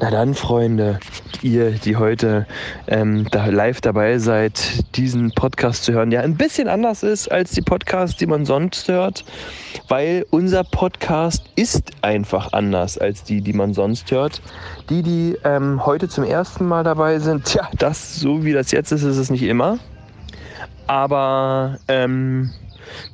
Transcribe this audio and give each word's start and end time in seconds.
Na 0.00 0.12
dann, 0.12 0.34
Freunde, 0.34 1.00
ihr, 1.42 1.72
die 1.72 1.96
heute 1.96 2.46
ähm, 2.86 3.26
da 3.32 3.46
live 3.46 3.80
dabei 3.80 4.18
seid, 4.18 4.84
diesen 4.94 5.32
Podcast 5.32 5.82
zu 5.82 5.92
hören, 5.92 6.10
der 6.10 6.22
ein 6.22 6.36
bisschen 6.36 6.68
anders 6.68 7.02
ist 7.02 7.26
als 7.32 7.50
die 7.50 7.62
Podcasts, 7.62 8.16
die 8.16 8.26
man 8.26 8.46
sonst 8.46 8.86
hört, 8.86 9.24
weil 9.88 10.24
unser 10.30 10.62
Podcast 10.62 11.46
ist 11.56 11.90
einfach 12.02 12.52
anders 12.52 12.96
als 12.96 13.24
die, 13.24 13.40
die 13.40 13.52
man 13.52 13.74
sonst 13.74 14.12
hört. 14.12 14.40
Die, 14.88 15.02
die 15.02 15.36
ähm, 15.42 15.84
heute 15.84 16.08
zum 16.08 16.22
ersten 16.22 16.66
Mal 16.66 16.84
dabei 16.84 17.18
sind, 17.18 17.46
tja, 17.46 17.68
das, 17.76 18.20
so 18.20 18.44
wie 18.44 18.52
das 18.52 18.70
jetzt 18.70 18.92
ist, 18.92 19.02
ist 19.02 19.16
es 19.16 19.30
nicht 19.30 19.42
immer. 19.42 19.80
Aber 20.86 21.80
ähm, 21.88 22.52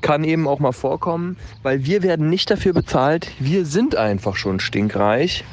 kann 0.02 0.22
eben 0.22 0.46
auch 0.46 0.58
mal 0.58 0.72
vorkommen, 0.72 1.38
weil 1.62 1.86
wir 1.86 2.02
werden 2.02 2.28
nicht 2.28 2.50
dafür 2.50 2.74
bezahlt, 2.74 3.28
wir 3.38 3.64
sind 3.64 3.96
einfach 3.96 4.36
schon 4.36 4.60
stinkreich 4.60 5.46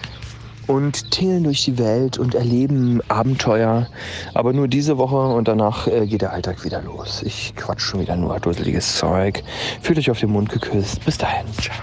und 0.68 1.12
tingeln 1.12 1.44
durch 1.44 1.64
die 1.66 1.78
Welt 1.78 2.18
und 2.18 2.36
erleben 2.36 3.02
Abenteuer. 3.08 3.88
Aber 4.34 4.54
nur 4.54 4.68
diese 4.68 4.98
Woche 4.98 5.34
und 5.36 5.48
danach 5.48 5.88
äh, 5.88 6.06
geht 6.08 6.22
der 6.22 6.34
Alltag 6.34 6.64
wieder 6.64 6.82
los. 6.82 7.24
Ich 7.24 7.54
quatsch 7.56 7.82
schon 7.82 8.02
wieder 8.02 8.16
nur 8.16 8.40
dusseliges 8.40 8.98
Zeug. 8.98 9.44
Fühlt 9.82 10.00
euch 10.00 10.12
auf 10.12 10.20
den 10.20 10.32
Mund 10.32 10.50
geküsst. 10.50 11.04
Bis 11.06 11.18
dahin. 11.18 11.46
Ciao. 11.60 11.76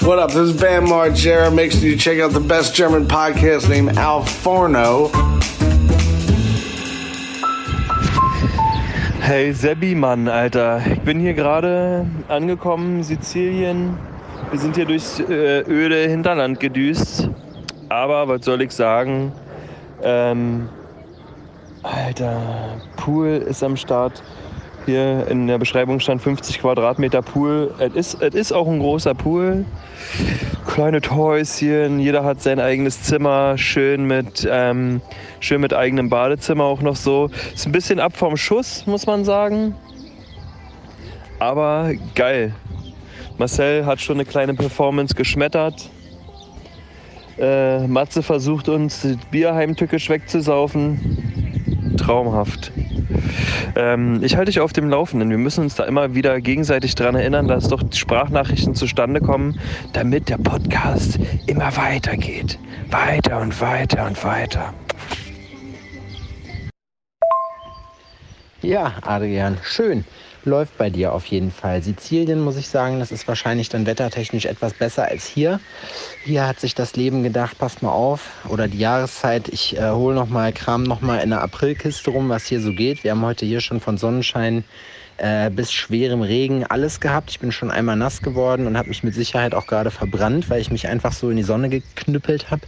What 0.00 0.18
up? 0.18 0.30
This 0.30 0.50
is 0.50 0.56
Bam 0.60 0.86
Margera. 0.86 1.50
Make 1.50 1.70
sure 1.70 1.88
you 1.88 1.96
check 1.96 2.20
out 2.20 2.32
the 2.32 2.40
best 2.40 2.74
German 2.74 3.06
podcast 3.06 3.68
named 3.68 3.96
Al 3.98 4.24
Forno. 4.24 5.10
Hey 9.20 9.52
Sebi, 9.52 9.94
Mann, 9.94 10.26
Alter. 10.26 10.82
Ich 10.92 11.00
bin 11.02 11.20
hier 11.20 11.34
gerade 11.34 12.06
angekommen, 12.26 13.04
Sizilien. 13.04 13.96
Wir 14.52 14.58
sind 14.58 14.76
hier 14.76 14.84
durchs 14.84 15.18
äh, 15.18 15.62
öde 15.66 16.06
Hinterland 16.10 16.60
gedüst. 16.60 17.30
Aber 17.88 18.28
was 18.28 18.44
soll 18.44 18.60
ich 18.60 18.72
sagen? 18.72 19.32
Ähm, 20.02 20.68
Alter, 21.82 22.76
Pool 22.98 23.28
ist 23.28 23.62
am 23.62 23.78
Start. 23.78 24.22
Hier 24.84 25.26
in 25.28 25.46
der 25.46 25.56
Beschreibung 25.56 26.00
stand 26.00 26.20
50 26.20 26.60
Quadratmeter 26.60 27.22
Pool. 27.22 27.72
Es 27.78 28.12
ist, 28.12 28.22
ist 28.22 28.52
auch 28.52 28.68
ein 28.68 28.78
großer 28.78 29.14
Pool. 29.14 29.64
Kleine 30.66 31.00
Häuschen, 31.00 31.98
jeder 31.98 32.22
hat 32.22 32.42
sein 32.42 32.60
eigenes 32.60 33.02
Zimmer, 33.04 33.56
schön 33.56 34.06
mit, 34.06 34.46
ähm, 34.50 35.00
schön 35.40 35.62
mit 35.62 35.72
eigenem 35.72 36.10
Badezimmer 36.10 36.64
auch 36.64 36.82
noch 36.82 36.96
so. 36.96 37.30
Ist 37.54 37.64
ein 37.64 37.72
bisschen 37.72 37.98
ab 37.98 38.14
vom 38.14 38.36
Schuss, 38.36 38.86
muss 38.86 39.06
man 39.06 39.24
sagen. 39.24 39.74
Aber 41.38 41.92
geil. 42.14 42.52
Marcel 43.38 43.86
hat 43.86 44.00
schon 44.00 44.16
eine 44.16 44.24
kleine 44.24 44.54
Performance 44.54 45.14
geschmettert. 45.14 45.90
Äh, 47.38 47.86
Matze 47.86 48.22
versucht 48.22 48.68
uns 48.68 49.06
Bier 49.30 49.54
heimtückisch 49.54 50.08
wegzusaufen. 50.10 51.96
Traumhaft. 51.96 52.72
Ähm, 53.76 54.20
ich 54.22 54.36
halte 54.36 54.50
dich 54.50 54.60
auf 54.60 54.72
dem 54.72 54.88
Laufenden. 54.88 55.30
Wir 55.30 55.38
müssen 55.38 55.64
uns 55.64 55.74
da 55.74 55.84
immer 55.84 56.14
wieder 56.14 56.40
gegenseitig 56.40 56.94
daran 56.94 57.14
erinnern, 57.14 57.48
dass 57.48 57.68
doch 57.68 57.82
Sprachnachrichten 57.92 58.74
zustande 58.74 59.20
kommen, 59.20 59.58
damit 59.92 60.28
der 60.28 60.38
Podcast 60.38 61.18
immer 61.46 61.74
weitergeht. 61.76 62.58
Weiter 62.90 63.40
und 63.40 63.60
weiter 63.60 64.06
und 64.06 64.22
weiter. 64.24 64.74
Ja, 68.62 68.92
Adrian, 69.02 69.58
schön. 69.64 70.04
Läuft 70.44 70.76
bei 70.76 70.90
dir 70.90 71.12
auf 71.12 71.26
jeden 71.26 71.52
Fall. 71.52 71.82
Sizilien, 71.82 72.40
muss 72.40 72.56
ich 72.56 72.68
sagen, 72.68 72.98
das 72.98 73.12
ist 73.12 73.28
wahrscheinlich 73.28 73.68
dann 73.68 73.86
wettertechnisch 73.86 74.46
etwas 74.46 74.74
besser 74.74 75.04
als 75.04 75.24
hier. 75.24 75.60
Hier 76.24 76.48
hat 76.48 76.58
sich 76.58 76.74
das 76.74 76.96
Leben 76.96 77.22
gedacht, 77.22 77.58
passt 77.58 77.80
mal 77.80 77.92
auf. 77.92 78.28
Oder 78.48 78.66
die 78.66 78.78
Jahreszeit, 78.78 79.48
ich 79.48 79.76
äh, 79.78 79.90
hole 79.90 80.16
noch 80.16 80.28
mal, 80.28 80.52
kram 80.52 80.82
noch 80.82 81.00
mal 81.00 81.18
in 81.18 81.30
der 81.30 81.42
Aprilkiste 81.42 82.10
rum, 82.10 82.28
was 82.28 82.46
hier 82.46 82.60
so 82.60 82.72
geht. 82.72 83.04
Wir 83.04 83.12
haben 83.12 83.24
heute 83.24 83.46
hier 83.46 83.60
schon 83.60 83.80
von 83.80 83.98
Sonnenschein 83.98 84.64
äh, 85.18 85.48
bis 85.48 85.72
schwerem 85.72 86.22
Regen 86.22 86.66
alles 86.66 86.98
gehabt. 86.98 87.30
Ich 87.30 87.38
bin 87.38 87.52
schon 87.52 87.70
einmal 87.70 87.94
nass 87.94 88.20
geworden 88.20 88.66
und 88.66 88.76
habe 88.76 88.88
mich 88.88 89.04
mit 89.04 89.14
Sicherheit 89.14 89.54
auch 89.54 89.68
gerade 89.68 89.92
verbrannt, 89.92 90.50
weil 90.50 90.60
ich 90.60 90.72
mich 90.72 90.88
einfach 90.88 91.12
so 91.12 91.30
in 91.30 91.36
die 91.36 91.44
Sonne 91.44 91.68
geknüppelt 91.68 92.50
habe. 92.50 92.62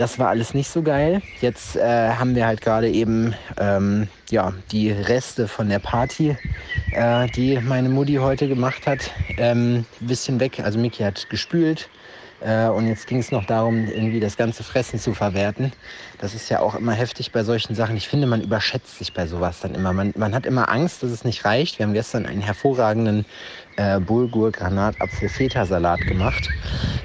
Das 0.00 0.18
war 0.18 0.28
alles 0.30 0.54
nicht 0.54 0.70
so 0.70 0.82
geil. 0.82 1.20
Jetzt 1.42 1.76
äh, 1.76 1.82
haben 1.82 2.34
wir 2.34 2.46
halt 2.46 2.62
gerade 2.62 2.88
eben 2.88 3.34
ähm, 3.58 4.08
ja, 4.30 4.54
die 4.72 4.90
Reste 4.90 5.46
von 5.46 5.68
der 5.68 5.78
Party, 5.78 6.38
äh, 6.92 7.26
die 7.36 7.60
meine 7.60 7.90
Mutti 7.90 8.14
heute 8.14 8.48
gemacht 8.48 8.86
hat, 8.86 9.10
ähm, 9.36 9.84
ein 10.00 10.06
bisschen 10.06 10.40
weg. 10.40 10.60
Also 10.60 10.78
Miki 10.78 11.02
hat 11.02 11.28
gespült, 11.28 11.90
äh, 12.40 12.68
und 12.68 12.88
jetzt 12.88 13.06
ging 13.06 13.18
es 13.18 13.30
noch 13.30 13.44
darum, 13.44 13.86
irgendwie 13.88 14.20
das 14.20 14.36
ganze 14.36 14.62
Fressen 14.62 14.98
zu 14.98 15.12
verwerten. 15.12 15.72
Das 16.18 16.34
ist 16.34 16.48
ja 16.48 16.60
auch 16.60 16.74
immer 16.74 16.92
heftig 16.92 17.32
bei 17.32 17.44
solchen 17.44 17.74
Sachen. 17.74 17.96
Ich 17.96 18.08
finde, 18.08 18.26
man 18.26 18.40
überschätzt 18.40 18.98
sich 18.98 19.12
bei 19.12 19.26
sowas 19.26 19.60
dann 19.60 19.74
immer. 19.74 19.92
Man, 19.92 20.12
man 20.16 20.34
hat 20.34 20.46
immer 20.46 20.70
Angst, 20.70 21.02
dass 21.02 21.10
es 21.10 21.24
nicht 21.24 21.44
reicht. 21.44 21.78
Wir 21.78 21.86
haben 21.86 21.92
gestern 21.92 22.26
einen 22.26 22.40
hervorragenden 22.40 23.26
äh, 23.80 23.98
Bulgur, 23.98 24.52
Granatapfel, 24.52 25.28
Feta-Salat 25.28 26.00
gemacht. 26.00 26.50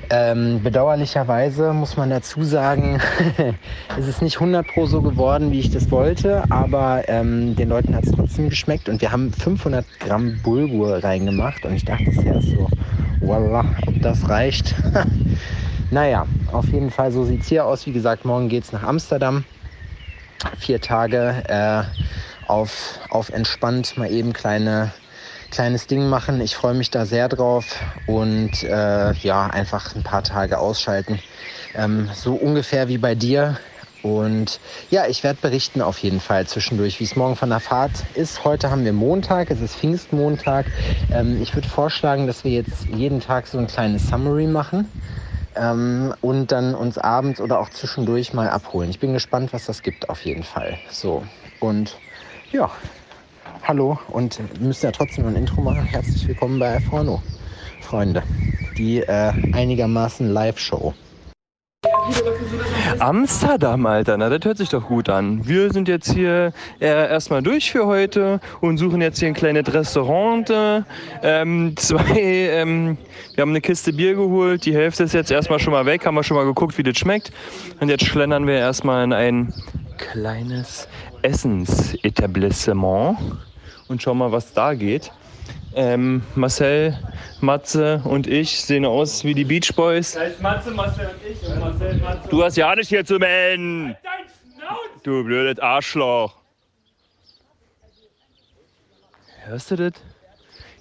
Ähm, 0.10 0.62
bedauerlicherweise 0.62 1.74
muss 1.74 1.96
man 1.96 2.10
dazu 2.10 2.44
sagen, 2.44 3.02
es 3.98 4.08
ist 4.08 4.22
nicht 4.22 4.36
100 4.36 4.68
pro 4.68 4.86
so 4.86 5.02
geworden, 5.02 5.52
wie 5.52 5.60
ich 5.60 5.72
das 5.72 5.90
wollte, 5.90 6.44
aber 6.50 7.08
ähm, 7.08 7.56
den 7.56 7.70
Leuten 7.70 7.96
hat 7.96 8.04
es 8.04 8.12
trotzdem 8.12 8.50
geschmeckt 8.50 8.90
und 8.90 9.02
wir 9.02 9.12
haben 9.12 9.32
500 9.32 9.86
Gramm 10.00 10.38
Bulgur 10.44 11.04
reingemacht 11.04 11.66
und 11.66 11.74
ich 11.74 11.86
dachte 11.86 12.12
zuerst 12.12 12.50
so, 12.50 12.68
voila, 13.22 13.66
ob 13.88 14.02
das 14.02 14.28
reicht. 14.28 14.76
naja, 15.92 16.28
auf 16.52 16.68
jeden 16.68 16.92
Fall, 16.92 17.12
so 17.12 17.24
sieht 17.24 17.42
es 17.42 17.48
hier 17.48 17.66
aus. 17.66 17.86
Wie 17.86 17.94
gesagt, 17.94 18.26
morgen 18.26 18.50
geht 18.50 18.66
es 18.66 18.74
nach 18.74 18.84
Amsterdam. 18.84 19.46
Vier 20.60 20.82
Tage 20.82 21.44
äh, 21.48 21.84
auf, 22.48 23.00
auf 23.10 23.30
entspannt 23.30 23.98
mal 23.98 24.12
eben 24.12 24.34
kleine 24.34 24.92
kleines 25.50 25.88
Ding 25.88 26.08
machen. 26.10 26.42
Ich 26.42 26.56
freue 26.56 26.74
mich 26.74 26.92
da 26.92 27.06
sehr 27.06 27.30
drauf 27.30 27.82
und 28.06 28.64
äh, 28.64 29.14
ja, 29.14 29.48
einfach 29.48 29.96
ein 29.96 30.04
paar 30.04 30.24
Tage 30.24 30.60
ausschalten. 30.60 31.20
Ähm, 31.74 32.10
so 32.14 32.36
ungefähr 32.36 32.88
wie 32.88 32.98
bei 32.98 33.16
dir. 33.16 33.58
Und 34.02 34.60
ja, 34.90 35.08
ich 35.08 35.24
werde 35.24 35.40
berichten 35.42 35.82
auf 35.82 35.98
jeden 36.00 36.20
Fall 36.20 36.46
zwischendurch, 36.46 37.00
wie 37.00 37.06
es 37.06 37.16
morgen 37.16 37.36
von 37.36 37.50
der 37.50 37.60
Fahrt 37.60 38.06
ist. 38.14 38.44
Heute 38.46 38.70
haben 38.70 38.86
wir 38.86 38.94
Montag, 38.94 39.50
es 39.50 39.62
ist 39.62 39.76
Pfingstmontag. 39.76 40.70
Ähm, 41.10 41.42
ich 41.42 41.56
würde 41.56 41.68
vorschlagen, 41.68 42.28
dass 42.28 42.44
wir 42.44 42.52
jetzt 42.52 42.88
jeden 42.88 43.20
Tag 43.20 43.48
so 43.48 43.58
ein 43.58 43.66
kleines 43.68 44.08
Summary 44.08 44.46
machen 44.46 44.92
ähm, 45.56 46.14
und 46.22 46.52
dann 46.52 46.76
uns 46.76 46.98
abends 46.98 47.42
oder 47.42 47.60
auch 47.60 47.70
zwischendurch 47.70 48.34
mal 48.34 48.50
abholen. 48.50 48.90
Ich 48.90 49.00
bin 49.00 49.14
gespannt, 49.14 49.54
was 49.54 49.66
das 49.66 49.82
gibt 49.82 50.10
auf 50.10 50.22
jeden 50.24 50.44
Fall. 50.44 50.80
So, 50.90 51.26
und 51.60 52.00
ja, 52.52 52.72
hallo 53.68 53.98
und 54.10 54.40
wir 54.60 54.68
müssen 54.68 54.86
ja 54.86 54.92
trotzdem 54.92 55.26
ein 55.26 55.36
Intro 55.36 55.60
machen. 55.60 55.84
Herzlich 55.86 56.28
willkommen 56.28 56.60
bei 56.60 56.80
Forno, 56.80 57.22
Freunde. 57.82 58.22
Die 58.78 59.00
äh, 59.00 59.32
einigermaßen 59.54 60.30
Live-Show. 60.30 60.94
Amsterdam, 63.00 63.88
Alter, 63.88 64.18
na, 64.18 64.30
das 64.30 64.46
hört 64.46 64.58
sich 64.60 64.70
doch 64.70 64.88
gut 64.88 65.10
an. 65.10 65.48
Wir 65.48 65.74
sind 65.74 65.88
jetzt 65.88 66.14
hier 66.14 66.54
äh, 66.80 66.86
erstmal 66.86 67.42
durch 67.42 67.72
für 67.72 67.88
heute 67.88 68.40
und 68.62 68.78
suchen 68.78 69.02
jetzt 69.02 69.20
hier 69.20 69.30
ein 69.30 69.34
kleines 69.34 69.74
Restaurant. 69.74 70.52
Ähm, 71.24 71.74
zwei, 71.76 72.20
ähm, 72.20 72.98
wir 73.34 73.42
haben 73.42 73.50
eine 73.50 73.62
Kiste 73.62 73.94
Bier 73.94 74.14
geholt, 74.14 74.66
die 74.66 74.76
Hälfte 74.76 75.04
ist 75.04 75.14
jetzt 75.14 75.32
erstmal 75.32 75.60
schon 75.60 75.74
mal 75.74 75.88
weg, 75.88 76.06
haben 76.06 76.16
wir 76.16 76.24
schon 76.24 76.38
mal 76.38 76.46
geguckt, 76.46 76.78
wie 76.78 76.84
das 76.84 76.98
schmeckt. 76.98 77.32
Und 77.80 77.90
jetzt 77.90 78.06
schlendern 78.06 78.46
wir 78.46 78.56
erstmal 78.56 79.04
in 79.04 79.14
ein 79.14 79.54
kleines 79.98 80.88
Essensetablissement 81.24 83.18
und 83.88 84.02
schauen 84.02 84.18
mal, 84.18 84.32
was 84.32 84.54
da 84.54 84.74
geht. 84.74 85.12
Ähm, 85.74 86.24
Marcel, 86.36 86.98
Matze 87.42 88.02
und 88.06 88.28
ich 88.28 88.62
sehen 88.62 88.86
aus 88.86 89.24
wie 89.24 89.34
die 89.34 89.44
Beach 89.44 89.74
Boys. 89.76 90.14
Das 90.14 90.24
heißt 90.24 90.42
Matze, 90.42 90.72
Marcel 90.72 91.08
und 91.08 91.32
ich 91.32 91.48
und 91.48 91.60
Marcel, 91.60 91.98
Matze. 91.98 92.30
Du 92.30 92.44
hast 92.44 92.56
ja 92.56 92.76
nicht 92.76 92.88
hier 92.88 93.06
zu 93.06 93.18
melden. 93.18 93.96
Schnauz! 94.58 94.78
Du 95.04 95.24
blödes 95.24 95.60
Arschloch. 95.60 96.36
Hörst 99.46 99.70
du 99.72 99.76
das? 99.76 99.94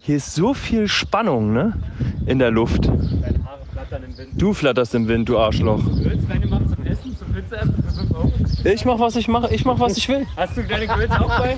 Hier 0.00 0.17
ist 0.17 0.35
so 0.35 0.55
viel 0.55 0.87
Spannung, 0.87 1.53
ne? 1.53 1.75
In 2.27 2.39
der 2.39 2.50
Luft. 2.50 2.87
Deine 2.87 3.45
Haare 3.45 3.61
flattern 3.73 4.05
im 4.05 4.17
Wind. 4.17 4.31
Du 4.41 4.55
flatterst 4.55 4.95
im 4.95 5.09
Wind, 5.09 5.29
du 5.29 5.39
Arschloch. 5.39 5.81
Willst 5.85 6.31
deine 6.31 6.47
Mama 6.47 6.67
zum 6.67 6.87
Essen, 6.87 7.17
zum 7.17 7.35
für 7.35 7.43
5 7.43 8.15
Euro? 8.15 8.33
Ich 8.65 8.85
mach 8.85 8.99
was 8.99 9.17
ich 9.17 9.29
mache, 9.29 9.53
ich 9.55 9.65
mach 9.65 9.79
was 9.81 9.97
ich 9.97 10.09
will. 10.09 10.27
Hast 10.37 10.57
du 10.57 10.62
deine 10.62 10.87
Grills 10.87 11.11
auch 11.11 11.39
bei? 11.39 11.57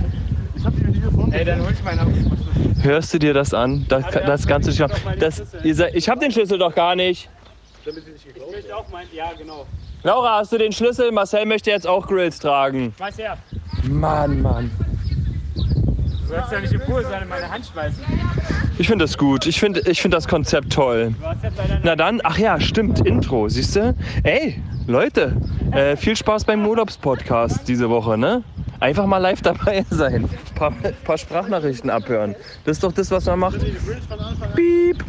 Ich 0.56 0.64
hab 0.64 0.74
die 0.76 1.00
hier 1.00 1.10
vorne. 1.10 1.36
Ey, 1.36 1.44
dann 1.44 1.60
hol 1.60 1.72
ich 1.72 1.82
meinen 1.82 2.00
ab. 2.00 2.08
Hörst 2.82 3.14
du 3.14 3.18
dir 3.18 3.34
das 3.34 3.52
an? 3.52 3.84
Das, 3.88 4.04
das 4.10 4.46
kannst 4.46 4.68
du 4.68 4.70
nicht 4.70 4.80
machen. 4.80 5.18
Das, 5.18 5.42
ihr 5.62 5.74
seid, 5.74 5.94
ich 5.94 6.08
hab 6.08 6.20
den 6.20 6.30
Schlüssel 6.30 6.58
doch 6.58 6.74
gar 6.74 6.94
nicht. 6.94 7.28
Ich 7.84 7.94
möchte 7.94 8.76
auch 8.76 8.88
meinen, 8.90 9.08
ja 9.12 9.32
genau. 9.36 9.66
Laura, 10.02 10.38
hast 10.38 10.52
du 10.52 10.58
den 10.58 10.72
Schlüssel? 10.72 11.12
Marcel 11.12 11.46
möchte 11.46 11.70
jetzt 11.70 11.86
auch 11.86 12.06
Grills 12.06 12.38
tragen. 12.38 12.94
Schmeiß 12.96 13.18
her. 13.18 13.38
Mann, 13.88 14.40
Mann. 14.40 14.70
Du 15.54 16.26
sollst 16.26 16.52
ja 16.52 16.60
nicht 16.60 16.72
im 16.72 16.80
Pool 16.80 17.04
sein 17.04 17.22
und 17.22 17.28
meine 17.28 17.48
Hand 17.50 17.66
schmeißen. 17.66 18.02
Ich 18.78 18.88
finde 18.88 19.04
das 19.04 19.16
gut. 19.16 19.46
Ich 19.46 19.58
finde 19.58 19.80
ich 19.88 20.02
find 20.02 20.12
das 20.12 20.28
Konzept 20.28 20.72
toll. 20.72 21.14
Na 21.82 21.96
dann, 21.96 22.20
ach 22.24 22.38
ja, 22.38 22.60
stimmt, 22.60 23.06
Intro, 23.06 23.48
siehst 23.48 23.76
du? 23.76 23.94
Ey, 24.22 24.60
Leute, 24.86 25.36
äh, 25.72 25.96
viel 25.96 26.16
Spaß 26.16 26.44
beim 26.44 26.66
Urlaubspodcast 26.66 27.66
diese 27.66 27.88
Woche, 27.88 28.18
ne? 28.18 28.42
Einfach 28.80 29.06
mal 29.06 29.18
live 29.18 29.42
dabei 29.42 29.84
sein. 29.90 30.24
Ein 30.24 30.54
paar, 30.54 30.72
paar 31.04 31.18
Sprachnachrichten 31.18 31.90
abhören. 31.90 32.34
Das 32.64 32.76
ist 32.76 32.82
doch 32.82 32.92
das, 32.92 33.10
was 33.10 33.26
man 33.26 33.38
macht. 33.38 33.58
Piep. 34.54 35.04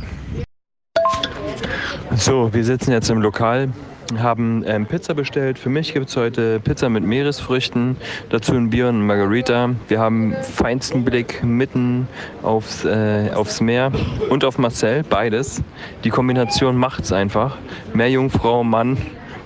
So, 2.15 2.53
wir 2.53 2.63
sitzen 2.63 2.91
jetzt 2.91 3.09
im 3.09 3.21
Lokal, 3.21 3.69
haben 4.17 4.63
ähm, 4.65 4.85
Pizza 4.85 5.13
bestellt. 5.13 5.59
Für 5.59 5.69
mich 5.69 5.93
gibt 5.93 6.09
es 6.09 6.15
heute 6.15 6.59
Pizza 6.59 6.89
mit 6.89 7.03
Meeresfrüchten, 7.03 7.97
dazu 8.29 8.53
ein 8.53 8.69
Bier 8.69 8.87
und 8.89 8.99
ein 8.99 9.05
Margarita. 9.05 9.69
Wir 9.87 9.99
haben 9.99 10.33
feinsten 10.41 11.03
Blick 11.03 11.43
mitten 11.43 12.07
aufs, 12.43 12.85
äh, 12.85 13.29
aufs 13.33 13.61
Meer 13.61 13.91
und 14.29 14.45
auf 14.45 14.57
Marcel, 14.57 15.03
beides. 15.03 15.61
Die 16.03 16.09
Kombination 16.09 16.77
macht's 16.77 17.11
einfach. 17.11 17.57
Meerjungfrau, 17.93 18.63
Mann 18.63 18.97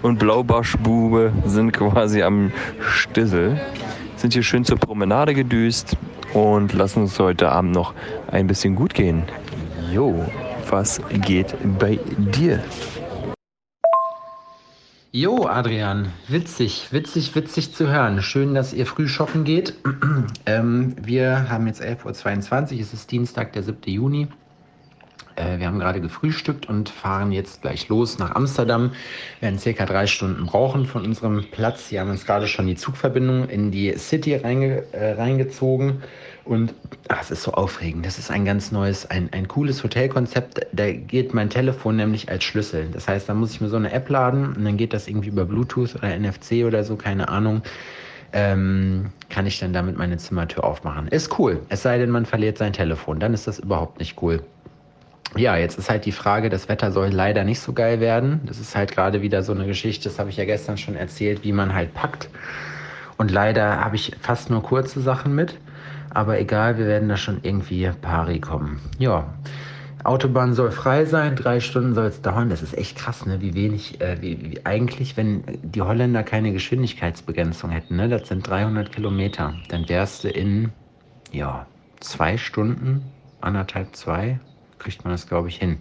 und 0.02 0.20
Blaubarschbube 0.20 1.34
sind 1.46 1.74
quasi 1.74 2.22
am 2.24 2.52
Stissel. 2.80 3.60
Sind 4.22 4.34
hier 4.34 4.44
schön 4.44 4.64
zur 4.64 4.78
Promenade 4.78 5.34
gedüst 5.34 5.98
und 6.36 6.74
lassen 6.74 7.02
uns 7.02 7.18
heute 7.18 7.50
Abend 7.50 7.72
noch 7.72 7.96
ein 8.28 8.46
bisschen 8.46 8.76
gut 8.76 8.94
gehen. 8.94 9.24
Jo, 9.92 10.24
was 10.70 11.02
geht 11.26 11.56
bei 11.80 11.98
dir? 12.36 12.64
Jo, 15.12 15.48
Adrian, 15.48 16.14
witzig, 16.28 16.90
witzig, 16.92 17.34
witzig 17.34 17.74
zu 17.74 17.88
hören. 17.92 18.22
Schön, 18.22 18.54
dass 18.54 18.74
ihr 18.74 18.86
früh 18.86 19.08
shoppen 19.08 19.44
geht. 19.44 19.74
ähm, 20.46 20.96
wir 21.02 21.50
haben 21.50 21.66
jetzt 21.66 21.82
11.22 21.82 22.76
Uhr, 22.76 22.80
es 22.80 22.94
ist 22.94 23.12
Dienstag, 23.12 23.54
der 23.54 23.64
7. 23.64 23.80
Juni. 23.88 24.28
Äh, 25.42 25.60
wir 25.60 25.68
haben 25.68 25.80
gerade 25.80 26.02
gefrühstückt 26.02 26.68
und 26.68 26.90
fahren 26.90 27.32
jetzt 27.32 27.62
gleich 27.62 27.88
los 27.90 28.20
nach 28.20 28.36
Amsterdam. 28.36 28.92
Wir 29.40 29.48
werden 29.48 29.60
circa 29.60 29.86
drei 29.86 30.08
Stunden 30.08 30.46
brauchen 30.46 30.86
von 30.86 31.06
unserem 31.06 31.46
Platz. 31.52 31.88
Hier 31.90 32.02
haben 32.02 32.10
uns 32.10 32.26
gerade 32.26 32.48
schon 32.48 32.68
die 32.68 32.76
Zugverbindung 32.76 33.50
in 33.50 33.72
die 33.72 33.98
City 33.98 34.36
reinge 34.36 34.84
äh, 34.92 35.14
reingezogen. 35.14 36.04
Und 36.44 36.74
ach, 37.08 37.22
es 37.22 37.32
ist 37.32 37.44
so 37.44 37.52
aufregend. 37.54 38.06
Das 38.06 38.18
ist 38.18 38.32
ein 38.32 38.46
ganz 38.46 38.72
neues, 38.72 39.10
ein, 39.10 39.30
ein 39.32 39.48
cooles 39.48 39.84
Hotelkonzept. 39.84 40.66
Da 40.74 40.92
geht 40.92 41.34
mein 41.34 41.50
Telefon 41.50 41.98
nämlich 41.98 42.30
als 42.30 42.44
Schlüssel. 42.44 42.88
Das 42.92 43.08
heißt, 43.08 43.30
da 43.30 43.34
muss 43.34 43.52
ich 43.52 43.62
mir 43.62 43.70
so 43.70 43.76
eine 43.78 43.92
App 43.92 44.10
laden 44.10 44.56
und 44.56 44.66
dann 44.66 44.78
geht 44.78 44.94
das 44.94 45.08
irgendwie 45.08 45.30
über 45.30 45.46
Bluetooth 45.46 45.96
oder 45.96 46.18
NFC 46.18 46.66
oder 46.66 46.84
so, 46.84 46.96
keine 46.96 47.30
Ahnung. 47.30 47.62
Ähm, 48.34 49.12
kann 49.30 49.46
ich 49.46 49.60
dann 49.60 49.74
damit 49.74 49.98
meine 49.98 50.18
Zimmertür 50.18 50.64
aufmachen. 50.64 51.08
Ist 51.10 51.38
cool. 51.38 51.60
Es 51.70 51.84
sei 51.84 51.98
denn, 51.98 52.10
man 52.10 52.26
verliert 52.26 52.58
sein 52.58 52.74
Telefon. 52.74 53.20
Dann 53.20 53.34
ist 53.34 53.46
das 53.46 53.60
überhaupt 53.60 54.00
nicht 54.00 54.22
cool. 54.22 54.42
Ja, 55.38 55.56
jetzt 55.56 55.80
ist 55.80 55.89
halt 55.89 56.06
die 56.06 56.12
Frage, 56.12 56.50
das 56.50 56.68
Wetter 56.68 56.92
soll 56.92 57.07
leider 57.07 57.44
nicht 57.44 57.62
so 57.62 57.72
geil 57.72 58.01
werden. 58.01 58.42
Das 58.45 58.60
ist 58.60 58.75
halt 58.75 58.92
gerade 58.92 59.22
wieder 59.22 59.44
so 59.44 59.54
eine 59.54 59.66
Geschichte, 59.66 60.10
das 60.10 60.19
habe 60.19 60.30
ich 60.30 60.38
ja 60.38 60.45
gestern 60.45 60.78
schon 60.78 60.95
erzählt, 60.95 61.44
wie 61.44 61.54
man 61.54 61.74
halt 61.74 61.94
packt. 61.94 62.30
Und 63.18 63.31
leider 63.31 63.80
habe 63.80 63.95
ich 63.95 64.13
fast 64.19 64.50
nur 64.50 64.62
kurze 64.62 65.00
Sachen 65.00 65.33
mit. 65.33 65.57
Aber 66.13 66.39
egal, 66.39 66.78
wir 66.78 66.86
werden 66.86 67.07
da 67.07 67.16
schon 67.16 67.39
irgendwie 67.44 67.89
pari 68.01 68.39
kommen. 68.39 68.81
Ja, 68.98 69.33
Autobahn 70.04 70.54
soll 70.54 70.72
frei 70.72 71.06
sein, 71.06 71.36
drei 71.36 71.60
Stunden 71.60 71.94
soll 71.94 72.07
es 72.07 72.22
dauern. 72.22 72.50
Das 72.50 72.62
ist 72.62 72.77
echt 72.77 72.98
krass, 72.98 73.25
ne? 73.25 73.39
Wie 73.39 73.54
wenig, 73.54 74.01
äh, 74.01 74.22
wie, 74.22 74.42
wie, 74.42 74.66
eigentlich, 74.66 75.16
wenn 75.16 75.44
die 75.62 75.81
Holländer 75.81 76.24
keine 76.24 76.51
Geschwindigkeitsbegrenzung 76.51 77.69
hätten, 77.69 77.95
ne? 77.95 78.10
Das 78.10 78.27
sind 78.27 78.48
300 78.48 78.92
Kilometer. 78.92 79.54
Dann 79.69 79.88
wärst 79.88 80.24
du 80.24 80.30
in, 80.30 80.72
ja, 81.31 81.68
zwei 82.00 82.38
Stunden, 82.38 83.04
anderthalb, 83.39 83.95
zwei, 83.95 84.39
kriegt 84.81 85.04
man 85.04 85.13
das, 85.13 85.28
glaube 85.28 85.48
ich, 85.48 85.57
hin. 85.57 85.78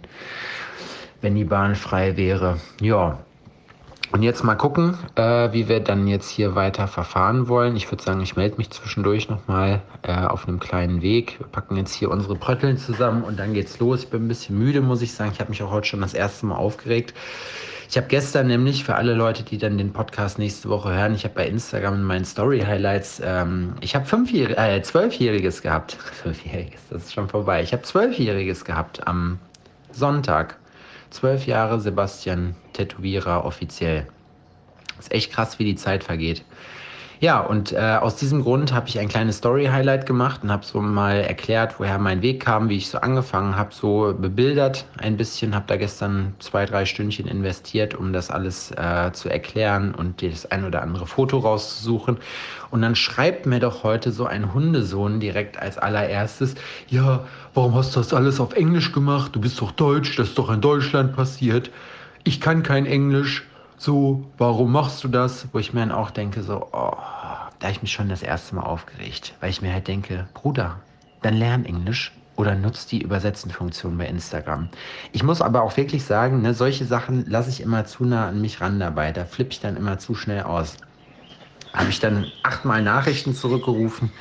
Wenn 1.21 1.35
die 1.35 1.43
Bahn 1.43 1.75
frei 1.75 2.17
wäre. 2.17 2.57
Ja, 2.79 3.19
und 4.11 4.23
jetzt 4.23 4.43
mal 4.43 4.55
gucken, 4.55 4.97
äh, 5.15 5.53
wie 5.53 5.69
wir 5.69 5.79
dann 5.79 6.05
jetzt 6.05 6.29
hier 6.29 6.53
weiter 6.53 6.89
verfahren 6.89 7.47
wollen. 7.47 7.77
Ich 7.77 7.89
würde 7.89 8.03
sagen, 8.03 8.19
ich 8.19 8.35
melde 8.35 8.57
mich 8.57 8.69
zwischendurch 8.69 9.29
nochmal 9.29 9.81
äh, 10.01 10.13
auf 10.13 10.47
einem 10.47 10.59
kleinen 10.59 11.01
Weg. 11.01 11.39
Wir 11.39 11.47
packen 11.47 11.77
jetzt 11.77 11.93
hier 11.93 12.11
unsere 12.11 12.35
Prötteln 12.35 12.77
zusammen 12.77 13.23
und 13.23 13.39
dann 13.39 13.53
geht's 13.53 13.79
los. 13.79 14.03
Ich 14.03 14.09
bin 14.09 14.25
ein 14.25 14.27
bisschen 14.27 14.59
müde, 14.59 14.81
muss 14.81 15.01
ich 15.01 15.13
sagen. 15.13 15.31
Ich 15.33 15.39
habe 15.39 15.49
mich 15.49 15.63
auch 15.63 15.71
heute 15.71 15.87
schon 15.87 16.01
das 16.01 16.13
erste 16.13 16.45
Mal 16.45 16.55
aufgeregt. 16.55 17.13
Ich 17.91 17.97
habe 17.97 18.07
gestern 18.07 18.47
nämlich 18.47 18.85
für 18.85 18.95
alle 18.95 19.13
Leute, 19.13 19.43
die 19.43 19.57
dann 19.57 19.77
den 19.77 19.91
Podcast 19.91 20.39
nächste 20.39 20.69
Woche 20.69 20.93
hören, 20.95 21.13
ich 21.13 21.25
habe 21.25 21.35
bei 21.35 21.45
Instagram 21.45 21.95
in 21.95 22.03
meinen 22.03 22.23
Story 22.23 22.61
Highlights, 22.61 23.21
ähm, 23.21 23.75
ich 23.81 23.95
habe 23.95 24.05
äh, 24.05 24.81
zwölfjähriges 24.81 25.61
gehabt. 25.61 25.97
Zwölfjähriges, 26.21 26.79
das 26.89 27.03
ist 27.03 27.13
schon 27.13 27.27
vorbei. 27.27 27.61
Ich 27.61 27.73
habe 27.73 27.83
zwölfjähriges 27.83 28.63
gehabt 28.63 29.05
am 29.05 29.39
Sonntag. 29.91 30.57
Zwölf 31.09 31.45
Jahre 31.45 31.81
Sebastian 31.81 32.55
Tätowierer 32.71 33.43
offiziell. 33.43 34.07
Ist 34.97 35.11
echt 35.11 35.33
krass, 35.33 35.59
wie 35.59 35.65
die 35.65 35.75
Zeit 35.75 36.05
vergeht. 36.05 36.45
Ja, 37.21 37.39
und 37.39 37.71
äh, 37.71 37.77
aus 38.01 38.15
diesem 38.15 38.41
Grund 38.41 38.73
habe 38.73 38.87
ich 38.87 38.97
ein 38.97 39.07
kleines 39.07 39.37
Story-Highlight 39.37 40.07
gemacht 40.07 40.39
und 40.41 40.51
habe 40.51 40.65
so 40.65 40.81
mal 40.81 41.17
erklärt, 41.17 41.79
woher 41.79 41.99
mein 41.99 42.23
Weg 42.23 42.41
kam, 42.41 42.67
wie 42.67 42.77
ich 42.77 42.89
so 42.89 42.97
angefangen 42.97 43.55
habe, 43.55 43.71
so 43.75 44.15
bebildert 44.19 44.87
ein 44.97 45.17
bisschen, 45.17 45.53
habe 45.53 45.65
da 45.67 45.77
gestern 45.77 46.33
zwei, 46.39 46.65
drei 46.65 46.83
Stündchen 46.83 47.27
investiert, 47.27 47.93
um 47.93 48.11
das 48.11 48.31
alles 48.31 48.71
äh, 48.71 49.11
zu 49.13 49.29
erklären 49.29 49.93
und 49.93 50.23
das 50.23 50.49
ein 50.49 50.65
oder 50.65 50.81
andere 50.81 51.05
Foto 51.05 51.37
rauszusuchen. 51.37 52.17
Und 52.71 52.81
dann 52.81 52.95
schreibt 52.95 53.45
mir 53.45 53.59
doch 53.59 53.83
heute 53.83 54.11
so 54.11 54.25
ein 54.25 54.55
Hundesohn 54.55 55.19
direkt 55.19 55.61
als 55.61 55.77
allererstes, 55.77 56.55
ja, 56.87 57.23
warum 57.53 57.75
hast 57.75 57.95
du 57.95 57.99
das 57.99 58.15
alles 58.15 58.39
auf 58.39 58.53
Englisch 58.53 58.93
gemacht? 58.93 59.35
Du 59.35 59.41
bist 59.41 59.61
doch 59.61 59.69
Deutsch, 59.73 60.15
das 60.15 60.29
ist 60.29 60.39
doch 60.39 60.49
in 60.49 60.61
Deutschland 60.61 61.15
passiert. 61.15 61.69
Ich 62.23 62.41
kann 62.41 62.63
kein 62.63 62.87
Englisch 62.87 63.43
so, 63.81 64.23
warum 64.37 64.73
machst 64.73 65.03
du 65.03 65.07
das? 65.07 65.47
Wo 65.51 65.57
ich 65.57 65.73
mir 65.73 65.79
dann 65.79 65.91
auch 65.91 66.11
denke, 66.11 66.43
so, 66.43 66.67
oh, 66.71 66.91
da 66.91 67.63
habe 67.63 67.71
ich 67.71 67.81
mich 67.81 67.91
schon 67.91 68.09
das 68.09 68.21
erste 68.21 68.53
Mal 68.53 68.61
aufgeregt, 68.61 69.33
weil 69.39 69.49
ich 69.49 69.63
mir 69.63 69.73
halt 69.73 69.87
denke, 69.87 70.27
Bruder, 70.35 70.81
dann 71.23 71.33
lern 71.33 71.65
Englisch 71.65 72.11
oder 72.35 72.53
nutzt 72.53 72.91
die 72.91 73.01
Übersetzen-Funktion 73.01 73.97
bei 73.97 74.05
Instagram. 74.05 74.69
Ich 75.13 75.23
muss 75.23 75.41
aber 75.41 75.63
auch 75.63 75.77
wirklich 75.77 76.03
sagen, 76.03 76.43
ne, 76.43 76.53
solche 76.53 76.85
Sachen 76.85 77.25
lasse 77.27 77.49
ich 77.49 77.61
immer 77.61 77.85
zu 77.85 78.05
nah 78.05 78.27
an 78.27 78.39
mich 78.39 78.61
ran 78.61 78.79
dabei. 78.79 79.11
Da 79.11 79.25
flippe 79.25 79.53
ich 79.53 79.61
dann 79.61 79.77
immer 79.77 79.97
zu 79.97 80.13
schnell 80.13 80.43
aus. 80.43 80.77
Habe 81.73 81.89
ich 81.89 81.99
dann 81.99 82.31
achtmal 82.43 82.83
Nachrichten 82.83 83.33
zurückgerufen 83.33 84.11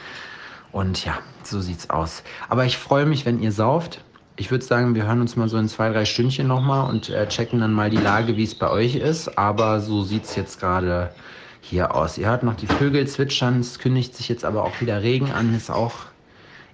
und 0.73 1.05
ja, 1.05 1.19
so 1.43 1.61
sieht's 1.61 1.91
aus. 1.91 2.23
Aber 2.49 2.65
ich 2.65 2.79
freue 2.79 3.05
mich, 3.05 3.27
wenn 3.27 3.43
ihr 3.43 3.53
sauft 3.53 4.03
ich 4.41 4.51
würde 4.51 4.65
sagen, 4.65 4.95
wir 4.95 5.07
hören 5.07 5.21
uns 5.21 5.37
mal 5.37 5.51
so 5.51 5.59
in 5.59 5.69
zwei, 5.69 5.91
drei 5.91 6.07
Stündchen 6.07 6.47
nochmal 6.47 6.89
und 6.89 7.11
äh, 7.11 7.29
checken 7.29 7.61
dann 7.61 7.75
mal 7.75 7.91
die 7.91 7.99
Lage, 7.99 8.39
wie 8.39 8.45
es 8.45 8.55
bei 8.55 8.71
euch 8.71 8.97
ist. 8.97 9.37
Aber 9.37 9.81
so 9.81 10.03
sieht 10.03 10.25
es 10.25 10.35
jetzt 10.35 10.59
gerade 10.59 11.13
hier 11.61 11.95
aus. 11.95 12.17
Ihr 12.17 12.27
hört 12.27 12.43
noch 12.43 12.55
die 12.55 12.67
Vögel 12.67 13.07
zwitschern, 13.07 13.61
es 13.61 13.79
kündigt 13.79 14.17
sich 14.17 14.31
jetzt 14.31 14.47
aber 14.47 14.65
auch 14.65 14.81
wieder 14.81 15.03
Regen 15.03 15.31
an, 15.31 15.55
ist 15.55 15.71
auch 15.71 15.93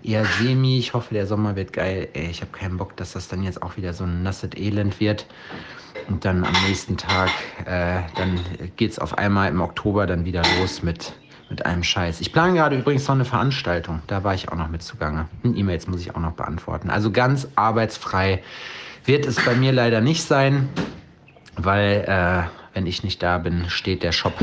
eher 0.05 0.25
semi. 0.25 0.79
Ich 0.79 0.95
hoffe, 0.95 1.13
der 1.13 1.27
Sommer 1.27 1.57
wird 1.57 1.73
geil. 1.73 2.09
Ey, 2.13 2.31
ich 2.31 2.41
habe 2.41 2.53
keinen 2.53 2.77
Bock, 2.77 2.97
dass 2.97 3.15
das 3.15 3.27
dann 3.27 3.43
jetzt 3.43 3.61
auch 3.61 3.77
wieder 3.77 3.93
so 3.95 4.05
ein 4.05 4.23
nasses 4.23 4.51
Elend 4.55 5.01
wird. 5.01 5.27
Und 6.07 6.25
dann 6.25 6.45
am 6.45 6.55
nächsten 6.69 6.97
Tag, 6.97 7.31
äh, 7.65 8.03
dann 8.17 8.39
geht 8.77 8.93
es 8.93 9.01
auf 9.01 9.19
einmal 9.19 9.51
im 9.51 9.61
Oktober 9.61 10.07
dann 10.07 10.25
wieder 10.25 10.43
los 10.61 10.85
mit 10.85 11.15
mit 11.49 11.65
einem 11.65 11.83
Scheiß. 11.83 12.21
Ich 12.21 12.33
plane 12.33 12.55
gerade 12.55 12.77
übrigens 12.77 13.07
noch 13.07 13.15
eine 13.15 13.25
Veranstaltung. 13.25 14.03
Da 14.07 14.25
war 14.25 14.35
ich 14.35 14.49
auch 14.49 14.57
noch 14.57 14.69
mit 14.69 14.83
zugange. 14.83 15.29
E-Mails 15.45 15.87
muss 15.87 16.01
ich 16.01 16.15
auch 16.15 16.21
noch 16.21 16.33
beantworten. 16.33 16.91
Also 16.91 17.11
ganz 17.11 17.49
arbeitsfrei 17.55 18.43
wird 19.05 19.27
es 19.27 19.37
bei 19.45 19.55
mir 19.55 19.73
leider 19.73 20.01
nicht 20.01 20.25
sein, 20.25 20.69
weil 21.57 22.05
äh, 22.07 22.75
wenn 22.75 22.87
ich 22.87 23.05
nicht 23.05 23.23
da 23.23 23.39
bin, 23.39 23.71
steht 23.71 24.03
der 24.03 24.13
Shop 24.13 24.35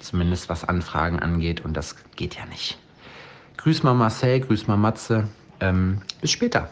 zumindest 0.00 0.48
was 0.48 0.64
Anfragen 0.64 1.20
angeht 1.20 1.64
und 1.64 1.76
das 1.76 1.96
geht 2.16 2.34
ja 2.34 2.44
nicht. 2.46 2.78
Grüß 3.58 3.84
mal 3.84 3.94
Marcel, 3.94 4.40
grüß 4.40 4.66
mal 4.66 4.76
Matze. 4.76 5.28
Ähm, 5.60 6.02
bis 6.20 6.32
später. 6.32 6.70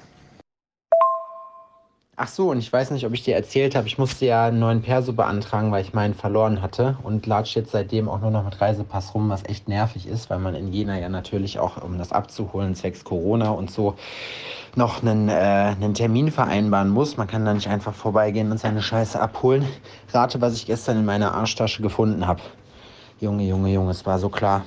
Ach 2.23 2.29
so, 2.29 2.51
und 2.51 2.59
ich 2.59 2.71
weiß 2.71 2.91
nicht, 2.91 3.07
ob 3.07 3.15
ich 3.15 3.23
dir 3.23 3.35
erzählt 3.35 3.75
habe, 3.75 3.87
ich 3.87 3.97
musste 3.97 4.27
ja 4.27 4.45
einen 4.45 4.59
neuen 4.59 4.83
Perso 4.83 5.15
beantragen, 5.15 5.73
weil 5.73 5.83
ich 5.83 5.95
meinen 5.95 6.13
verloren 6.13 6.61
hatte 6.61 6.99
und 7.03 7.25
latsche 7.25 7.61
jetzt 7.61 7.73
seitdem 7.73 8.11
auch 8.11 8.21
nur 8.21 8.31
noch 8.31 8.45
mit 8.45 8.61
Reisepass 8.61 9.15
rum, 9.15 9.31
was 9.31 9.43
echt 9.47 9.71
nervig 9.71 10.07
ist, 10.07 10.29
weil 10.29 10.39
man 10.39 10.55
in 10.55 10.71
Jena 10.71 10.99
ja 10.99 11.09
natürlich 11.09 11.59
auch, 11.59 11.83
um 11.83 11.97
das 11.97 12.13
abzuholen, 12.13 12.75
zwecks 12.75 13.05
Corona 13.05 13.49
und 13.49 13.71
so, 13.71 13.95
noch 14.77 15.01
einen, 15.01 15.31
äh, 15.31 15.33
einen 15.33 15.95
Termin 15.95 16.31
vereinbaren 16.31 16.91
muss. 16.91 17.17
Man 17.17 17.27
kann 17.27 17.47
da 17.47 17.55
nicht 17.55 17.69
einfach 17.69 17.95
vorbeigehen 17.95 18.51
und 18.51 18.61
seine 18.61 18.83
Scheiße 18.83 19.19
abholen. 19.19 19.65
Rate, 20.13 20.43
was 20.43 20.57
ich 20.57 20.67
gestern 20.67 20.99
in 20.99 21.07
meiner 21.07 21.33
Arschtasche 21.33 21.81
gefunden 21.81 22.27
habe. 22.27 22.43
Junge, 23.19 23.45
Junge, 23.45 23.73
Junge, 23.73 23.93
es 23.93 24.05
war 24.05 24.19
so 24.19 24.29
klar. 24.29 24.67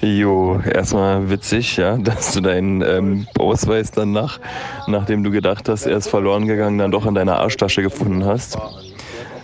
Jo, 0.00 0.60
erstmal 0.60 1.28
witzig, 1.28 1.76
ja, 1.76 1.96
dass 1.98 2.32
du 2.32 2.40
deinen 2.40 2.80
ähm, 2.82 3.26
Ausweis 3.38 3.90
dann 3.90 4.12
nach, 4.12 4.38
nachdem 4.86 5.24
du 5.24 5.30
gedacht 5.30 5.68
hast, 5.68 5.86
er 5.86 5.96
ist 5.96 6.08
verloren 6.08 6.46
gegangen, 6.46 6.78
dann 6.78 6.90
doch 6.90 7.04
in 7.04 7.14
deiner 7.14 7.38
Arschtasche 7.38 7.82
gefunden 7.82 8.24
hast. 8.24 8.56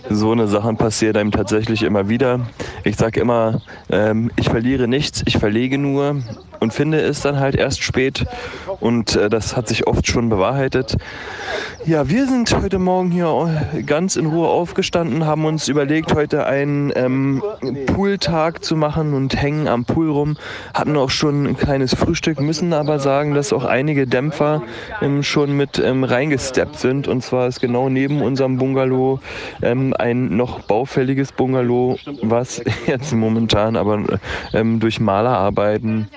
So 0.09 0.31
eine 0.31 0.47
Sachen 0.47 0.77
passiert 0.77 1.17
einem 1.17 1.31
tatsächlich 1.31 1.83
immer 1.83 2.09
wieder. 2.09 2.39
Ich 2.83 2.95
sage 2.95 3.19
immer, 3.19 3.61
ähm, 3.89 4.31
ich 4.35 4.49
verliere 4.49 4.87
nichts, 4.87 5.21
ich 5.25 5.37
verlege 5.37 5.77
nur 5.77 6.21
und 6.61 6.73
finde 6.73 7.01
es 7.01 7.21
dann 7.21 7.39
halt 7.39 7.55
erst 7.55 7.83
spät 7.83 8.25
Und 8.79 9.15
äh, 9.15 9.29
das 9.29 9.57
hat 9.57 9.67
sich 9.67 9.87
oft 9.87 10.07
schon 10.07 10.29
bewahrheitet. 10.29 10.95
Ja, 11.85 12.07
wir 12.07 12.27
sind 12.27 12.55
heute 12.55 12.77
Morgen 12.77 13.09
hier 13.09 13.65
ganz 13.87 14.15
in 14.15 14.27
Ruhe 14.27 14.47
aufgestanden, 14.47 15.25
haben 15.25 15.45
uns 15.45 15.67
überlegt, 15.67 16.13
heute 16.13 16.45
einen 16.45 16.93
ähm, 16.95 17.41
Pooltag 17.87 18.63
zu 18.63 18.75
machen 18.75 19.15
und 19.15 19.41
hängen 19.41 19.67
am 19.67 19.85
Pool 19.85 20.11
rum. 20.11 20.37
Hatten 20.75 20.95
auch 20.97 21.09
schon 21.09 21.47
ein 21.47 21.57
kleines 21.57 21.95
Frühstück, 21.95 22.39
müssen 22.39 22.73
aber 22.73 22.99
sagen, 22.99 23.33
dass 23.33 23.51
auch 23.53 23.65
einige 23.65 24.05
Dämpfer 24.05 24.61
ähm, 25.01 25.23
schon 25.23 25.57
mit 25.57 25.79
ähm, 25.79 26.03
reingesteppt 26.03 26.77
sind. 26.77 27.07
Und 27.07 27.23
zwar 27.23 27.47
ist 27.47 27.59
genau 27.59 27.89
neben 27.89 28.21
unserem 28.21 28.57
Bungalow 28.57 29.19
ähm, 29.63 29.95
ein 29.97 30.37
noch 30.37 30.59
baufälliges 30.61 31.31
Bungalow, 31.31 31.97
was 32.21 32.61
jetzt 32.85 33.13
momentan 33.13 33.75
aber 33.75 34.03
ähm, 34.53 34.79
durch 34.79 34.99
Malerarbeiten 34.99 36.07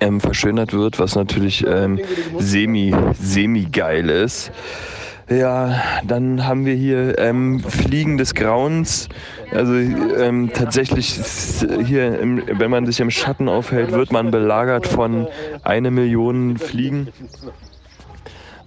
ähm, 0.00 0.20
verschönert 0.20 0.72
wird, 0.72 0.98
was 0.98 1.14
natürlich 1.14 1.66
ähm, 1.66 2.00
semi, 2.38 2.94
semi 3.20 3.64
geil 3.64 4.08
ist. 4.08 4.52
Ja, 5.28 5.80
dann 6.04 6.46
haben 6.46 6.66
wir 6.66 6.74
hier 6.74 7.18
ähm, 7.18 7.60
Fliegen 7.60 8.18
des 8.18 8.34
Grauens. 8.34 9.08
Also 9.50 9.74
ähm, 9.74 10.50
tatsächlich 10.52 11.20
hier, 11.84 12.18
im, 12.18 12.42
wenn 12.46 12.70
man 12.70 12.86
sich 12.86 13.00
im 13.00 13.10
Schatten 13.10 13.48
aufhält, 13.48 13.92
wird 13.92 14.12
man 14.12 14.30
belagert 14.30 14.86
von 14.86 15.28
eine 15.62 15.90
Million 15.90 16.58
Fliegen. 16.58 17.08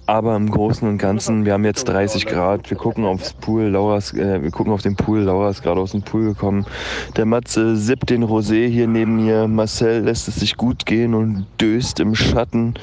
Aber 0.07 0.35
im 0.35 0.51
Großen 0.51 0.87
und 0.87 0.99
Ganzen, 0.99 1.45
wir 1.45 1.53
haben 1.53 1.65
jetzt 1.65 1.85
30 1.85 2.27
Grad, 2.27 2.69
wir 2.69 2.77
gucken 2.77 3.05
aufs 3.05 3.33
Pool, 3.33 3.63
Laura 3.63 3.97
ist, 3.97 4.13
äh, 4.13 4.41
wir 4.43 4.51
gucken 4.51 4.71
auf 4.71 4.83
den 4.83 4.95
Pool, 4.95 5.21
Laura 5.21 5.49
ist 5.49 5.63
gerade 5.63 5.81
aus 5.81 5.91
dem 5.91 6.03
Pool 6.03 6.25
gekommen. 6.25 6.65
Der 7.17 7.25
Matze 7.25 7.75
sippt 7.75 8.11
den 8.11 8.23
Rosé 8.23 8.67
hier 8.67 8.87
neben 8.87 9.15
mir, 9.15 9.47
Marcel 9.47 10.03
lässt 10.03 10.27
es 10.27 10.35
sich 10.35 10.57
gut 10.57 10.85
gehen 10.85 11.15
und 11.15 11.47
döst 11.59 11.99
im 11.99 12.13
Schatten. 12.13 12.75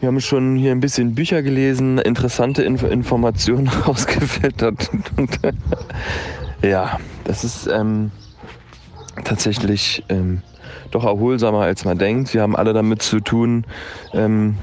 Wir 0.00 0.08
haben 0.08 0.20
schon 0.20 0.56
hier 0.56 0.72
ein 0.72 0.80
bisschen 0.80 1.14
Bücher 1.14 1.42
gelesen, 1.42 1.98
interessante 1.98 2.62
Inf 2.62 2.82
Informationen 2.84 3.68
rausgefiltert. 3.86 4.90
ja, 6.62 6.98
das 7.24 7.44
ist 7.44 7.66
ähm, 7.66 8.12
tatsächlich 9.24 10.04
ähm, 10.08 10.40
doch 10.90 11.04
erholsamer, 11.04 11.60
als 11.60 11.84
man 11.84 11.98
denkt. 11.98 12.32
Wir 12.32 12.40
haben 12.40 12.56
alle 12.56 12.72
damit 12.72 13.02
zu 13.02 13.20
tun, 13.20 13.64
ähm, 14.14 14.56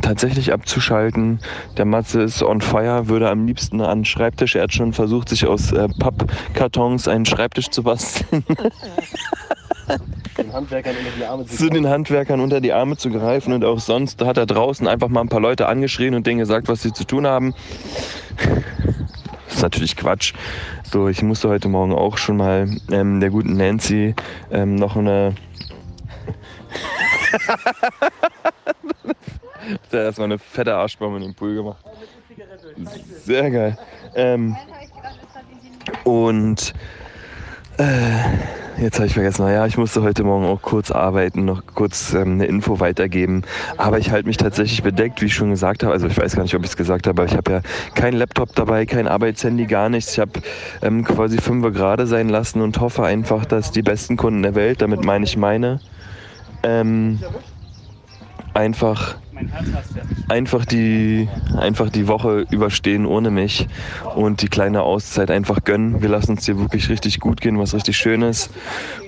tatsächlich 0.00 0.52
abzuschalten. 0.52 1.40
Der 1.76 1.84
Matze 1.84 2.22
ist 2.22 2.42
on 2.42 2.60
fire, 2.60 3.08
würde 3.08 3.28
am 3.28 3.46
liebsten 3.46 3.80
an 3.80 4.00
den 4.00 4.04
Schreibtisch. 4.04 4.56
Er 4.56 4.62
hat 4.62 4.72
schon 4.72 4.92
versucht, 4.92 5.28
sich 5.28 5.46
aus 5.46 5.72
äh, 5.72 5.88
Pappkartons 5.88 7.08
einen 7.08 7.26
Schreibtisch 7.26 7.68
zu 7.68 7.82
basteln. 7.82 8.44
Den 10.38 10.52
Handwerkern 10.52 10.94
unter 10.96 11.10
die 11.18 11.24
Arme 11.24 11.46
zu, 11.46 11.56
zu 11.56 11.68
den 11.68 11.88
Handwerkern 11.88 12.40
unter 12.40 12.60
die 12.60 12.72
Arme 12.72 12.96
zu 12.96 13.10
greifen 13.10 13.52
und 13.52 13.64
auch 13.64 13.80
sonst 13.80 14.24
hat 14.24 14.38
er 14.38 14.46
draußen 14.46 14.88
einfach 14.88 15.08
mal 15.08 15.20
ein 15.20 15.28
paar 15.28 15.40
Leute 15.40 15.68
angeschrien 15.68 16.14
und 16.14 16.26
denen 16.26 16.38
gesagt, 16.38 16.68
was 16.68 16.82
sie 16.82 16.92
zu 16.92 17.04
tun 17.04 17.26
haben. 17.26 17.54
Das 19.46 19.56
ist 19.56 19.62
natürlich 19.62 19.96
Quatsch. 19.96 20.32
So, 20.84 21.08
ich 21.08 21.22
musste 21.22 21.48
heute 21.48 21.68
Morgen 21.68 21.92
auch 21.92 22.16
schon 22.16 22.38
mal 22.38 22.70
ähm, 22.90 23.20
der 23.20 23.30
guten 23.30 23.56
Nancy 23.56 24.14
ähm, 24.50 24.76
noch 24.76 24.96
eine 24.96 25.34
hat 29.70 29.92
er 29.92 30.04
erstmal 30.04 30.26
eine 30.26 30.38
fette 30.38 30.74
Arschbombe 30.74 31.18
in 31.18 31.22
den 31.24 31.34
Pool 31.34 31.54
gemacht. 31.54 31.84
Sehr 33.24 33.50
geil. 33.50 33.78
Ähm, 34.14 34.56
und 36.04 36.72
äh, 37.78 38.82
jetzt 38.82 38.96
habe 38.98 39.06
ich 39.06 39.14
vergessen, 39.14 39.44
naja, 39.44 39.66
ich 39.66 39.76
musste 39.78 40.02
heute 40.02 40.24
Morgen 40.24 40.44
auch 40.46 40.62
kurz 40.62 40.90
arbeiten, 40.90 41.44
noch 41.44 41.62
kurz 41.74 42.12
ähm, 42.14 42.32
eine 42.32 42.46
Info 42.46 42.80
weitergeben. 42.80 43.42
Aber 43.76 43.98
ich 43.98 44.10
halte 44.10 44.28
mich 44.28 44.36
tatsächlich 44.36 44.82
bedeckt, 44.82 45.20
wie 45.22 45.26
ich 45.26 45.34
schon 45.34 45.50
gesagt 45.50 45.82
habe. 45.82 45.92
Also 45.92 46.06
ich 46.06 46.16
weiß 46.16 46.36
gar 46.36 46.42
nicht, 46.42 46.54
ob 46.54 46.62
ich 46.62 46.70
es 46.70 46.76
gesagt 46.76 47.06
habe, 47.06 47.22
aber 47.22 47.30
ich 47.30 47.36
habe 47.36 47.50
ja 47.52 47.60
keinen 47.94 48.14
Laptop 48.14 48.54
dabei, 48.54 48.86
kein 48.86 49.08
Arbeitshandy, 49.08 49.66
gar 49.66 49.88
nichts. 49.88 50.12
Ich 50.12 50.18
habe 50.18 50.32
ähm, 50.82 51.04
quasi 51.04 51.38
fünf 51.38 51.62
gerade 51.72 52.06
sein 52.06 52.28
lassen 52.28 52.60
und 52.60 52.80
hoffe 52.80 53.04
einfach, 53.04 53.44
dass 53.44 53.70
die 53.70 53.82
besten 53.82 54.16
Kunden 54.16 54.42
der 54.42 54.54
Welt, 54.54 54.82
damit 54.82 55.04
meine 55.04 55.24
ich 55.24 55.36
meine, 55.36 55.80
ähm, 56.62 57.20
einfach 58.54 59.16
einfach 60.28 60.64
die, 60.64 61.28
einfach 61.58 61.90
die 61.90 62.08
Woche 62.08 62.46
überstehen 62.50 63.06
ohne 63.06 63.30
mich 63.30 63.68
und 64.14 64.42
die 64.42 64.48
kleine 64.48 64.82
Auszeit 64.82 65.30
einfach 65.30 65.64
gönnen. 65.64 66.02
Wir 66.02 66.08
lassen 66.08 66.32
uns 66.32 66.46
hier 66.46 66.58
wirklich 66.58 66.88
richtig 66.88 67.20
gut 67.20 67.40
gehen, 67.40 67.58
was 67.58 67.74
richtig 67.74 67.96
schön 67.96 68.22
ist. 68.22 68.50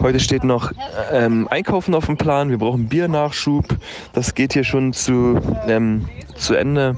Heute 0.00 0.20
steht 0.20 0.44
noch 0.44 0.72
ähm, 1.12 1.48
Einkaufen 1.50 1.94
auf 1.94 2.06
dem 2.06 2.16
Plan. 2.16 2.50
Wir 2.50 2.58
brauchen 2.58 2.88
Biernachschub. 2.88 3.64
Das 4.12 4.34
geht 4.34 4.52
hier 4.52 4.64
schon 4.64 4.92
zu, 4.92 5.40
ähm, 5.66 6.08
zu 6.36 6.54
Ende. 6.54 6.96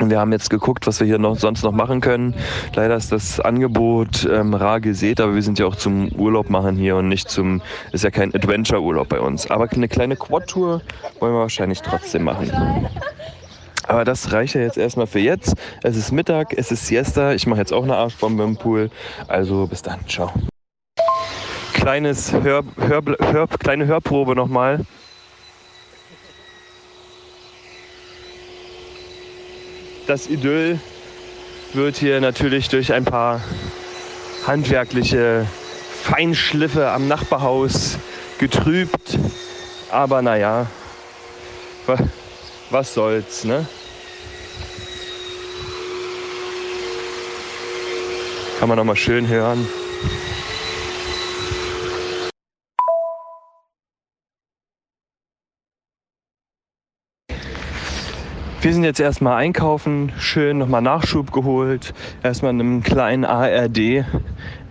Wir 0.00 0.20
haben 0.20 0.32
jetzt 0.32 0.48
geguckt, 0.48 0.86
was 0.86 1.00
wir 1.00 1.06
hier 1.06 1.18
noch, 1.18 1.36
sonst 1.36 1.62
noch 1.64 1.72
machen 1.72 2.00
können. 2.00 2.34
Leider 2.74 2.96
ist 2.96 3.10
das 3.10 3.40
Angebot 3.40 4.28
ähm, 4.30 4.54
rar 4.54 4.80
gesät, 4.80 5.20
aber 5.20 5.34
wir 5.34 5.42
sind 5.42 5.58
ja 5.58 5.66
auch 5.66 5.76
zum 5.76 6.10
Urlaub 6.12 6.50
machen 6.50 6.76
hier 6.76 6.96
und 6.96 7.08
nicht 7.08 7.28
zum, 7.28 7.62
ist 7.92 8.04
ja 8.04 8.10
kein 8.10 8.34
Adventure-Urlaub 8.34 9.08
bei 9.08 9.20
uns. 9.20 9.50
Aber 9.50 9.68
eine 9.70 9.88
kleine 9.88 10.16
Quad-Tour 10.16 10.82
wollen 11.18 11.34
wir 11.34 11.40
wahrscheinlich 11.40 11.82
trotzdem 11.82 12.24
machen. 12.24 12.50
Aber 13.88 14.04
das 14.04 14.32
reicht 14.32 14.54
ja 14.54 14.60
jetzt 14.60 14.76
erstmal 14.76 15.06
für 15.06 15.18
jetzt. 15.18 15.54
Es 15.82 15.96
ist 15.96 16.12
Mittag, 16.12 16.52
es 16.56 16.70
ist 16.70 16.86
Siesta. 16.86 17.32
Ich 17.32 17.46
mache 17.46 17.60
jetzt 17.60 17.72
auch 17.72 17.82
eine 17.82 17.96
Arschbombe 17.96 18.44
im 18.44 18.56
Pool. 18.56 18.90
Also 19.26 19.66
bis 19.66 19.82
dann, 19.82 20.06
ciao. 20.06 20.30
Kleines 21.72 22.32
Hör, 22.32 22.64
Hör, 22.76 23.02
Hör, 23.18 23.48
kleine 23.48 23.86
Hörprobe 23.86 24.36
nochmal. 24.36 24.84
Das 30.08 30.26
Idyll 30.26 30.80
wird 31.74 31.98
hier 31.98 32.20
natürlich 32.20 32.70
durch 32.70 32.94
ein 32.94 33.04
paar 33.04 33.42
handwerkliche 34.46 35.46
Feinschliffe 36.02 36.90
am 36.90 37.08
Nachbarhaus 37.08 37.98
getrübt. 38.38 39.18
Aber 39.90 40.22
naja, 40.22 40.66
was 42.70 42.94
soll's, 42.94 43.44
ne? 43.44 43.66
Kann 48.58 48.68
man 48.68 48.78
noch 48.78 48.84
mal 48.84 48.96
schön 48.96 49.28
hören. 49.28 49.68
Wir 58.60 58.72
sind 58.72 58.82
jetzt 58.82 58.98
erstmal 58.98 59.36
einkaufen, 59.36 60.10
schön 60.18 60.58
nochmal 60.58 60.82
Nachschub 60.82 61.30
geholt. 61.30 61.94
Erstmal 62.24 62.50
in 62.50 62.60
einem 62.60 62.82
kleinen 62.82 63.24
ARD 63.24 64.04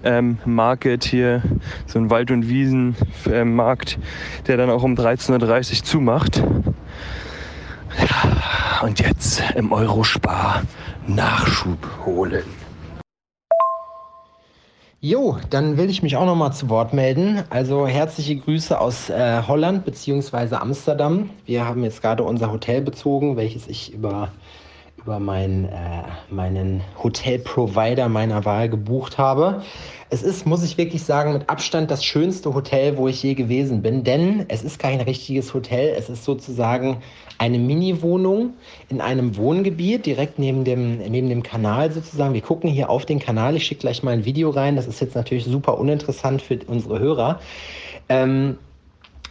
ähm, 0.03 0.39
Market 0.44 1.06
hier, 1.06 1.41
so 1.86 1.98
ein 1.98 2.10
Wald- 2.10 2.29
und 2.32 2.50
Wiesenmarkt, 2.50 3.98
der 4.46 4.58
dann 4.58 4.70
auch 4.70 4.84
um 4.84 4.96
13.30 4.96 5.79
Uhr 5.79 5.84
zumacht. 5.86 6.44
Und 8.82 9.00
jetzt 9.00 9.41
im 9.56 9.72
Eurospar 9.72 10.63
Nachschub 11.08 11.79
holen. 12.06 12.56
Jo, 15.00 15.38
dann 15.51 15.77
will 15.77 15.92
ich 15.92 16.01
mich 16.01 16.18
auch 16.18 16.25
noch 16.25 16.36
mal 16.36 16.51
zu 16.54 16.70
Wort 16.70 16.92
melden. 16.92 17.44
Also 17.51 17.86
herzliche 17.86 18.36
Grüße 18.36 18.82
aus 18.82 19.12
äh, 19.12 19.44
Holland 19.48 19.86
bzw. 19.86 20.56
Amsterdam. 20.56 21.30
Wir 21.46 21.66
haben 21.66 21.84
jetzt 21.84 22.01
gerade 22.01 22.24
unser 22.24 22.51
Hotel 22.51 22.82
bezogen, 22.82 23.38
welches 23.38 23.68
ich 23.68 23.94
über, 23.94 24.32
über 24.98 25.20
mein, 25.20 25.66
äh, 25.66 26.01
meinen 26.32 26.82
Hotelprovider 27.04 28.10
meiner 28.10 28.44
Wahl 28.44 28.70
gebucht 28.70 29.20
habe. 29.20 29.62
Es 30.10 30.24
ist, 30.24 30.48
muss 30.48 30.63
ich 30.63 30.80
wirklich 30.80 31.04
sagen, 31.04 31.34
mit 31.34 31.48
Abstand 31.48 31.92
das 31.92 32.04
schönste 32.04 32.56
Hotel, 32.56 32.98
wo 32.98 33.08
ich 33.08 33.22
je 33.22 33.36
gewesen 33.36 33.84
bin, 33.84 34.04
denn 34.04 34.46
es 34.48 34.63
ist 34.63 34.80
kein 34.80 35.00
richtiges 35.00 35.54
Hotel. 35.54 35.94
Es 35.96 36.10
ist 36.10 36.24
sozusagen 36.24 36.98
eine 37.38 37.60
Mini-Wohnung 37.60 38.53
in 38.89 39.01
einem 39.01 39.38
Wohngebiet, 39.38 40.06
direkt 40.06 40.39
neben 40.39 40.63
dem, 40.63 40.98
neben 40.98 41.29
dem 41.29 41.44
Kanal 41.44 41.91
sozusagen. 41.91 42.34
Wir 42.34 42.41
gucken 42.41 42.70
hier 42.70 42.89
auf 42.89 43.06
den 43.06 43.20
Kanal. 43.20 43.56
Ich 43.56 43.65
schicke 43.65 43.82
gleich 43.82 44.03
mal 44.03 44.12
ein 44.12 44.25
Video 44.25 44.50
rein. 44.50 44.75
Das 44.75 44.88
ist 44.88 45.00
jetzt 45.00 45.15
natürlich 45.15 45.46
super 45.46 45.77
uninteressant 45.77 46.41
für 46.41 46.60
unsere 46.67 47.00
Hörer. 47.00 47.39
Ähm, 48.10 48.58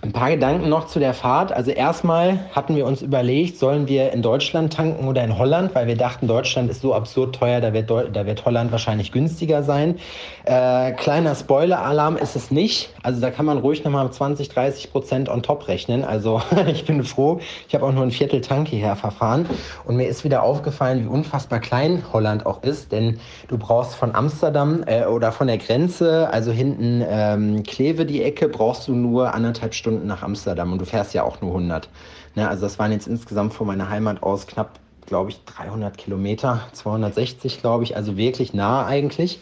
ein 0.02 0.12
paar 0.12 0.30
Gedanken 0.30 0.68
noch 0.68 0.86
zu 0.86 0.98
der 0.98 1.14
Fahrt. 1.14 1.52
Also 1.52 1.70
erstmal 1.70 2.38
hatten 2.52 2.76
wir 2.76 2.86
uns 2.86 3.00
überlegt, 3.00 3.58
sollen 3.58 3.88
wir 3.88 4.12
in 4.12 4.20
Deutschland 4.20 4.72
tanken 4.72 5.08
oder 5.08 5.24
in 5.24 5.38
Holland, 5.38 5.74
weil 5.74 5.86
wir 5.86 5.96
dachten, 5.96 6.28
Deutschland 6.28 6.70
ist 6.70 6.82
so 6.82 6.94
absurd 6.94 7.34
teuer, 7.34 7.60
da 7.60 7.72
wird, 7.72 7.90
da 7.90 8.26
wird 8.26 8.44
Holland 8.44 8.72
wahrscheinlich 8.72 9.10
günstiger 9.10 9.62
sein. 9.62 9.96
Äh, 10.44 10.92
kleiner 10.92 11.34
Spoiler-Alarm 11.34 12.16
ist 12.16 12.36
es 12.36 12.50
nicht. 12.50 12.90
Also 13.02 13.20
da 13.20 13.30
kann 13.30 13.46
man 13.46 13.58
ruhig 13.58 13.84
nochmal 13.84 14.10
20, 14.10 14.50
30 14.50 14.92
Prozent 14.92 15.28
on 15.30 15.42
top 15.42 15.66
rechnen. 15.66 16.04
Also 16.04 16.42
ich 16.66 16.84
bin 16.84 17.02
froh. 17.02 17.40
Ich 17.66 17.74
habe 17.74 17.84
auch 17.86 17.92
nur 17.92 18.02
ein 18.02 18.10
Viertel 18.10 18.42
Tank 18.42 18.68
hierher 18.68 18.96
verfahren. 18.96 19.46
Und 19.86 19.96
mir 19.96 20.06
ist 20.06 20.24
wieder 20.24 20.42
aufgefallen, 20.42 21.04
wie 21.04 21.08
unfassbar 21.08 21.60
klein 21.60 22.02
Holland 22.12 22.44
auch 22.44 22.62
ist. 22.62 22.92
Denn 22.92 23.18
du 23.48 23.56
brauchst 23.56 23.94
von 23.94 24.14
Amsterdam 24.14 24.84
äh, 24.86 25.06
oder 25.06 25.32
von 25.32 25.46
der 25.46 25.58
Grenze, 25.58 26.28
also 26.30 26.52
hinten 26.52 27.02
ähm, 27.08 27.62
Kleve 27.62 28.04
die 28.04 28.22
Ecke, 28.22 28.48
brauchst 28.48 28.88
du 28.88 28.94
nur 28.94 29.34
anderthalb 29.34 29.74
Stunden 29.74 29.85
Stunden 29.86 30.08
nach 30.08 30.24
Amsterdam 30.24 30.72
und 30.72 30.80
du 30.80 30.84
fährst 30.84 31.14
ja 31.14 31.22
auch 31.22 31.40
nur 31.40 31.52
100. 31.52 31.88
Ne, 32.34 32.48
also 32.48 32.62
das 32.62 32.80
waren 32.80 32.90
jetzt 32.90 33.06
insgesamt 33.06 33.54
von 33.54 33.68
meiner 33.68 33.88
Heimat 33.88 34.20
aus 34.24 34.48
knapp, 34.48 34.80
glaube 35.06 35.30
ich, 35.30 35.44
300 35.44 35.96
Kilometer, 35.96 36.62
260, 36.72 37.60
glaube 37.60 37.84
ich, 37.84 37.94
also 37.94 38.16
wirklich 38.16 38.52
nah 38.52 38.84
eigentlich. 38.84 39.40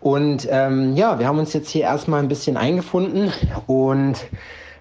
Und 0.00 0.48
ähm, 0.50 0.96
ja, 0.96 1.18
wir 1.18 1.26
haben 1.26 1.38
uns 1.38 1.52
jetzt 1.52 1.68
hier 1.68 1.82
erstmal 1.82 2.20
ein 2.20 2.28
bisschen 2.28 2.56
eingefunden 2.56 3.30
und 3.66 4.16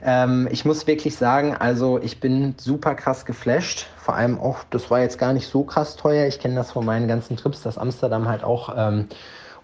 ähm, 0.01 0.47
ich 0.49 0.63
muss 0.63 0.87
wirklich 0.87 1.17
sagen, 1.17 1.57
also 1.57 1.99
ich 2.01 2.21
bin 2.21 2.55
super 2.57 2.95
krass 2.95 3.25
geflasht. 3.25 3.87
Vor 3.97 4.15
allem 4.15 4.39
auch, 4.39 4.63
das 4.69 4.89
war 4.89 5.01
jetzt 5.01 5.19
gar 5.19 5.33
nicht 5.33 5.47
so 5.47 5.63
krass 5.63 5.97
teuer. 5.97 6.25
Ich 6.25 6.39
kenne 6.39 6.55
das 6.55 6.71
von 6.71 6.85
meinen 6.85 7.09
ganzen 7.09 7.35
Trips, 7.35 7.61
dass 7.63 7.77
Amsterdam 7.77 8.29
halt 8.29 8.45
auch 8.45 8.73
ähm, 8.77 9.09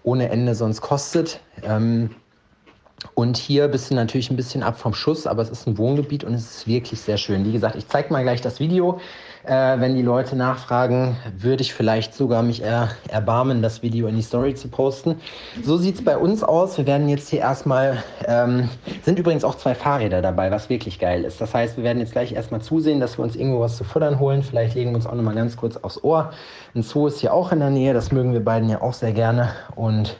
ohne 0.02 0.28
Ende 0.28 0.54
sonst 0.54 0.82
kostet. 0.82 1.40
Ähm, 1.62 2.10
und 3.14 3.36
hier 3.36 3.68
bist 3.68 3.90
du 3.90 3.94
natürlich 3.94 4.30
ein 4.30 4.36
bisschen 4.36 4.62
ab 4.62 4.78
vom 4.78 4.94
Schuss, 4.94 5.26
aber 5.26 5.42
es 5.42 5.50
ist 5.50 5.66
ein 5.66 5.76
Wohngebiet 5.76 6.24
und 6.24 6.34
es 6.34 6.58
ist 6.58 6.66
wirklich 6.66 7.00
sehr 7.00 7.16
schön. 7.16 7.44
Wie 7.44 7.52
gesagt, 7.52 7.76
ich 7.76 7.88
zeige 7.88 8.12
mal 8.12 8.22
gleich 8.22 8.40
das 8.40 8.60
Video. 8.60 9.00
Äh, 9.44 9.80
wenn 9.80 9.96
die 9.96 10.02
Leute 10.02 10.36
nachfragen, 10.36 11.16
würde 11.36 11.62
ich 11.62 11.74
vielleicht 11.74 12.14
sogar 12.14 12.44
mich 12.44 12.62
er, 12.62 12.90
erbarmen, 13.08 13.60
das 13.60 13.82
Video 13.82 14.06
in 14.06 14.14
die 14.14 14.22
Story 14.22 14.54
zu 14.54 14.68
posten. 14.68 15.20
So 15.64 15.76
sieht 15.76 15.96
es 15.96 16.04
bei 16.04 16.16
uns 16.16 16.44
aus. 16.44 16.78
Wir 16.78 16.86
werden 16.86 17.08
jetzt 17.08 17.28
hier 17.28 17.40
erstmal, 17.40 18.04
ähm, 18.24 18.68
sind 19.02 19.18
übrigens 19.18 19.42
auch 19.42 19.56
zwei 19.56 19.74
Fahrräder 19.74 20.22
dabei, 20.22 20.52
was 20.52 20.68
wirklich 20.68 21.00
geil 21.00 21.24
ist. 21.24 21.40
Das 21.40 21.52
heißt, 21.54 21.76
wir 21.76 21.82
werden 21.82 21.98
jetzt 21.98 22.12
gleich 22.12 22.32
erstmal 22.32 22.62
zusehen, 22.62 23.00
dass 23.00 23.18
wir 23.18 23.24
uns 23.24 23.34
irgendwo 23.34 23.60
was 23.60 23.76
zu 23.76 23.82
futtern 23.82 24.20
holen. 24.20 24.44
Vielleicht 24.44 24.76
legen 24.76 24.90
wir 24.90 24.96
uns 24.96 25.06
auch 25.06 25.14
nochmal 25.14 25.34
ganz 25.34 25.56
kurz 25.56 25.76
aufs 25.76 26.02
Ohr. 26.04 26.30
Ein 26.76 26.82
Zoo 26.84 27.08
ist 27.08 27.18
hier 27.18 27.34
auch 27.34 27.50
in 27.50 27.58
der 27.58 27.70
Nähe, 27.70 27.94
das 27.94 28.12
mögen 28.12 28.32
wir 28.32 28.44
beiden 28.44 28.68
ja 28.68 28.80
auch 28.80 28.94
sehr 28.94 29.12
gerne. 29.12 29.50
Und 29.74 30.16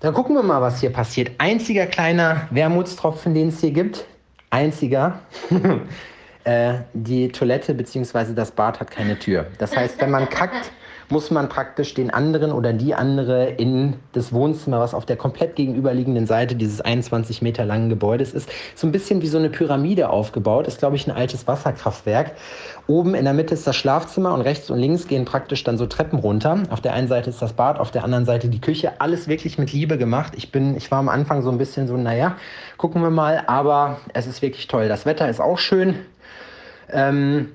dann 0.00 0.14
gucken 0.14 0.34
wir 0.34 0.42
mal, 0.42 0.60
was 0.60 0.80
hier 0.80 0.90
passiert. 0.90 1.30
Einziger 1.38 1.86
kleiner 1.86 2.48
Wermutstropfen, 2.50 3.34
den 3.34 3.48
es 3.48 3.60
hier 3.60 3.70
gibt. 3.70 4.06
Einziger. 4.48 5.20
äh, 6.44 6.74
die 6.94 7.28
Toilette 7.28 7.74
bzw. 7.74 8.32
das 8.34 8.50
Bad 8.50 8.80
hat 8.80 8.90
keine 8.90 9.18
Tür. 9.18 9.46
Das 9.58 9.76
heißt, 9.76 10.00
wenn 10.00 10.10
man 10.10 10.28
kackt, 10.28 10.72
muss 11.10 11.30
man 11.30 11.48
praktisch 11.48 11.94
den 11.94 12.10
anderen 12.10 12.52
oder 12.52 12.72
die 12.72 12.94
andere 12.94 13.50
in 13.50 13.94
das 14.12 14.32
Wohnzimmer, 14.32 14.80
was 14.80 14.94
auf 14.94 15.06
der 15.06 15.16
komplett 15.16 15.56
gegenüberliegenden 15.56 16.26
Seite 16.26 16.54
dieses 16.54 16.80
21 16.80 17.42
Meter 17.42 17.64
langen 17.64 17.88
Gebäudes 17.88 18.32
ist, 18.32 18.48
so 18.74 18.86
ein 18.86 18.92
bisschen 18.92 19.22
wie 19.22 19.26
so 19.26 19.38
eine 19.38 19.50
Pyramide 19.50 20.10
aufgebaut. 20.10 20.66
Ist, 20.66 20.78
glaube 20.78 20.96
ich, 20.96 21.06
ein 21.06 21.10
altes 21.16 21.46
Wasserkraftwerk. 21.46 22.32
Oben 22.86 23.14
in 23.14 23.24
der 23.24 23.34
Mitte 23.34 23.54
ist 23.54 23.66
das 23.66 23.76
Schlafzimmer 23.76 24.34
und 24.34 24.40
rechts 24.40 24.70
und 24.70 24.78
links 24.78 25.06
gehen 25.06 25.24
praktisch 25.24 25.64
dann 25.64 25.78
so 25.78 25.86
Treppen 25.86 26.18
runter. 26.18 26.62
Auf 26.70 26.80
der 26.80 26.92
einen 26.92 27.08
Seite 27.08 27.30
ist 27.30 27.42
das 27.42 27.52
Bad, 27.52 27.78
auf 27.78 27.90
der 27.90 28.04
anderen 28.04 28.24
Seite 28.24 28.48
die 28.48 28.60
Küche. 28.60 29.00
Alles 29.00 29.28
wirklich 29.28 29.58
mit 29.58 29.72
Liebe 29.72 29.98
gemacht. 29.98 30.34
Ich 30.36 30.52
bin, 30.52 30.76
ich 30.76 30.90
war 30.90 30.98
am 30.98 31.08
Anfang 31.08 31.42
so 31.42 31.50
ein 31.50 31.58
bisschen 31.58 31.86
so, 31.88 31.96
naja, 31.96 32.36
gucken 32.76 33.02
wir 33.02 33.10
mal, 33.10 33.44
aber 33.46 33.98
es 34.14 34.26
ist 34.26 34.42
wirklich 34.42 34.68
toll. 34.68 34.88
Das 34.88 35.06
Wetter 35.06 35.28
ist 35.28 35.40
auch 35.40 35.58
schön. 35.58 35.96
Ähm, 36.92 37.52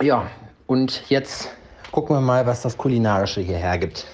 ja, 0.00 0.26
und 0.66 1.08
jetzt 1.08 1.50
gucken 1.90 2.16
wir 2.16 2.20
mal, 2.20 2.46
was 2.46 2.62
das 2.62 2.76
Kulinarische 2.76 3.40
hier 3.40 3.56
hergibt. 3.56 4.06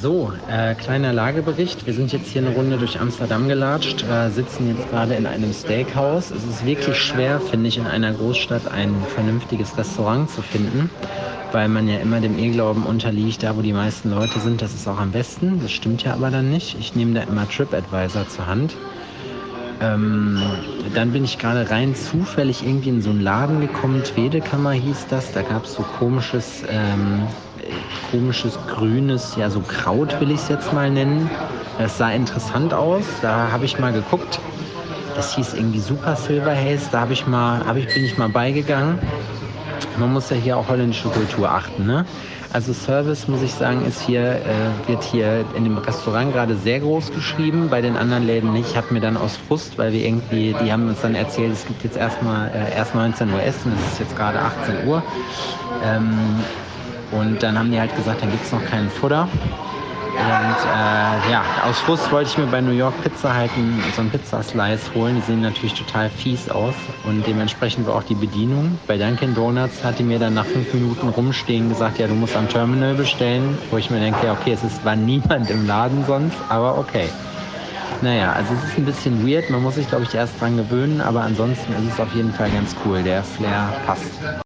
So, 0.00 0.32
äh, 0.50 0.74
kleiner 0.74 1.12
Lagebericht. 1.12 1.86
Wir 1.86 1.94
sind 1.94 2.12
jetzt 2.12 2.26
hier 2.26 2.42
eine 2.42 2.54
Runde 2.54 2.78
durch 2.78 2.98
Amsterdam 3.00 3.48
gelatscht, 3.48 4.02
äh, 4.02 4.28
sitzen 4.28 4.76
jetzt 4.76 4.90
gerade 4.90 5.14
in 5.14 5.24
einem 5.24 5.52
Steakhouse. 5.52 6.30
Es 6.30 6.44
ist 6.44 6.66
wirklich 6.66 6.96
schwer, 6.96 7.40
finde 7.40 7.68
ich, 7.68 7.78
in 7.78 7.86
einer 7.86 8.12
Großstadt 8.12 8.70
ein 8.72 8.94
vernünftiges 9.14 9.78
Restaurant 9.78 10.28
zu 10.30 10.42
finden, 10.42 10.90
weil 11.52 11.68
man 11.68 11.86
ja 11.86 11.98
immer 11.98 12.20
dem 12.20 12.38
Irrglauben 12.38 12.84
unterliegt, 12.84 13.44
da 13.44 13.56
wo 13.56 13.62
die 13.62 13.72
meisten 13.72 14.10
Leute 14.10 14.40
sind, 14.40 14.62
das 14.62 14.74
ist 14.74 14.88
auch 14.88 14.98
am 14.98 15.12
besten. 15.12 15.60
Das 15.62 15.70
stimmt 15.70 16.02
ja 16.02 16.14
aber 16.14 16.30
dann 16.30 16.50
nicht. 16.50 16.76
Ich 16.80 16.96
nehme 16.96 17.14
da 17.14 17.22
immer 17.22 17.48
TripAdvisor 17.48 18.28
zur 18.28 18.46
Hand 18.46 18.74
ähm, 19.80 20.40
dann 20.94 21.12
bin 21.12 21.24
ich 21.24 21.38
gerade 21.38 21.70
rein 21.70 21.94
zufällig 21.94 22.64
irgendwie 22.64 22.90
in 22.90 23.02
so 23.02 23.10
einen 23.10 23.20
Laden 23.20 23.60
gekommen, 23.60 24.02
Twedekammer 24.02 24.72
hieß 24.72 25.06
das. 25.08 25.32
Da 25.32 25.42
gab 25.42 25.64
es 25.64 25.74
so 25.74 25.82
komisches, 25.98 26.64
ähm, 26.70 27.26
komisches 28.10 28.58
grünes, 28.68 29.36
ja 29.36 29.50
so 29.50 29.60
Kraut 29.60 30.20
will 30.20 30.30
ich 30.30 30.40
es 30.40 30.48
jetzt 30.48 30.72
mal 30.72 30.90
nennen. 30.90 31.30
Das 31.78 31.98
sah 31.98 32.10
interessant 32.10 32.72
aus. 32.72 33.04
Da 33.20 33.50
habe 33.50 33.64
ich 33.64 33.78
mal 33.78 33.92
geguckt. 33.92 34.38
Das 35.16 35.34
hieß 35.34 35.54
irgendwie 35.54 35.80
Super 35.80 36.16
Silver 36.16 36.54
Haze. 36.56 36.88
Da 36.90 37.00
habe 37.00 37.12
ich 37.12 37.26
mal, 37.26 37.64
hab 37.64 37.76
ich, 37.76 37.92
bin 37.92 38.04
ich 38.04 38.16
mal 38.18 38.28
beigegangen. 38.28 38.98
Man 39.98 40.12
muss 40.12 40.30
ja 40.30 40.36
hier 40.36 40.56
auch 40.56 40.68
holländische 40.68 41.08
Kultur 41.08 41.50
achten, 41.50 41.86
ne? 41.86 42.04
Also 42.54 42.72
Service, 42.72 43.26
muss 43.26 43.42
ich 43.42 43.52
sagen, 43.52 43.84
ist 43.84 44.00
hier, 44.00 44.20
äh, 44.20 44.88
wird 44.88 45.02
hier 45.02 45.44
in 45.56 45.64
dem 45.64 45.76
Restaurant 45.76 46.32
gerade 46.32 46.54
sehr 46.54 46.78
groß 46.78 47.10
geschrieben, 47.12 47.68
bei 47.68 47.80
den 47.80 47.96
anderen 47.96 48.24
Läden 48.24 48.52
nicht. 48.52 48.70
Ich 48.70 48.76
habe 48.76 48.94
mir 48.94 49.00
dann 49.00 49.16
aus 49.16 49.36
Frust, 49.36 49.76
weil 49.76 49.92
wir 49.92 50.06
irgendwie, 50.06 50.54
die 50.62 50.70
haben 50.70 50.86
uns 50.86 51.00
dann 51.00 51.16
erzählt, 51.16 51.52
es 51.52 51.66
gibt 51.66 51.82
jetzt 51.82 51.96
erstmal 51.96 52.50
äh, 52.50 52.76
erst 52.76 52.94
19 52.94 53.28
Uhr 53.32 53.42
Essen, 53.42 53.72
es 53.76 53.94
ist 53.94 53.98
jetzt 53.98 54.16
gerade 54.16 54.38
18 54.38 54.86
Uhr. 54.86 55.02
Ähm, 55.82 56.16
und 57.10 57.42
dann 57.42 57.58
haben 57.58 57.72
die 57.72 57.80
halt 57.80 57.96
gesagt, 57.96 58.22
dann 58.22 58.30
gibt 58.30 58.44
es 58.44 58.52
noch 58.52 58.64
keinen 58.66 58.88
Futter. 58.88 59.26
Und 60.14 60.70
äh, 60.70 61.32
ja, 61.32 61.42
aus 61.68 61.78
Frust 61.80 62.10
wollte 62.12 62.30
ich 62.30 62.38
mir 62.38 62.46
bei 62.46 62.60
New 62.60 62.72
York 62.72 62.94
Pizza 63.02 63.34
halt 63.34 63.50
so 63.94 64.00
einen 64.00 64.10
Pizzaslice 64.10 64.94
holen. 64.94 65.16
Die 65.16 65.20
sehen 65.22 65.40
natürlich 65.42 65.74
total 65.74 66.08
fies 66.08 66.48
aus 66.48 66.74
und 67.04 67.26
dementsprechend 67.26 67.86
war 67.86 67.96
auch 67.96 68.04
die 68.04 68.14
Bedienung. 68.14 68.78
Bei 68.86 68.96
Dunkin' 68.96 69.34
Donuts 69.34 69.82
hat 69.82 69.98
die 69.98 70.04
mir 70.04 70.18
dann 70.18 70.34
nach 70.34 70.46
fünf 70.46 70.72
Minuten 70.72 71.08
rumstehen 71.08 71.68
gesagt, 71.68 71.98
ja, 71.98 72.06
du 72.06 72.14
musst 72.14 72.36
am 72.36 72.48
Terminal 72.48 72.94
bestellen. 72.94 73.58
Wo 73.70 73.76
ich 73.76 73.90
mir 73.90 74.00
denke, 74.00 74.30
okay, 74.30 74.52
es 74.52 74.62
ist, 74.62 74.84
war 74.84 74.96
niemand 74.96 75.50
im 75.50 75.66
Laden 75.66 76.04
sonst, 76.06 76.36
aber 76.48 76.78
okay. 76.78 77.08
Naja, 78.00 78.32
also 78.32 78.54
es 78.54 78.70
ist 78.70 78.78
ein 78.78 78.84
bisschen 78.84 79.26
weird. 79.26 79.50
Man 79.50 79.62
muss 79.62 79.74
sich, 79.74 79.88
glaube 79.88 80.04
ich, 80.04 80.14
erst 80.14 80.40
dran 80.40 80.56
gewöhnen, 80.56 81.00
aber 81.00 81.22
ansonsten 81.22 81.72
ist 81.72 81.94
es 81.94 82.00
auf 82.00 82.14
jeden 82.14 82.32
Fall 82.32 82.50
ganz 82.50 82.74
cool. 82.84 83.02
Der 83.02 83.22
Flair 83.22 83.72
passt. 83.86 84.43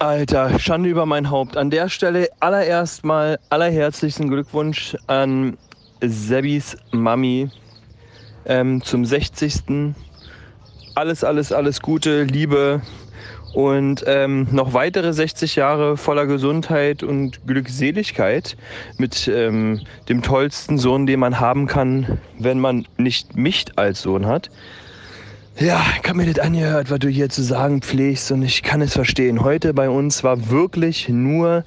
Alter, 0.00 0.58
Schande 0.58 0.88
über 0.88 1.04
mein 1.04 1.28
Haupt. 1.28 1.58
An 1.58 1.68
der 1.68 1.90
Stelle 1.90 2.30
allererst 2.40 3.04
mal 3.04 3.38
allerherzlichsten 3.50 4.30
Glückwunsch 4.30 4.96
an 5.06 5.58
Sebis 6.00 6.78
Mami 6.90 7.50
ähm, 8.46 8.82
zum 8.82 9.04
60. 9.04 9.92
Alles, 10.94 11.22
alles, 11.22 11.52
alles 11.52 11.82
Gute, 11.82 12.22
Liebe 12.22 12.80
und 13.52 14.02
ähm, 14.06 14.48
noch 14.52 14.72
weitere 14.72 15.12
60 15.12 15.56
Jahre 15.56 15.98
voller 15.98 16.24
Gesundheit 16.24 17.02
und 17.02 17.46
Glückseligkeit 17.46 18.56
mit 18.96 19.28
ähm, 19.28 19.82
dem 20.08 20.22
tollsten 20.22 20.78
Sohn, 20.78 21.06
den 21.06 21.20
man 21.20 21.40
haben 21.40 21.66
kann, 21.66 22.18
wenn 22.38 22.58
man 22.58 22.86
nicht 22.96 23.36
mich 23.36 23.66
als 23.76 24.00
Sohn 24.00 24.24
hat. 24.24 24.48
Ja, 25.60 25.84
ich 26.02 26.08
habe 26.08 26.16
mir 26.16 26.32
das 26.32 26.42
angehört, 26.42 26.90
was 26.90 27.00
du 27.00 27.08
hier 27.08 27.28
zu 27.28 27.42
sagen 27.42 27.82
pflegst 27.82 28.32
und 28.32 28.40
ich 28.40 28.62
kann 28.62 28.80
es 28.80 28.94
verstehen. 28.94 29.44
Heute 29.44 29.74
bei 29.74 29.90
uns 29.90 30.24
war 30.24 30.48
wirklich 30.48 31.10
nur, 31.10 31.64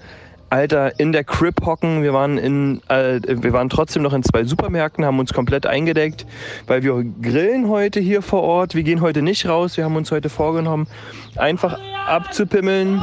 Alter, 0.50 1.00
in 1.00 1.12
der 1.12 1.24
Crib 1.24 1.64
hocken. 1.64 2.02
Wir 2.02 2.12
waren, 2.12 2.40
in, 2.40 2.82
äh, 2.88 3.20
wir 3.24 3.54
waren 3.54 3.70
trotzdem 3.70 4.02
noch 4.02 4.14
in 4.14 4.24
zwei 4.24 4.46
Supermärkten, 4.46 5.06
haben 5.06 5.20
uns 5.20 5.32
komplett 5.32 5.68
eingedeckt, 5.68 6.26
weil 6.66 6.82
wir 6.82 7.06
grillen 7.22 7.70
heute 7.70 8.00
hier 8.00 8.24
vor 8.24 8.42
Ort. 8.42 8.74
Wir 8.74 8.82
gehen 8.82 9.00
heute 9.00 9.22
nicht 9.22 9.48
raus. 9.48 9.78
Wir 9.78 9.84
haben 9.84 9.96
uns 9.96 10.10
heute 10.12 10.30
vorgenommen, 10.30 10.88
einfach 11.36 11.80
abzupimmeln. 12.08 13.00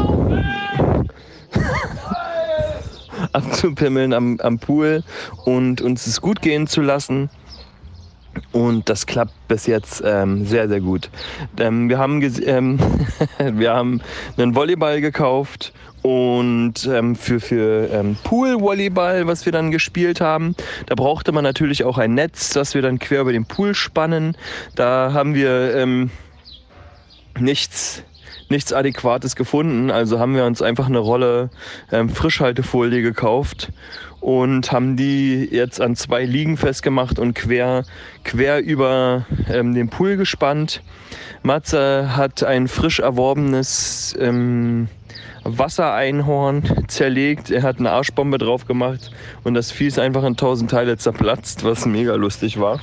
abzupimmeln 3.32 4.12
am, 4.12 4.40
am 4.40 4.58
Pool 4.58 5.04
und 5.44 5.82
uns 5.82 6.08
es 6.08 6.20
gut 6.20 6.42
gehen 6.42 6.66
zu 6.66 6.80
lassen. 6.80 7.30
Und 8.52 8.88
das 8.88 9.06
klappt 9.06 9.32
bis 9.48 9.66
jetzt 9.66 10.02
ähm, 10.04 10.44
sehr, 10.46 10.68
sehr 10.68 10.80
gut. 10.80 11.10
Ähm, 11.58 11.88
wir, 11.88 11.98
haben 11.98 12.22
ähm, 12.46 12.78
wir 13.38 13.72
haben 13.72 14.00
einen 14.36 14.54
Volleyball 14.54 15.00
gekauft 15.00 15.72
und 16.02 16.86
ähm, 16.86 17.14
für, 17.14 17.40
für 17.40 17.90
ähm, 17.92 18.16
Pool-Volleyball, 18.24 19.26
was 19.26 19.44
wir 19.44 19.52
dann 19.52 19.70
gespielt 19.70 20.20
haben, 20.20 20.54
da 20.86 20.94
brauchte 20.94 21.32
man 21.32 21.44
natürlich 21.44 21.84
auch 21.84 21.98
ein 21.98 22.14
Netz, 22.14 22.50
das 22.50 22.74
wir 22.74 22.82
dann 22.82 22.98
quer 22.98 23.20
über 23.20 23.32
den 23.32 23.44
Pool 23.44 23.74
spannen. 23.74 24.36
Da 24.74 25.12
haben 25.12 25.34
wir 25.34 25.74
ähm, 25.76 26.10
nichts 27.38 28.02
nichts 28.48 28.72
Adäquates 28.72 29.36
gefunden. 29.36 29.92
Also 29.92 30.18
haben 30.18 30.34
wir 30.34 30.44
uns 30.44 30.60
einfach 30.60 30.86
eine 30.86 30.98
Rolle 30.98 31.50
ähm, 31.92 32.08
Frischhaltefolie 32.08 33.00
gekauft 33.00 33.70
und 34.20 34.70
haben 34.70 34.96
die 34.96 35.48
jetzt 35.50 35.80
an 35.80 35.96
zwei 35.96 36.24
Liegen 36.24 36.56
festgemacht 36.56 37.18
und 37.18 37.34
quer, 37.34 37.84
quer 38.24 38.60
über 38.60 39.26
ähm, 39.50 39.74
den 39.74 39.88
Pool 39.88 40.16
gespannt. 40.16 40.82
Matze 41.42 42.16
hat 42.16 42.42
ein 42.42 42.68
frisch 42.68 43.00
erworbenes 43.00 44.14
ähm, 44.20 44.88
Wassereinhorn 45.44 46.84
zerlegt. 46.88 47.50
Er 47.50 47.62
hat 47.62 47.78
eine 47.78 47.90
Arschbombe 47.90 48.38
drauf 48.38 48.66
gemacht 48.66 49.10
und 49.44 49.54
das 49.54 49.70
Vieh 49.72 49.86
ist 49.86 49.98
einfach 49.98 50.24
in 50.24 50.36
tausend 50.36 50.70
Teile 50.70 50.98
zerplatzt, 50.98 51.64
was 51.64 51.86
mega 51.86 52.14
lustig 52.14 52.60
war. 52.60 52.80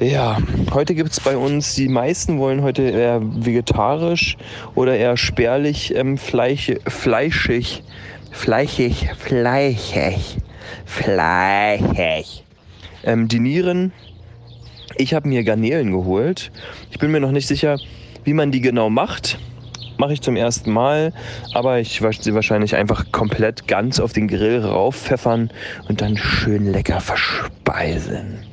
Ja, 0.00 0.38
heute 0.72 0.94
gibt 0.94 1.10
es 1.10 1.18
bei 1.18 1.36
uns, 1.36 1.74
die 1.74 1.88
meisten 1.88 2.38
wollen 2.38 2.62
heute 2.62 2.82
eher 2.82 3.20
vegetarisch 3.20 4.36
oder 4.76 4.96
eher 4.96 5.16
spärlich, 5.16 5.92
ähm, 5.94 6.18
Fleisch, 6.18 6.72
fleischig, 6.86 7.82
fleischig, 8.30 9.10
fleischig, 9.18 10.36
fleischig. 10.84 12.44
Ähm, 13.04 13.28
die 13.28 13.40
Nieren, 13.40 13.92
ich 14.96 15.14
habe 15.14 15.28
mir 15.28 15.44
Garnelen 15.44 15.92
geholt. 15.92 16.50
Ich 16.90 16.98
bin 16.98 17.10
mir 17.10 17.20
noch 17.20 17.30
nicht 17.30 17.46
sicher, 17.46 17.78
wie 18.24 18.34
man 18.34 18.50
die 18.50 18.60
genau 18.60 18.90
macht. 18.90 19.38
Mache 19.96 20.12
ich 20.12 20.20
zum 20.20 20.36
ersten 20.36 20.72
Mal, 20.72 21.12
aber 21.54 21.80
ich 21.80 22.02
werde 22.02 22.22
sie 22.22 22.34
wahrscheinlich 22.34 22.76
einfach 22.76 23.10
komplett 23.10 23.66
ganz 23.66 23.98
auf 23.98 24.12
den 24.12 24.28
Grill 24.28 24.64
rauffeffern 24.64 25.50
und 25.88 26.00
dann 26.00 26.16
schön 26.16 26.70
lecker 26.70 27.00
verspeisen. 27.00 28.47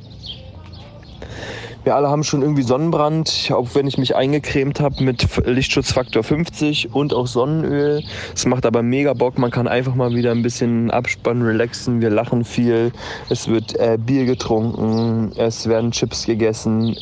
Wir 1.86 1.94
alle 1.94 2.08
haben 2.08 2.24
schon 2.24 2.42
irgendwie 2.42 2.64
Sonnenbrand, 2.64 3.52
auch 3.54 3.68
wenn 3.74 3.86
ich 3.86 3.96
mich 3.96 4.16
eingecremt 4.16 4.80
habe 4.80 5.04
mit 5.04 5.24
Lichtschutzfaktor 5.46 6.24
50 6.24 6.92
und 6.92 7.14
auch 7.14 7.28
Sonnenöl. 7.28 8.02
Es 8.34 8.44
macht 8.44 8.66
aber 8.66 8.82
mega 8.82 9.12
Bock. 9.12 9.38
Man 9.38 9.52
kann 9.52 9.68
einfach 9.68 9.94
mal 9.94 10.12
wieder 10.12 10.32
ein 10.32 10.42
bisschen 10.42 10.90
abspannen, 10.90 11.44
relaxen. 11.44 12.00
Wir 12.00 12.10
lachen 12.10 12.44
viel. 12.44 12.90
Es 13.30 13.46
wird 13.46 13.78
äh, 13.78 13.98
Bier 14.04 14.24
getrunken. 14.24 15.30
Es 15.36 15.68
werden 15.68 15.92
Chips 15.92 16.26
gegessen. 16.26 16.96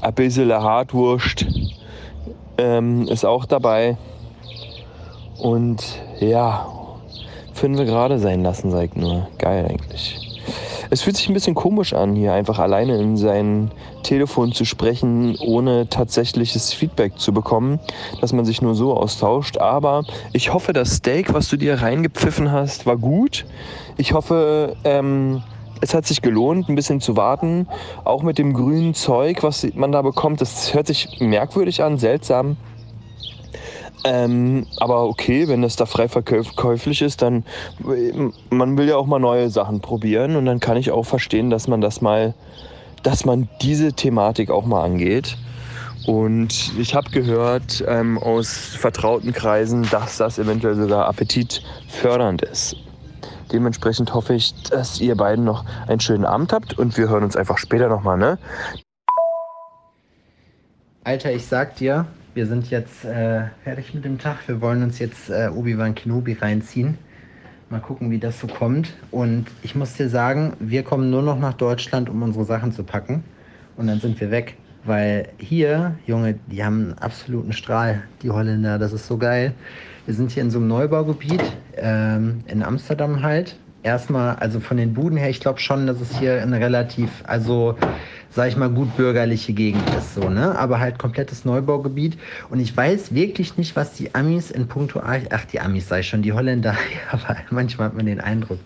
Ein 0.00 0.14
bisschen 0.14 0.52
Hartwurst 0.52 1.46
ähm, 2.56 3.08
ist 3.08 3.24
auch 3.24 3.46
dabei. 3.46 3.96
Und 5.40 5.82
ja, 6.20 6.68
fünf 7.52 7.80
gerade 7.80 8.20
sein 8.20 8.44
lassen, 8.44 8.70
sag 8.70 8.90
ich 8.90 8.94
nur. 8.94 9.26
Geil 9.38 9.66
eigentlich. 9.68 10.29
Es 10.92 11.02
fühlt 11.02 11.16
sich 11.16 11.28
ein 11.28 11.34
bisschen 11.34 11.54
komisch 11.54 11.92
an, 11.92 12.16
hier 12.16 12.32
einfach 12.32 12.58
alleine 12.58 12.98
in 12.98 13.16
sein 13.16 13.70
Telefon 14.02 14.50
zu 14.50 14.64
sprechen, 14.64 15.36
ohne 15.36 15.88
tatsächliches 15.88 16.72
Feedback 16.72 17.16
zu 17.16 17.32
bekommen, 17.32 17.78
dass 18.20 18.32
man 18.32 18.44
sich 18.44 18.60
nur 18.60 18.74
so 18.74 18.96
austauscht. 18.96 19.58
Aber 19.58 20.02
ich 20.32 20.52
hoffe, 20.52 20.72
das 20.72 20.96
Steak, 20.96 21.32
was 21.32 21.46
du 21.46 21.56
dir 21.56 21.80
reingepfiffen 21.80 22.50
hast, 22.50 22.86
war 22.86 22.96
gut. 22.96 23.46
Ich 23.98 24.14
hoffe, 24.14 24.74
ähm, 24.82 25.44
es 25.80 25.94
hat 25.94 26.06
sich 26.06 26.22
gelohnt, 26.22 26.68
ein 26.68 26.74
bisschen 26.74 27.00
zu 27.00 27.16
warten. 27.16 27.68
Auch 28.02 28.24
mit 28.24 28.38
dem 28.38 28.52
grünen 28.52 28.92
Zeug, 28.94 29.44
was 29.44 29.64
man 29.74 29.92
da 29.92 30.02
bekommt, 30.02 30.40
das 30.40 30.74
hört 30.74 30.88
sich 30.88 31.20
merkwürdig 31.20 31.84
an, 31.84 31.98
seltsam. 31.98 32.56
Ähm, 34.04 34.66
aber 34.76 35.04
okay, 35.04 35.48
wenn 35.48 35.62
das 35.62 35.76
da 35.76 35.84
frei 35.84 36.08
verkäuflich 36.08 37.02
ist, 37.02 37.20
dann 37.22 37.44
man 38.48 38.78
will 38.78 38.88
ja 38.88 38.96
auch 38.96 39.06
mal 39.06 39.18
neue 39.18 39.50
Sachen 39.50 39.80
probieren 39.80 40.36
und 40.36 40.46
dann 40.46 40.58
kann 40.60 40.78
ich 40.78 40.90
auch 40.90 41.04
verstehen, 41.04 41.50
dass 41.50 41.68
man 41.68 41.80
das 41.80 42.00
mal, 42.00 42.34
dass 43.02 43.24
man 43.24 43.48
diese 43.60 43.92
Thematik 43.92 44.50
auch 44.50 44.64
mal 44.64 44.82
angeht. 44.84 45.36
Und 46.06 46.72
ich 46.78 46.94
habe 46.94 47.10
gehört 47.10 47.84
ähm, 47.86 48.16
aus 48.16 48.54
vertrauten 48.56 49.32
Kreisen, 49.32 49.86
dass 49.90 50.16
das 50.16 50.38
eventuell 50.38 50.76
sogar 50.76 51.06
appetitfördernd 51.06 52.40
ist. 52.42 52.74
Dementsprechend 53.52 54.14
hoffe 54.14 54.34
ich, 54.34 54.54
dass 54.70 55.00
ihr 55.00 55.14
beiden 55.14 55.44
noch 55.44 55.64
einen 55.86 56.00
schönen 56.00 56.24
Abend 56.24 56.52
habt 56.52 56.78
und 56.78 56.96
wir 56.96 57.08
hören 57.08 57.24
uns 57.24 57.36
einfach 57.36 57.58
später 57.58 57.88
nochmal, 57.88 58.16
ne? 58.16 58.38
Alter, 61.04 61.32
ich 61.32 61.46
sag 61.46 61.76
dir, 61.76 62.06
wir 62.34 62.46
sind 62.46 62.70
jetzt 62.70 63.04
äh, 63.04 63.44
fertig 63.64 63.94
mit 63.94 64.04
dem 64.04 64.18
Tag. 64.18 64.46
Wir 64.46 64.60
wollen 64.60 64.82
uns 64.82 64.98
jetzt 64.98 65.30
äh, 65.30 65.50
Obi-Wan 65.52 65.94
Kenobi 65.94 66.34
reinziehen. 66.34 66.98
Mal 67.70 67.80
gucken, 67.80 68.10
wie 68.10 68.18
das 68.18 68.40
so 68.40 68.46
kommt. 68.46 68.94
Und 69.10 69.46
ich 69.62 69.74
muss 69.74 69.94
dir 69.94 70.08
sagen, 70.08 70.54
wir 70.60 70.82
kommen 70.82 71.10
nur 71.10 71.22
noch 71.22 71.38
nach 71.38 71.54
Deutschland, 71.54 72.08
um 72.08 72.22
unsere 72.22 72.44
Sachen 72.44 72.72
zu 72.72 72.84
packen. 72.84 73.24
Und 73.76 73.86
dann 73.86 74.00
sind 74.00 74.20
wir 74.20 74.30
weg. 74.30 74.56
Weil 74.84 75.28
hier, 75.38 75.96
Junge, 76.06 76.38
die 76.46 76.64
haben 76.64 76.82
einen 76.82 76.98
absoluten 76.98 77.52
Strahl, 77.52 78.02
die 78.22 78.30
Holländer. 78.30 78.78
Das 78.78 78.92
ist 78.92 79.06
so 79.06 79.18
geil. 79.18 79.52
Wir 80.06 80.14
sind 80.14 80.30
hier 80.30 80.42
in 80.42 80.50
so 80.50 80.58
einem 80.58 80.68
Neubaugebiet, 80.68 81.42
ähm, 81.76 82.42
in 82.46 82.62
Amsterdam 82.62 83.22
halt. 83.22 83.56
Erstmal, 83.82 84.36
also 84.36 84.60
von 84.60 84.76
den 84.76 84.92
Buden 84.92 85.16
her, 85.16 85.30
ich 85.30 85.40
glaube 85.40 85.58
schon, 85.58 85.86
dass 85.86 86.00
es 86.00 86.18
hier 86.18 86.42
eine 86.42 86.60
relativ, 86.60 87.10
also 87.24 87.76
sag 88.30 88.48
ich 88.48 88.56
mal, 88.56 88.68
gut 88.68 88.96
bürgerliche 88.96 89.52
Gegend 89.52 89.82
ist, 89.98 90.14
so, 90.14 90.28
ne? 90.28 90.56
Aber 90.58 90.80
halt 90.80 90.98
komplettes 90.98 91.44
Neubaugebiet. 91.44 92.18
Und 92.48 92.60
ich 92.60 92.76
weiß 92.76 93.14
wirklich 93.14 93.56
nicht, 93.56 93.76
was 93.76 93.94
die 93.94 94.14
Amis 94.14 94.50
in 94.50 94.68
puncto, 94.68 95.00
ach, 95.04 95.44
die 95.46 95.60
Amis 95.60 95.88
sei 95.88 96.02
schon, 96.02 96.22
die 96.22 96.32
Holländer, 96.32 96.76
aber 97.10 97.36
manchmal 97.50 97.88
hat 97.88 97.96
man 97.96 98.06
den 98.06 98.20
Eindruck, 98.20 98.58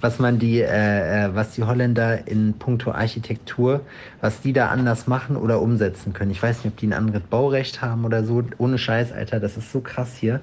was 0.00 0.18
man 0.18 0.38
die, 0.38 0.60
äh, 0.60 1.26
äh, 1.26 1.34
was 1.34 1.52
die 1.52 1.64
Holländer 1.64 2.28
in 2.28 2.54
puncto 2.58 2.92
Architektur, 2.92 3.80
was 4.20 4.42
die 4.42 4.52
da 4.52 4.68
anders 4.68 5.06
machen 5.06 5.36
oder 5.36 5.60
umsetzen 5.60 6.12
können. 6.12 6.30
Ich 6.30 6.42
weiß 6.42 6.58
nicht, 6.58 6.72
ob 6.72 6.78
die 6.78 6.86
ein 6.86 6.92
anderes 6.92 7.22
Baurecht 7.22 7.82
haben 7.82 8.04
oder 8.04 8.24
so. 8.24 8.44
Ohne 8.58 8.78
Scheiß, 8.78 9.12
Alter, 9.12 9.40
das 9.40 9.56
ist 9.56 9.72
so 9.72 9.80
krass 9.80 10.16
hier. 10.16 10.40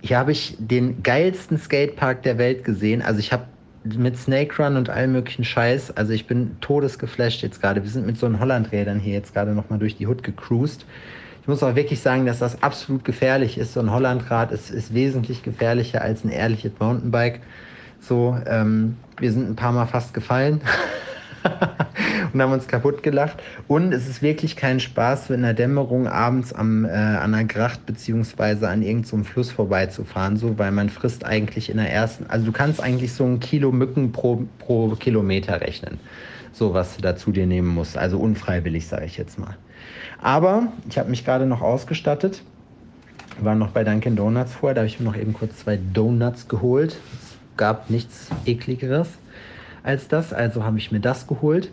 Hier 0.00 0.18
habe 0.18 0.32
ich 0.32 0.56
den 0.58 1.02
geilsten 1.02 1.58
Skatepark 1.58 2.22
der 2.22 2.38
Welt 2.38 2.64
gesehen. 2.64 3.02
Also 3.02 3.20
ich 3.20 3.32
habe 3.32 3.44
mit 3.84 4.16
Snake 4.16 4.62
Run 4.62 4.76
und 4.76 4.90
allem 4.90 5.12
möglichen 5.12 5.44
Scheiß. 5.44 5.96
Also 5.96 6.12
ich 6.12 6.26
bin 6.26 6.56
todesgeflasht 6.60 7.42
jetzt 7.42 7.60
gerade. 7.60 7.82
Wir 7.82 7.90
sind 7.90 8.06
mit 8.06 8.18
so 8.18 8.26
einen 8.26 8.40
Hollandrädern 8.40 9.00
hier 9.00 9.14
jetzt 9.14 9.34
gerade 9.34 9.52
nochmal 9.52 9.78
durch 9.78 9.96
die 9.96 10.06
Hut 10.06 10.22
gecruised. 10.22 10.84
Ich 11.42 11.48
muss 11.48 11.62
auch 11.62 11.74
wirklich 11.74 12.00
sagen, 12.00 12.26
dass 12.26 12.40
das 12.40 12.62
absolut 12.62 13.04
gefährlich 13.04 13.56
ist. 13.58 13.72
So 13.72 13.80
ein 13.80 13.90
Hollandrad 13.90 14.52
ist, 14.52 14.70
ist 14.70 14.92
wesentlich 14.92 15.42
gefährlicher 15.42 16.02
als 16.02 16.24
ein 16.24 16.30
ehrliches 16.30 16.72
Mountainbike. 16.78 17.40
So, 18.00 18.36
ähm, 18.46 18.96
wir 19.18 19.32
sind 19.32 19.48
ein 19.48 19.56
paar 19.56 19.72
Mal 19.72 19.86
fast 19.86 20.14
gefallen. 20.14 20.60
und 22.32 22.42
haben 22.42 22.52
uns 22.52 22.68
kaputt 22.68 23.02
gelacht. 23.02 23.42
Und 23.66 23.92
es 23.92 24.08
ist 24.08 24.22
wirklich 24.22 24.56
kein 24.56 24.80
Spaß, 24.80 25.30
in 25.30 25.42
der 25.42 25.54
Dämmerung 25.54 26.06
abends 26.06 26.52
am, 26.52 26.84
äh, 26.84 26.88
an 26.88 27.32
der 27.32 27.44
Gracht 27.44 27.86
beziehungsweise 27.86 28.68
an 28.68 28.82
irgendeinem 28.82 29.24
so 29.24 29.30
Fluss 29.30 29.50
vorbeizufahren, 29.50 30.36
so, 30.36 30.58
weil 30.58 30.72
man 30.72 30.88
frisst 30.88 31.24
eigentlich 31.24 31.70
in 31.70 31.76
der 31.76 31.90
ersten, 31.90 32.26
also 32.28 32.46
du 32.46 32.52
kannst 32.52 32.82
eigentlich 32.82 33.12
so 33.12 33.24
ein 33.24 33.40
Kilo 33.40 33.72
Mücken 33.72 34.12
pro, 34.12 34.44
pro 34.58 34.90
Kilometer 34.90 35.60
rechnen, 35.60 35.98
so 36.52 36.74
was 36.74 36.96
du 36.96 37.02
dazu 37.02 37.32
dir 37.32 37.46
nehmen 37.46 37.68
musst. 37.68 37.96
Also 37.96 38.18
unfreiwillig, 38.18 38.86
sage 38.86 39.06
ich 39.06 39.16
jetzt 39.16 39.38
mal. 39.38 39.56
Aber 40.20 40.72
ich 40.88 40.98
habe 40.98 41.10
mich 41.10 41.24
gerade 41.24 41.46
noch 41.46 41.62
ausgestattet. 41.62 42.42
Wir 43.36 43.44
waren 43.44 43.58
noch 43.58 43.70
bei 43.70 43.84
Dunkin' 43.84 44.16
Donuts 44.16 44.52
vorher, 44.52 44.74
da 44.74 44.80
habe 44.80 44.88
ich 44.88 44.98
mir 44.98 45.06
noch 45.06 45.16
eben 45.16 45.32
kurz 45.32 45.58
zwei 45.58 45.78
Donuts 45.92 46.48
geholt. 46.48 46.96
Es 47.14 47.36
gab 47.56 47.88
nichts 47.88 48.28
ekligeres 48.46 49.08
als 49.82 50.08
das, 50.08 50.32
also 50.32 50.64
habe 50.64 50.78
ich 50.78 50.92
mir 50.92 51.00
das 51.00 51.26
geholt. 51.26 51.70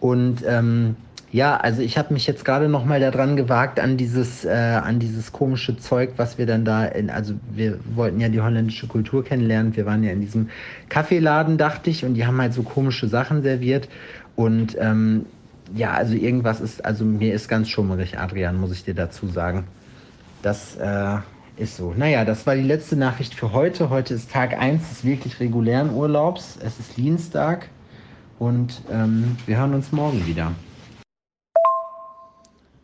Und 0.00 0.44
ähm, 0.46 0.96
ja, 1.34 1.56
also 1.56 1.82
ich 1.82 1.98
habe 1.98 2.14
mich 2.14 2.28
jetzt 2.28 2.44
gerade 2.44 2.68
noch 2.68 2.84
mal 2.84 3.00
daran 3.00 3.34
gewagt 3.34 3.80
an 3.80 3.96
dieses, 3.96 4.44
äh, 4.44 4.50
an 4.50 5.00
dieses 5.00 5.32
komische 5.32 5.76
Zeug, 5.76 6.12
was 6.16 6.38
wir 6.38 6.46
dann 6.46 6.64
da, 6.64 6.84
in, 6.84 7.10
also 7.10 7.34
wir 7.50 7.80
wollten 7.94 8.20
ja 8.20 8.28
die 8.28 8.40
holländische 8.40 8.86
Kultur 8.86 9.24
kennenlernen. 9.24 9.74
Wir 9.74 9.84
waren 9.84 10.04
ja 10.04 10.12
in 10.12 10.20
diesem 10.20 10.50
Kaffeeladen, 10.88 11.58
dachte 11.58 11.90
ich, 11.90 12.04
und 12.04 12.14
die 12.14 12.24
haben 12.24 12.40
halt 12.40 12.54
so 12.54 12.62
komische 12.62 13.08
Sachen 13.08 13.42
serviert. 13.42 13.88
Und 14.36 14.76
ähm, 14.78 15.26
ja, 15.74 15.92
also 15.92 16.14
irgendwas 16.14 16.60
ist, 16.60 16.84
also 16.84 17.04
mir 17.04 17.34
ist 17.34 17.48
ganz 17.48 17.68
schummerig, 17.68 18.16
Adrian, 18.16 18.56
muss 18.56 18.70
ich 18.70 18.84
dir 18.84 18.94
dazu 18.94 19.26
sagen. 19.26 19.64
Das 20.42 20.76
äh, 20.76 21.16
ist 21.56 21.76
so. 21.76 21.92
Naja, 21.96 22.24
das 22.24 22.46
war 22.46 22.56
die 22.56 22.62
letzte 22.62 22.96
Nachricht 22.96 23.34
für 23.34 23.52
heute. 23.52 23.90
Heute 23.90 24.14
ist 24.14 24.30
Tag 24.30 24.58
1 24.58 24.88
des 24.88 25.04
wirklich 25.04 25.40
regulären 25.40 25.94
Urlaubs. 25.94 26.58
Es 26.60 26.78
ist 26.78 26.96
Dienstag. 26.96 27.68
Und 28.38 28.82
ähm, 28.90 29.36
wir 29.46 29.58
hören 29.58 29.74
uns 29.74 29.92
morgen 29.92 30.26
wieder. 30.26 30.52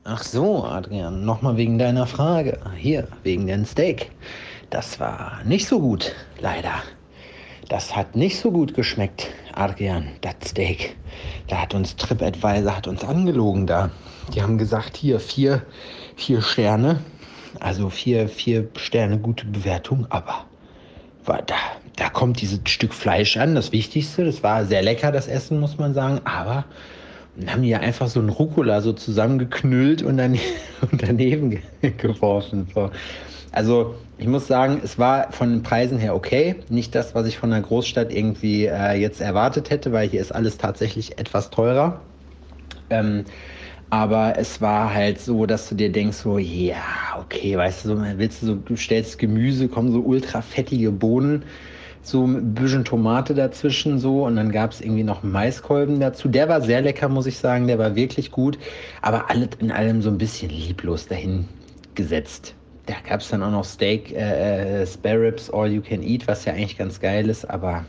Ach 0.05 0.23
so, 0.23 0.65
Adrian, 0.65 1.25
nochmal 1.25 1.57
wegen 1.57 1.79
deiner 1.79 2.07
Frage. 2.07 2.59
Hier, 2.77 3.09
wegen 3.23 3.47
dem 3.47 3.65
Steak. 3.65 4.11
Das 4.71 5.01
war 5.01 5.43
nicht 5.45 5.67
so 5.67 5.81
gut, 5.81 6.15
leider. 6.41 6.83
Das 7.69 7.95
hat 7.95 8.17
nicht 8.17 8.41
so 8.41 8.51
gut 8.51 8.75
geschmeckt, 8.75 9.29
Adrian, 9.55 10.09
das 10.23 10.35
Steak. 10.45 10.97
Da 11.49 11.63
hat 11.63 11.75
uns 11.75 11.97
TripAdvisor 11.97 12.77
hat 12.77 12.89
uns 12.89 13.05
angelogen 13.05 13.67
da. 13.67 13.91
Die 14.35 14.43
haben 14.43 14.59
gesagt, 14.59 14.97
hier 14.97 15.21
vier, 15.21 15.63
vier 16.17 16.43
Sterne, 16.43 17.01
also 17.59 17.91
vier, 17.91 18.29
vier 18.29 18.69
Sterne 18.77 19.19
gute 19.19 19.47
Bewertung, 19.47 20.07
aber 20.11 20.47
war 21.25 21.43
da, 21.43 21.57
da 21.97 22.09
kommt 22.09 22.41
dieses 22.41 22.61
Stück 22.67 22.95
Fleisch 22.95 23.37
an, 23.37 23.55
das 23.55 23.73
Wichtigste. 23.73 24.25
Das 24.25 24.43
war 24.43 24.65
sehr 24.65 24.83
lecker, 24.83 25.13
das 25.13 25.29
Essen, 25.29 25.61
muss 25.61 25.79
man 25.79 25.95
sagen. 25.95 26.21
Aber 26.25 26.65
dann 27.37 27.53
haben 27.53 27.63
die 27.63 27.69
ja 27.69 27.79
einfach 27.79 28.09
so 28.09 28.21
einen 28.21 28.31
Rucola 28.31 28.81
so 28.81 28.93
zusammengeknüllt 28.93 30.03
und, 30.03 30.17
dann, 30.17 30.39
und 30.91 31.03
daneben 31.03 31.63
geworfen. 31.99 32.69
Also 33.53 33.95
ich 34.19 34.27
muss 34.27 34.47
sagen, 34.47 34.81
es 34.85 34.99
war 34.99 35.33
von 35.33 35.51
den 35.51 35.63
Preisen 35.63 35.99
her 35.99 36.15
okay. 36.15 36.57
Nicht 36.69 36.95
das, 36.95 37.15
was 37.15 37.27
ich 37.27 37.39
von 37.39 37.53
einer 37.53 37.63
Großstadt 37.63 38.13
irgendwie 38.13 38.67
äh, 38.67 38.95
jetzt 38.95 39.21
erwartet 39.21 39.71
hätte, 39.71 39.93
weil 39.93 40.09
hier 40.09 40.21
ist 40.21 40.33
alles 40.33 40.59
tatsächlich 40.59 41.19
etwas 41.19 41.51
teurer. 41.51 42.01
Ähm, 42.91 43.25
aber 43.91 44.35
es 44.39 44.61
war 44.61 44.95
halt 44.95 45.21
so, 45.21 45.47
dass 45.47 45.69
du 45.69 45.75
dir 45.75 45.91
denkst, 45.91 46.19
so, 46.19 46.39
ja, 46.39 46.77
okay, 47.19 47.57
weißt 47.57 47.85
du, 47.85 47.89
so, 47.89 48.03
willst 48.17 48.43
du 48.43 48.47
so, 48.47 48.55
du 48.55 48.77
stellst 48.77 49.19
Gemüse, 49.19 49.69
kommen 49.69 49.93
so 49.93 50.01
ultra 50.01 50.43
fettige 50.43 50.93
Bohnen, 50.93 51.45
so 52.03 52.25
ein 52.25 52.55
bisschen 52.55 52.85
Tomate 52.85 53.35
dazwischen, 53.35 53.99
so, 53.99 54.25
und 54.27 54.37
dann 54.37 54.53
gab 54.53 54.71
es 54.73 54.81
irgendwie 54.81 55.03
noch 55.03 55.23
Maiskolben 55.23 56.01
dazu. 56.01 56.29
Der 56.29 56.49
war 56.49 56.63
sehr 56.63 56.83
lecker, 56.83 57.09
muss 57.09 57.27
ich 57.27 57.37
sagen, 57.37 57.67
der 57.67 57.79
war 57.79 57.97
wirklich 57.97 58.31
gut, 58.31 58.59
aber 59.03 59.29
alles 59.29 59.51
in 59.59 59.73
allem 59.73 60.01
so 60.03 60.09
ein 60.11 60.19
bisschen 60.19 60.51
lieblos 60.51 61.07
dahin 61.09 61.47
gesetzt. 61.95 62.55
Da 62.87 62.95
gab 63.09 63.21
es 63.21 63.29
dann 63.29 63.43
auch 63.43 63.51
noch 63.51 63.65
Steak, 63.65 64.13
äh, 64.13 64.83
äh, 64.83 64.87
Spare 64.87 65.21
Ribs, 65.21 65.51
All 65.51 65.71
You 65.71 65.83
Can 65.83 66.03
Eat, 66.03 66.27
was 66.29 66.45
ja 66.45 66.53
eigentlich 66.53 66.79
ganz 66.79 67.01
geil 67.01 67.29
ist, 67.29 67.45
aber 67.45 67.85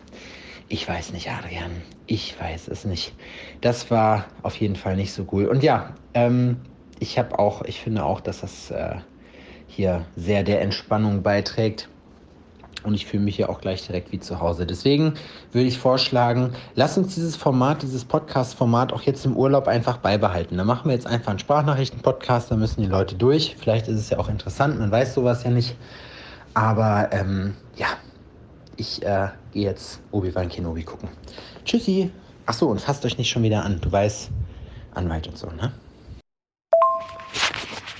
ich 0.67 0.87
weiß 0.87 1.11
nicht, 1.11 1.29
Adrian. 1.29 1.71
Ich 2.07 2.39
weiß 2.39 2.69
es 2.69 2.85
nicht. 2.85 3.13
Das 3.61 3.91
war 3.91 4.25
auf 4.41 4.55
jeden 4.55 4.75
Fall 4.75 4.95
nicht 4.95 5.13
so 5.13 5.27
cool. 5.31 5.45
Und 5.45 5.63
ja, 5.63 5.93
ähm, 6.13 6.57
ich 6.99 7.17
habe 7.17 7.37
auch, 7.39 7.63
ich 7.63 7.79
finde 7.79 8.03
auch, 8.03 8.19
dass 8.19 8.41
das 8.41 8.71
äh, 8.71 8.95
hier 9.67 10.05
sehr 10.15 10.43
der 10.43 10.61
Entspannung 10.61 11.23
beiträgt. 11.23 11.87
Und 12.83 12.95
ich 12.95 13.05
fühle 13.05 13.23
mich 13.23 13.35
hier 13.35 13.49
auch 13.49 13.61
gleich 13.61 13.85
direkt 13.85 14.11
wie 14.11 14.19
zu 14.19 14.39
Hause. 14.39 14.65
Deswegen 14.65 15.13
würde 15.51 15.67
ich 15.67 15.77
vorschlagen, 15.77 16.53
lass 16.73 16.97
uns 16.97 17.13
dieses 17.13 17.35
Format, 17.35 17.83
dieses 17.83 18.03
Podcast-Format 18.03 18.91
auch 18.91 19.03
jetzt 19.03 19.23
im 19.23 19.37
Urlaub 19.37 19.67
einfach 19.67 19.97
beibehalten. 19.97 20.57
Da 20.57 20.63
machen 20.63 20.89
wir 20.89 20.95
jetzt 20.95 21.05
einfach 21.05 21.29
einen 21.29 21.39
Sprachnachrichten-Podcast, 21.39 22.49
da 22.49 22.55
müssen 22.55 22.81
die 22.81 22.87
Leute 22.87 23.13
durch. 23.15 23.55
Vielleicht 23.59 23.87
ist 23.87 23.99
es 23.99 24.09
ja 24.09 24.17
auch 24.17 24.29
interessant, 24.29 24.79
man 24.79 24.89
weiß 24.89 25.13
sowas 25.13 25.43
ja 25.43 25.51
nicht. 25.51 25.75
Aber 26.55 27.09
ähm, 27.11 27.55
ja, 27.75 27.87
ich 28.77 29.03
äh, 29.03 29.27
gehe 29.51 29.65
jetzt 29.65 30.01
Obi-Wan 30.11 30.49
Kenobi 30.49 30.83
gucken. 30.83 31.09
Tschüssi. 31.63 32.11
Achso, 32.51 32.65
und 32.65 32.81
fasst 32.81 33.05
euch 33.05 33.17
nicht 33.17 33.29
schon 33.29 33.43
wieder 33.43 33.63
an. 33.63 33.79
Du 33.79 33.89
weißt, 33.89 34.29
Anwalt 34.93 35.25
und 35.25 35.37
so, 35.37 35.47
ne? 35.47 35.71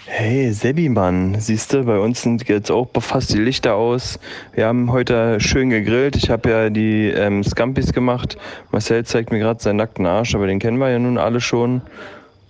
Hey, 0.08 0.52
Sebi, 0.52 0.90
Mann, 0.90 1.40
siehst 1.40 1.72
du, 1.72 1.86
bei 1.86 1.98
uns 1.98 2.22
sind 2.22 2.46
jetzt 2.50 2.70
auch 2.70 2.90
fast 3.00 3.34
die 3.34 3.40
Lichter 3.40 3.76
aus. 3.76 4.20
Wir 4.54 4.66
haben 4.66 4.92
heute 4.92 5.40
schön 5.40 5.70
gegrillt. 5.70 6.18
Ich 6.18 6.30
habe 6.30 6.50
ja 6.50 6.70
die 6.70 7.08
ähm, 7.12 7.46
Scampis 7.46 7.94
gemacht. 7.94 8.38
Marcel 8.72 9.06
zeigt 9.06 9.32
mir 9.32 9.40
gerade 9.40 9.64
seinen 9.64 9.78
nackten 9.78 10.06
Arsch, 10.06 10.36
aber 10.36 10.48
den 10.48 10.60
kennen 10.60 10.80
wir 10.80 10.90
ja 10.90 11.00
nun 11.00 11.18
alle 11.18 11.40
schon. 11.40 11.82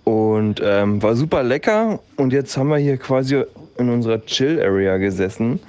Und 0.02 0.60
ähm, 0.60 1.00
war 1.04 1.14
super 1.14 1.44
lecker. 1.44 2.00
Und 2.16 2.32
jetzt 2.32 2.56
haben 2.56 2.70
wir 2.70 2.78
hier 2.78 2.96
quasi 2.96 3.44
in 3.78 3.90
unserer 3.90 4.26
Chill-Area 4.26 4.96
gesessen 4.96 5.60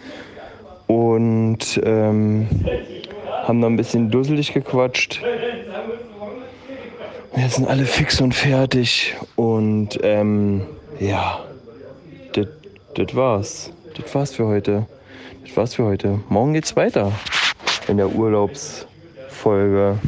und 0.88 1.80
ähm, 1.84 2.48
haben 3.44 3.62
da 3.62 3.68
ein 3.68 3.76
bisschen 3.76 4.10
dusselig 4.10 4.52
gequatscht. 4.52 5.22
Jetzt 7.36 7.56
sind 7.56 7.68
alle 7.68 7.86
fix 7.86 8.22
und 8.22 8.34
fertig. 8.34 9.16
Und 9.36 10.00
ähm, 10.04 10.62
ja 11.00 11.44
das 12.96 13.16
war's. 13.16 13.72
Das 13.96 14.14
war's 14.14 14.36
für 14.36 14.46
heute. 14.46 14.86
Das 15.46 15.58
war's 15.58 15.76
für 15.76 15.86
heute. 15.86 16.20
Morgen 16.30 16.54
geht's 16.54 16.76
weiter 16.76 17.12
in 17.88 17.98
der 17.98 18.14
Urlaubsfolge. 18.14 20.00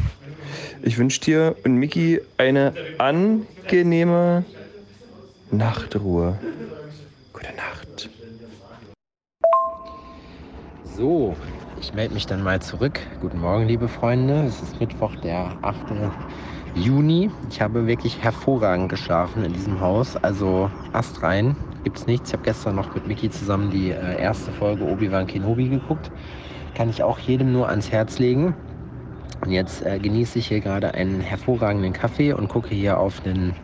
Ich 0.82 0.98
wünsche 0.98 1.20
dir 1.20 1.56
und 1.64 1.74
Miki 1.74 2.20
eine 2.38 2.72
angenehme 2.98 4.44
Nachtruhe. 5.50 6.38
Gute 7.32 7.54
Nacht. 7.56 8.08
So, 10.96 11.34
ich 11.80 11.92
melde 11.92 12.14
mich 12.14 12.26
dann 12.26 12.42
mal 12.42 12.62
zurück. 12.62 13.00
Guten 13.20 13.40
Morgen, 13.40 13.66
liebe 13.66 13.88
Freunde. 13.88 14.44
Es 14.46 14.62
ist 14.62 14.80
Mittwoch, 14.80 15.14
der 15.16 15.56
8. 15.62 15.76
Juni. 16.76 17.30
Ich 17.48 17.62
habe 17.62 17.86
wirklich 17.86 18.22
hervorragend 18.22 18.90
geschlafen 18.90 19.42
in 19.44 19.54
diesem 19.54 19.80
Haus. 19.80 20.16
Also 20.16 20.70
astrein 20.92 21.56
gibt 21.84 21.96
es 21.96 22.06
nichts. 22.06 22.28
Ich 22.28 22.32
habe 22.34 22.42
gestern 22.42 22.74
noch 22.74 22.94
mit 22.94 23.06
Miki 23.06 23.30
zusammen 23.30 23.70
die 23.70 23.90
äh, 23.90 24.20
erste 24.20 24.52
Folge 24.52 24.84
Obi-Wan 24.84 25.26
Kenobi 25.26 25.70
geguckt. 25.70 26.10
Kann 26.74 26.90
ich 26.90 27.02
auch 27.02 27.18
jedem 27.18 27.50
nur 27.52 27.70
ans 27.70 27.90
Herz 27.90 28.18
legen. 28.18 28.54
Und 29.40 29.52
jetzt 29.52 29.86
äh, 29.86 29.98
genieße 29.98 30.38
ich 30.38 30.48
hier 30.48 30.60
gerade 30.60 30.92
einen 30.92 31.20
hervorragenden 31.20 31.94
Kaffee 31.94 32.34
und 32.34 32.48
gucke 32.48 32.74
hier 32.74 32.98
auf 32.98 33.20
den 33.20 33.54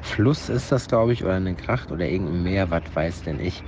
Fluss, 0.00 0.48
ist 0.48 0.72
das 0.72 0.88
glaube 0.88 1.12
ich, 1.12 1.22
oder 1.22 1.34
eine 1.34 1.54
Gracht 1.54 1.92
oder 1.92 2.06
irgendein 2.06 2.42
Meer, 2.44 2.70
was 2.70 2.82
weiß 2.94 3.22
denn 3.24 3.40
ich. 3.40 3.62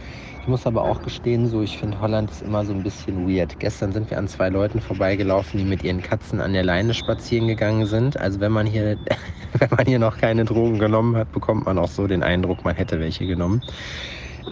Ich 0.47 0.49
muss 0.49 0.65
aber 0.65 0.85
auch 0.85 1.03
gestehen, 1.03 1.49
so 1.49 1.61
ich 1.63 1.77
finde 1.77 2.01
Holland 2.01 2.31
ist 2.31 2.41
immer 2.41 2.65
so 2.65 2.73
ein 2.73 2.85
bisschen 2.85 3.29
weird. 3.29 3.59
Gestern 3.59 3.91
sind 3.91 4.09
wir 4.11 4.17
an 4.19 4.29
zwei 4.29 4.49
Leuten 4.49 4.81
vorbeigelaufen, 4.81 5.59
die 5.59 5.65
mit 5.65 5.83
ihren 5.83 6.01
Katzen 6.01 6.41
an 6.41 6.53
der 6.53 6.63
Leine 6.63 6.95
spazieren 6.95 7.49
gegangen 7.49 7.87
sind. 7.87 8.17
Also 8.21 8.39
wenn 8.39 8.53
man 8.53 8.65
hier, 8.65 8.97
wenn 9.59 9.71
man 9.77 9.87
hier 9.87 9.99
noch 9.99 10.19
keine 10.19 10.45
Drogen 10.45 10.79
genommen 10.79 11.17
hat, 11.17 11.33
bekommt 11.33 11.67
man 11.67 11.79
auch 11.79 11.89
so 11.89 12.07
den 12.07 12.23
Eindruck, 12.23 12.65
man 12.65 12.77
hätte 12.77 13.01
welche 13.01 13.27
genommen. 13.27 13.61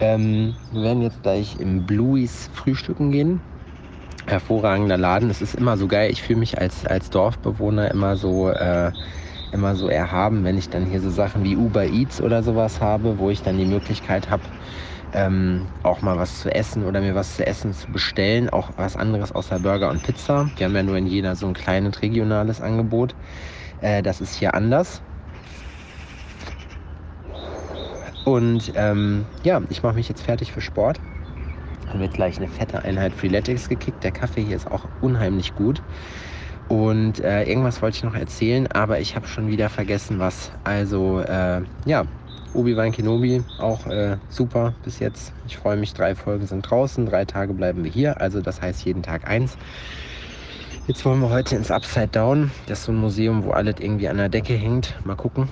Ähm, 0.01 0.57
wir 0.69 0.81
werden 0.83 1.01
jetzt 1.01 1.23
gleich 1.23 1.61
im 1.61 1.85
Blues 1.85 2.49
frühstücken 2.51 3.13
gehen. 3.13 3.39
Hervorragender 4.27 4.97
Laden. 4.97 5.29
Es 5.29 5.41
ist 5.41 5.55
immer 5.55 5.77
so 5.77 5.87
geil. 5.87 6.11
Ich 6.11 6.21
fühle 6.21 6.39
mich 6.39 6.59
als, 6.59 6.85
als 6.85 7.09
Dorfbewohner 7.09 7.89
immer 7.91 8.17
so, 8.17 8.49
äh, 8.49 8.91
immer 9.53 9.77
so 9.77 9.87
erhaben, 9.87 10.43
wenn 10.43 10.57
ich 10.57 10.67
dann 10.67 10.87
hier 10.87 10.99
so 10.99 11.09
Sachen 11.09 11.45
wie 11.45 11.55
Uber 11.55 11.85
Eats 11.85 12.19
oder 12.19 12.43
sowas 12.43 12.81
habe, 12.81 13.17
wo 13.17 13.29
ich 13.29 13.43
dann 13.43 13.57
die 13.57 13.63
Möglichkeit 13.65 14.29
habe, 14.29 14.43
ähm, 15.15 15.65
auch 15.83 16.01
mal 16.01 16.17
was 16.17 16.41
zu 16.41 16.53
essen 16.53 16.85
oder 16.85 17.01
mir 17.01 17.15
was 17.15 17.37
zu 17.37 17.47
essen 17.47 17.73
zu 17.73 17.91
bestellen. 17.91 18.49
Auch 18.49 18.71
was 18.75 18.95
anderes 18.95 19.31
außer 19.31 19.59
Burger 19.59 19.89
und 19.89 20.03
Pizza. 20.03 20.49
Die 20.59 20.65
haben 20.65 20.75
ja 20.75 20.83
nur 20.83 20.97
in 20.97 21.07
Jena 21.07 21.35
so 21.35 21.47
ein 21.47 21.53
kleines 21.53 22.01
regionales 22.01 22.61
Angebot. 22.61 23.15
Äh, 23.81 24.03
das 24.03 24.21
ist 24.21 24.35
hier 24.35 24.53
anders. 24.53 25.01
Und 28.25 28.73
ähm, 28.75 29.25
ja, 29.43 29.61
ich 29.69 29.83
mache 29.83 29.95
mich 29.95 30.09
jetzt 30.09 30.23
fertig 30.23 30.51
für 30.51 30.61
Sport. 30.61 30.99
Dann 31.87 31.99
wird 31.99 32.13
gleich 32.13 32.37
eine 32.37 32.47
fette 32.47 32.83
Einheit 32.83 33.13
Freeletics 33.13 33.69
gekickt. 33.69 34.03
Der 34.03 34.11
Kaffee 34.11 34.43
hier 34.43 34.55
ist 34.55 34.69
auch 34.69 34.87
unheimlich 35.01 35.55
gut. 35.55 35.81
Und 36.67 37.19
äh, 37.19 37.43
irgendwas 37.43 37.81
wollte 37.81 37.97
ich 37.97 38.03
noch 38.03 38.15
erzählen, 38.15 38.67
aber 38.71 38.99
ich 38.99 39.15
habe 39.15 39.27
schon 39.27 39.47
wieder 39.47 39.69
vergessen, 39.69 40.17
was. 40.17 40.51
Also, 40.63 41.19
äh, 41.19 41.61
ja, 41.85 42.05
Obi-Wan 42.55 42.91
Kenobi 42.91 43.43
auch 43.59 43.85
äh, 43.87 44.17
super 44.29 44.73
bis 44.83 44.99
jetzt. 44.99 45.33
Ich 45.45 45.57
freue 45.57 45.77
mich, 45.77 45.93
drei 45.93 46.15
Folgen 46.15 46.47
sind 46.47 46.69
draußen, 46.69 47.05
drei 47.05 47.25
Tage 47.25 47.53
bleiben 47.53 47.83
wir 47.83 47.91
hier, 47.91 48.21
also 48.21 48.41
das 48.41 48.61
heißt 48.61 48.85
jeden 48.85 49.03
Tag 49.03 49.27
eins. 49.27 49.57
Jetzt 50.87 51.03
wollen 51.03 51.19
wir 51.19 51.29
heute 51.31 51.55
ins 51.55 51.71
Upside 51.71 52.09
Down. 52.09 52.51
Das 52.67 52.79
ist 52.79 52.85
so 52.85 52.91
ein 52.91 52.97
Museum, 52.97 53.43
wo 53.43 53.51
alles 53.51 53.75
irgendwie 53.79 54.07
an 54.07 54.17
der 54.17 54.29
Decke 54.29 54.53
hängt. 54.53 54.95
Mal 55.03 55.15
gucken. 55.15 55.49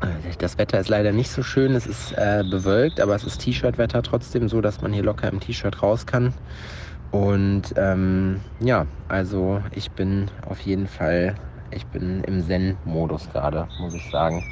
Äh, 0.00 0.06
das 0.38 0.56
Wetter 0.56 0.80
ist 0.80 0.88
leider 0.88 1.12
nicht 1.12 1.30
so 1.30 1.42
schön. 1.42 1.74
Es 1.74 1.86
ist 1.86 2.12
äh, 2.12 2.42
bewölkt, 2.48 2.98
aber 2.98 3.14
es 3.14 3.24
ist 3.24 3.42
T-Shirt-Wetter 3.42 4.02
trotzdem 4.02 4.48
so, 4.48 4.62
dass 4.62 4.80
man 4.80 4.92
hier 4.92 5.02
locker 5.02 5.28
im 5.28 5.40
T-Shirt 5.40 5.82
raus 5.82 6.06
kann. 6.06 6.32
Und 7.10 7.74
ähm, 7.76 8.40
ja, 8.60 8.86
also 9.08 9.62
ich 9.72 9.90
bin 9.90 10.30
auf 10.46 10.60
jeden 10.60 10.86
Fall, 10.86 11.34
ich 11.70 11.86
bin 11.86 12.22
im 12.24 12.42
Zen-Modus 12.42 13.28
gerade, 13.30 13.68
muss 13.78 13.94
ich 13.94 14.08
sagen. 14.10 14.44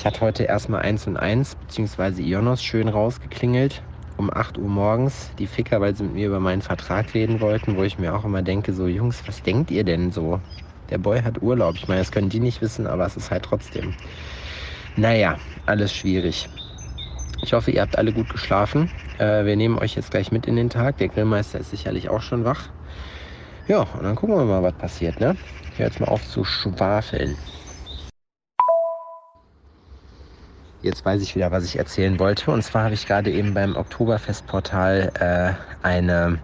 Ich 0.00 0.06
hatte 0.06 0.22
heute 0.22 0.44
erstmal 0.44 0.80
1 0.80 1.08
und 1.08 1.18
1 1.18 1.56
bzw. 1.56 2.22
Ionos 2.22 2.62
schön 2.62 2.88
rausgeklingelt 2.88 3.82
um 4.16 4.32
8 4.32 4.56
Uhr 4.56 4.66
morgens. 4.66 5.30
Die 5.38 5.46
Ficker, 5.46 5.82
weil 5.82 5.94
sie 5.94 6.04
mit 6.04 6.14
mir 6.14 6.28
über 6.28 6.40
meinen 6.40 6.62
Vertrag 6.62 7.12
reden 7.12 7.42
wollten, 7.42 7.76
wo 7.76 7.82
ich 7.82 7.98
mir 7.98 8.14
auch 8.14 8.24
immer 8.24 8.40
denke, 8.40 8.72
so 8.72 8.86
Jungs, 8.86 9.22
was 9.26 9.42
denkt 9.42 9.70
ihr 9.70 9.84
denn 9.84 10.10
so? 10.10 10.40
Der 10.88 10.96
Boy 10.96 11.20
hat 11.20 11.42
Urlaub. 11.42 11.74
Ich 11.76 11.86
meine, 11.86 12.00
das 12.00 12.12
können 12.12 12.30
die 12.30 12.40
nicht 12.40 12.62
wissen, 12.62 12.86
aber 12.86 13.04
es 13.04 13.18
ist 13.18 13.30
halt 13.30 13.42
trotzdem. 13.42 13.92
Naja, 14.96 15.36
alles 15.66 15.92
schwierig. 15.92 16.48
Ich 17.42 17.52
hoffe, 17.52 17.70
ihr 17.70 17.82
habt 17.82 17.98
alle 17.98 18.14
gut 18.14 18.30
geschlafen. 18.30 18.90
Äh, 19.18 19.44
wir 19.44 19.56
nehmen 19.56 19.78
euch 19.78 19.96
jetzt 19.96 20.12
gleich 20.12 20.32
mit 20.32 20.46
in 20.46 20.56
den 20.56 20.70
Tag. 20.70 20.96
Der 20.96 21.08
Grillmeister 21.08 21.58
ist 21.58 21.72
sicherlich 21.72 22.08
auch 22.08 22.22
schon 22.22 22.46
wach. 22.46 22.70
Ja, 23.68 23.80
und 23.80 24.02
dann 24.02 24.16
gucken 24.16 24.34
wir 24.34 24.46
mal, 24.46 24.62
was 24.62 24.72
passiert. 24.72 25.20
Ne? 25.20 25.36
Ich 25.74 25.78
höre 25.78 25.88
jetzt 25.88 26.00
mal 26.00 26.08
auf 26.08 26.26
zu 26.26 26.42
schwafeln. 26.42 27.36
Jetzt 30.82 31.04
weiß 31.04 31.20
ich 31.20 31.36
wieder, 31.36 31.50
was 31.50 31.64
ich 31.64 31.78
erzählen 31.78 32.18
wollte. 32.18 32.50
Und 32.50 32.62
zwar 32.62 32.84
habe 32.84 32.94
ich 32.94 33.06
gerade 33.06 33.30
eben 33.30 33.52
beim 33.52 33.76
Oktoberfestportal 33.76 35.12
äh, 35.20 35.86
eine 35.86 36.40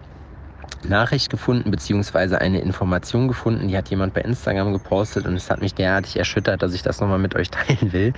Nachricht 0.83 1.31
gefunden, 1.31 1.71
beziehungsweise 1.71 2.39
eine 2.39 2.61
Information 2.61 3.27
gefunden. 3.27 3.67
Die 3.67 3.75
hat 3.75 3.89
jemand 3.89 4.13
bei 4.13 4.21
Instagram 4.21 4.73
gepostet 4.73 5.25
und 5.25 5.33
es 5.35 5.49
hat 5.49 5.61
mich 5.61 5.73
derartig 5.73 6.17
erschüttert, 6.17 6.61
dass 6.61 6.73
ich 6.73 6.83
das 6.83 7.01
nochmal 7.01 7.17
mit 7.17 7.35
euch 7.35 7.49
teilen 7.49 7.93
will. 7.93 8.13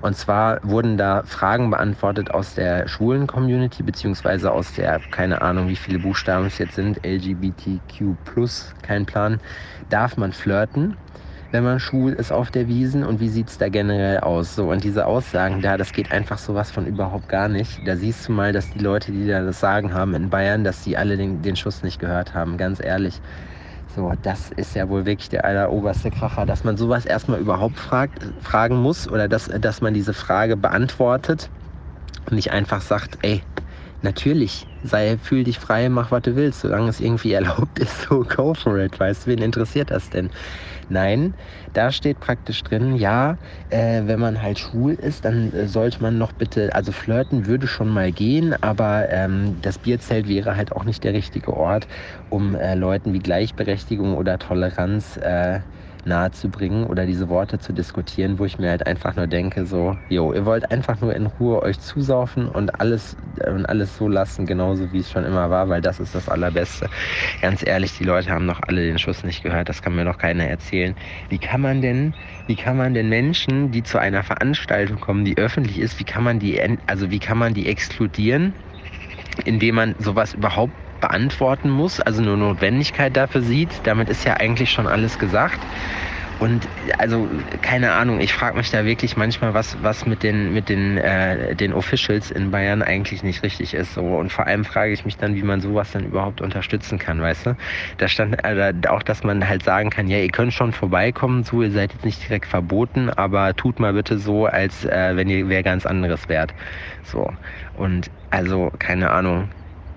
Und 0.00 0.16
zwar 0.16 0.58
wurden 0.64 0.96
da 0.96 1.22
Fragen 1.24 1.70
beantwortet 1.70 2.32
aus 2.32 2.54
der 2.54 2.88
schwulen 2.88 3.28
Community, 3.28 3.84
beziehungsweise 3.84 4.50
aus 4.50 4.72
der, 4.72 5.00
keine 5.10 5.40
Ahnung, 5.40 5.68
wie 5.68 5.76
viele 5.76 6.00
Buchstaben 6.00 6.46
es 6.46 6.58
jetzt 6.58 6.74
sind, 6.74 7.00
LGBTQ, 7.06 8.16
kein 8.82 9.06
Plan. 9.06 9.38
Darf 9.88 10.16
man 10.16 10.32
flirten? 10.32 10.96
Wenn 11.50 11.64
man 11.64 11.80
schwul 11.80 12.12
ist 12.12 12.32
auf 12.32 12.50
der 12.50 12.68
Wiesen 12.68 13.04
und 13.04 13.20
wie 13.20 13.28
sieht 13.28 13.50
es 13.50 13.58
da 13.58 13.68
generell 13.68 14.20
aus? 14.20 14.54
So, 14.54 14.70
und 14.70 14.84
diese 14.84 15.06
Aussagen 15.06 15.60
da, 15.62 15.76
das 15.76 15.92
geht 15.92 16.12
einfach 16.12 16.38
sowas 16.38 16.70
von 16.70 16.86
überhaupt 16.86 17.28
gar 17.28 17.48
nicht. 17.48 17.80
Da 17.86 17.96
siehst 17.96 18.28
du 18.28 18.32
mal, 18.32 18.52
dass 18.52 18.70
die 18.70 18.78
Leute, 18.78 19.10
die 19.12 19.26
da 19.26 19.42
das 19.42 19.58
Sagen 19.60 19.92
haben 19.92 20.14
in 20.14 20.30
Bayern, 20.30 20.62
dass 20.64 20.82
die 20.82 20.96
alle 20.96 21.16
den, 21.16 21.42
den 21.42 21.56
Schuss 21.56 21.82
nicht 21.82 21.98
gehört 21.98 22.34
haben, 22.34 22.56
ganz 22.56 22.80
ehrlich. 22.82 23.20
So, 23.86 24.12
das 24.22 24.52
ist 24.52 24.74
ja 24.76 24.88
wohl 24.88 25.04
wirklich 25.04 25.28
der 25.30 25.44
alleroberste 25.44 26.10
Kracher, 26.12 26.46
dass 26.46 26.62
man 26.62 26.76
sowas 26.76 27.04
erstmal 27.04 27.40
überhaupt 27.40 27.78
fragt, 27.78 28.24
fragen 28.40 28.76
muss 28.76 29.08
oder 29.08 29.28
dass, 29.28 29.46
dass 29.46 29.80
man 29.80 29.94
diese 29.94 30.14
Frage 30.14 30.56
beantwortet 30.56 31.50
und 32.26 32.36
nicht 32.36 32.52
einfach 32.52 32.82
sagt, 32.82 33.18
ey, 33.22 33.42
natürlich, 34.02 34.66
sei, 34.82 35.18
fühl 35.18 35.44
dich 35.44 35.58
frei, 35.58 35.88
mach, 35.88 36.10
was 36.10 36.22
du 36.22 36.36
willst, 36.36 36.60
solange 36.60 36.88
es 36.88 37.00
irgendwie 37.00 37.32
erlaubt 37.34 37.78
ist, 37.78 38.02
so 38.02 38.20
go 38.20 38.54
for 38.54 38.78
it, 38.78 38.98
weißt 38.98 39.26
du, 39.26 39.30
wen 39.30 39.42
interessiert 39.42 39.90
das 39.90 40.10
denn? 40.10 40.30
Nein, 40.88 41.34
da 41.72 41.92
steht 41.92 42.20
praktisch 42.20 42.62
drin, 42.62 42.96
ja, 42.96 43.38
äh, 43.70 44.02
wenn 44.06 44.20
man 44.20 44.42
halt 44.42 44.58
schwul 44.58 44.94
ist, 44.94 45.24
dann 45.24 45.52
äh, 45.52 45.68
sollte 45.68 46.02
man 46.02 46.18
noch 46.18 46.32
bitte, 46.32 46.74
also 46.74 46.92
flirten 46.92 47.46
würde 47.46 47.66
schon 47.66 47.88
mal 47.88 48.12
gehen, 48.12 48.54
aber 48.62 49.08
ähm, 49.10 49.60
das 49.60 49.78
Bierzelt 49.78 50.28
wäre 50.28 50.56
halt 50.56 50.72
auch 50.72 50.84
nicht 50.84 51.04
der 51.04 51.14
richtige 51.14 51.54
Ort, 51.54 51.86
um 52.28 52.54
äh, 52.54 52.74
Leuten 52.74 53.12
wie 53.12 53.20
Gleichberechtigung 53.20 54.16
oder 54.16 54.38
Toleranz 54.38 55.16
äh, 55.18 55.60
nahezubringen 56.06 56.84
oder 56.84 57.06
diese 57.06 57.28
Worte 57.28 57.58
zu 57.58 57.72
diskutieren, 57.72 58.38
wo 58.38 58.44
ich 58.44 58.58
mir 58.58 58.70
halt 58.70 58.86
einfach 58.86 59.16
nur 59.16 59.26
denke, 59.26 59.66
so, 59.66 59.96
jo, 60.08 60.32
ihr 60.32 60.44
wollt 60.46 60.70
einfach 60.70 61.00
nur 61.00 61.14
in 61.14 61.26
Ruhe 61.26 61.62
euch 61.62 61.80
zusaufen 61.80 62.48
und 62.48 62.80
alles, 62.80 63.16
und 63.46 63.66
alles 63.66 63.96
so 63.96 64.08
lassen, 64.08 64.46
genauso 64.46 64.92
wie 64.92 64.98
es 65.00 65.10
schon 65.10 65.24
immer 65.24 65.50
war, 65.50 65.68
weil 65.68 65.80
das 65.80 66.00
ist 66.00 66.14
das 66.14 66.28
Allerbeste. 66.28 66.88
Ganz 67.40 67.66
ehrlich, 67.66 67.96
die 67.96 68.04
Leute 68.04 68.30
haben 68.30 68.46
noch 68.46 68.60
alle 68.66 68.82
den 68.82 68.98
Schuss 68.98 69.22
nicht 69.24 69.42
gehört, 69.42 69.68
das 69.68 69.82
kann 69.82 69.94
mir 69.94 70.04
noch 70.04 70.18
keiner 70.18 70.44
erzählen. 70.44 70.94
Wie 71.28 71.38
kann 71.38 71.60
man 71.60 71.80
denn, 71.82 72.14
wie 72.46 72.56
kann 72.56 72.76
man 72.76 72.94
denn 72.94 73.08
Menschen, 73.08 73.70
die 73.70 73.82
zu 73.82 73.98
einer 73.98 74.22
Veranstaltung 74.22 75.00
kommen, 75.00 75.24
die 75.24 75.36
öffentlich 75.38 75.78
ist, 75.78 75.98
wie 76.00 76.04
kann 76.04 76.24
man 76.24 76.38
die, 76.38 76.60
also 76.86 77.10
wie 77.10 77.20
kann 77.20 77.38
man 77.38 77.54
die 77.54 77.66
exkludieren, 77.66 78.56
indem 79.44 79.74
man 79.76 79.94
sowas 79.98 80.34
überhaupt 80.34 80.74
beantworten 81.00 81.70
muss, 81.70 82.00
also 82.00 82.22
eine 82.22 82.36
Notwendigkeit 82.36 83.16
dafür 83.16 83.42
sieht. 83.42 83.70
Damit 83.84 84.08
ist 84.08 84.24
ja 84.24 84.34
eigentlich 84.34 84.70
schon 84.70 84.86
alles 84.86 85.18
gesagt. 85.18 85.60
Und 86.40 86.66
also 86.96 87.28
keine 87.60 87.92
Ahnung, 87.92 88.18
ich 88.20 88.32
frage 88.32 88.56
mich 88.56 88.70
da 88.70 88.86
wirklich 88.86 89.14
manchmal, 89.14 89.52
was, 89.52 89.76
was 89.82 90.06
mit 90.06 90.22
den, 90.22 90.54
mit 90.54 90.70
den, 90.70 90.96
äh, 90.96 91.54
den 91.54 91.74
Officials 91.74 92.30
in 92.30 92.50
Bayern 92.50 92.82
eigentlich 92.82 93.22
nicht 93.22 93.42
richtig 93.42 93.74
ist. 93.74 93.92
So. 93.92 94.00
Und 94.00 94.32
vor 94.32 94.46
allem 94.46 94.64
frage 94.64 94.92
ich 94.92 95.04
mich 95.04 95.18
dann, 95.18 95.34
wie 95.34 95.42
man 95.42 95.60
sowas 95.60 95.92
dann 95.92 96.06
überhaupt 96.06 96.40
unterstützen 96.40 96.98
kann, 96.98 97.20
weißt 97.20 97.44
du? 97.44 97.56
Da 97.98 98.08
stand 98.08 98.42
also 98.42 98.88
auch, 98.88 99.02
dass 99.02 99.22
man 99.22 99.46
halt 99.46 99.62
sagen 99.64 99.90
kann, 99.90 100.08
ja, 100.08 100.16
ihr 100.16 100.30
könnt 100.30 100.54
schon 100.54 100.72
vorbeikommen, 100.72 101.44
so, 101.44 101.62
ihr 101.62 101.70
seid 101.72 101.92
jetzt 101.92 102.06
nicht 102.06 102.26
direkt 102.26 102.46
verboten, 102.46 103.10
aber 103.10 103.54
tut 103.54 103.78
mal 103.78 103.92
bitte 103.92 104.18
so, 104.18 104.46
als 104.46 104.86
äh, 104.86 105.16
wenn 105.16 105.28
ihr 105.28 105.46
wer 105.50 105.62
ganz 105.62 105.84
anderes 105.84 106.30
wärt. 106.30 106.54
So. 107.02 107.30
Und 107.76 108.10
also, 108.30 108.72
keine 108.78 109.10
Ahnung 109.10 109.50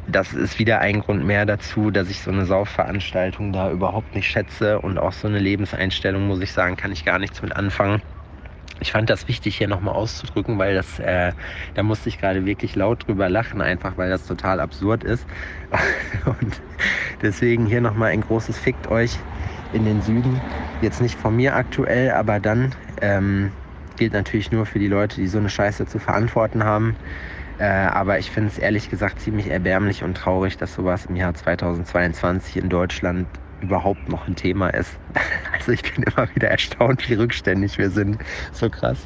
das 0.06 0.34
ist 0.34 0.60
wieder 0.60 0.80
ein 0.80 1.00
Grund 1.02 1.26
mehr 1.26 1.46
dazu, 1.46 1.92
dass 1.92 2.10
ich 2.10 2.20
so 2.22 2.32
eine 2.32 2.46
Saufveranstaltung 2.46 3.54
da 3.54 3.72
überhaupt 3.72 4.16
nicht 4.16 4.28
schätze 4.28 4.80
und 4.82 4.98
auch 4.98 5.14
so 5.14 5.28
eine 5.28 5.40
Lebenseinstellung, 5.40 6.28
muss 6.28 6.42
ich 6.42 6.52
sagen, 6.52 6.76
kann 6.76 6.92
ich 6.92 7.06
gar 7.06 7.20
nichts 7.20 7.42
mit 7.42 7.56
anfangen. 7.56 8.02
Ich 8.80 8.92
fand 8.92 9.10
das 9.10 9.28
wichtig 9.28 9.58
hier 9.58 9.68
nochmal 9.70 9.94
auszudrücken, 9.94 10.58
weil 10.58 10.76
das, 10.76 11.00
äh, 11.00 11.34
da 11.74 11.84
musste 11.84 12.10
ich 12.10 12.18
gerade 12.18 12.46
wirklich 12.46 12.76
laut 12.76 13.08
drüber 13.08 13.30
lachen, 13.30 13.62
einfach 13.62 13.98
weil 13.98 14.10
das 14.10 14.26
total 14.26 14.60
absurd 14.60 15.04
ist. 15.04 15.26
Und 16.26 16.62
deswegen 17.22 17.66
hier 17.66 17.82
nochmal 17.82 18.12
ein 18.12 18.22
großes 18.22 18.58
Fickt 18.58 18.88
euch 18.88 19.26
in 19.72 19.86
den 19.86 20.02
Süden. 20.02 20.44
Jetzt 20.82 21.02
nicht 21.02 21.18
von 21.18 21.36
mir 21.36 21.56
aktuell, 21.56 22.12
aber 22.12 22.40
dann 22.42 22.76
ähm, 23.02 23.54
gilt 23.96 24.14
natürlich 24.14 24.52
nur 24.52 24.66
für 24.66 24.80
die 24.80 24.88
Leute, 24.88 25.22
die 25.22 25.28
so 25.28 25.38
eine 25.38 25.50
Scheiße 25.50 25.86
zu 25.86 26.00
verantworten 26.00 26.64
haben. 26.64 26.98
Äh, 27.64 27.66
aber 27.66 28.20
ich 28.20 28.30
finde 28.30 28.50
es 28.50 28.58
ehrlich 28.58 28.90
gesagt 28.90 29.22
ziemlich 29.22 29.50
erbärmlich 29.50 30.04
und 30.04 30.18
traurig, 30.18 30.58
dass 30.58 30.74
sowas 30.74 31.06
im 31.06 31.16
Jahr 31.16 31.34
2022 31.34 32.58
in 32.58 32.68
Deutschland 32.68 33.26
überhaupt 33.62 34.10
noch 34.10 34.28
ein 34.28 34.36
Thema 34.36 34.68
ist. 34.68 34.92
Also 35.54 35.72
ich 35.72 35.82
bin 35.82 36.04
immer 36.04 36.28
wieder 36.36 36.50
erstaunt, 36.50 37.10
wie 37.10 37.14
rückständig 37.14 37.78
wir 37.78 37.90
sind. 37.90 38.18
So 38.52 38.70
krass. 38.70 38.98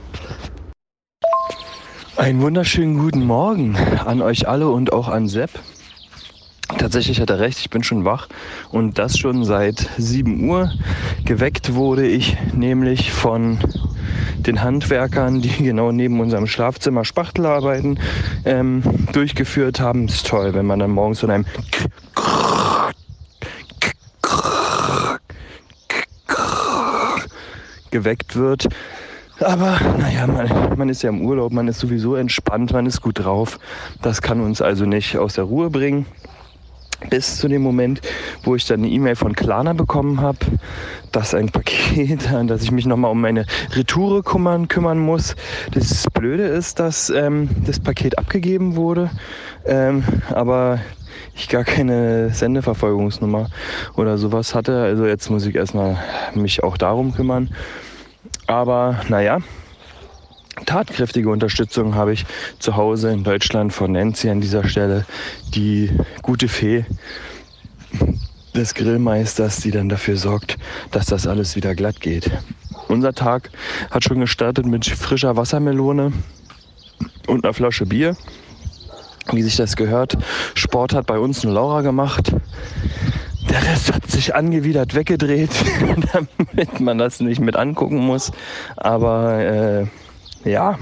Einen 2.15 2.41
wunderschönen 2.41 2.97
guten 2.97 3.25
Morgen 3.25 3.77
an 4.03 4.23
euch 4.23 4.47
alle 4.47 4.69
und 4.69 4.91
auch 4.91 5.07
an 5.07 5.27
Sepp. 5.27 5.51
Tatsächlich 6.75 7.21
hat 7.21 7.29
er 7.29 7.39
recht, 7.39 7.59
ich 7.59 7.69
bin 7.69 7.81
schon 7.81 8.03
wach 8.03 8.27
und 8.71 8.99
das 8.99 9.17
schon 9.17 9.45
seit 9.45 9.89
7 9.97 10.49
Uhr. 10.49 10.71
Geweckt 11.23 11.73
wurde 11.75 12.05
ich 12.05 12.35
nämlich 12.53 13.13
von 13.13 13.57
den 14.45 14.61
Handwerkern, 14.61 15.41
die 15.41 15.49
genau 15.63 15.91
neben 15.91 16.19
unserem 16.19 16.45
Schlafzimmer 16.45 17.05
Spachtelarbeiten 17.05 17.99
ähm, 18.43 18.83
durchgeführt 19.13 19.79
haben. 19.79 20.05
Ist 20.07 20.27
toll, 20.27 20.53
wenn 20.53 20.65
man 20.65 20.79
dann 20.79 20.91
morgens 20.91 21.21
von 21.21 21.31
einem 21.31 21.45
geweckt 27.91 28.35
wird. 28.35 28.67
Aber 29.39 29.79
naja, 29.97 30.27
man, 30.27 30.77
man 30.77 30.89
ist 30.89 31.01
ja 31.01 31.09
im 31.09 31.21
Urlaub, 31.21 31.53
man 31.53 31.67
ist 31.67 31.79
sowieso 31.79 32.15
entspannt, 32.15 32.73
man 32.73 32.85
ist 32.85 33.01
gut 33.01 33.19
drauf. 33.19 33.57
Das 34.01 34.21
kann 34.21 34.41
uns 34.41 34.61
also 34.61 34.85
nicht 34.85 35.17
aus 35.17 35.35
der 35.35 35.45
Ruhe 35.45 35.69
bringen 35.69 36.05
bis 37.09 37.37
zu 37.37 37.47
dem 37.47 37.61
Moment, 37.61 38.01
wo 38.43 38.55
ich 38.55 38.65
dann 38.65 38.81
eine 38.81 38.89
E-Mail 38.89 39.15
von 39.15 39.35
Klarna 39.35 39.73
bekommen 39.73 40.21
habe, 40.21 40.39
dass 41.11 41.33
ein 41.33 41.49
Paket, 41.49 42.31
an 42.33 42.47
das 42.47 42.63
ich 42.63 42.71
mich 42.71 42.85
nochmal 42.85 43.11
um 43.11 43.21
meine 43.21 43.45
Retoure 43.71 44.23
kümmern, 44.23 44.67
kümmern 44.67 44.99
muss. 44.99 45.35
Das 45.71 46.05
Blöde 46.13 46.43
ist, 46.43 46.79
dass 46.79 47.09
ähm, 47.09 47.49
das 47.65 47.79
Paket 47.79 48.17
abgegeben 48.17 48.75
wurde, 48.75 49.09
ähm, 49.65 50.03
aber 50.29 50.79
ich 51.35 51.49
gar 51.49 51.63
keine 51.63 52.31
Sendeverfolgungsnummer 52.31 53.49
oder 53.95 54.17
sowas 54.17 54.55
hatte. 54.55 54.81
Also 54.81 55.05
jetzt 55.05 55.29
muss 55.29 55.45
ich 55.45 55.55
erstmal 55.55 55.97
mich 56.33 56.63
auch 56.63 56.77
darum 56.77 57.13
kümmern. 57.13 57.49
Aber 58.47 59.01
naja, 59.09 59.39
tatkräftige 60.65 61.29
Unterstützung 61.29 61.95
habe 61.95 62.13
ich 62.13 62.25
zu 62.59 62.75
Hause 62.75 63.11
in 63.11 63.23
Deutschland 63.23 63.73
von 63.73 63.91
Nancy 63.91 64.29
an 64.29 64.41
dieser 64.41 64.67
Stelle, 64.67 65.05
die 65.53 65.91
gute 66.21 66.47
Fee 66.47 66.85
des 68.55 68.73
Grillmeisters, 68.73 69.61
die 69.61 69.71
dann 69.71 69.89
dafür 69.89 70.17
sorgt, 70.17 70.57
dass 70.91 71.05
das 71.05 71.27
alles 71.27 71.55
wieder 71.55 71.75
glatt 71.75 72.01
geht. 72.01 72.31
Unser 72.87 73.13
Tag 73.13 73.51
hat 73.91 74.03
schon 74.03 74.19
gestartet 74.19 74.65
mit 74.65 74.85
frischer 74.85 75.35
Wassermelone 75.35 76.13
und 77.27 77.43
einer 77.45 77.53
Flasche 77.53 77.85
Bier. 77.85 78.15
Wie 79.31 79.41
sich 79.41 79.57
das 79.57 79.75
gehört. 79.75 80.17
Sport 80.55 80.93
hat 80.93 81.05
bei 81.05 81.19
uns 81.19 81.43
nur 81.43 81.53
Laura 81.53 81.81
gemacht. 81.81 82.31
Der 83.49 83.61
Rest 83.63 83.93
hat 83.93 84.09
sich 84.09 84.33
angewidert 84.33 84.95
weggedreht, 84.95 85.51
damit 86.13 86.79
man 86.79 86.97
das 86.97 87.19
nicht 87.19 87.39
mit 87.39 87.57
angucken 87.57 87.97
muss. 87.97 88.31
Aber 88.77 89.39
äh, 89.39 89.87
ja, 90.43 90.77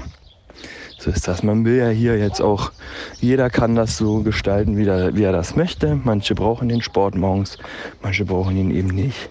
so 0.98 1.10
ist 1.10 1.28
das. 1.28 1.42
Man 1.42 1.64
will 1.64 1.76
ja 1.76 1.88
hier 1.88 2.18
jetzt 2.18 2.40
auch, 2.40 2.72
jeder 3.20 3.50
kann 3.50 3.74
das 3.74 3.96
so 3.96 4.22
gestalten, 4.22 4.76
wie 4.76 4.86
er, 4.86 5.16
wie 5.16 5.22
er 5.22 5.32
das 5.32 5.56
möchte. 5.56 6.00
Manche 6.02 6.34
brauchen 6.34 6.68
den 6.68 6.82
Sport 6.82 7.14
morgens, 7.14 7.58
manche 8.02 8.24
brauchen 8.24 8.56
ihn 8.56 8.70
eben 8.70 8.88
nicht. 8.88 9.30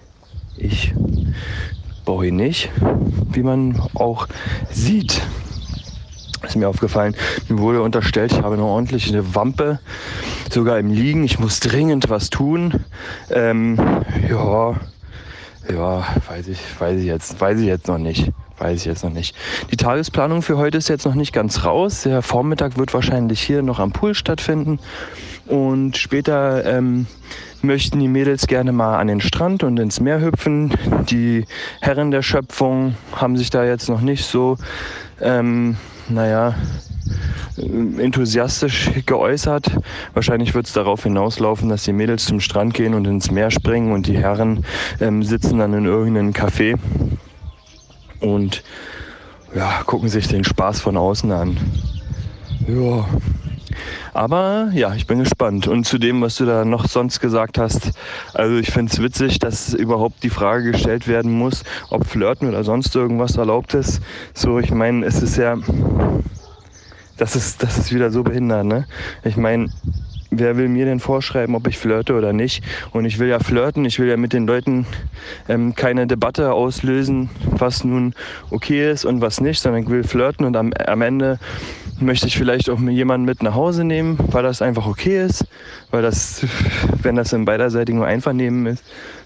Ich 0.56 0.94
brauche 2.04 2.28
ihn 2.28 2.36
nicht, 2.36 2.70
wie 3.32 3.42
man 3.42 3.80
auch 3.94 4.26
sieht. 4.70 5.20
Ist 6.42 6.56
mir 6.56 6.68
aufgefallen, 6.68 7.16
mir 7.48 7.58
wurde 7.58 7.82
unterstellt, 7.82 8.32
ich 8.32 8.42
habe 8.42 8.54
eine 8.54 8.64
ordentliche 8.64 9.34
Wampe, 9.34 9.80
sogar 10.50 10.78
im 10.78 10.90
Liegen. 10.90 11.24
Ich 11.24 11.38
muss 11.38 11.60
dringend 11.60 12.08
was 12.08 12.30
tun. 12.30 12.84
Ähm, 13.30 13.76
ja, 14.30 14.76
ja, 15.72 16.06
weiß 16.28 16.48
ich, 16.48 16.60
weiß 16.78 17.00
ich 17.00 17.06
jetzt, 17.06 17.40
weiß 17.40 17.58
ich 17.58 17.66
jetzt 17.66 17.88
noch 17.88 17.98
nicht. 17.98 18.32
Weiß 18.58 18.80
ich 18.80 18.86
jetzt 18.86 19.04
noch 19.04 19.12
nicht. 19.12 19.36
Die 19.70 19.76
Tagesplanung 19.76 20.40
für 20.40 20.56
heute 20.56 20.78
ist 20.78 20.88
jetzt 20.88 21.04
noch 21.04 21.14
nicht 21.14 21.32
ganz 21.32 21.64
raus. 21.64 22.02
Der 22.02 22.22
Vormittag 22.22 22.78
wird 22.78 22.94
wahrscheinlich 22.94 23.40
hier 23.42 23.62
noch 23.62 23.78
am 23.78 23.92
Pool 23.92 24.14
stattfinden. 24.14 24.78
Und 25.46 25.98
später 25.98 26.64
ähm, 26.64 27.06
möchten 27.60 27.98
die 28.00 28.08
Mädels 28.08 28.46
gerne 28.46 28.72
mal 28.72 28.98
an 28.98 29.08
den 29.08 29.20
Strand 29.20 29.62
und 29.62 29.78
ins 29.78 30.00
Meer 30.00 30.22
hüpfen. 30.22 30.72
Die 31.10 31.44
Herren 31.82 32.10
der 32.10 32.22
Schöpfung 32.22 32.96
haben 33.14 33.36
sich 33.36 33.50
da 33.50 33.64
jetzt 33.64 33.90
noch 33.90 34.00
nicht 34.00 34.24
so, 34.24 34.56
ähm, 35.20 35.76
naja, 36.08 36.54
enthusiastisch 37.56 38.90
geäußert. 39.04 39.70
Wahrscheinlich 40.14 40.54
wird 40.54 40.66
es 40.66 40.72
darauf 40.72 41.02
hinauslaufen, 41.02 41.68
dass 41.68 41.84
die 41.84 41.92
Mädels 41.92 42.24
zum 42.24 42.40
Strand 42.40 42.74
gehen 42.74 42.94
und 42.94 43.06
ins 43.06 43.30
Meer 43.30 43.50
springen 43.50 43.92
und 43.92 44.06
die 44.06 44.16
Herren 44.16 44.64
ähm, 45.00 45.22
sitzen 45.22 45.58
dann 45.58 45.74
in 45.74 45.84
irgendeinem 45.84 46.32
Café 46.32 46.78
und 48.20 48.62
ja, 49.54 49.82
gucken 49.84 50.08
sich 50.08 50.28
den 50.28 50.44
Spaß 50.44 50.80
von 50.80 50.96
außen 50.96 51.32
an. 51.32 51.56
Ja. 52.66 53.06
Aber 54.12 54.70
ja, 54.72 54.94
ich 54.94 55.06
bin 55.06 55.18
gespannt. 55.18 55.68
Und 55.68 55.84
zu 55.84 55.98
dem, 55.98 56.22
was 56.22 56.36
du 56.36 56.46
da 56.46 56.64
noch 56.64 56.88
sonst 56.88 57.20
gesagt 57.20 57.58
hast, 57.58 57.92
also 58.32 58.56
ich 58.56 58.70
finde 58.70 58.92
es 58.92 59.02
witzig, 59.02 59.38
dass 59.38 59.74
überhaupt 59.74 60.22
die 60.22 60.30
Frage 60.30 60.72
gestellt 60.72 61.06
werden 61.06 61.32
muss, 61.32 61.64
ob 61.90 62.06
Flirten 62.06 62.48
oder 62.48 62.64
sonst 62.64 62.96
irgendwas 62.96 63.36
erlaubt 63.36 63.74
ist. 63.74 64.00
So, 64.32 64.58
ich 64.58 64.70
meine, 64.70 65.04
es 65.04 65.22
ist 65.22 65.36
ja, 65.36 65.58
das 67.18 67.36
ist, 67.36 67.62
das 67.62 67.76
ist 67.76 67.94
wieder 67.94 68.10
so 68.10 68.22
behindert, 68.22 68.64
ne? 68.64 68.86
Ich 69.22 69.36
meine, 69.36 69.68
wer 70.30 70.56
will 70.56 70.68
mir 70.68 70.84
denn 70.84 71.00
vorschreiben, 71.00 71.54
ob 71.54 71.66
ich 71.66 71.78
flirte 71.78 72.14
oder 72.14 72.32
nicht? 72.32 72.62
Und 72.92 73.04
ich 73.04 73.18
will 73.18 73.28
ja 73.28 73.38
flirten, 73.38 73.84
ich 73.84 73.98
will 73.98 74.08
ja 74.08 74.16
mit 74.16 74.32
den 74.32 74.46
Leuten 74.46 74.86
ähm, 75.48 75.74
keine 75.74 76.06
Debatte 76.06 76.52
auslösen, 76.52 77.30
was 77.44 77.84
nun 77.84 78.14
okay 78.50 78.90
ist 78.90 79.04
und 79.04 79.20
was 79.20 79.40
nicht, 79.40 79.60
sondern 79.60 79.82
ich 79.82 79.88
will 79.88 80.04
flirten 80.04 80.46
und 80.46 80.56
am, 80.56 80.72
am 80.72 81.02
Ende 81.02 81.38
möchte 81.98 82.26
ich 82.26 82.36
vielleicht 82.36 82.68
auch 82.68 82.80
jemanden 82.80 83.24
mit 83.24 83.42
nach 83.42 83.54
Hause 83.54 83.84
nehmen, 83.84 84.18
weil 84.30 84.42
das 84.42 84.60
einfach 84.62 84.86
okay 84.86 85.24
ist, 85.24 85.46
weil 85.90 86.02
das, 86.02 86.44
wenn 87.02 87.16
das 87.16 87.32
im 87.32 87.44
beiderseitigen 87.44 88.02
Einvernehmen 88.02 88.66
ist, 88.66 88.84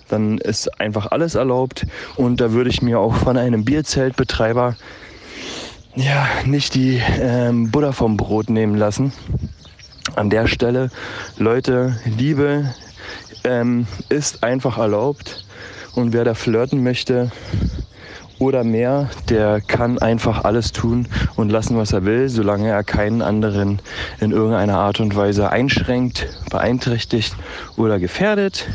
dann 0.08 0.38
ist 0.38 0.80
einfach 0.80 1.10
alles 1.10 1.34
erlaubt 1.34 1.86
und 2.16 2.40
da 2.40 2.52
würde 2.52 2.70
ich 2.70 2.82
mir 2.82 2.98
auch 2.98 3.14
von 3.14 3.36
einem 3.36 3.64
Bierzeltbetreiber 3.64 4.76
ja 5.94 6.28
nicht 6.44 6.74
die 6.74 7.00
ähm, 7.20 7.70
Butter 7.70 7.92
vom 7.92 8.16
Brot 8.16 8.50
nehmen 8.50 8.76
lassen 8.76 9.12
an 10.16 10.30
der 10.30 10.46
Stelle, 10.46 10.90
Leute, 11.38 11.96
Liebe 12.04 12.74
ähm, 13.44 13.86
ist 14.08 14.42
einfach 14.42 14.78
erlaubt. 14.78 15.44
Und 15.94 16.12
wer 16.12 16.24
da 16.24 16.34
flirten 16.34 16.82
möchte 16.82 17.32
oder 18.38 18.64
mehr, 18.64 19.10
der 19.28 19.60
kann 19.60 19.98
einfach 19.98 20.44
alles 20.44 20.72
tun 20.72 21.06
und 21.36 21.50
lassen, 21.50 21.76
was 21.76 21.92
er 21.92 22.04
will, 22.04 22.28
solange 22.28 22.68
er 22.68 22.84
keinen 22.84 23.22
anderen 23.22 23.82
in 24.20 24.30
irgendeiner 24.30 24.78
Art 24.78 25.00
und 25.00 25.14
Weise 25.14 25.50
einschränkt, 25.50 26.28
beeinträchtigt 26.50 27.34
oder 27.76 27.98
gefährdet. 27.98 28.68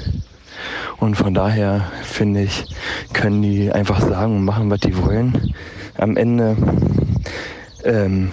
Und 0.98 1.16
von 1.16 1.34
daher 1.34 1.92
finde 2.04 2.44
ich, 2.44 2.66
können 3.14 3.42
die 3.42 3.72
einfach 3.72 4.02
sagen 4.02 4.38
und 4.38 4.46
machen, 4.46 4.70
was 4.70 4.82
die 4.82 4.96
wollen. 4.98 5.54
Am 5.98 6.16
Ende 6.16 6.56
ähm, 7.84 8.32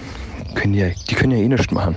können 0.55 0.73
die, 0.73 0.93
die 1.09 1.15
können 1.15 1.31
ja 1.31 1.39
eh 1.39 1.47
nichts 1.47 1.71
machen. 1.71 1.95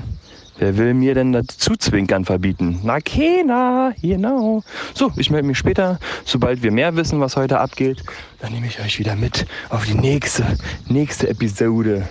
Wer 0.59 0.78
will 0.78 0.94
mir 0.94 1.14
denn 1.14 1.32
dazu 1.32 1.76
zwinkern 1.76 2.24
verbieten? 2.24 2.80
Na, 2.82 3.00
keiner, 3.00 3.94
genau. 4.00 4.62
So, 4.94 5.12
ich 5.16 5.30
melde 5.30 5.46
mich 5.46 5.59
später, 5.59 5.98
sobald 6.24 6.62
wir 6.62 6.72
mehr 6.72 6.96
wissen, 6.96 7.20
was 7.20 7.36
heute 7.36 7.61
abgeht. 7.61 8.02
Dann 8.40 8.52
nehme 8.52 8.66
ich 8.66 8.80
euch 8.80 8.98
wieder 8.98 9.16
mit 9.16 9.46
auf 9.68 9.84
die 9.84 9.94
nächste, 9.94 10.57
nächste 10.88 11.28
Episode. 11.28 12.09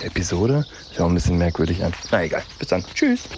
Die 0.00 0.06
Episode? 0.06 0.64
Ist 0.92 1.00
auch 1.00 1.08
ein 1.08 1.14
bisschen 1.14 1.38
merkwürdig 1.38 1.82
an. 1.82 1.92
Na 2.12 2.22
egal, 2.22 2.42
bis 2.58 2.68
dann. 2.68 2.84
Tschüss. 2.94 3.28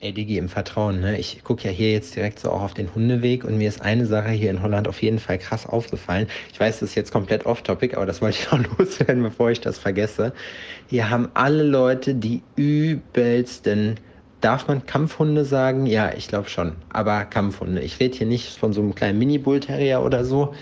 Ey, 0.00 0.12
Digi, 0.12 0.38
im 0.38 0.48
Vertrauen, 0.48 1.00
ne? 1.00 1.18
Ich 1.18 1.42
gucke 1.42 1.64
ja 1.64 1.70
hier 1.72 1.90
jetzt 1.90 2.14
direkt 2.14 2.38
so 2.38 2.50
auch 2.52 2.62
auf 2.62 2.72
den 2.72 2.94
Hundeweg 2.94 3.42
und 3.44 3.58
mir 3.58 3.68
ist 3.68 3.82
eine 3.82 4.06
Sache 4.06 4.30
hier 4.30 4.48
in 4.50 4.62
Holland 4.62 4.86
auf 4.86 5.02
jeden 5.02 5.18
Fall 5.18 5.38
krass 5.38 5.66
aufgefallen. 5.66 6.28
Ich 6.52 6.60
weiß, 6.60 6.78
das 6.78 6.90
ist 6.90 6.94
jetzt 6.94 7.10
komplett 7.10 7.46
off-topic, 7.46 7.96
aber 7.96 8.06
das 8.06 8.22
wollte 8.22 8.38
ich 8.38 8.50
noch 8.52 8.78
loswerden, 8.78 9.24
bevor 9.24 9.50
ich 9.50 9.60
das 9.60 9.76
vergesse. 9.78 10.32
Hier 10.86 11.10
haben 11.10 11.28
alle 11.34 11.64
Leute 11.64 12.14
die 12.14 12.44
übelsten 12.54 13.96
Darf 14.40 14.68
man 14.68 14.86
Kampfhunde 14.86 15.44
sagen? 15.44 15.86
Ja, 15.86 16.12
ich 16.16 16.28
glaube 16.28 16.48
schon. 16.48 16.76
Aber 16.90 17.24
Kampfhunde. 17.24 17.80
Ich 17.80 17.98
rede 17.98 18.16
hier 18.16 18.26
nicht 18.28 18.56
von 18.56 18.72
so 18.72 18.80
einem 18.80 18.94
kleinen 18.94 19.18
Mini-Bull-Terrier 19.18 20.00
oder 20.00 20.24
so, 20.24 20.54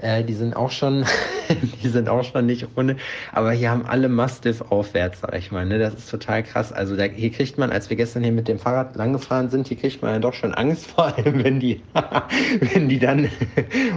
äh, 0.00 0.24
die 0.24 0.34
sind 0.34 0.56
auch 0.56 0.70
schon, 0.70 1.04
die 1.82 1.88
sind 1.88 2.08
auch 2.08 2.24
schon 2.24 2.46
nicht 2.46 2.66
ohne. 2.76 2.96
Aber 3.32 3.52
hier 3.52 3.70
haben 3.70 3.84
alle 3.86 4.08
Mastiff 4.08 4.62
aufwärts, 4.70 5.20
sag 5.20 5.36
ich 5.36 5.50
mal. 5.50 5.66
Ne? 5.66 5.78
Das 5.78 5.94
ist 5.94 6.10
total 6.10 6.42
krass. 6.42 6.72
Also 6.72 6.96
da, 6.96 7.04
hier 7.04 7.30
kriegt 7.30 7.58
man, 7.58 7.70
als 7.70 7.90
wir 7.90 7.96
gestern 7.96 8.22
hier 8.22 8.32
mit 8.32 8.48
dem 8.48 8.58
Fahrrad 8.58 8.96
langgefahren 8.96 9.50
sind, 9.50 9.68
hier 9.68 9.76
kriegt 9.76 10.02
man 10.02 10.12
ja 10.12 10.18
doch 10.18 10.34
schon 10.34 10.54
Angst, 10.54 10.86
vor 10.90 11.06
allem 11.06 11.44
wenn 11.44 11.60
die, 11.60 11.82
wenn 12.72 12.88
die 12.88 12.98
dann 12.98 13.30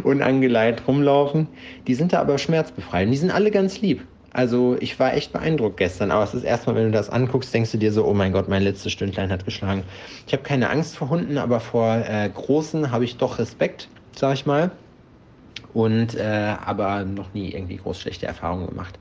unangeleitet 0.04 0.88
rumlaufen. 0.88 1.48
Die 1.88 1.96
sind 1.96 2.14
da 2.14 2.20
aber 2.20 2.38
schmerzbefreit. 2.38 3.06
Und 3.06 3.12
die 3.12 3.18
sind 3.18 3.32
alle 3.32 3.52
ganz 3.52 3.82
lieb. 3.82 4.02
Also 4.36 4.76
ich 4.80 5.00
war 5.00 5.14
echt 5.14 5.32
beeindruckt 5.32 5.78
gestern, 5.78 6.10
aber 6.10 6.24
es 6.24 6.34
ist 6.34 6.44
erstmal, 6.44 6.76
wenn 6.76 6.86
du 6.86 6.92
das 6.92 7.08
anguckst, 7.08 7.54
denkst 7.54 7.72
du 7.72 7.78
dir 7.78 7.94
so, 7.94 8.04
oh 8.04 8.16
mein 8.16 8.32
Gott, 8.32 8.50
mein 8.50 8.64
letztes 8.64 8.92
Stündlein 8.92 9.32
hat 9.32 9.46
geschlagen. 9.46 9.84
Ich 10.26 10.34
habe 10.34 10.42
keine 10.42 10.72
Angst 10.72 10.98
vor 10.98 11.10
Hunden, 11.10 11.38
aber 11.38 11.60
vor 11.60 11.98
äh, 11.98 12.30
Großen 12.34 12.92
habe 12.92 13.04
ich 13.04 13.18
doch 13.18 13.38
Respekt, 13.38 13.90
sag 14.16 14.34
ich 14.34 14.48
mal 14.48 14.72
und 15.74 16.16
äh, 16.16 16.56
aber 16.64 17.04
noch 17.04 17.34
nie 17.34 17.52
irgendwie 17.52 17.78
groß 17.78 18.00
schlechte 18.00 18.26
Erfahrungen 18.26 18.68
gemacht 18.68 18.98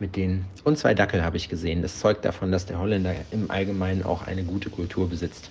mit 0.00 0.16
denen. 0.16 0.46
Und 0.64 0.78
zwei 0.78 0.94
Dackel 0.94 1.24
habe 1.24 1.36
ich 1.36 1.48
gesehen. 1.48 1.82
Das 1.82 1.98
zeugt 1.98 2.24
davon, 2.24 2.52
dass 2.52 2.66
der 2.66 2.78
Holländer 2.78 3.14
im 3.30 3.50
Allgemeinen 3.50 4.04
auch 4.04 4.26
eine 4.26 4.44
gute 4.44 4.70
Kultur 4.70 5.08
besitzt. 5.08 5.50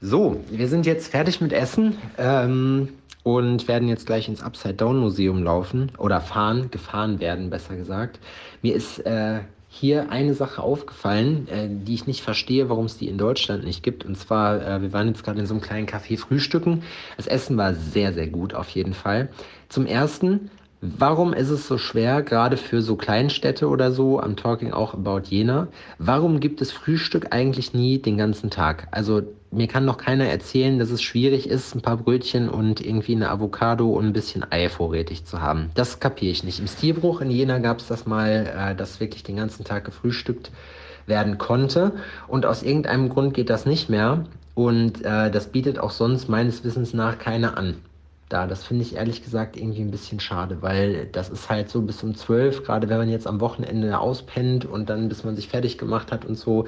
So, 0.00 0.42
wir 0.50 0.68
sind 0.68 0.84
jetzt 0.84 1.08
fertig 1.08 1.40
mit 1.40 1.52
Essen 1.52 1.96
ähm, 2.18 2.90
und 3.22 3.68
werden 3.68 3.88
jetzt 3.88 4.06
gleich 4.06 4.28
ins 4.28 4.42
Upside 4.42 4.74
Down 4.74 4.98
Museum 4.98 5.42
laufen 5.42 5.92
oder 5.96 6.20
fahren, 6.20 6.70
gefahren 6.70 7.20
werden, 7.20 7.48
besser 7.48 7.76
gesagt. 7.76 8.18
Mir 8.60 8.74
ist 8.74 8.98
äh, 9.06 9.40
hier 9.74 10.10
eine 10.10 10.34
Sache 10.34 10.62
aufgefallen, 10.62 11.48
äh, 11.48 11.68
die 11.68 11.94
ich 11.94 12.06
nicht 12.06 12.22
verstehe, 12.22 12.68
warum 12.68 12.86
es 12.86 12.96
die 12.96 13.08
in 13.08 13.18
Deutschland 13.18 13.64
nicht 13.64 13.82
gibt. 13.82 14.04
Und 14.04 14.16
zwar, 14.16 14.64
äh, 14.64 14.82
wir 14.82 14.92
waren 14.92 15.08
jetzt 15.08 15.24
gerade 15.24 15.40
in 15.40 15.46
so 15.46 15.54
einem 15.54 15.62
kleinen 15.62 15.88
Café 15.88 16.16
frühstücken. 16.16 16.84
Das 17.16 17.26
Essen 17.26 17.56
war 17.56 17.74
sehr, 17.74 18.12
sehr 18.12 18.28
gut 18.28 18.54
auf 18.54 18.68
jeden 18.70 18.94
Fall. 18.94 19.30
Zum 19.68 19.86
ersten 19.86 20.50
Warum 20.98 21.32
ist 21.32 21.48
es 21.48 21.66
so 21.66 21.78
schwer, 21.78 22.20
gerade 22.20 22.58
für 22.58 22.82
so 22.82 22.94
Kleinstädte 22.96 23.68
oder 23.68 23.90
so, 23.90 24.20
am 24.20 24.36
Talking 24.36 24.70
auch 24.74 24.92
about 24.92 25.22
Jena, 25.30 25.68
warum 25.98 26.40
gibt 26.40 26.60
es 26.60 26.72
Frühstück 26.72 27.28
eigentlich 27.30 27.72
nie 27.72 27.96
den 27.96 28.18
ganzen 28.18 28.50
Tag? 28.50 28.88
Also 28.90 29.22
mir 29.50 29.66
kann 29.66 29.86
doch 29.86 29.96
keiner 29.96 30.26
erzählen, 30.26 30.78
dass 30.78 30.90
es 30.90 31.00
schwierig 31.00 31.48
ist, 31.48 31.74
ein 31.74 31.80
paar 31.80 31.96
Brötchen 31.96 32.50
und 32.50 32.84
irgendwie 32.84 33.14
eine 33.14 33.30
Avocado 33.30 33.88
und 33.92 34.04
ein 34.04 34.12
bisschen 34.12 34.44
Ei 34.50 34.68
vorrätig 34.68 35.24
zu 35.24 35.40
haben. 35.40 35.70
Das 35.74 36.00
kapiere 36.00 36.32
ich 36.32 36.44
nicht. 36.44 36.60
Im 36.60 36.66
Stilbruch 36.66 37.22
in 37.22 37.30
Jena 37.30 37.60
gab 37.60 37.78
es 37.78 37.86
das 37.86 38.04
mal, 38.04 38.52
äh, 38.54 38.74
dass 38.74 39.00
wirklich 39.00 39.22
den 39.22 39.36
ganzen 39.36 39.64
Tag 39.64 39.86
gefrühstückt 39.86 40.50
werden 41.06 41.38
konnte. 41.38 41.92
Und 42.28 42.44
aus 42.44 42.62
irgendeinem 42.62 43.08
Grund 43.08 43.32
geht 43.32 43.48
das 43.48 43.64
nicht 43.64 43.88
mehr. 43.88 44.26
Und 44.54 45.02
äh, 45.02 45.30
das 45.30 45.46
bietet 45.46 45.78
auch 45.78 45.92
sonst 45.92 46.28
meines 46.28 46.62
Wissens 46.62 46.92
nach 46.92 47.18
keiner 47.18 47.56
an 47.56 47.76
da. 48.28 48.46
Das 48.46 48.64
finde 48.64 48.82
ich 48.82 48.96
ehrlich 48.96 49.22
gesagt 49.22 49.56
irgendwie 49.56 49.82
ein 49.82 49.90
bisschen 49.90 50.20
schade, 50.20 50.58
weil 50.60 51.06
das 51.06 51.30
ist 51.30 51.50
halt 51.50 51.68
so 51.68 51.82
bis 51.82 52.02
um 52.02 52.14
zwölf, 52.14 52.64
gerade 52.64 52.88
wenn 52.88 52.98
man 52.98 53.08
jetzt 53.08 53.26
am 53.26 53.40
Wochenende 53.40 53.98
auspennt 53.98 54.64
und 54.64 54.88
dann 54.88 55.08
bis 55.08 55.24
man 55.24 55.36
sich 55.36 55.48
fertig 55.48 55.78
gemacht 55.78 56.12
hat 56.12 56.24
und 56.24 56.36
so. 56.36 56.66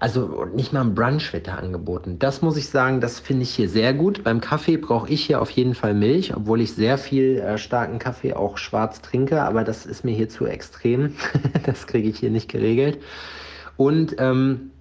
Also 0.00 0.46
nicht 0.52 0.72
mal 0.72 0.80
ein 0.80 0.96
Brunch 0.96 1.32
wird 1.32 1.46
da 1.46 1.54
angeboten. 1.54 2.18
Das 2.18 2.42
muss 2.42 2.56
ich 2.56 2.68
sagen, 2.68 3.00
das 3.00 3.20
finde 3.20 3.44
ich 3.44 3.54
hier 3.54 3.68
sehr 3.68 3.94
gut. 3.94 4.24
Beim 4.24 4.40
Kaffee 4.40 4.76
brauche 4.76 5.08
ich 5.08 5.24
hier 5.24 5.40
auf 5.40 5.50
jeden 5.50 5.74
Fall 5.76 5.94
Milch, 5.94 6.34
obwohl 6.34 6.60
ich 6.60 6.72
sehr 6.74 6.98
viel 6.98 7.38
äh, 7.38 7.56
starken 7.56 8.00
Kaffee 8.00 8.34
auch 8.34 8.58
schwarz 8.58 9.00
trinke, 9.00 9.42
aber 9.42 9.62
das 9.62 9.86
ist 9.86 10.04
mir 10.04 10.14
hier 10.14 10.28
zu 10.28 10.46
extrem. 10.46 11.14
das 11.66 11.86
kriege 11.86 12.08
ich 12.08 12.18
hier 12.18 12.30
nicht 12.30 12.50
geregelt. 12.50 12.98
Und 13.76 14.16
ähm, 14.18 14.71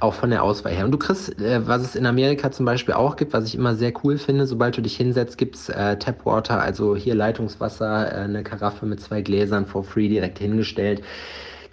auch 0.00 0.14
von 0.14 0.30
der 0.30 0.42
Auswahl 0.42 0.72
her. 0.72 0.84
Und 0.84 0.90
du 0.90 0.98
kriegst, 0.98 1.40
äh, 1.40 1.66
was 1.66 1.82
es 1.82 1.94
in 1.94 2.06
Amerika 2.06 2.50
zum 2.50 2.66
Beispiel 2.66 2.94
auch 2.94 3.16
gibt, 3.16 3.32
was 3.32 3.46
ich 3.46 3.54
immer 3.54 3.74
sehr 3.76 3.92
cool 4.02 4.18
finde, 4.18 4.46
sobald 4.46 4.76
du 4.76 4.82
dich 4.82 4.96
hinsetzt, 4.96 5.38
gibt's 5.38 5.68
äh, 5.68 5.96
Tapwater, 5.98 6.60
also 6.60 6.96
hier 6.96 7.14
Leitungswasser, 7.14 8.12
äh, 8.12 8.24
eine 8.24 8.42
Karaffe 8.42 8.86
mit 8.86 9.00
zwei 9.00 9.22
Gläsern 9.22 9.66
for 9.66 9.84
free 9.84 10.08
direkt 10.08 10.38
hingestellt. 10.38 11.02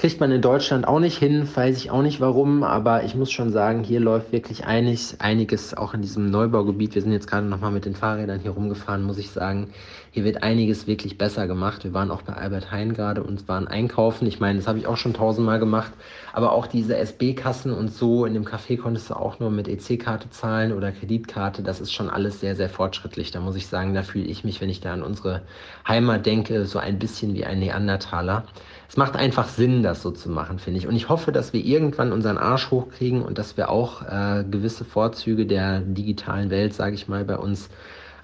Kriegt 0.04 0.20
man 0.20 0.34
in 0.34 0.41
Deutschland 0.41 0.86
auch 0.86 0.99
nicht 0.99 1.18
hin, 1.18 1.47
weiß 1.56 1.78
ich 1.78 1.89
auch 1.89 2.01
nicht 2.01 2.20
warum, 2.20 2.64
aber 2.64 3.06
ich 3.06 3.16
muss 3.16 3.32
schon 3.32 3.54
sagen, 3.54 3.86
hier 3.86 4.01
läuft 4.01 4.34
wirklich 4.34 4.66
einig, 4.66 5.16
einiges 5.20 5.78
auch 5.78 5.93
in 5.93 6.01
diesem 6.01 6.30
Neubaugebiet. 6.30 6.93
Wir 6.93 7.01
sind 7.01 7.14
jetzt 7.14 7.28
gerade 7.28 7.47
nochmal 7.47 7.72
mit 7.72 7.86
den 7.86 7.95
Fahrrädern 7.95 8.41
hier 8.41 8.51
rumgefahren, 8.51 9.04
muss 9.04 9.18
ich 9.18 9.30
sagen. 9.30 9.70
Hier 10.12 10.26
wird 10.26 10.43
einiges 10.43 10.86
wirklich 10.86 11.18
besser 11.18 11.47
gemacht. 11.47 11.86
Wir 11.86 11.93
waren 11.93 12.12
auch 12.12 12.22
bei 12.22 12.34
Albert 12.34 12.70
Heijn 12.70 12.93
gerade 12.93 13.24
und 13.24 13.47
waren 13.47 13.68
einkaufen. 13.68 14.28
Ich 14.28 14.39
meine, 14.39 14.60
das 14.60 14.68
habe 14.68 14.78
ich 14.78 14.86
auch 14.88 14.97
schon 14.97 15.14
tausendmal 15.14 15.58
gemacht. 15.58 15.91
Aber 16.34 16.51
auch 16.51 16.68
diese 16.68 16.97
SB-Kassen 16.97 17.72
und 17.72 17.91
so, 17.91 18.26
in 18.26 18.36
dem 18.36 18.45
Café 18.45 18.78
konntest 18.78 19.10
du 19.10 19.16
auch 19.16 19.39
nur 19.39 19.49
mit 19.49 19.68
EC-Karte 19.68 20.30
zahlen 20.30 20.74
oder 20.74 20.91
Kreditkarte. 20.91 21.64
Das 21.64 21.80
ist 21.80 21.93
schon 21.93 22.12
alles 22.12 22.41
sehr, 22.41 22.56
sehr 22.56 22.70
fortschrittlich. 22.70 23.32
Da 23.32 23.39
muss 23.39 23.56
ich 23.56 23.66
sagen, 23.66 23.95
da 23.95 24.04
fühle 24.04 24.26
ich 24.26 24.43
mich, 24.43 24.62
wenn 24.62 24.70
ich 24.70 24.82
da 24.82 24.93
an 24.93 25.01
unsere 25.01 25.41
Heimat 25.88 26.26
denke, 26.28 26.66
so 26.66 26.78
ein 26.78 26.99
bisschen 26.99 27.34
wie 27.34 27.45
ein 27.45 27.60
Neandertaler. 27.60 28.43
Es 28.88 28.97
macht 28.97 29.16
einfach 29.16 29.47
Sinn, 29.47 29.82
das 29.94 30.02
so 30.02 30.12
zu 30.12 30.30
machen, 30.30 30.60
finde 30.60 30.80
ich. 30.80 30.88
Und 30.88 30.96
ich 30.96 31.10
hoffe, 31.10 31.32
dass 31.32 31.54
wir 31.54 31.64
irgendwann 31.64 32.12
unseren 32.12 32.38
Arsch 32.38 32.72
hochkriegen 32.72 33.22
und 33.22 33.38
dass 33.38 33.58
wir 33.58 33.70
auch 33.70 34.02
äh, 34.02 34.44
gewisse 34.44 34.86
Vorzüge 34.86 35.46
der 35.46 35.80
digitalen 35.80 36.50
Welt, 36.50 36.74
sage 36.74 36.96
ich 36.96 37.08
mal, 37.08 37.24
bei 37.24 37.38
uns 37.38 37.70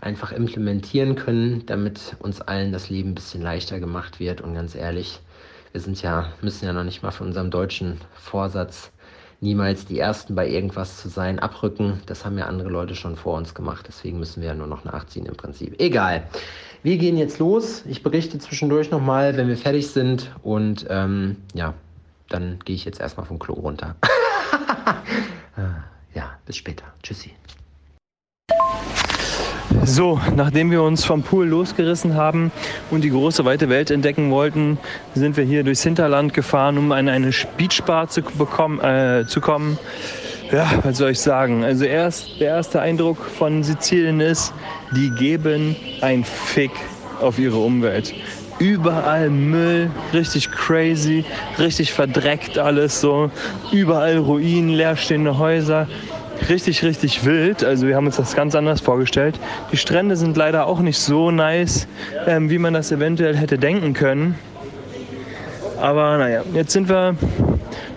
einfach 0.01 0.31
implementieren 0.31 1.15
können, 1.15 1.65
damit 1.65 2.15
uns 2.19 2.41
allen 2.41 2.71
das 2.71 2.89
Leben 2.89 3.11
ein 3.11 3.15
bisschen 3.15 3.41
leichter 3.41 3.79
gemacht 3.79 4.19
wird. 4.19 4.41
Und 4.41 4.55
ganz 4.55 4.75
ehrlich, 4.75 5.19
wir 5.71 5.81
sind 5.81 6.01
ja, 6.01 6.31
müssen 6.41 6.65
ja 6.65 6.73
noch 6.73 6.83
nicht 6.83 7.03
mal 7.03 7.11
von 7.11 7.27
unserem 7.27 7.51
deutschen 7.51 8.01
Vorsatz 8.13 8.91
niemals 9.41 9.85
die 9.85 9.99
Ersten 9.99 10.35
bei 10.35 10.47
irgendwas 10.49 10.97
zu 10.97 11.07
sein, 11.09 11.39
abrücken. 11.39 12.01
Das 12.07 12.25
haben 12.25 12.37
ja 12.37 12.45
andere 12.45 12.69
Leute 12.69 12.95
schon 12.95 13.15
vor 13.15 13.37
uns 13.37 13.53
gemacht. 13.53 13.85
Deswegen 13.87 14.19
müssen 14.19 14.41
wir 14.41 14.49
ja 14.49 14.55
nur 14.55 14.67
noch 14.67 14.83
nachziehen 14.83 15.25
im 15.25 15.35
Prinzip. 15.35 15.79
Egal. 15.79 16.23
Wir 16.81 16.97
gehen 16.97 17.17
jetzt 17.17 17.39
los. 17.39 17.83
Ich 17.89 18.03
berichte 18.03 18.39
zwischendurch 18.39 18.89
nochmal, 18.89 19.35
wenn 19.35 19.49
wir 19.49 19.57
fertig 19.57 19.89
sind. 19.89 20.31
Und 20.43 20.85
ähm, 20.89 21.35
ja, 21.53 21.73
dann 22.29 22.59
gehe 22.63 22.75
ich 22.75 22.85
jetzt 22.85 23.01
erstmal 23.01 23.25
vom 23.25 23.37
Klo 23.37 23.53
runter. 23.53 23.95
ja, 26.13 26.37
bis 26.45 26.55
später. 26.55 26.85
Tschüssi. 27.03 27.31
So, 29.83 30.19
nachdem 30.35 30.71
wir 30.71 30.83
uns 30.83 31.03
vom 31.03 31.23
Pool 31.23 31.47
losgerissen 31.47 32.15
haben 32.15 32.51
und 32.91 33.01
die 33.01 33.09
große 33.09 33.43
weite 33.43 33.69
Welt 33.69 33.91
entdecken 33.91 34.29
wollten, 34.29 34.77
sind 35.15 35.35
wir 35.35 35.43
hier 35.43 35.63
durchs 35.63 35.83
Hinterland 35.83 36.33
gefahren, 36.33 36.77
um 36.77 36.91
an 36.91 37.09
eine 37.09 37.31
Beachbar 37.57 38.07
zu, 38.07 38.21
bekommen, 38.21 38.79
äh, 38.81 39.25
zu 39.27 39.41
kommen. 39.41 39.77
Ja, 40.51 40.67
was 40.81 40.97
soll 40.97 41.11
ich 41.11 41.19
sagen? 41.19 41.63
Also 41.63 41.85
erst 41.85 42.39
der 42.39 42.47
erste 42.47 42.81
Eindruck 42.81 43.23
von 43.23 43.61
Sizilien 43.63 44.19
ist, 44.19 44.51
die 44.95 45.11
geben 45.11 45.75
ein 46.01 46.23
Fick 46.23 46.71
auf 47.21 47.37
ihre 47.37 47.57
Umwelt. 47.57 48.15
Überall 48.57 49.29
Müll, 49.29 49.91
richtig 50.11 50.49
crazy, 50.49 51.23
richtig 51.59 51.93
verdreckt 51.93 52.57
alles 52.57 52.99
so. 52.99 53.29
Überall 53.71 54.17
Ruinen, 54.17 54.69
leerstehende 54.69 55.37
Häuser. 55.37 55.87
Richtig, 56.49 56.83
richtig 56.83 57.25
wild. 57.25 57.63
Also 57.63 57.85
wir 57.85 57.95
haben 57.95 58.07
uns 58.07 58.15
das 58.15 58.35
ganz 58.35 58.55
anders 58.55 58.81
vorgestellt. 58.81 59.39
Die 59.71 59.77
Strände 59.77 60.15
sind 60.15 60.35
leider 60.35 60.65
auch 60.65 60.79
nicht 60.79 60.97
so 60.97 61.29
nice, 61.29 61.87
ähm, 62.25 62.49
wie 62.49 62.57
man 62.57 62.73
das 62.73 62.91
eventuell 62.91 63.35
hätte 63.35 63.59
denken 63.59 63.93
können. 63.93 64.33
Aber 65.79 66.17
naja, 66.17 66.41
jetzt 66.53 66.71
sind 66.71 66.89
wir 66.89 67.15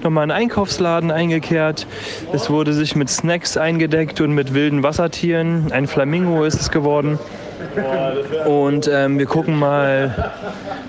nochmal 0.05 0.25
in 0.25 0.31
einen 0.31 0.43
Einkaufsladen 0.43 1.11
eingekehrt. 1.11 1.87
Es 2.33 2.51
wurde 2.51 2.73
sich 2.73 2.97
mit 2.97 3.09
Snacks 3.09 3.57
eingedeckt 3.57 4.21
und 4.21 4.33
mit 4.33 4.55
wilden 4.55 4.83
Wassertieren. 4.83 5.73
Ein 5.73 5.87
Flamingo 5.87 6.45
ist 6.45 6.61
es 6.61 6.71
geworden. 6.71 7.19
Und 8.47 8.91
ähm, 8.93 9.19
wir 9.19 9.27
gucken 9.27 9.59
mal, 9.59 10.33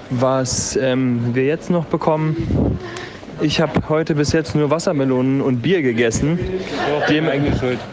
was 0.09 0.75
ähm, 0.75 1.33
wir 1.33 1.45
jetzt 1.45 1.69
noch 1.69 1.85
bekommen. 1.85 2.79
Ich 3.41 3.59
habe 3.59 3.89
heute 3.89 4.15
bis 4.15 4.31
jetzt 4.31 4.55
nur 4.55 4.69
Wassermelonen 4.69 5.41
und 5.41 5.61
Bier 5.61 5.81
gegessen. 5.81 6.39
Dem, 7.09 7.27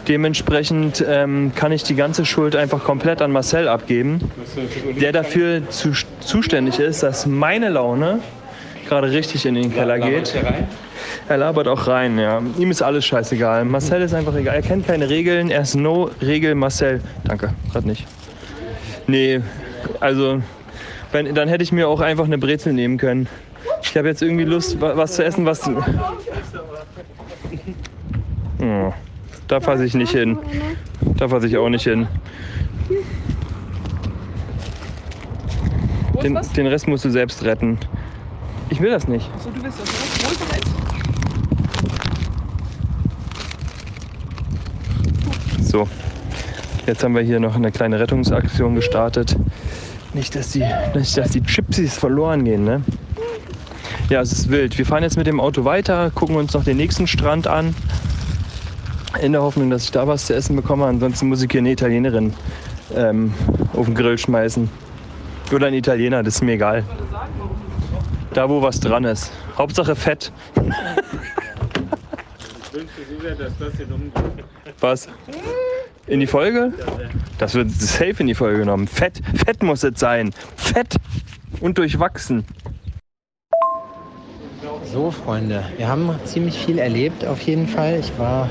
dementsprechend 0.07 1.03
ähm, 1.07 1.51
kann 1.55 1.71
ich 1.71 1.83
die 1.83 1.95
ganze 1.95 2.25
Schuld 2.25 2.55
einfach 2.55 2.83
komplett 2.83 3.21
an 3.21 3.31
Marcel 3.31 3.67
abgeben, 3.67 4.19
der 4.99 5.11
dafür 5.11 5.67
zu, 5.69 5.91
zuständig 6.19 6.79
ist, 6.79 7.03
dass 7.03 7.25
meine 7.25 7.69
Laune 7.69 8.19
gerade 8.91 9.09
richtig 9.09 9.45
in 9.45 9.55
den 9.55 9.73
Keller 9.73 9.99
geht. 9.99 10.35
Er 11.29 11.37
labert 11.37 11.65
auch 11.69 11.87
rein, 11.87 12.19
ja. 12.19 12.41
Ihm 12.57 12.71
ist 12.71 12.81
alles 12.81 13.05
scheißegal. 13.05 13.63
Marcel 13.63 14.01
ist 14.01 14.13
einfach 14.13 14.35
egal. 14.35 14.55
Er 14.55 14.61
kennt 14.61 14.85
keine 14.85 15.09
Regeln. 15.09 15.49
Er 15.49 15.61
ist 15.61 15.75
no 15.75 16.11
Regel 16.21 16.55
Marcel. 16.55 16.99
Danke, 17.23 17.53
gerade 17.71 17.87
nicht. 17.87 18.05
Nee, 19.07 19.39
also 20.01 20.41
wenn, 21.13 21.33
dann 21.33 21.47
hätte 21.47 21.63
ich 21.63 21.71
mir 21.71 21.87
auch 21.87 22.01
einfach 22.01 22.25
eine 22.25 22.37
Brezel 22.37 22.73
nehmen 22.73 22.97
können. 22.97 23.29
Ich 23.81 23.95
habe 23.95 24.09
jetzt 24.09 24.21
irgendwie 24.21 24.43
Lust, 24.43 24.81
was 24.81 25.13
zu 25.13 25.23
essen, 25.23 25.45
was. 25.45 25.69
Oh, 28.59 28.93
da 29.47 29.61
fasse 29.61 29.85
ich 29.85 29.93
nicht 29.93 30.11
hin. 30.11 30.37
Da 31.15 31.29
fasse 31.29 31.47
ich 31.47 31.55
auch 31.55 31.69
nicht 31.69 31.85
hin. 31.85 32.07
Den, 36.21 36.37
den, 36.57 36.67
Rest 36.67 36.89
musst 36.89 37.05
du 37.05 37.09
selbst 37.09 37.45
retten. 37.45 37.79
Ich 38.71 38.79
will 38.79 38.89
das 38.89 39.07
nicht. 39.07 39.29
Achso, 39.35 39.49
du 39.51 39.61
willst 39.61 39.79
das? 39.79 39.89
Wo 40.23 40.31
ist 40.31 40.41
das 40.41 40.49
jetzt? 45.57 45.69
So, 45.69 45.87
jetzt 46.87 47.03
haben 47.03 47.13
wir 47.13 47.21
hier 47.21 47.41
noch 47.41 47.55
eine 47.55 47.71
kleine 47.71 47.99
Rettungsaktion 47.99 48.75
gestartet. 48.75 49.35
Nicht, 50.13 50.35
dass 50.35 50.51
die, 50.51 50.65
nicht, 50.95 51.17
dass 51.17 51.31
die 51.31 51.43
Chipsies 51.43 51.97
verloren 51.97 52.45
gehen, 52.45 52.63
ne? 52.63 52.81
Ja, 54.09 54.21
es 54.21 54.31
ist 54.31 54.49
wild. 54.49 54.77
Wir 54.77 54.85
fahren 54.85 55.03
jetzt 55.03 55.17
mit 55.17 55.27
dem 55.27 55.41
Auto 55.41 55.65
weiter, 55.65 56.09
gucken 56.15 56.37
uns 56.37 56.53
noch 56.53 56.63
den 56.63 56.77
nächsten 56.77 57.07
Strand 57.07 57.47
an. 57.47 57.75
In 59.21 59.33
der 59.33 59.41
Hoffnung, 59.41 59.69
dass 59.69 59.83
ich 59.83 59.91
da 59.91 60.07
was 60.07 60.27
zu 60.27 60.33
essen 60.33 60.55
bekomme. 60.55 60.85
Ansonsten 60.85 61.27
muss 61.27 61.43
ich 61.43 61.51
hier 61.51 61.59
eine 61.59 61.71
Italienerin 61.71 62.33
ähm, 62.95 63.33
auf 63.73 63.85
den 63.85 63.95
Grill 63.95 64.17
schmeißen. 64.17 64.69
Oder 65.53 65.67
ein 65.67 65.73
Italiener, 65.73 66.23
das 66.23 66.35
ist 66.35 66.41
mir 66.41 66.53
egal. 66.53 66.85
Da, 68.33 68.49
wo 68.49 68.61
was 68.61 68.79
dran 68.79 69.03
ist. 69.03 69.31
Hauptsache 69.57 69.95
Fett. 69.95 70.31
Was? 74.79 75.09
In 76.07 76.21
die 76.21 76.27
Folge? 76.27 76.71
Das 77.37 77.55
wird 77.55 77.71
safe 77.71 78.15
in 78.19 78.27
die 78.27 78.35
Folge 78.35 78.59
genommen. 78.59 78.87
Fett, 78.87 79.21
Fett 79.45 79.61
muss 79.61 79.83
es 79.83 79.99
sein. 79.99 80.31
Fett 80.55 80.95
und 81.59 81.77
durchwachsen. 81.77 82.45
So, 84.85 85.11
Freunde, 85.11 85.63
wir 85.77 85.87
haben 85.87 86.09
ziemlich 86.23 86.57
viel 86.57 86.79
erlebt 86.79 87.25
auf 87.25 87.41
jeden 87.41 87.67
Fall. 87.67 87.99
Ich 87.99 88.17
war, 88.17 88.49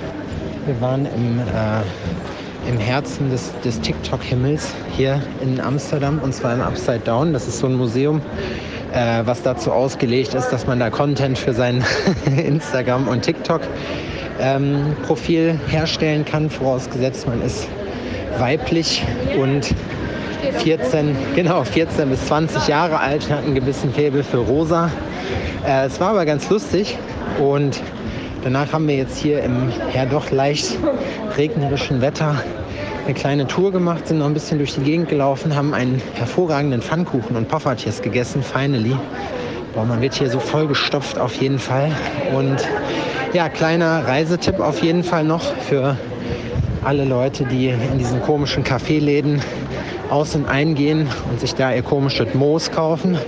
wir 0.67 0.81
waren 0.81 1.07
im, 1.07 1.39
äh, 1.39 2.69
im 2.71 2.79
Herzen 2.79 3.31
des, 3.31 3.53
des 3.65 3.81
TikTok-Himmels 3.81 4.75
hier 4.97 5.23
in 5.43 5.61
Amsterdam 5.61 6.19
und 6.23 6.35
zwar 6.35 6.55
im 6.55 6.61
Upside 6.61 7.01
Down. 7.01 7.33
Das 7.33 7.49
ist 7.49 7.59
so 7.59 7.67
ein 7.67 7.75
Museum, 7.75 8.21
äh, 8.93 9.23
was 9.25 9.43
dazu 9.43 9.73
ausgelegt 9.73 10.35
ist, 10.35 10.49
dass 10.49 10.67
man 10.67 10.81
da 10.81 10.91
Content 10.91 11.39
für 11.39 11.53
sein 11.53 11.85
Instagram 12.37 13.09
und 13.09 13.23
TikTok 13.23 13.63
ähm, 14.41 14.97
herstellen 15.69 16.25
kann, 16.25 16.51
vorausgesetzt 16.51 17.27
man 17.27 17.43
ist 17.43 17.69
weiblich 18.39 19.05
und 19.39 19.75
14, 20.59 21.17
genau, 21.35 21.65
14 21.65 22.09
bis 22.09 22.27
20 22.27 22.69
Jahre 22.69 23.01
alt, 23.01 23.31
hat 23.31 23.45
einen 23.45 23.55
gewissen 23.55 23.93
Faible 23.93 24.25
für 24.25 24.39
rosa. 24.39 24.91
Äh, 25.67 25.87
es 25.87 26.01
war 26.01 26.11
aber 26.11 26.25
ganz 26.25 26.49
lustig 26.49 26.97
und 27.39 27.81
danach 28.43 28.73
haben 28.73 28.89
wir 28.89 28.97
jetzt 28.97 29.19
hier 29.19 29.43
im 29.43 29.71
ja 29.95 30.07
doch 30.07 30.31
leicht 30.31 30.79
regnerischen 31.37 32.01
Wetter 32.01 32.43
eine 33.05 33.15
kleine 33.15 33.47
Tour 33.47 33.73
gemacht, 33.73 34.07
sind 34.07 34.19
noch 34.19 34.27
ein 34.27 34.35
bisschen 34.35 34.59
durch 34.59 34.75
die 34.75 34.83
Gegend 34.83 35.09
gelaufen, 35.09 35.57
haben 35.57 35.75
einen 35.75 36.01
hervorragenden 36.15 36.83
Pfannkuchen 36.83 37.37
und 37.37 37.49
Poffertjes 37.49 38.03
gegessen, 38.03 38.43
finally. 38.43 38.97
Boah, 39.75 39.85
man 39.85 40.01
wird 40.01 40.15
hier 40.15 40.31
so 40.31 40.41
vollgestopft 40.41 41.19
auf 41.19 41.35
jeden 41.37 41.59
Fall. 41.59 41.91
Und 42.35 42.57
ja, 43.33 43.49
kleiner 43.49 44.07
Reisetipp 44.07 44.61
auf 44.61 44.83
jeden 44.83 45.05
Fall 45.05 45.25
noch 45.25 45.43
für 45.43 45.97
alle 46.83 47.05
Leute, 47.05 47.45
die 47.45 47.69
in 47.69 47.99
diesen 47.99 48.23
komischen 48.23 48.65
Kaffeeläden 48.65 49.41
aus- 50.11 50.35
und 50.35 50.47
eingehen 50.47 51.09
und 51.31 51.41
sich 51.41 51.55
da 51.55 51.73
ihr 51.73 51.83
komisches 51.83 52.35
Moos 52.35 52.71
kaufen. 52.71 53.19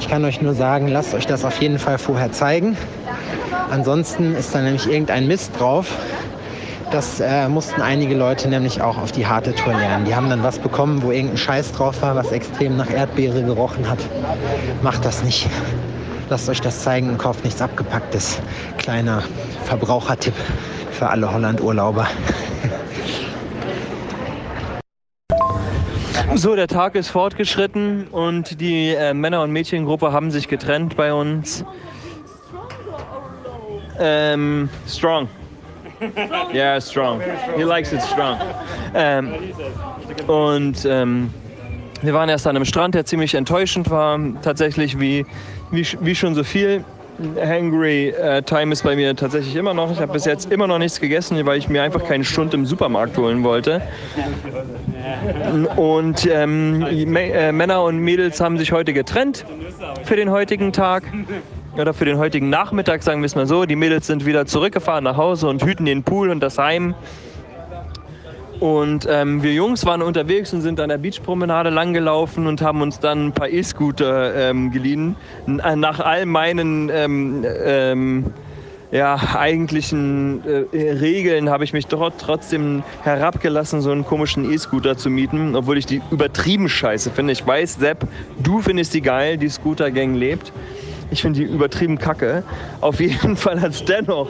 Ich 0.00 0.08
kann 0.08 0.24
euch 0.24 0.42
nur 0.42 0.54
sagen, 0.54 0.88
lasst 0.88 1.14
euch 1.14 1.26
das 1.26 1.44
auf 1.44 1.60
jeden 1.60 1.78
Fall 1.78 1.98
vorher 1.98 2.32
zeigen. 2.32 2.76
Ansonsten 3.70 4.34
ist 4.34 4.54
da 4.54 4.60
nämlich 4.60 4.88
irgendein 4.88 5.26
Mist 5.26 5.52
drauf. 5.58 5.88
Das 6.90 7.20
äh, 7.20 7.48
mussten 7.48 7.82
einige 7.82 8.14
Leute 8.14 8.48
nämlich 8.48 8.80
auch 8.80 8.96
auf 8.96 9.10
die 9.10 9.26
harte 9.26 9.54
Tour 9.54 9.74
lernen. 9.74 10.04
Die 10.04 10.14
haben 10.14 10.30
dann 10.30 10.42
was 10.42 10.58
bekommen, 10.58 11.02
wo 11.02 11.10
irgendein 11.10 11.36
Scheiß 11.36 11.72
drauf 11.72 12.00
war, 12.00 12.14
was 12.14 12.30
extrem 12.30 12.76
nach 12.76 12.90
Erdbeere 12.90 13.42
gerochen 13.42 13.88
hat. 13.90 13.98
Macht 14.82 15.04
das 15.04 15.24
nicht. 15.24 15.48
Lasst 16.28 16.48
euch 16.48 16.60
das 16.60 16.82
zeigen 16.82 17.10
und 17.10 17.18
kauft 17.18 17.44
nichts 17.44 17.60
Abgepacktes. 17.60 18.40
Kleiner 18.78 19.22
Verbrauchertipp 19.64 20.34
für 20.92 21.08
alle 21.08 21.32
Holland-Urlauber. 21.32 22.06
So, 26.34 26.54
der 26.54 26.66
Tag 26.66 26.96
ist 26.96 27.08
fortgeschritten 27.08 28.08
und 28.08 28.60
die 28.60 28.90
äh, 28.90 29.14
Männer- 29.14 29.42
und 29.42 29.52
Mädchengruppe 29.52 30.12
haben 30.12 30.30
sich 30.30 30.48
getrennt 30.48 30.94
bei 30.94 31.14
uns. 31.14 31.64
Ähm, 33.98 34.68
strong. 34.86 35.28
Yeah, 36.52 36.80
strong. 36.80 37.20
He 37.56 37.64
likes 37.64 37.92
it 37.92 38.02
strong. 38.02 38.38
Ähm, 38.94 39.32
und 40.26 40.84
ähm, 40.84 41.30
wir 42.02 42.14
waren 42.14 42.28
erst 42.28 42.46
an 42.46 42.56
einem 42.56 42.64
Strand, 42.64 42.94
der 42.94 43.04
ziemlich 43.04 43.34
enttäuschend 43.34 43.90
war. 43.90 44.18
Tatsächlich 44.42 44.98
wie, 45.00 45.26
wie, 45.70 45.86
wie 46.00 46.14
schon 46.14 46.34
so 46.34 46.44
viel. 46.44 46.84
Hangry 47.40 48.08
äh, 48.08 48.42
Time 48.42 48.72
ist 48.72 48.82
bei 48.82 48.94
mir 48.94 49.16
tatsächlich 49.16 49.56
immer 49.56 49.72
noch. 49.72 49.90
Ich 49.90 50.00
habe 50.00 50.12
bis 50.12 50.26
jetzt 50.26 50.52
immer 50.52 50.66
noch 50.66 50.78
nichts 50.78 51.00
gegessen, 51.00 51.44
weil 51.46 51.58
ich 51.58 51.68
mir 51.68 51.82
einfach 51.82 52.04
keine 52.04 52.24
Stunde 52.24 52.56
im 52.56 52.66
Supermarkt 52.66 53.16
holen 53.16 53.42
wollte. 53.42 53.80
Und 55.76 56.26
ähm, 56.30 56.82
äh, 56.82 57.52
Männer 57.52 57.82
und 57.84 57.98
Mädels 57.98 58.40
haben 58.40 58.58
sich 58.58 58.72
heute 58.72 58.92
getrennt 58.92 59.46
für 60.04 60.16
den 60.16 60.30
heutigen 60.30 60.72
Tag. 60.72 61.04
Oder 61.78 61.92
für 61.92 62.06
den 62.06 62.16
heutigen 62.16 62.48
Nachmittag, 62.48 63.02
sagen 63.02 63.20
wir 63.20 63.26
es 63.26 63.34
mal 63.34 63.46
so. 63.46 63.66
Die 63.66 63.76
Mädels 63.76 64.06
sind 64.06 64.24
wieder 64.24 64.46
zurückgefahren 64.46 65.04
nach 65.04 65.18
Hause 65.18 65.46
und 65.48 65.62
hüten 65.62 65.84
den 65.84 66.02
Pool 66.02 66.30
und 66.30 66.40
das 66.40 66.56
Heim. 66.56 66.94
Und 68.60 69.06
ähm, 69.10 69.42
wir 69.42 69.52
Jungs 69.52 69.84
waren 69.84 70.00
unterwegs 70.00 70.54
und 70.54 70.62
sind 70.62 70.80
an 70.80 70.88
der 70.88 70.96
Beachpromenade 70.96 71.68
langgelaufen 71.68 72.46
und 72.46 72.62
haben 72.62 72.80
uns 72.80 72.98
dann 72.98 73.26
ein 73.26 73.32
paar 73.32 73.50
E-Scooter 73.50 74.34
ähm, 74.34 74.70
geliehen. 74.70 75.16
Äh, 75.46 75.76
nach 75.76 76.00
all 76.00 76.24
meinen 76.24 76.90
ähm, 76.90 77.44
ähm, 77.44 78.24
ja, 78.90 79.20
eigentlichen 79.34 80.42
äh, 80.46 80.92
Regeln 80.92 81.50
habe 81.50 81.64
ich 81.64 81.74
mich 81.74 81.86
trotzdem 81.88 82.82
herabgelassen, 83.02 83.82
so 83.82 83.90
einen 83.90 84.06
komischen 84.06 84.50
E-Scooter 84.50 84.96
zu 84.96 85.10
mieten, 85.10 85.54
obwohl 85.54 85.76
ich 85.76 85.84
die 85.84 86.00
übertrieben 86.10 86.70
scheiße 86.70 87.10
finde. 87.10 87.34
Ich 87.34 87.46
weiß, 87.46 87.74
Sepp, 87.74 88.08
du 88.42 88.62
findest 88.62 88.94
die 88.94 89.02
geil, 89.02 89.36
die 89.36 89.50
Scooter-Gang 89.50 90.14
lebt. 90.14 90.52
Ich 91.10 91.22
finde 91.22 91.40
die 91.40 91.46
übertrieben 91.46 91.98
kacke. 91.98 92.42
Auf 92.80 93.00
jeden 93.00 93.36
Fall 93.36 93.60
hat 93.60 93.72
es 93.72 93.84
dennoch 93.84 94.28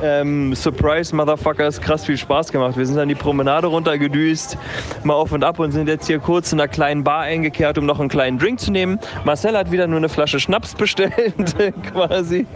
Ähm, 0.00 0.54
Surprise, 0.54 1.14
Motherfuckers, 1.14 1.80
krass 1.80 2.04
viel 2.04 2.16
Spaß 2.16 2.52
gemacht. 2.52 2.76
Wir 2.76 2.86
sind 2.86 2.96
dann 2.96 3.08
die 3.08 3.16
Promenade 3.16 3.66
runtergedüst, 3.66 4.56
mal 5.02 5.14
auf 5.14 5.32
und 5.32 5.42
ab 5.42 5.58
und 5.58 5.72
sind 5.72 5.88
jetzt 5.88 6.06
hier 6.06 6.20
kurz 6.20 6.52
in 6.52 6.60
einer 6.60 6.68
kleinen 6.68 7.02
Bar 7.02 7.22
eingekehrt, 7.22 7.78
um 7.78 7.84
noch 7.84 7.98
einen 7.98 8.08
kleinen 8.08 8.38
Drink 8.38 8.60
zu 8.60 8.70
nehmen. 8.70 9.00
Marcel 9.24 9.56
hat 9.56 9.72
wieder 9.72 9.88
nur 9.88 9.96
eine 9.96 10.08
Flasche 10.08 10.38
Schnaps 10.38 10.76
bestellt, 10.76 11.34
quasi. 11.92 12.46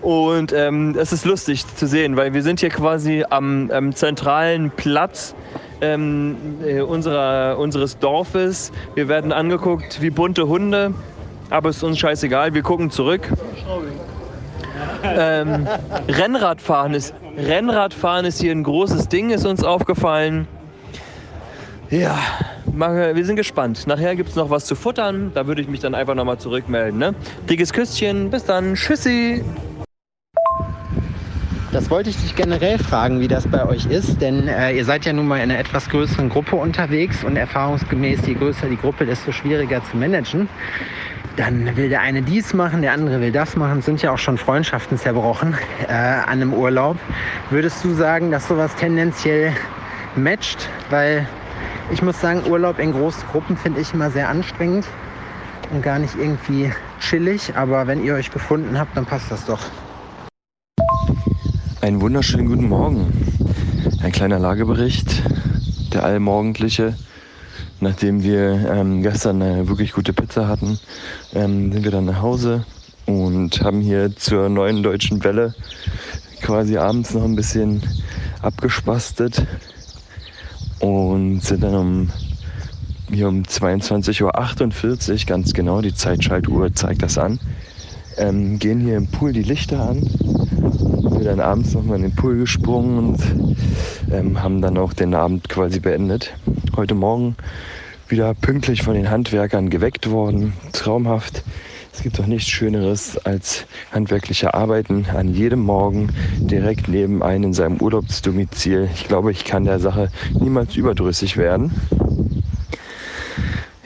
Und 0.00 0.52
ähm, 0.52 0.94
es 0.96 1.12
ist 1.12 1.24
lustig 1.24 1.66
zu 1.76 1.88
sehen, 1.88 2.16
weil 2.16 2.34
wir 2.34 2.42
sind 2.42 2.60
hier 2.60 2.68
quasi 2.68 3.24
am, 3.30 3.70
am 3.72 3.92
zentralen 3.92 4.70
Platz 4.70 5.34
ähm, 5.80 6.36
äh, 6.64 6.82
unserer, 6.82 7.58
unseres 7.58 7.98
Dorfes. 7.98 8.70
Wir 8.94 9.08
werden 9.08 9.32
angeguckt 9.32 10.02
wie 10.02 10.10
bunte 10.10 10.46
Hunde, 10.46 10.92
aber 11.54 11.68
es 11.68 11.76
ist 11.76 11.84
uns 11.84 11.98
scheißegal, 11.98 12.52
wir 12.52 12.62
gucken 12.62 12.90
zurück. 12.90 13.30
Ähm, 15.04 15.68
Rennradfahren, 16.08 16.94
ist, 16.94 17.14
Rennradfahren 17.36 18.24
ist 18.24 18.40
hier 18.40 18.50
ein 18.50 18.64
großes 18.64 19.08
Ding, 19.08 19.30
ist 19.30 19.46
uns 19.46 19.62
aufgefallen. 19.62 20.48
Ja, 21.90 22.18
wir 22.66 23.24
sind 23.24 23.36
gespannt. 23.36 23.86
Nachher 23.86 24.16
gibt 24.16 24.30
es 24.30 24.36
noch 24.36 24.50
was 24.50 24.64
zu 24.64 24.74
futtern. 24.74 25.30
Da 25.32 25.46
würde 25.46 25.62
ich 25.62 25.68
mich 25.68 25.78
dann 25.78 25.94
einfach 25.94 26.16
nochmal 26.16 26.38
zurückmelden. 26.38 26.98
Ne? 26.98 27.14
Dickes 27.48 27.72
Küsschen, 27.72 28.30
bis 28.30 28.44
dann. 28.44 28.74
Tschüssi. 28.74 29.44
Das 31.70 31.90
wollte 31.90 32.10
ich 32.10 32.16
dich 32.16 32.34
generell 32.34 32.78
fragen, 32.78 33.20
wie 33.20 33.28
das 33.28 33.46
bei 33.46 33.64
euch 33.66 33.86
ist, 33.86 34.20
denn 34.20 34.46
äh, 34.46 34.76
ihr 34.76 34.84
seid 34.84 35.04
ja 35.06 35.12
nun 35.12 35.26
mal 35.26 35.38
in 35.38 35.50
einer 35.50 35.58
etwas 35.58 35.88
größeren 35.88 36.28
Gruppe 36.28 36.54
unterwegs 36.54 37.24
und 37.24 37.36
erfahrungsgemäß, 37.36 38.26
je 38.26 38.34
größer 38.34 38.68
die 38.68 38.76
Gruppe, 38.76 39.06
desto 39.06 39.32
schwieriger 39.32 39.82
zu 39.84 39.96
managen. 39.96 40.48
Dann 41.36 41.76
will 41.76 41.88
der 41.88 42.00
eine 42.00 42.22
dies 42.22 42.54
machen, 42.54 42.80
der 42.80 42.92
andere 42.92 43.20
will 43.20 43.32
das 43.32 43.56
machen. 43.56 43.80
Es 43.80 43.86
sind 43.86 44.00
ja 44.02 44.12
auch 44.12 44.18
schon 44.18 44.38
Freundschaften 44.38 44.98
zerbrochen 44.98 45.56
äh, 45.88 45.92
an 45.92 46.28
einem 46.28 46.54
Urlaub. 46.54 46.96
Würdest 47.50 47.84
du 47.84 47.92
sagen, 47.92 48.30
dass 48.30 48.46
sowas 48.46 48.74
tendenziell 48.76 49.52
matcht? 50.14 50.68
Weil 50.90 51.26
ich 51.90 52.02
muss 52.02 52.20
sagen, 52.20 52.42
Urlaub 52.48 52.78
in 52.78 52.92
großen 52.92 53.24
Gruppen 53.32 53.56
finde 53.56 53.80
ich 53.80 53.92
immer 53.92 54.12
sehr 54.12 54.28
anstrengend 54.28 54.86
und 55.72 55.82
gar 55.82 55.98
nicht 55.98 56.14
irgendwie 56.14 56.72
chillig. 57.00 57.56
Aber 57.56 57.88
wenn 57.88 58.04
ihr 58.04 58.14
euch 58.14 58.30
gefunden 58.30 58.78
habt, 58.78 58.96
dann 58.96 59.04
passt 59.04 59.32
das 59.32 59.44
doch. 59.44 59.60
Einen 61.80 62.00
wunderschönen 62.00 62.46
guten 62.46 62.68
Morgen. 62.68 63.12
Ein 64.04 64.12
kleiner 64.12 64.38
Lagebericht, 64.38 65.22
der 65.92 66.04
allmorgendliche. 66.04 66.94
Nachdem 67.80 68.22
wir 68.22 68.70
ähm, 68.70 69.02
gestern 69.02 69.42
eine 69.42 69.68
wirklich 69.68 69.92
gute 69.92 70.12
Pizza 70.12 70.48
hatten, 70.48 70.78
ähm, 71.34 71.72
sind 71.72 71.84
wir 71.84 71.90
dann 71.90 72.06
nach 72.06 72.22
Hause 72.22 72.64
und 73.06 73.60
haben 73.62 73.80
hier 73.80 74.14
zur 74.16 74.48
neuen 74.48 74.82
deutschen 74.82 75.22
Welle 75.24 75.54
quasi 76.40 76.76
abends 76.76 77.14
noch 77.14 77.24
ein 77.24 77.36
bisschen 77.36 77.82
abgespastet 78.40 79.46
und 80.80 81.40
sind 81.40 81.62
dann 81.62 81.74
um 81.74 82.10
hier 83.10 83.28
um 83.28 83.42
22.48 83.42 84.22
Uhr, 84.22 85.26
ganz 85.26 85.52
genau, 85.52 85.80
die 85.80 85.94
Zeitschaltuhr 85.94 86.72
zeigt 86.74 87.02
das 87.02 87.18
an, 87.18 87.38
ähm, 88.16 88.58
gehen 88.58 88.80
hier 88.80 88.96
im 88.96 89.08
Pool 89.08 89.32
die 89.32 89.42
Lichter 89.42 89.88
an 89.88 90.93
wir 91.24 91.30
dann 91.30 91.40
abends 91.40 91.72
nochmal 91.72 91.96
in 91.96 92.02
den 92.02 92.14
Pool 92.14 92.36
gesprungen 92.36 92.98
und 92.98 93.18
ähm, 94.12 94.42
haben 94.42 94.60
dann 94.60 94.76
auch 94.76 94.92
den 94.92 95.14
Abend 95.14 95.48
quasi 95.48 95.80
beendet. 95.80 96.34
Heute 96.76 96.94
Morgen 96.94 97.36
wieder 98.08 98.34
pünktlich 98.34 98.82
von 98.82 98.92
den 98.92 99.10
Handwerkern 99.10 99.70
geweckt 99.70 100.10
worden. 100.10 100.52
Traumhaft. 100.72 101.42
Es 101.94 102.02
gibt 102.02 102.18
doch 102.18 102.26
nichts 102.26 102.50
Schöneres 102.50 103.16
als 103.24 103.64
handwerkliche 103.90 104.52
Arbeiten 104.52 105.06
an 105.14 105.32
jedem 105.32 105.60
Morgen 105.60 106.10
direkt 106.36 106.88
neben 106.88 107.22
einem 107.22 107.44
in 107.44 107.52
seinem 107.54 107.80
Urlaubsdomizil. 107.80 108.90
Ich 108.94 109.08
glaube, 109.08 109.32
ich 109.32 109.44
kann 109.44 109.64
der 109.64 109.78
Sache 109.78 110.10
niemals 110.38 110.76
überdrüssig 110.76 111.38
werden. 111.38 111.72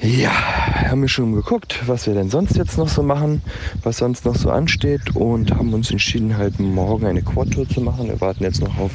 Ja, 0.00 0.30
haben 0.30 1.00
wir 1.02 1.08
schon 1.08 1.34
geguckt, 1.34 1.80
was 1.88 2.06
wir 2.06 2.14
denn 2.14 2.30
sonst 2.30 2.56
jetzt 2.56 2.78
noch 2.78 2.86
so 2.86 3.02
machen, 3.02 3.42
was 3.82 3.98
sonst 3.98 4.24
noch 4.24 4.36
so 4.36 4.48
ansteht 4.48 5.16
und 5.16 5.52
haben 5.56 5.74
uns 5.74 5.90
entschieden, 5.90 6.36
halt 6.36 6.60
morgen 6.60 7.04
eine 7.04 7.20
Quad-Tour 7.20 7.68
zu 7.68 7.80
machen. 7.80 8.06
Wir 8.06 8.20
warten 8.20 8.44
jetzt 8.44 8.60
noch 8.60 8.78
auf 8.78 8.92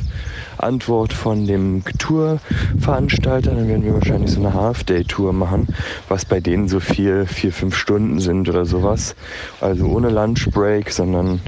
Antwort 0.60 1.12
von 1.12 1.46
dem 1.46 1.84
Tour-Veranstalter. 2.00 3.54
Dann 3.54 3.68
werden 3.68 3.84
wir 3.84 3.96
wahrscheinlich 3.96 4.32
so 4.32 4.40
eine 4.40 4.54
Half-Day-Tour 4.54 5.34
machen, 5.34 5.68
was 6.08 6.24
bei 6.24 6.40
denen 6.40 6.70
so 6.70 6.80
vier, 6.80 7.28
vier, 7.28 7.52
fünf 7.52 7.76
Stunden 7.76 8.22
sind 8.22 8.48
oder 8.48 8.66
sowas. 8.66 9.14
Also 9.60 9.88
ohne 9.88 10.10
Lunch-Break, 10.10 10.90
sondern 10.90 11.42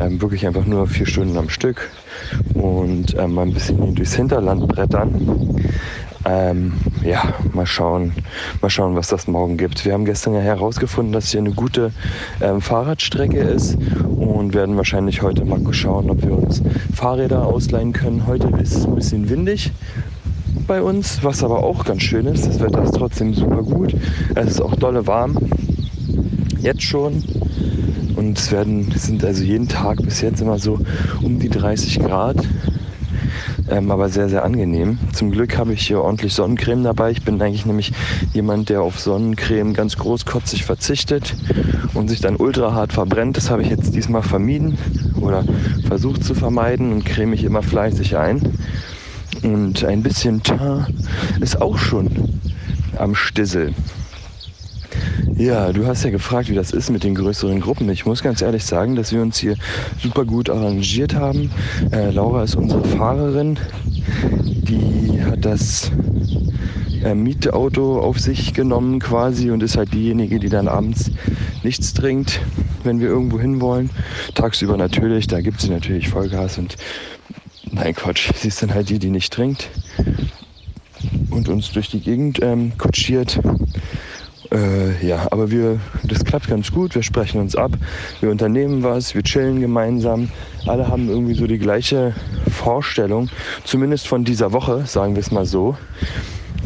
ähm, 0.00 0.22
wirklich 0.22 0.46
einfach 0.46 0.64
nur 0.64 0.86
vier 0.86 1.06
Stunden 1.06 1.36
am 1.36 1.48
Stück 1.48 1.90
und 2.54 3.16
ähm, 3.18 3.34
mal 3.34 3.42
ein 3.42 3.52
bisschen 3.52 3.96
durchs 3.96 4.14
Hinterland 4.14 4.68
brettern. 4.68 5.60
Ähm, 6.24 6.74
ja, 7.04 7.34
mal 7.52 7.66
schauen, 7.66 8.12
mal 8.60 8.70
schauen, 8.70 8.94
was 8.94 9.08
das 9.08 9.26
morgen 9.26 9.56
gibt. 9.56 9.84
Wir 9.84 9.92
haben 9.92 10.04
gestern 10.04 10.34
ja 10.34 10.40
herausgefunden, 10.40 11.12
dass 11.12 11.30
hier 11.30 11.40
eine 11.40 11.50
gute 11.50 11.90
ähm, 12.40 12.60
Fahrradstrecke 12.60 13.38
ist 13.38 13.76
und 14.16 14.54
werden 14.54 14.76
wahrscheinlich 14.76 15.22
heute 15.22 15.44
mal 15.44 15.60
schauen, 15.72 16.10
ob 16.10 16.22
wir 16.22 16.32
uns 16.32 16.62
Fahrräder 16.94 17.44
ausleihen 17.46 17.92
können. 17.92 18.26
Heute 18.26 18.48
ist 18.62 18.76
es 18.76 18.86
ein 18.86 18.94
bisschen 18.94 19.28
windig 19.28 19.72
bei 20.66 20.80
uns, 20.80 21.24
was 21.24 21.42
aber 21.42 21.64
auch 21.64 21.84
ganz 21.84 22.02
schön 22.02 22.26
ist. 22.26 22.46
Das 22.46 22.60
Wetter 22.60 22.82
ist 22.84 22.94
trotzdem 22.94 23.34
super 23.34 23.62
gut. 23.62 23.94
Es 24.34 24.52
ist 24.52 24.60
auch 24.60 24.76
dolle 24.76 25.06
warm. 25.06 25.36
Jetzt 26.60 26.82
schon. 26.82 27.24
Und 28.14 28.38
es 28.38 28.52
werden, 28.52 28.92
es 28.94 29.06
sind 29.06 29.24
also 29.24 29.42
jeden 29.42 29.68
Tag 29.68 30.00
bis 30.02 30.20
jetzt 30.20 30.40
immer 30.40 30.58
so 30.58 30.78
um 31.22 31.40
die 31.40 31.48
30 31.48 31.98
Grad 31.98 32.36
ähm, 33.68 33.90
aber 33.90 34.08
sehr, 34.08 34.28
sehr 34.28 34.44
angenehm. 34.44 34.98
Zum 35.12 35.30
Glück 35.30 35.56
habe 35.56 35.72
ich 35.72 35.86
hier 35.86 36.00
ordentlich 36.00 36.34
Sonnencreme 36.34 36.82
dabei. 36.82 37.10
Ich 37.10 37.22
bin 37.22 37.40
eigentlich 37.40 37.66
nämlich 37.66 37.92
jemand, 38.32 38.68
der 38.68 38.82
auf 38.82 38.98
Sonnencreme 39.00 39.74
ganz 39.74 39.96
großkotzig 39.96 40.64
verzichtet 40.64 41.34
und 41.94 42.08
sich 42.08 42.20
dann 42.20 42.36
ultra 42.36 42.72
hart 42.74 42.92
verbrennt. 42.92 43.36
Das 43.36 43.50
habe 43.50 43.62
ich 43.62 43.70
jetzt 43.70 43.94
diesmal 43.94 44.22
vermieden 44.22 44.78
oder 45.20 45.44
versucht 45.86 46.24
zu 46.24 46.34
vermeiden 46.34 46.92
und 46.92 47.04
creme 47.04 47.30
mich 47.30 47.44
immer 47.44 47.62
fleißig 47.62 48.16
ein. 48.16 48.40
Und 49.42 49.84
ein 49.84 50.02
bisschen 50.02 50.42
Teint 50.42 50.86
ist 51.40 51.60
auch 51.60 51.78
schon 51.78 52.40
am 52.96 53.14
Stissel. 53.14 53.74
Ja, 55.36 55.72
du 55.72 55.86
hast 55.86 56.04
ja 56.04 56.10
gefragt, 56.10 56.50
wie 56.50 56.54
das 56.54 56.72
ist 56.72 56.90
mit 56.90 57.04
den 57.04 57.14
größeren 57.14 57.60
Gruppen. 57.60 57.88
Ich 57.88 58.04
muss 58.04 58.22
ganz 58.22 58.42
ehrlich 58.42 58.64
sagen, 58.64 58.96
dass 58.96 59.12
wir 59.12 59.22
uns 59.22 59.38
hier 59.38 59.56
super 60.00 60.24
gut 60.24 60.50
arrangiert 60.50 61.14
haben. 61.14 61.50
Äh, 61.90 62.10
Laura 62.10 62.44
ist 62.44 62.54
unsere 62.54 62.84
Fahrerin. 62.84 63.58
Die 64.34 65.22
hat 65.24 65.44
das 65.44 65.90
äh, 67.02 67.14
Mietauto 67.14 67.98
auf 68.00 68.20
sich 68.20 68.52
genommen 68.52 69.00
quasi 69.00 69.50
und 69.50 69.62
ist 69.62 69.76
halt 69.76 69.94
diejenige, 69.94 70.38
die 70.38 70.50
dann 70.50 70.68
abends 70.68 71.10
nichts 71.62 71.94
trinkt, 71.94 72.40
wenn 72.84 73.00
wir 73.00 73.08
irgendwo 73.08 73.40
hin 73.40 73.60
wollen. 73.60 73.90
Tagsüber 74.34 74.76
natürlich, 74.76 75.28
da 75.28 75.40
gibt 75.40 75.60
sie 75.60 75.70
natürlich 75.70 76.08
Vollgas 76.08 76.58
und 76.58 76.76
nein 77.70 77.94
Quatsch, 77.94 78.30
sie 78.36 78.48
ist 78.48 78.62
dann 78.62 78.74
halt 78.74 78.90
die, 78.90 78.98
die 78.98 79.10
nicht 79.10 79.32
trinkt 79.32 79.70
und 81.30 81.48
uns 81.48 81.72
durch 81.72 81.88
die 81.88 82.00
Gegend 82.00 82.40
ähm, 82.42 82.76
kutschiert. 82.76 83.40
Äh, 84.52 85.06
ja, 85.06 85.26
aber 85.30 85.50
wir, 85.50 85.80
das 86.04 86.24
klappt 86.24 86.48
ganz 86.48 86.70
gut. 86.70 86.94
Wir 86.94 87.02
sprechen 87.02 87.40
uns 87.40 87.56
ab, 87.56 87.72
wir 88.20 88.30
unternehmen 88.30 88.82
was, 88.82 89.14
wir 89.14 89.22
chillen 89.22 89.60
gemeinsam. 89.60 90.28
Alle 90.66 90.88
haben 90.88 91.08
irgendwie 91.08 91.34
so 91.34 91.46
die 91.46 91.58
gleiche 91.58 92.14
Vorstellung, 92.50 93.30
zumindest 93.64 94.06
von 94.06 94.24
dieser 94.24 94.52
Woche, 94.52 94.84
sagen 94.86 95.14
wir 95.14 95.20
es 95.20 95.30
mal 95.30 95.46
so. 95.46 95.76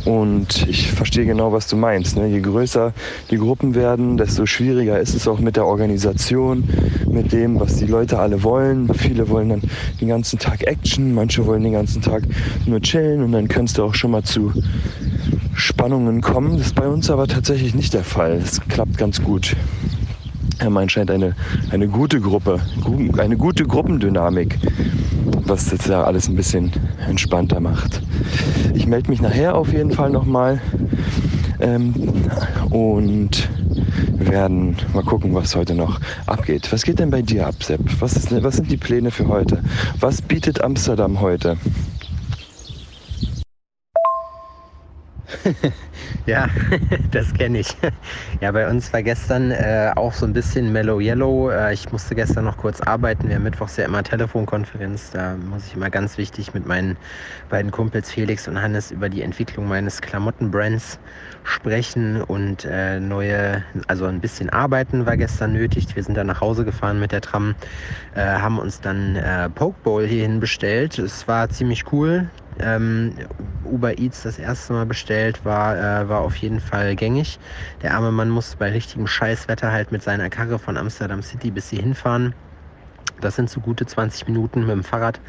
Und 0.04 0.68
ich 0.68 0.92
verstehe 0.92 1.26
genau, 1.26 1.52
was 1.52 1.66
du 1.66 1.76
meinst. 1.76 2.16
Ne? 2.16 2.28
Je 2.28 2.40
größer 2.40 2.92
die 3.30 3.38
Gruppen 3.38 3.74
werden, 3.74 4.16
desto 4.16 4.46
schwieriger 4.46 5.00
ist 5.00 5.14
es 5.14 5.26
auch 5.26 5.40
mit 5.40 5.56
der 5.56 5.66
Organisation, 5.66 6.62
mit 7.10 7.32
dem, 7.32 7.58
was 7.58 7.76
die 7.76 7.86
Leute 7.86 8.18
alle 8.18 8.44
wollen. 8.44 8.92
Viele 8.94 9.28
wollen 9.28 9.48
dann 9.48 9.62
den 10.00 10.08
ganzen 10.08 10.38
Tag 10.38 10.62
Action, 10.64 11.12
manche 11.12 11.44
wollen 11.44 11.64
den 11.64 11.72
ganzen 11.72 12.02
Tag 12.02 12.22
nur 12.66 12.80
chillen 12.80 13.22
und 13.22 13.32
dann 13.32 13.48
kannst 13.48 13.78
du 13.78 13.84
auch 13.84 13.94
schon 13.94 14.12
mal 14.12 14.22
zu 14.22 14.52
Spannungen 15.56 16.20
kommen. 16.20 16.58
Das 16.58 16.68
ist 16.68 16.74
bei 16.74 16.86
uns 16.86 17.10
aber 17.10 17.26
tatsächlich 17.26 17.74
nicht 17.74 17.94
der 17.94 18.04
Fall. 18.04 18.32
Es 18.32 18.60
klappt 18.68 18.98
ganz 18.98 19.22
gut. 19.22 19.56
Er 20.58 20.70
meint, 20.70 20.92
scheint 20.92 21.10
eine, 21.10 21.34
eine 21.70 21.88
gute 21.88 22.20
Gruppe, 22.20 22.60
eine 23.18 23.36
gute 23.36 23.64
Gruppendynamik, 23.66 24.58
was 25.44 25.66
das 25.66 25.86
ja 25.86 26.04
alles 26.04 26.28
ein 26.28 26.36
bisschen 26.36 26.72
entspannter 27.08 27.60
macht. 27.60 28.02
Ich 28.74 28.86
melde 28.86 29.10
mich 29.10 29.20
nachher 29.20 29.54
auf 29.54 29.72
jeden 29.72 29.90
Fall 29.90 30.10
nochmal 30.10 30.60
ähm, 31.60 31.94
und 32.70 33.48
werden 34.12 34.76
mal 34.92 35.02
gucken, 35.02 35.34
was 35.34 35.54
heute 35.56 35.74
noch 35.74 36.00
abgeht. 36.26 36.72
Was 36.72 36.84
geht 36.84 36.98
denn 36.98 37.10
bei 37.10 37.22
dir 37.22 37.46
ab, 37.46 37.62
Sepp? 37.62 37.80
Was, 38.00 38.16
ist, 38.16 38.42
was 38.42 38.56
sind 38.56 38.70
die 38.70 38.76
Pläne 38.76 39.10
für 39.10 39.28
heute? 39.28 39.62
Was 40.00 40.22
bietet 40.22 40.62
Amsterdam 40.62 41.20
heute? 41.20 41.56
ja, 46.26 46.48
das 47.10 47.32
kenne 47.34 47.60
ich. 47.60 47.76
Ja, 48.40 48.52
bei 48.52 48.68
uns 48.68 48.92
war 48.92 49.02
gestern 49.02 49.50
äh, 49.50 49.92
auch 49.94 50.12
so 50.12 50.26
ein 50.26 50.32
bisschen 50.32 50.72
Mellow 50.72 51.00
Yellow. 51.00 51.50
Äh, 51.50 51.74
ich 51.74 51.90
musste 51.92 52.14
gestern 52.14 52.44
noch 52.44 52.56
kurz 52.56 52.80
arbeiten. 52.80 53.28
Wir 53.28 53.36
haben 53.36 53.42
mittwochs 53.42 53.76
ja 53.76 53.84
immer 53.84 54.02
Telefonkonferenz. 54.02 55.10
Da 55.10 55.36
muss 55.36 55.66
ich 55.66 55.74
immer 55.74 55.90
ganz 55.90 56.18
wichtig 56.18 56.54
mit 56.54 56.66
meinen 56.66 56.98
beiden 57.48 57.70
Kumpels 57.70 58.10
Felix 58.10 58.48
und 58.48 58.60
Hannes 58.60 58.90
über 58.90 59.08
die 59.08 59.22
Entwicklung 59.22 59.68
meines 59.68 60.00
Klamottenbrands 60.00 60.98
sprechen 61.42 62.22
und 62.22 62.64
äh, 62.64 63.00
neue, 63.00 63.64
also 63.86 64.06
ein 64.06 64.20
bisschen 64.20 64.50
arbeiten 64.50 65.06
war 65.06 65.16
gestern 65.16 65.52
nötig. 65.52 65.94
Wir 65.94 66.02
sind 66.02 66.16
dann 66.16 66.26
nach 66.26 66.40
Hause 66.40 66.64
gefahren 66.64 66.98
mit 67.00 67.12
der 67.12 67.20
Tram, 67.20 67.54
äh, 68.14 68.22
haben 68.22 68.58
uns 68.58 68.80
dann 68.80 69.16
äh, 69.16 69.48
Poke 69.50 69.78
Bowl 69.82 70.06
hierhin 70.06 70.40
bestellt. 70.40 70.98
Es 70.98 71.28
war 71.28 71.48
ziemlich 71.48 71.92
cool. 71.92 72.30
Ähm, 72.60 73.16
Uber 73.64 73.98
Eats 73.98 74.22
das 74.22 74.38
erste 74.38 74.72
Mal 74.72 74.86
bestellt, 74.86 75.44
war, 75.44 75.76
äh, 75.76 76.08
war 76.08 76.20
auf 76.22 76.36
jeden 76.36 76.60
Fall 76.60 76.96
gängig. 76.96 77.38
Der 77.82 77.94
arme 77.94 78.12
Mann 78.12 78.30
musste 78.30 78.56
bei 78.56 78.70
richtigem 78.72 79.06
Scheißwetter 79.06 79.72
halt 79.72 79.92
mit 79.92 80.02
seiner 80.02 80.30
Karre 80.30 80.58
von 80.58 80.76
Amsterdam 80.76 81.22
City 81.22 81.50
bis 81.50 81.68
hier 81.70 81.80
hinfahren. 81.82 82.34
Das 83.18 83.36
sind 83.36 83.48
so 83.50 83.60
gute 83.60 83.86
20 83.86 84.26
Minuten 84.26 84.60
mit 84.60 84.70
dem 84.70 84.84
Fahrrad. 84.84 85.22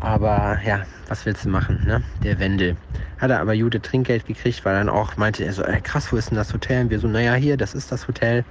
Aber 0.00 0.60
ja, 0.64 0.86
was 1.08 1.26
willst 1.26 1.44
du 1.46 1.50
machen, 1.50 1.82
ne? 1.86 2.04
Der 2.22 2.38
Wendel. 2.40 2.78
Hat 3.18 3.30
er 3.30 3.40
aber 3.40 3.56
gute 3.56 3.80
Trinkgeld 3.82 4.26
gekriegt, 4.26 4.64
weil 4.64 4.74
dann 4.74 4.88
auch 4.88 5.16
meinte 5.16 5.44
er 5.44 5.52
so, 5.52 5.64
ey, 5.64 5.80
krass, 5.82 6.12
wo 6.12 6.16
ist 6.16 6.30
denn 6.30 6.36
das 6.38 6.54
Hotel? 6.54 6.84
Und 6.84 6.90
wir 6.90 7.00
so, 7.00 7.08
naja, 7.08 7.34
hier, 7.34 7.56
das 7.56 7.74
ist 7.74 7.92
das 7.92 8.08
Hotel. 8.08 8.46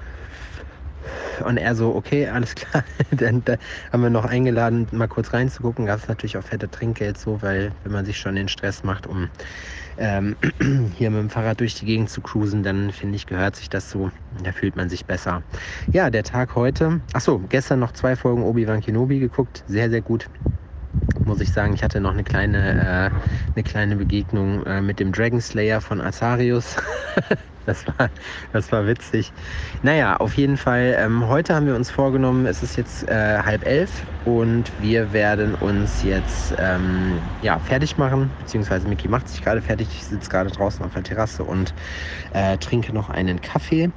Und 1.44 1.58
er 1.58 1.76
so, 1.76 1.96
okay, 1.96 2.28
alles 2.28 2.56
klar. 2.56 2.84
Dann 3.12 3.44
da 3.44 3.58
haben 3.92 4.04
wir 4.04 4.10
noch 4.10 4.26
eingeladen, 4.26 4.88
mal 4.92 5.08
kurz 5.08 5.34
reinzugucken. 5.34 5.86
Gab 5.86 6.00
es 6.00 6.08
natürlich 6.08 6.38
auch 6.38 6.44
fette 6.44 6.70
Trinkgeld 6.70 7.18
so, 7.18 7.42
weil 7.42 7.72
wenn 7.84 7.92
man 7.92 8.06
sich 8.06 8.18
schon 8.18 8.36
den 8.36 8.48
Stress 8.48 8.84
macht, 8.84 9.08
um 9.08 9.30
ähm, 9.98 10.36
hier 10.98 11.10
mit 11.10 11.20
dem 11.20 11.30
Fahrrad 11.30 11.60
durch 11.60 11.76
die 11.76 11.86
Gegend 11.86 12.10
zu 12.10 12.22
cruisen, 12.22 12.64
dann 12.64 12.92
finde 12.92 13.16
ich, 13.16 13.26
gehört 13.26 13.56
sich 13.56 13.70
das 13.70 13.90
so. 13.90 14.12
Da 14.44 14.52
fühlt 14.52 14.76
man 14.76 14.90
sich 14.90 15.06
besser. 15.06 15.44
Ja, 15.92 16.10
der 16.10 16.24
Tag 16.24 16.56
heute. 16.56 17.02
Achso, 17.14 17.40
gestern 17.50 17.80
noch 17.80 17.92
zwei 17.92 18.16
Folgen 18.16 18.44
Obi-Wan 18.44 18.82
Kenobi 18.82 19.20
geguckt. 19.20 19.64
Sehr, 19.68 19.90
sehr 19.90 20.02
gut 20.02 20.28
muss 21.26 21.42
ich 21.42 21.52
sagen, 21.52 21.74
ich 21.74 21.84
hatte 21.84 22.00
noch 22.00 22.14
eine 22.14 22.24
kleine, 22.24 23.12
äh, 23.12 23.12
eine 23.54 23.64
kleine 23.64 23.98
Begegnung 23.98 24.66
äh, 24.66 24.82
mit 24.82 25.00
dem 25.00 25.12
Dragon 25.12 25.42
Slayer 25.42 25.82
von 25.82 26.02
Azarius. 26.02 26.78
Das 27.68 27.86
war, 27.86 28.10
das 28.54 28.72
war 28.72 28.88
witzig. 28.88 29.34
Naja, 29.84 30.16
auf 30.16 30.36
jeden 30.36 30.56
Fall, 30.56 30.96
ähm, 30.98 31.28
heute 31.28 31.54
haben 31.54 31.68
wir 31.68 31.76
uns 31.76 31.92
vorgenommen, 31.92 32.46
es 32.46 32.64
ist 32.64 32.78
jetzt 32.78 33.06
äh, 33.10 33.40
halb 33.40 33.66
elf 33.66 34.06
und 34.24 34.72
wir 34.80 35.12
werden 35.12 35.54
uns 35.56 36.02
jetzt 36.02 36.56
ähm, 36.60 37.20
ja, 37.42 37.60
fertig 37.60 37.98
machen, 37.98 38.32
beziehungsweise 38.40 38.88
Miki 38.88 39.10
macht 39.10 39.28
sich 39.28 39.44
gerade 39.44 39.62
fertig. 39.62 39.90
Ich 39.92 40.06
sitze 40.06 40.30
gerade 40.30 40.50
draußen 40.50 40.84
auf 40.86 40.94
der 40.94 41.04
Terrasse 41.04 41.44
und 41.44 41.74
äh, 42.32 42.58
trinke 42.58 42.94
noch 42.94 43.10
einen 43.10 43.42
Kaffee. 43.42 43.92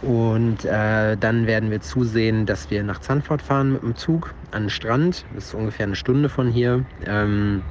Und 0.00 0.64
äh, 0.64 1.18
dann 1.18 1.46
werden 1.46 1.70
wir 1.70 1.82
zusehen, 1.82 2.46
dass 2.46 2.70
wir 2.70 2.82
nach 2.82 3.00
Zandvoort 3.00 3.42
fahren 3.42 3.74
mit 3.74 3.82
dem 3.82 3.96
Zug 3.96 4.34
an 4.50 4.64
den 4.64 4.70
Strand. 4.70 5.26
Das 5.34 5.48
ist 5.48 5.54
ungefähr 5.54 5.84
eine 5.84 5.96
Stunde 5.96 6.30
von 6.30 6.48
hier. 6.48 6.86
Ähm, 7.06 7.62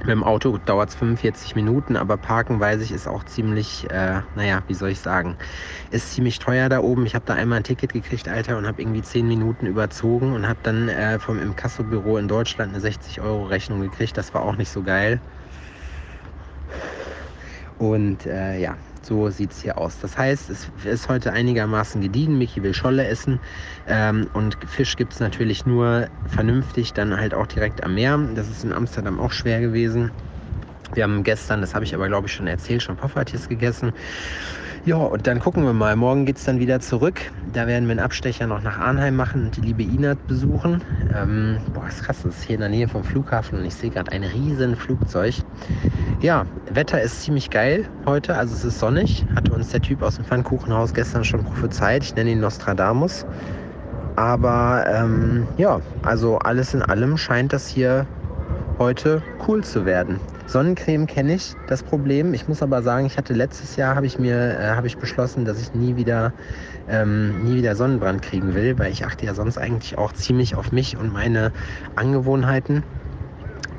mit 0.00 0.08
dem 0.10 0.24
Auto 0.24 0.58
dauert 0.58 0.90
es 0.90 0.94
45 0.96 1.54
Minuten, 1.54 1.96
aber 1.96 2.18
parken, 2.18 2.60
weiß 2.60 2.80
ich, 2.82 2.92
ist 2.92 3.08
auch 3.08 3.24
ziemlich, 3.24 3.90
äh, 3.90 4.22
naja, 4.34 4.62
wie 4.66 4.74
soll 4.74 4.90
ich 4.90 5.00
sagen, 5.00 5.38
ist 5.90 6.12
ziemlich 6.12 6.38
teuer 6.38 6.68
da 6.68 6.80
oben. 6.80 7.06
Ich 7.06 7.14
habe 7.14 7.24
da 7.24 7.34
einmal 7.34 7.58
ein 7.58 7.64
Ticket 7.64 7.92
gekriegt, 7.92 8.28
Alter, 8.28 8.58
und 8.58 8.66
habe 8.66 8.82
irgendwie 8.82 9.02
10 9.02 9.26
Minuten 9.26 9.66
überzogen 9.66 10.32
und 10.34 10.46
habe 10.48 10.60
dann 10.62 10.88
äh, 10.88 11.18
vom 11.18 11.38
Inkasso-Büro 11.40 12.18
in 12.18 12.28
Deutschland 12.28 12.74
eine 12.74 12.82
60-Euro-Rechnung 12.82 13.80
gekriegt. 13.80 14.16
Das 14.16 14.34
war 14.34 14.42
auch 14.42 14.56
nicht 14.56 14.70
so 14.70 14.82
geil. 14.82 15.22
Und 17.78 18.26
äh, 18.26 18.58
ja, 18.58 18.78
so 19.06 19.30
sieht 19.30 19.52
es 19.52 19.62
hier 19.62 19.78
aus. 19.78 19.98
Das 20.00 20.18
heißt, 20.18 20.50
es 20.50 20.68
ist 20.84 21.08
heute 21.08 21.32
einigermaßen 21.32 22.00
gediegen. 22.00 22.38
Michi 22.38 22.62
will 22.62 22.74
Scholle 22.74 23.06
essen. 23.06 23.40
Ähm, 23.86 24.28
und 24.32 24.58
Fisch 24.66 24.96
gibt 24.96 25.12
es 25.12 25.20
natürlich 25.20 25.64
nur 25.64 26.08
vernünftig, 26.26 26.92
dann 26.92 27.16
halt 27.16 27.32
auch 27.32 27.46
direkt 27.46 27.84
am 27.84 27.94
Meer. 27.94 28.18
Das 28.34 28.48
ist 28.48 28.64
in 28.64 28.72
Amsterdam 28.72 29.20
auch 29.20 29.32
schwer 29.32 29.60
gewesen. 29.60 30.10
Wir 30.94 31.04
haben 31.04 31.22
gestern, 31.22 31.60
das 31.60 31.74
habe 31.74 31.84
ich 31.84 31.94
aber 31.94 32.08
glaube 32.08 32.26
ich 32.26 32.32
schon 32.32 32.46
erzählt, 32.46 32.82
schon 32.82 32.96
Poffertjes 32.96 33.48
gegessen. 33.48 33.92
Ja, 34.86 34.98
und 34.98 35.26
dann 35.26 35.40
gucken 35.40 35.64
wir 35.64 35.72
mal. 35.72 35.96
Morgen 35.96 36.26
geht 36.26 36.38
es 36.38 36.44
dann 36.44 36.60
wieder 36.60 36.78
zurück. 36.78 37.20
Da 37.52 37.66
werden 37.66 37.86
wir 37.86 37.90
einen 37.90 37.98
Abstecher 37.98 38.46
noch 38.46 38.62
nach 38.62 38.78
Arnheim 38.78 39.16
machen 39.16 39.46
und 39.46 39.56
die 39.56 39.60
liebe 39.60 39.82
Inat 39.82 40.28
besuchen. 40.28 40.80
Ähm, 41.12 41.58
boah, 41.74 41.88
ist 41.88 42.04
krass, 42.04 42.22
das 42.22 42.36
ist 42.36 42.44
hier 42.44 42.54
in 42.54 42.60
der 42.60 42.68
Nähe 42.68 42.86
vom 42.86 43.02
Flughafen 43.02 43.58
und 43.58 43.64
ich 43.64 43.74
sehe 43.74 43.90
gerade 43.90 44.12
ein 44.12 44.22
riesen 44.22 44.76
Flugzeug. 44.76 45.34
Ja, 46.20 46.46
Wetter 46.70 47.02
ist 47.02 47.22
ziemlich 47.22 47.50
geil 47.50 47.88
heute, 48.06 48.36
also 48.36 48.54
es 48.54 48.62
ist 48.62 48.78
sonnig. 48.78 49.26
Hatte 49.34 49.52
uns 49.52 49.70
der 49.70 49.82
Typ 49.82 50.02
aus 50.02 50.16
dem 50.16 50.24
Pfannkuchenhaus 50.24 50.94
gestern 50.94 51.24
schon 51.24 51.42
prophezeit. 51.42 52.04
Ich 52.04 52.14
nenne 52.14 52.30
ihn 52.30 52.38
Nostradamus. 52.38 53.26
Aber 54.14 54.84
ähm, 54.88 55.48
ja, 55.56 55.80
also 56.02 56.38
alles 56.38 56.74
in 56.74 56.82
allem 56.82 57.16
scheint 57.16 57.52
das 57.52 57.66
hier 57.66 58.06
heute 58.78 59.22
cool 59.46 59.64
zu 59.64 59.84
werden. 59.86 60.20
Sonnencreme 60.46 61.06
kenne 61.06 61.34
ich, 61.34 61.54
das 61.66 61.82
Problem. 61.82 62.34
Ich 62.34 62.46
muss 62.46 62.62
aber 62.62 62.82
sagen, 62.82 63.06
ich 63.06 63.16
hatte 63.16 63.34
letztes 63.34 63.76
Jahr, 63.76 63.96
habe 63.96 64.06
ich 64.06 64.18
mir, 64.18 64.58
äh, 64.58 64.68
habe 64.68 64.86
ich 64.86 64.96
beschlossen, 64.96 65.44
dass 65.44 65.60
ich 65.60 65.74
nie 65.74 65.96
wieder, 65.96 66.32
ähm, 66.88 67.44
nie 67.44 67.56
wieder 67.56 67.74
Sonnenbrand 67.74 68.22
kriegen 68.22 68.54
will, 68.54 68.78
weil 68.78 68.92
ich 68.92 69.04
achte 69.04 69.26
ja 69.26 69.34
sonst 69.34 69.58
eigentlich 69.58 69.98
auch 69.98 70.12
ziemlich 70.12 70.54
auf 70.54 70.72
mich 70.72 70.96
und 70.96 71.12
meine 71.12 71.52
Angewohnheiten. 71.96 72.84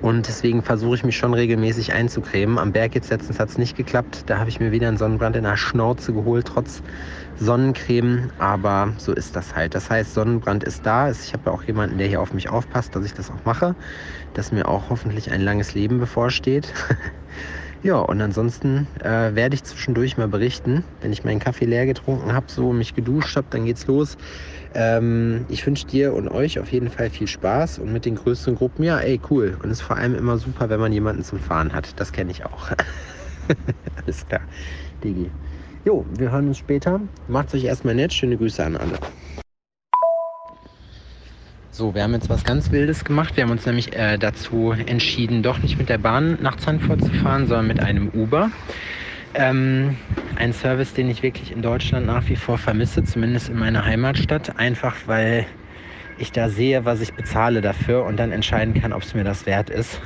Und 0.01 0.27
deswegen 0.27 0.61
versuche 0.61 0.95
ich 0.95 1.03
mich 1.03 1.17
schon 1.17 1.33
regelmäßig 1.33 1.93
einzucremen. 1.93 2.59
Am 2.59 2.71
Berg 2.71 2.93
jetzt 2.93 3.09
letztens 3.09 3.39
hat 3.39 3.49
es 3.49 3.57
nicht 3.57 3.75
geklappt. 3.75 4.23
Da 4.27 4.37
habe 4.37 4.49
ich 4.49 4.59
mir 4.59 4.71
wieder 4.71 4.87
einen 4.87 4.97
Sonnenbrand 4.97 5.35
in 5.35 5.43
der 5.43 5.57
Schnauze 5.57 6.13
geholt, 6.13 6.47
trotz 6.47 6.83
Sonnencreme. 7.37 8.31
Aber 8.37 8.93
so 8.97 9.13
ist 9.13 9.35
das 9.35 9.55
halt. 9.55 9.75
Das 9.75 9.89
heißt, 9.89 10.13
Sonnenbrand 10.13 10.63
ist 10.63 10.85
da. 10.85 11.09
Ich 11.11 11.33
habe 11.33 11.43
ja 11.47 11.51
auch 11.51 11.63
jemanden, 11.63 11.97
der 11.97 12.07
hier 12.07 12.21
auf 12.21 12.33
mich 12.33 12.49
aufpasst, 12.49 12.95
dass 12.95 13.05
ich 13.05 13.13
das 13.13 13.31
auch 13.31 13.43
mache. 13.45 13.75
Dass 14.33 14.51
mir 14.51 14.67
auch 14.67 14.89
hoffentlich 14.89 15.31
ein 15.31 15.41
langes 15.41 15.73
Leben 15.73 15.99
bevorsteht. 15.99 16.73
Ja, 17.81 17.99
und 17.99 18.19
ansonsten 18.21 18.87
äh, 19.01 19.35
werde 19.35 19.55
ich 19.55 19.63
zwischendurch 19.63 20.17
mal 20.17 20.27
berichten, 20.27 20.85
wenn 20.99 21.13
ich 21.13 21.23
meinen 21.23 21.39
Kaffee 21.39 21.65
leer 21.65 21.85
getrunken 21.85 22.33
habe, 22.33 22.47
so 22.51 22.73
mich 22.73 22.93
geduscht 22.93 23.35
habe, 23.35 23.47
dann 23.49 23.65
geht's 23.65 23.85
los. 23.87 24.15
Ähm, 24.73 25.45
ich 25.47 25.65
wünsche 25.65 25.85
dir 25.85 26.13
und 26.13 26.27
euch 26.29 26.59
auf 26.59 26.71
jeden 26.71 26.89
Fall 26.89 27.09
viel 27.09 27.27
Spaß 27.27 27.79
und 27.79 27.93
mit 27.93 28.05
den 28.05 28.15
größeren 28.15 28.55
Gruppen, 28.55 28.83
ja, 28.83 28.99
ey, 28.99 29.21
cool. 29.29 29.57
Und 29.63 29.69
es 29.71 29.79
ist 29.79 29.85
vor 29.85 29.97
allem 29.97 30.15
immer 30.15 30.37
super, 30.37 30.69
wenn 30.69 30.79
man 30.79 30.91
jemanden 30.93 31.23
zum 31.23 31.39
Fahren 31.39 31.73
hat. 31.73 31.99
Das 31.99 32.11
kenne 32.11 32.31
ich 32.31 32.45
auch. 32.45 32.71
Alles 34.05 34.25
klar. 34.27 34.41
Digi. 35.03 35.33
Jo, 35.87 36.05
wir 36.17 36.31
hören 36.33 36.49
uns 36.49 36.57
später. 36.57 36.99
Macht's 37.29 37.53
euch 37.53 37.63
erstmal 37.63 37.95
nett. 37.95 38.11
Schöne 38.11 38.35
Grüße 38.35 38.61
an 38.61 38.75
alle. 38.75 38.99
So, 41.71 41.95
wir 41.95 42.03
haben 42.03 42.11
jetzt 42.11 42.29
was 42.29 42.43
ganz 42.43 42.73
Wildes 42.73 43.05
gemacht. 43.05 43.37
Wir 43.37 43.45
haben 43.45 43.51
uns 43.51 43.65
nämlich 43.65 43.95
äh, 43.95 44.17
dazu 44.17 44.71
entschieden, 44.71 45.43
doch 45.43 45.59
nicht 45.59 45.77
mit 45.77 45.87
der 45.87 45.97
Bahn 45.97 46.39
nach 46.41 46.57
Zandvoort 46.57 47.01
zu 47.05 47.13
fahren, 47.13 47.47
sondern 47.47 47.67
mit 47.67 47.79
einem 47.79 48.09
Uber. 48.09 48.51
Ähm, 49.33 49.95
ein 50.35 50.51
Service, 50.51 50.93
den 50.93 51.09
ich 51.09 51.23
wirklich 51.23 51.53
in 51.53 51.61
Deutschland 51.61 52.05
nach 52.05 52.27
wie 52.27 52.35
vor 52.35 52.57
vermisse, 52.57 53.05
zumindest 53.05 53.47
in 53.47 53.57
meiner 53.57 53.85
Heimatstadt. 53.85 54.59
Einfach 54.59 54.93
weil 55.05 55.45
ich 56.17 56.31
da 56.31 56.49
sehe, 56.49 56.85
was 56.85 57.01
ich 57.01 57.13
bezahle 57.13 57.61
dafür 57.61 58.05
und 58.05 58.17
dann 58.17 58.31
entscheiden 58.31 58.73
kann, 58.73 58.93
ob 58.93 59.03
es 59.03 59.13
mir 59.13 59.23
das 59.23 59.45
wert 59.45 59.69
ist. 59.69 60.01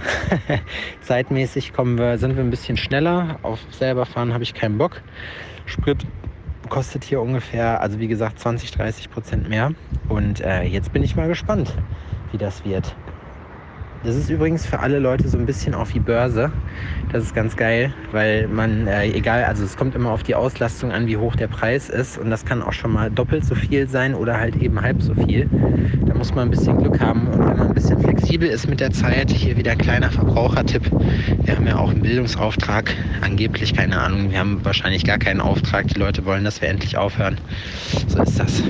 Zeitmäßig 1.01 1.73
kommen 1.73 1.97
wir, 1.97 2.17
sind 2.17 2.35
wir 2.35 2.43
ein 2.43 2.49
bisschen 2.49 2.77
schneller. 2.77 3.39
Auf 3.41 3.59
selber 3.71 4.05
fahren 4.05 4.33
habe 4.33 4.43
ich 4.43 4.53
keinen 4.53 4.77
Bock. 4.77 5.01
Sprit 5.65 6.05
kostet 6.69 7.03
hier 7.03 7.21
ungefähr, 7.21 7.81
also 7.81 7.99
wie 7.99 8.07
gesagt, 8.07 8.39
20, 8.39 8.71
30 8.71 9.09
Prozent 9.09 9.49
mehr. 9.49 9.73
Und 10.09 10.41
äh, 10.41 10.63
jetzt 10.63 10.93
bin 10.93 11.03
ich 11.03 11.15
mal 11.15 11.27
gespannt, 11.27 11.73
wie 12.31 12.37
das 12.37 12.63
wird. 12.65 12.95
Das 14.03 14.15
ist 14.15 14.31
übrigens 14.31 14.65
für 14.65 14.79
alle 14.79 14.97
Leute 14.97 15.27
so 15.29 15.37
ein 15.37 15.45
bisschen 15.45 15.75
auf 15.75 15.91
die 15.91 15.99
Börse. 15.99 16.51
Das 17.11 17.23
ist 17.23 17.35
ganz 17.35 17.55
geil, 17.55 17.93
weil 18.11 18.47
man, 18.47 18.87
äh, 18.87 19.05
egal, 19.11 19.43
also 19.43 19.63
es 19.63 19.77
kommt 19.77 19.93
immer 19.93 20.09
auf 20.09 20.23
die 20.23 20.33
Auslastung 20.33 20.91
an, 20.91 21.05
wie 21.05 21.17
hoch 21.17 21.35
der 21.35 21.47
Preis 21.47 21.87
ist. 21.87 22.17
Und 22.17 22.31
das 22.31 22.43
kann 22.43 22.63
auch 22.63 22.73
schon 22.73 22.93
mal 22.93 23.11
doppelt 23.11 23.45
so 23.45 23.53
viel 23.53 23.87
sein 23.87 24.15
oder 24.15 24.39
halt 24.39 24.55
eben 24.55 24.81
halb 24.81 25.03
so 25.03 25.13
viel. 25.13 25.47
Da 26.07 26.15
muss 26.15 26.33
man 26.33 26.47
ein 26.47 26.49
bisschen 26.49 26.79
Glück 26.79 26.99
haben. 26.99 27.27
Und 27.27 27.39
wenn 27.39 27.57
man 27.57 27.67
ein 27.67 27.73
bisschen 27.75 27.99
flexibel 27.99 28.49
ist 28.49 28.67
mit 28.67 28.79
der 28.79 28.89
Zeit, 28.89 29.29
hier 29.29 29.55
wieder 29.55 29.75
kleiner 29.75 30.09
Verbrauchertipp. 30.09 30.89
Wir 31.43 31.55
haben 31.55 31.67
ja 31.67 31.75
auch 31.75 31.91
einen 31.91 32.01
Bildungsauftrag. 32.01 32.91
Angeblich, 33.21 33.75
keine 33.75 33.99
Ahnung, 33.99 34.31
wir 34.31 34.39
haben 34.39 34.61
wahrscheinlich 34.63 35.03
gar 35.03 35.19
keinen 35.19 35.41
Auftrag. 35.41 35.87
Die 35.89 35.99
Leute 35.99 36.25
wollen, 36.25 36.43
dass 36.43 36.59
wir 36.59 36.69
endlich 36.69 36.97
aufhören. 36.97 37.37
So 38.07 38.23
ist 38.23 38.39
das. 38.39 38.63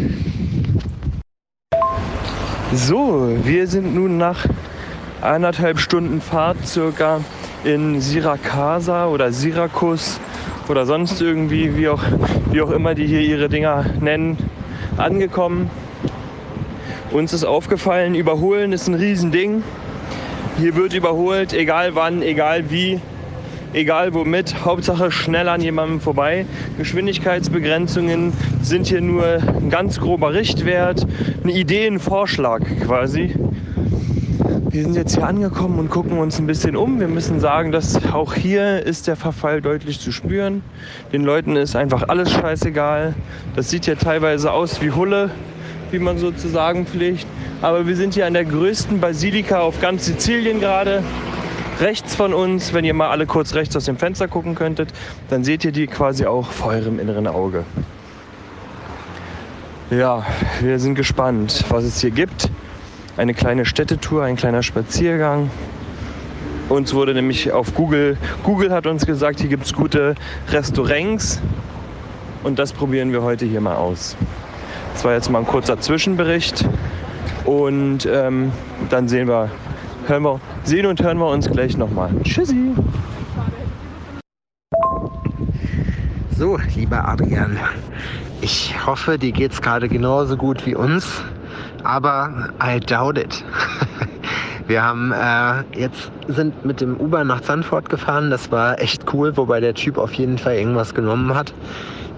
So, 2.73 3.37
wir 3.45 3.67
sind 3.67 3.95
nun 3.95 4.17
nach 4.17 4.45
eineinhalb 5.21 5.79
Stunden 5.79 6.19
Fahrt 6.19 6.67
circa 6.67 7.21
in 7.63 8.01
Siracasa 8.01 9.07
oder 9.07 9.31
Syrakus 9.31 10.19
oder 10.67 10.85
sonst 10.85 11.21
irgendwie, 11.21 11.77
wie 11.77 11.89
auch, 11.89 12.01
wie 12.51 12.61
auch 12.61 12.71
immer 12.71 12.95
die 12.95 13.05
hier 13.05 13.21
ihre 13.21 13.47
Dinger 13.47 13.85
nennen, 13.99 14.37
angekommen. 14.97 15.69
Uns 17.11 17.33
ist 17.33 17.43
aufgefallen, 17.43 18.15
überholen 18.15 18.73
ist 18.73 18.87
ein 18.87 18.95
Riesending. 18.95 19.63
Hier 20.57 20.75
wird 20.75 20.93
überholt, 20.93 21.53
egal 21.53 21.95
wann, 21.95 22.21
egal 22.21 22.71
wie. 22.71 22.99
egal 23.73 24.13
womit, 24.13 24.65
Hauptsache 24.65 25.11
schnell 25.11 25.47
an 25.47 25.61
jemandem 25.61 26.01
vorbei. 26.01 26.45
Geschwindigkeitsbegrenzungen 26.77 28.33
sind 28.61 28.87
hier 28.87 29.01
nur 29.01 29.37
ein 29.41 29.69
ganz 29.69 29.99
grober 29.99 30.33
Richtwert, 30.33 31.05
ein 31.43 31.49
Ideenvorschlag 31.49 32.63
quasi. 32.85 33.33
Wir 34.71 34.83
sind 34.83 34.95
jetzt 34.95 35.15
hier 35.15 35.27
angekommen 35.27 35.79
und 35.79 35.89
gucken 35.89 36.17
uns 36.17 36.39
ein 36.39 36.47
bisschen 36.47 36.77
um. 36.77 37.01
Wir 37.01 37.09
müssen 37.09 37.41
sagen, 37.41 37.73
dass 37.73 38.05
auch 38.13 38.33
hier 38.33 38.85
ist 38.85 39.05
der 39.05 39.17
Verfall 39.17 39.61
deutlich 39.61 39.99
zu 39.99 40.13
spüren. 40.13 40.63
Den 41.11 41.25
Leuten 41.25 41.57
ist 41.57 41.75
einfach 41.75 42.07
alles 42.07 42.31
scheißegal. 42.31 43.13
Das 43.53 43.69
sieht 43.69 43.85
ja 43.85 43.95
teilweise 43.95 44.53
aus 44.53 44.81
wie 44.81 44.91
Hulle, 44.91 45.29
wie 45.91 45.99
man 45.99 46.17
sozusagen 46.17 46.85
pflegt. 46.85 47.27
Aber 47.61 47.85
wir 47.85 47.97
sind 47.97 48.13
hier 48.13 48.25
an 48.25 48.33
der 48.33 48.45
größten 48.45 49.01
Basilika 49.01 49.59
auf 49.59 49.81
ganz 49.81 50.05
Sizilien 50.05 50.61
gerade. 50.61 51.03
Rechts 51.81 52.15
von 52.15 52.33
uns, 52.33 52.73
wenn 52.73 52.85
ihr 52.85 52.93
mal 52.93 53.09
alle 53.09 53.25
kurz 53.25 53.53
rechts 53.55 53.75
aus 53.75 53.83
dem 53.83 53.97
Fenster 53.97 54.29
gucken 54.29 54.55
könntet, 54.55 54.93
dann 55.29 55.43
seht 55.43 55.65
ihr 55.65 55.73
die 55.73 55.87
quasi 55.87 56.25
auch 56.25 56.49
vor 56.49 56.71
eurem 56.71 56.97
inneren 56.97 57.27
Auge. 57.27 57.65
Ja, 59.89 60.25
wir 60.61 60.79
sind 60.79 60.95
gespannt, 60.95 61.65
was 61.67 61.83
es 61.83 61.99
hier 61.99 62.11
gibt 62.11 62.49
eine 63.17 63.33
kleine 63.33 63.65
Städtetour, 63.65 64.23
ein 64.23 64.35
kleiner 64.35 64.63
Spaziergang. 64.63 65.49
Uns 66.69 66.93
wurde 66.93 67.13
nämlich 67.13 67.51
auf 67.51 67.73
Google, 67.75 68.17
Google 68.43 68.71
hat 68.71 68.87
uns 68.87 69.05
gesagt, 69.05 69.41
hier 69.41 69.49
gibt 69.49 69.65
es 69.65 69.73
gute 69.73 70.15
Restaurants 70.49 71.41
und 72.43 72.57
das 72.59 72.71
probieren 72.71 73.11
wir 73.11 73.21
heute 73.21 73.45
hier 73.45 73.59
mal 73.59 73.75
aus. 73.75 74.15
Das 74.93 75.03
war 75.03 75.13
jetzt 75.13 75.29
mal 75.29 75.39
ein 75.39 75.47
kurzer 75.47 75.79
Zwischenbericht 75.79 76.65
und 77.45 78.05
ähm, 78.05 78.51
dann 78.89 79.07
sehen 79.09 79.27
wir, 79.27 79.49
hören 80.07 80.23
wir, 80.23 80.39
sehen 80.63 80.85
und 80.85 81.01
hören 81.01 81.17
wir 81.17 81.27
uns 81.27 81.49
gleich 81.49 81.75
nochmal. 81.75 82.11
Tschüssi! 82.23 82.73
So, 86.37 86.57
lieber 86.75 87.07
Adrian, 87.07 87.59
ich 88.39 88.73
hoffe, 88.85 89.19
dir 89.19 89.31
geht 89.31 89.51
es 89.51 89.61
gerade 89.61 89.89
genauso 89.89 90.37
gut 90.37 90.65
wie 90.65 90.73
uns 90.73 91.21
aber 91.83 92.49
I 92.61 92.79
doubt 92.79 93.17
it. 93.17 93.43
Wir 94.67 94.83
haben 94.83 95.11
äh, 95.11 95.63
jetzt 95.77 96.11
sind 96.27 96.63
mit 96.63 96.81
dem 96.81 96.97
Uber 96.97 97.23
nach 97.23 97.41
Zandvoort 97.41 97.89
gefahren. 97.89 98.29
Das 98.29 98.51
war 98.51 98.79
echt 98.79 99.11
cool, 99.13 99.35
wobei 99.35 99.59
der 99.59 99.73
Typ 99.73 99.97
auf 99.97 100.13
jeden 100.13 100.37
Fall 100.37 100.55
irgendwas 100.55 100.93
genommen 100.93 101.33
hat. 101.35 101.53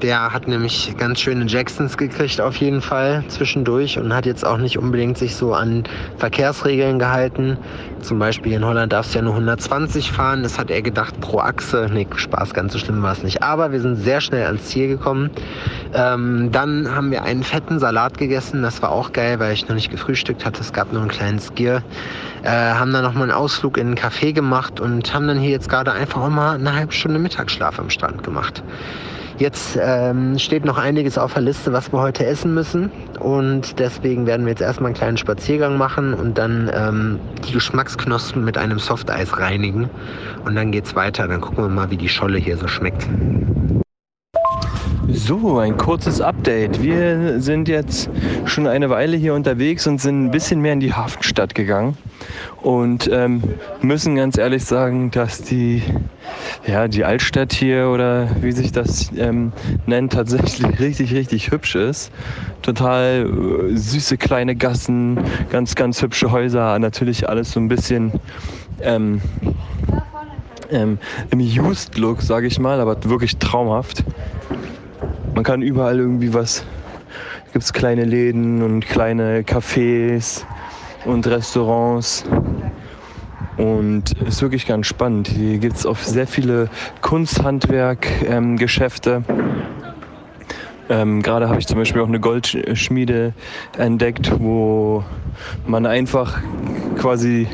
Der 0.02 0.34
hat 0.34 0.48
nämlich 0.48 0.96
ganz 0.98 1.22
schöne 1.22 1.46
Jacksons 1.46 1.98
gekriegt 1.98 2.42
auf 2.42 2.58
jeden 2.58 2.82
Fall 2.82 3.24
zwischendurch 3.30 3.98
und 3.98 4.14
hat 4.14 4.26
jetzt 4.26 4.46
auch 4.46 4.58
nicht 4.58 4.78
unbedingt 4.78 5.18
sich 5.18 5.36
so 5.36 5.54
an 5.54 5.84
Verkehrsregeln 6.18 7.00
gehalten. 7.00 7.58
Zum 8.02 8.20
Beispiel 8.20 8.52
in 8.54 8.66
Holland 8.66 8.92
darfst 8.92 9.14
du 9.14 9.20
ja 9.20 9.24
nur 9.24 9.34
120 9.34 10.12
fahren. 10.12 10.44
Das 10.44 10.60
hat 10.60 10.70
er 10.70 10.82
gedacht 10.82 11.20
pro 11.22 11.40
Achse. 11.40 11.90
Nee, 11.92 12.08
Spaß, 12.14 12.54
ganz 12.54 12.74
so 12.74 12.80
schlimm 12.80 13.02
war 13.02 13.14
es 13.14 13.24
nicht. 13.24 13.44
Aber 13.44 13.72
wir 13.72 13.80
sind 13.80 13.96
sehr 13.96 14.20
schnell 14.20 14.46
ans 14.46 14.66
Ziel 14.66 14.90
gekommen. 14.90 15.32
Ähm, 15.94 16.52
dann 16.52 16.94
haben 16.94 17.12
wir 17.12 17.24
einen 17.24 17.44
fetten 17.44 17.80
Salat 17.80 18.18
gegessen. 18.18 18.62
Das 18.62 18.82
war 18.82 18.92
auch 18.92 19.14
geil, 19.14 19.40
weil 19.40 19.54
ich 19.54 19.68
noch 19.70 19.76
nicht 19.76 19.90
gefrühstückt 19.90 20.46
hatte. 20.46 20.60
Es 20.60 20.74
gab 20.74 20.92
nur 20.92 21.02
einen 21.02 21.12
kleinen 21.12 21.40
Skier. 21.40 21.82
Äh, 22.44 22.50
haben 22.50 22.92
dann 22.92 23.04
nochmal 23.04 23.24
einen 23.24 23.32
Ausflug 23.32 23.78
in 23.78 23.92
ein 23.92 23.96
Café 23.96 24.34
gemacht 24.34 24.82
und 24.82 25.14
haben 25.14 25.28
dann 25.28 25.40
hier 25.40 25.52
jetzt 25.52 25.70
gerade 25.70 25.94
einfach 25.94 26.22
auch 26.22 26.30
mal 26.30 26.56
eine 26.56 26.76
halbe 26.76 26.92
Stunde 26.92 27.20
Mittagsschlaf 27.20 27.80
am 27.80 27.90
Strand 27.90 28.24
gemacht. 28.24 28.64
Jetzt 29.44 29.78
ähm, 29.78 30.40
steht 30.40 30.64
noch 30.64 30.78
einiges 30.78 31.18
auf 31.18 31.34
der 31.34 31.42
Liste, 31.42 31.74
was 31.74 31.92
wir 31.92 32.00
heute 32.00 32.26
essen 32.26 32.54
müssen. 32.54 32.90
Und 33.20 33.78
deswegen 33.78 34.26
werden 34.26 34.46
wir 34.46 34.52
jetzt 34.52 34.62
erstmal 34.62 34.88
einen 34.88 34.96
kleinen 34.96 35.18
Spaziergang 35.18 35.78
machen 35.78 36.14
und 36.14 36.38
dann 36.38 36.72
ähm, 36.74 37.20
die 37.46 37.52
Geschmacksknospen 37.52 38.46
mit 38.46 38.58
einem 38.58 38.80
Softeis 38.80 39.38
reinigen. 39.38 39.90
Und 40.46 40.56
dann 40.56 40.72
geht's 40.72 40.96
weiter. 40.96 41.28
Dann 41.28 41.42
gucken 41.42 41.66
wir 41.66 41.70
mal, 41.70 41.92
wie 41.92 41.98
die 41.98 42.08
Scholle 42.08 42.38
hier 42.38 42.56
so 42.56 42.70
schmeckt. 42.70 43.06
So, 45.10 45.60
ein 45.60 45.78
kurzes 45.78 46.22
Update. 46.22 46.82
Wir 46.82 47.42
sind 47.42 47.68
jetzt 47.68 48.10
schon 48.46 48.68
eine 48.68 48.90
Weile 48.90 49.18
hier 49.18 49.34
unterwegs 49.34 49.86
und 49.86 50.00
sind 50.00 50.26
ein 50.26 50.32
bisschen 50.32 50.62
mehr 50.62 50.74
in 50.74 50.80
die 50.80 50.94
Hafenstadt 50.94 51.54
gegangen 51.54 51.98
und 52.62 53.10
ähm, 53.12 53.44
müssen 53.82 54.16
ganz 54.16 54.38
ehrlich 54.38 54.64
sagen, 54.64 55.12
dass 55.12 55.42
die, 55.42 55.84
ja, 56.66 56.88
die 56.88 57.04
Altstadt 57.04 57.52
hier 57.52 57.90
oder 57.90 58.30
wie 58.42 58.54
sich 58.54 58.72
das 58.72 59.12
ähm, 59.18 59.52
nennt, 59.86 60.14
tatsächlich 60.14 60.66
richtig, 60.80 61.14
richtig 61.14 61.52
hübsch 61.52 61.76
ist. 61.76 62.12
Total 62.62 63.26
äh, 63.26 63.76
süße 63.76 64.18
kleine 64.18 64.56
Gassen, 64.56 65.20
ganz, 65.52 65.76
ganz 65.76 66.02
hübsche 66.02 66.32
Häuser, 66.32 66.80
natürlich 66.80 67.28
alles 67.28 67.52
so 67.52 67.60
ein 67.60 67.68
bisschen 67.68 68.14
ähm, 68.82 69.22
ähm, 70.72 70.98
im 71.30 71.40
Used-Look, 71.40 72.22
sage 72.22 72.48
ich 72.48 72.58
mal, 72.58 72.80
aber 72.80 73.04
wirklich 73.04 73.38
traumhaft. 73.38 74.04
Man 75.36 75.44
kann 75.44 75.62
überall 75.64 75.98
irgendwie 75.98 76.32
was, 76.34 76.64
gibt 77.54 77.66
es 77.66 77.74
kleine 77.74 78.06
Läden 78.06 78.62
und 78.62 78.86
kleine 78.86 79.42
Cafés 79.42 80.44
und 81.06 81.26
Restaurants. 81.26 82.24
Und 83.58 84.12
ist 84.28 84.44
wirklich 84.44 84.68
ganz 84.68 84.86
spannend. 84.88 85.28
Hier 85.28 85.58
gibt 85.58 85.76
es 85.76 85.88
auch 85.88 85.98
sehr 85.98 86.28
viele 86.28 86.70
Kunsthandwerk-Geschäfte. 87.02 89.24
Ähm, 90.90 91.22
Gerade 91.24 91.50
habe 91.50 91.60
ich 91.60 91.68
zum 91.68 91.80
Beispiel 91.80 92.02
auch 92.02 92.08
eine 92.08 92.20
Goldschmiede 92.20 93.34
entdeckt, 93.78 94.32
wo 94.40 95.04
man 95.66 95.88
einfach 95.88 96.40
quasi 96.98 97.48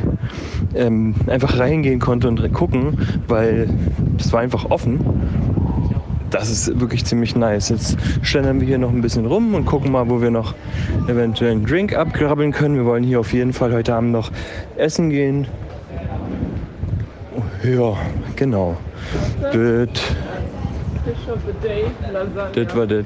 ähm, 0.76 1.16
einfach 1.28 1.58
reingehen 1.58 2.00
konnte 2.00 2.28
und 2.28 2.54
gucken, 2.54 3.00
weil 3.28 3.70
das 4.18 4.34
war 4.34 4.42
einfach 4.42 4.70
offen 4.70 5.00
das 6.30 6.50
ist 6.50 6.80
wirklich 6.80 7.06
ziemlich 7.06 7.36
nice. 7.36 7.70
Jetzt 7.70 7.98
schlendern 8.22 8.60
wir 8.60 8.68
hier 8.68 8.78
noch 8.78 8.90
ein 8.90 9.02
bisschen 9.02 9.26
rum 9.26 9.54
und 9.54 9.66
gucken 9.66 9.92
mal, 9.92 10.10
wo 10.10 10.22
wir 10.22 10.32
noch 10.32 10.54
eventuell 11.08 11.52
einen 11.52 11.66
Drink 11.66 11.96
abgrabbeln 11.96 12.52
können. 12.52 12.76
Wir 12.76 12.86
wollen 12.86 13.04
hier 13.04 13.20
auf 13.20 13.34
jeden 13.34 13.54
Fall 13.54 13.74
heute 13.74 13.94
Abend 13.96 14.12
noch 14.12 14.32
essen 14.78 15.10
gehen. 15.10 15.48
Ja, 17.64 17.98
genau. 18.36 18.78
Das, 19.42 19.54
das 22.54 22.76
war 22.76 22.88
das. 22.88 23.06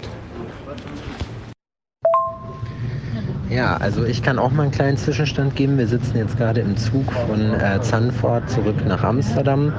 Ja, 3.54 3.78
also 3.78 4.04
ich 4.04 4.24
kann 4.24 4.40
auch 4.40 4.50
mal 4.50 4.64
einen 4.64 4.72
kleinen 4.72 4.98
Zwischenstand 4.98 5.56
geben. 5.56 5.78
Wir 5.78 5.86
sitzen 5.86 6.18
jetzt 6.18 6.38
gerade 6.38 6.62
im 6.62 6.76
Zug 6.76 7.12
von 7.12 7.54
äh, 7.54 7.80
Zandvoort 7.82 8.50
zurück 8.50 8.78
nach 8.88 9.04
Amsterdam. 9.04 9.72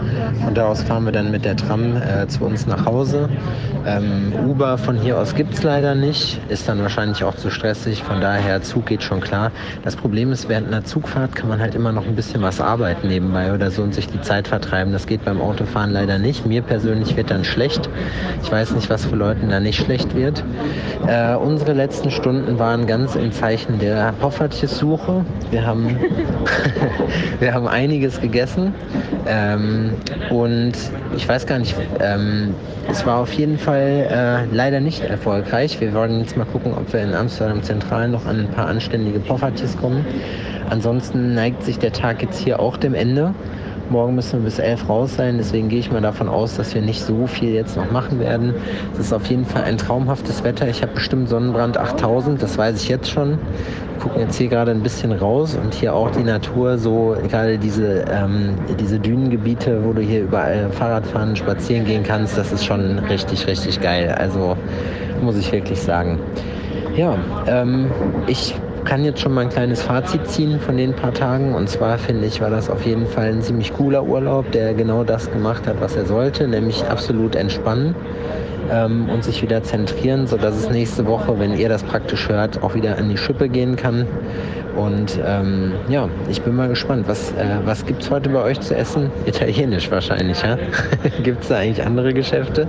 Von 0.45 0.55
da 0.55 0.69
aus 0.69 0.85
fahren 0.85 1.05
wir 1.07 1.11
dann 1.11 1.33
mit 1.33 1.45
der 1.45 1.57
Tram 1.57 1.97
äh, 1.97 2.29
zu 2.29 2.45
uns 2.45 2.69
nach 2.69 2.87
Hause. 2.87 3.29
Ähm, 3.85 4.33
Uber 4.47 4.79
von 4.79 4.97
hier 4.97 5.19
aus 5.19 5.35
gibt 5.35 5.55
es 5.55 5.65
leider 5.65 5.97
nicht. 5.97 6.41
Ist 6.49 6.69
dann 6.69 6.81
wahrscheinlich 6.83 7.25
auch 7.25 7.35
zu 7.35 7.51
stressig. 7.51 8.05
Von 8.05 8.21
daher, 8.21 8.63
Zug 8.63 8.87
geht 8.87 9.03
schon 9.03 9.21
klar. 9.21 9.51
Das 9.83 9.97
Problem 9.97 10.31
ist, 10.31 10.49
während 10.49 10.69
einer 10.69 10.85
Zugfahrt 10.85 11.35
kann 11.35 11.49
man 11.49 11.59
halt 11.59 11.75
immer 11.75 11.91
noch 11.91 12.07
ein 12.07 12.15
bisschen 12.15 12.43
was 12.43 12.61
arbeiten 12.61 13.09
nebenbei 13.09 13.53
oder 13.53 13.73
so 13.73 13.83
und 13.83 13.93
sich 13.93 14.07
die 14.07 14.21
Zeit 14.21 14.47
vertreiben. 14.47 14.93
Das 14.93 15.09
geht 15.09 15.25
beim 15.25 15.41
Autofahren 15.41 15.91
leider 15.91 16.21
nicht. 16.21 16.47
Mir 16.47 16.63
persönlich 16.63 17.17
wird 17.17 17.33
dann 17.33 17.43
schlecht. 17.43 17.91
Ich 18.41 18.53
weiß 18.53 18.71
nicht, 18.77 18.89
was 18.89 19.05
für 19.05 19.17
Leuten 19.17 19.49
da 19.49 19.59
nicht 19.59 19.81
schlecht 19.85 20.15
wird. 20.15 20.45
Äh, 21.09 21.35
unsere 21.35 21.73
letzten 21.73 22.13
Stunden 22.13 22.61
waren 22.61 22.87
ganz 22.87 23.17
im 23.17 23.33
Zeichen 23.33 23.64
Zeichen 23.65 23.79
der 23.79 24.13
Poffertjes-Suche. 24.21 25.25
Wir 25.51 25.67
haben, 25.67 25.99
wir 27.41 27.55
haben 27.55 27.67
einiges 27.67 28.21
gegessen 28.21 28.75
ähm, 29.27 29.93
und 30.31 30.73
ich 31.17 31.29
weiß 31.29 31.47
gar 31.47 31.59
nicht, 31.59 31.75
ähm, 32.01 32.55
es 32.91 33.07
war 33.07 33.21
auf 33.21 33.33
jeden 33.33 33.59
Fall 33.59 34.47
äh, 34.51 34.55
leider 34.55 34.81
nicht 34.81 35.03
erfolgreich. 35.03 35.81
Wir 35.81 35.95
wollen 35.95 36.21
jetzt 36.21 36.37
mal 36.37 36.45
gucken, 36.45 36.73
ob 36.75 36.93
wir 36.93 37.03
in 37.03 37.15
Amsterdam 37.15 37.63
Zentral 37.63 38.09
noch 38.09 38.27
an 38.27 38.41
ein 38.41 38.49
paar 38.49 38.67
anständige 38.67 39.21
Poffertjes 39.21 39.77
kommen. 39.77 40.05
Ansonsten 40.69 41.35
neigt 41.35 41.63
sich 41.63 41.79
der 41.79 41.93
Tag 41.93 42.23
jetzt 42.23 42.39
hier 42.39 42.61
auch 42.61 42.77
dem 42.77 42.95
Ende. 42.95 43.35
Morgen 43.91 44.15
müssen 44.15 44.41
wir 44.41 44.47
bis 44.47 44.59
11 44.59 44.89
raus 44.89 45.17
sein, 45.17 45.37
deswegen 45.37 45.69
gehe 45.69 45.79
ich 45.79 45.93
mal 45.93 46.01
davon 46.01 46.29
aus, 46.29 46.57
dass 46.57 46.75
wir 46.75 46.81
nicht 46.81 47.03
so 47.03 47.27
viel 47.27 47.51
jetzt 47.51 47.77
noch 47.77 47.91
machen 47.91 48.19
werden. 48.19 48.55
Es 48.95 48.99
ist 48.99 49.13
auf 49.13 49.27
jeden 49.27 49.45
Fall 49.45 49.65
ein 49.65 49.77
traumhaftes 49.77 50.43
Wetter. 50.43 50.67
Ich 50.69 50.81
habe 50.83 50.93
bestimmt 50.95 51.29
Sonnenbrand 51.29 51.77
8000, 51.77 52.43
das 52.43 52.57
weiß 52.57 52.83
ich 52.83 52.89
jetzt 52.89 53.11
schon. 53.11 53.33
Wir 53.33 53.99
gucken 54.01 54.21
jetzt 54.23 54.37
hier 54.37 54.49
gerade 54.49 54.71
ein 54.71 54.83
bisschen 54.83 55.13
raus 55.13 55.59
und 55.63 55.75
hier 55.75 55.95
auch 55.95 56.11
die 56.11 56.23
Natur, 56.23 56.79
so 56.79 57.15
gerade 57.29 57.59
diese, 57.59 58.07
ähm, 58.11 58.55
diese 58.81 58.99
Dünengebiete, 58.99 59.85
wo 59.85 59.93
du 59.93 60.01
hier 60.01 60.23
überall 60.23 60.71
Fahrrad 60.71 61.07
fahren, 61.07 61.37
spazieren 61.37 61.85
gehen 61.85 62.03
kannst, 62.03 62.39
das 62.39 62.53
ist 62.53 62.65
schon 62.65 62.99
richtig, 63.01 63.47
richtig 63.47 63.81
geil. 63.81 64.15
Also 64.19 64.57
muss 65.23 65.37
ich 65.37 65.53
wirklich 65.53 65.81
sagen. 65.81 66.19
Ja, 66.97 67.17
ähm, 67.47 67.91
ich 68.27 68.55
kann 68.85 69.05
jetzt 69.05 69.21
schon 69.21 69.35
mal 69.35 69.43
ein 69.43 69.49
kleines 69.49 69.83
Fazit 69.83 70.27
ziehen 70.29 70.61
von 70.61 70.77
den 70.77 70.95
paar 70.95 71.13
Tagen. 71.15 71.55
Und 71.55 71.69
zwar 71.69 71.99
finde 71.99 72.27
ich, 72.27 72.41
war 72.41 72.51
das 72.51 72.71
auf 72.71 72.85
jeden 72.85 73.07
Fall 73.07 73.33
ein 73.33 73.43
ziemlich 73.43 73.73
cooler 73.73 74.05
Urlaub, 74.05 74.51
der 74.53 74.75
genau 74.75 75.05
das 75.05 75.31
gemacht 75.31 75.67
hat, 75.67 75.81
was 75.81 75.97
er 75.97 76.07
sollte, 76.07 76.47
nämlich 76.49 76.85
absolut 76.87 77.35
entspannen. 77.35 77.95
ähm, 78.71 79.09
und 79.09 79.25
sich 79.25 79.43
wieder 79.43 79.63
zentrieren, 79.63 80.27
sodass 80.27 80.57
es 80.57 80.71
nächste 80.71 81.07
Woche, 81.07 81.39
wenn 81.39 81.55
ihr 81.57 81.69
das 81.69 81.83
praktisch 81.83 82.29
hört, 82.29 82.63
auch 82.63 82.75
wieder 82.75 82.97
an 82.99 83.09
die 83.09 83.17
Schippe 83.17 83.49
gehen 83.49 83.77
kann. 83.77 84.07
Und 84.77 85.21
ähm, 85.25 85.73
ja, 85.89 86.09
ich 86.29 86.43
bin 86.43 86.57
mal 86.57 86.69
gespannt. 86.69 87.07
Was, 87.07 87.31
äh, 87.33 87.59
was 87.65 87.87
gibt 87.87 88.03
es 88.03 88.11
heute 88.11 88.31
bei 88.31 88.43
euch 88.43 88.61
zu 88.61 88.75
essen? 88.75 89.11
Italienisch 89.27 89.91
wahrscheinlich, 89.91 90.43
ja? 90.43 90.59
gibt 91.23 91.43
es 91.43 91.49
da 91.49 91.59
eigentlich 91.59 91.85
andere 91.85 92.13
Geschäfte? 92.13 92.67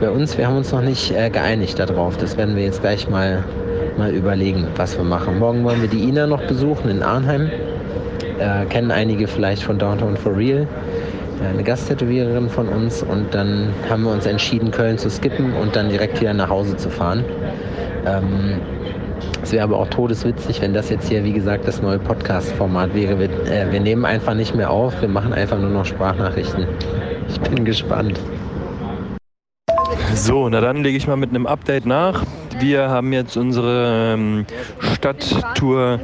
Bei 0.00 0.10
uns, 0.10 0.38
wir 0.38 0.46
haben 0.46 0.56
uns 0.56 0.70
noch 0.72 0.82
nicht 0.82 1.10
äh, 1.16 1.30
geeinigt 1.30 1.78
darauf. 1.78 2.16
Das 2.16 2.36
werden 2.36 2.54
wir 2.54 2.64
jetzt 2.64 2.82
gleich 2.82 3.08
mal, 3.08 3.42
mal 3.98 4.12
überlegen, 4.12 4.66
was 4.76 4.96
wir 4.96 5.04
machen. 5.04 5.38
Morgen 5.38 5.64
wollen 5.64 5.80
wir 5.80 5.88
die 5.88 6.08
Ina 6.08 6.26
noch 6.26 6.42
besuchen 6.42 6.90
in 6.90 7.02
Arnheim. 7.02 7.50
Äh, 8.38 8.66
kennen 8.66 8.90
einige 8.90 9.28
vielleicht 9.28 9.62
von 9.62 9.78
Downtown 9.78 10.16
for 10.16 10.36
Real 10.36 10.66
eine 11.42 11.62
Gasttätowiererin 11.62 12.48
von 12.48 12.68
uns 12.68 13.02
und 13.02 13.34
dann 13.34 13.72
haben 13.88 14.04
wir 14.04 14.12
uns 14.12 14.26
entschieden, 14.26 14.70
Köln 14.70 14.98
zu 14.98 15.10
skippen 15.10 15.52
und 15.54 15.76
dann 15.76 15.88
direkt 15.88 16.20
wieder 16.20 16.34
nach 16.34 16.48
Hause 16.48 16.76
zu 16.76 16.90
fahren. 16.90 17.24
Ähm, 18.06 18.60
es 19.42 19.52
wäre 19.52 19.64
aber 19.64 19.78
auch 19.78 19.88
todeswitzig, 19.88 20.60
wenn 20.60 20.74
das 20.74 20.90
jetzt 20.90 21.08
hier, 21.08 21.24
wie 21.24 21.32
gesagt, 21.32 21.66
das 21.66 21.82
neue 21.82 21.98
Podcast-Format 21.98 22.94
wäre. 22.94 23.18
Wir, 23.18 23.30
äh, 23.50 23.70
wir 23.70 23.80
nehmen 23.80 24.04
einfach 24.04 24.34
nicht 24.34 24.54
mehr 24.54 24.70
auf, 24.70 25.00
wir 25.00 25.08
machen 25.08 25.32
einfach 25.32 25.58
nur 25.58 25.70
noch 25.70 25.84
Sprachnachrichten. 25.84 26.66
Ich 27.28 27.40
bin 27.40 27.64
gespannt. 27.64 28.20
So, 30.14 30.48
na 30.48 30.60
dann 30.60 30.82
lege 30.82 30.96
ich 30.96 31.06
mal 31.06 31.16
mit 31.16 31.30
einem 31.30 31.46
Update 31.46 31.86
nach. 31.86 32.22
Wir 32.58 32.88
haben 32.88 33.12
jetzt 33.12 33.36
unsere 33.36 34.14
ähm, 34.14 34.46
Stadttour 34.94 36.00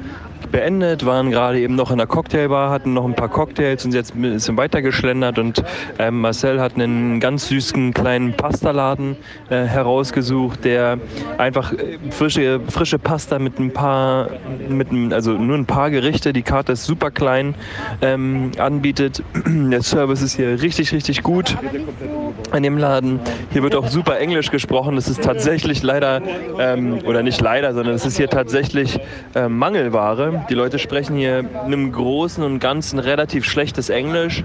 beendet, 0.50 1.06
waren 1.06 1.30
gerade 1.30 1.60
eben 1.60 1.74
noch 1.74 1.90
in 1.90 1.98
der 1.98 2.06
Cocktailbar, 2.06 2.70
hatten 2.70 2.94
noch 2.94 3.04
ein 3.04 3.14
paar 3.14 3.28
Cocktails 3.28 3.84
und 3.84 3.94
jetzt 3.94 4.14
ein 4.14 4.22
bisschen 4.22 4.56
weiter 4.56 4.80
und 5.38 5.62
ähm, 5.98 6.20
Marcel 6.20 6.60
hat 6.60 6.74
einen 6.74 7.20
ganz 7.20 7.48
süßen 7.48 7.92
kleinen 7.94 8.34
Pastaladen 8.34 9.16
äh, 9.48 9.64
herausgesucht, 9.64 10.64
der 10.64 10.98
einfach 11.38 11.72
äh, 11.72 11.98
frische, 12.10 12.60
frische 12.68 12.98
Pasta 12.98 13.38
mit 13.38 13.58
ein 13.58 13.72
paar, 13.72 14.28
mit 14.68 14.90
ein, 14.92 15.12
also 15.12 15.32
nur 15.32 15.56
ein 15.56 15.66
paar 15.66 15.90
Gerichte, 15.90 16.32
die 16.32 16.42
Karte 16.42 16.72
ist 16.72 16.84
super 16.84 17.10
klein, 17.10 17.54
ähm, 18.02 18.52
anbietet. 18.58 19.22
Der 19.46 19.82
Service 19.82 20.22
ist 20.22 20.36
hier 20.36 20.60
richtig, 20.62 20.92
richtig 20.92 21.22
gut 21.22 21.56
in 22.54 22.62
dem 22.62 22.78
Laden. 22.78 23.20
Hier 23.52 23.62
wird 23.62 23.74
auch 23.74 23.88
super 23.88 24.18
Englisch 24.18 24.50
gesprochen. 24.50 24.96
Das 24.96 25.08
ist 25.08 25.22
tatsächlich 25.22 25.82
leider, 25.82 26.20
ähm, 26.58 26.98
oder 27.04 27.22
nicht 27.22 27.40
leider, 27.40 27.74
sondern 27.74 27.94
es 27.94 28.04
ist 28.04 28.16
hier 28.16 28.28
tatsächlich 28.28 28.98
äh, 29.34 29.48
Mangelware. 29.48 30.39
Die 30.48 30.54
Leute 30.54 30.78
sprechen 30.78 31.16
hier 31.16 31.40
in 31.40 31.48
einem 31.56 31.92
Großen 31.92 32.42
und 32.42 32.58
Ganzen 32.58 32.98
relativ 32.98 33.44
schlechtes 33.44 33.88
Englisch, 33.88 34.42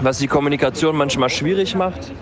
was 0.00 0.18
die 0.18 0.26
Kommunikation 0.26 0.96
manchmal 0.96 1.30
schwierig 1.30 1.74
macht 1.74 2.12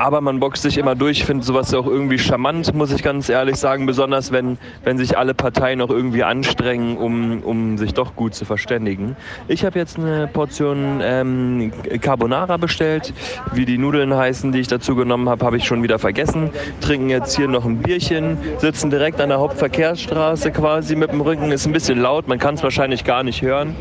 aber 0.00 0.22
man 0.22 0.40
boxt 0.40 0.62
sich 0.62 0.78
immer 0.78 0.94
durch. 0.94 1.18
Ich 1.18 1.24
finde 1.26 1.44
sowas 1.44 1.74
auch 1.74 1.86
irgendwie 1.86 2.18
charmant, 2.18 2.74
muss 2.74 2.90
ich 2.90 3.02
ganz 3.02 3.28
ehrlich 3.28 3.56
sagen, 3.56 3.84
besonders 3.84 4.32
wenn, 4.32 4.56
wenn 4.82 4.96
sich 4.96 5.18
alle 5.18 5.34
Parteien 5.34 5.82
auch 5.82 5.90
irgendwie 5.90 6.24
anstrengen, 6.24 6.96
um, 6.96 7.42
um 7.42 7.76
sich 7.76 7.92
doch 7.92 8.16
gut 8.16 8.34
zu 8.34 8.46
verständigen. 8.46 9.14
Ich 9.46 9.62
habe 9.64 9.78
jetzt 9.78 9.98
eine 9.98 10.26
Portion 10.26 11.00
ähm, 11.02 11.70
Carbonara 12.00 12.56
bestellt. 12.56 13.12
Wie 13.52 13.66
die 13.66 13.76
Nudeln 13.76 14.14
heißen, 14.14 14.52
die 14.52 14.60
ich 14.60 14.68
dazu 14.68 14.96
genommen 14.96 15.28
habe, 15.28 15.44
habe 15.44 15.58
ich 15.58 15.64
schon 15.64 15.82
wieder 15.82 15.98
vergessen. 15.98 16.50
Trinken 16.80 17.10
jetzt 17.10 17.36
hier 17.36 17.48
noch 17.48 17.66
ein 17.66 17.76
Bierchen, 17.76 18.38
sitzen 18.56 18.88
direkt 18.88 19.20
an 19.20 19.28
der 19.28 19.38
Hauptverkehrsstraße 19.38 20.50
quasi 20.50 20.96
mit 20.96 21.12
dem 21.12 21.20
Rücken. 21.20 21.52
Ist 21.52 21.66
ein 21.66 21.72
bisschen 21.72 22.00
laut, 22.00 22.26
man 22.26 22.38
kann 22.38 22.54
es 22.54 22.62
wahrscheinlich 22.62 23.04
gar 23.04 23.22
nicht 23.22 23.42
hören. 23.42 23.76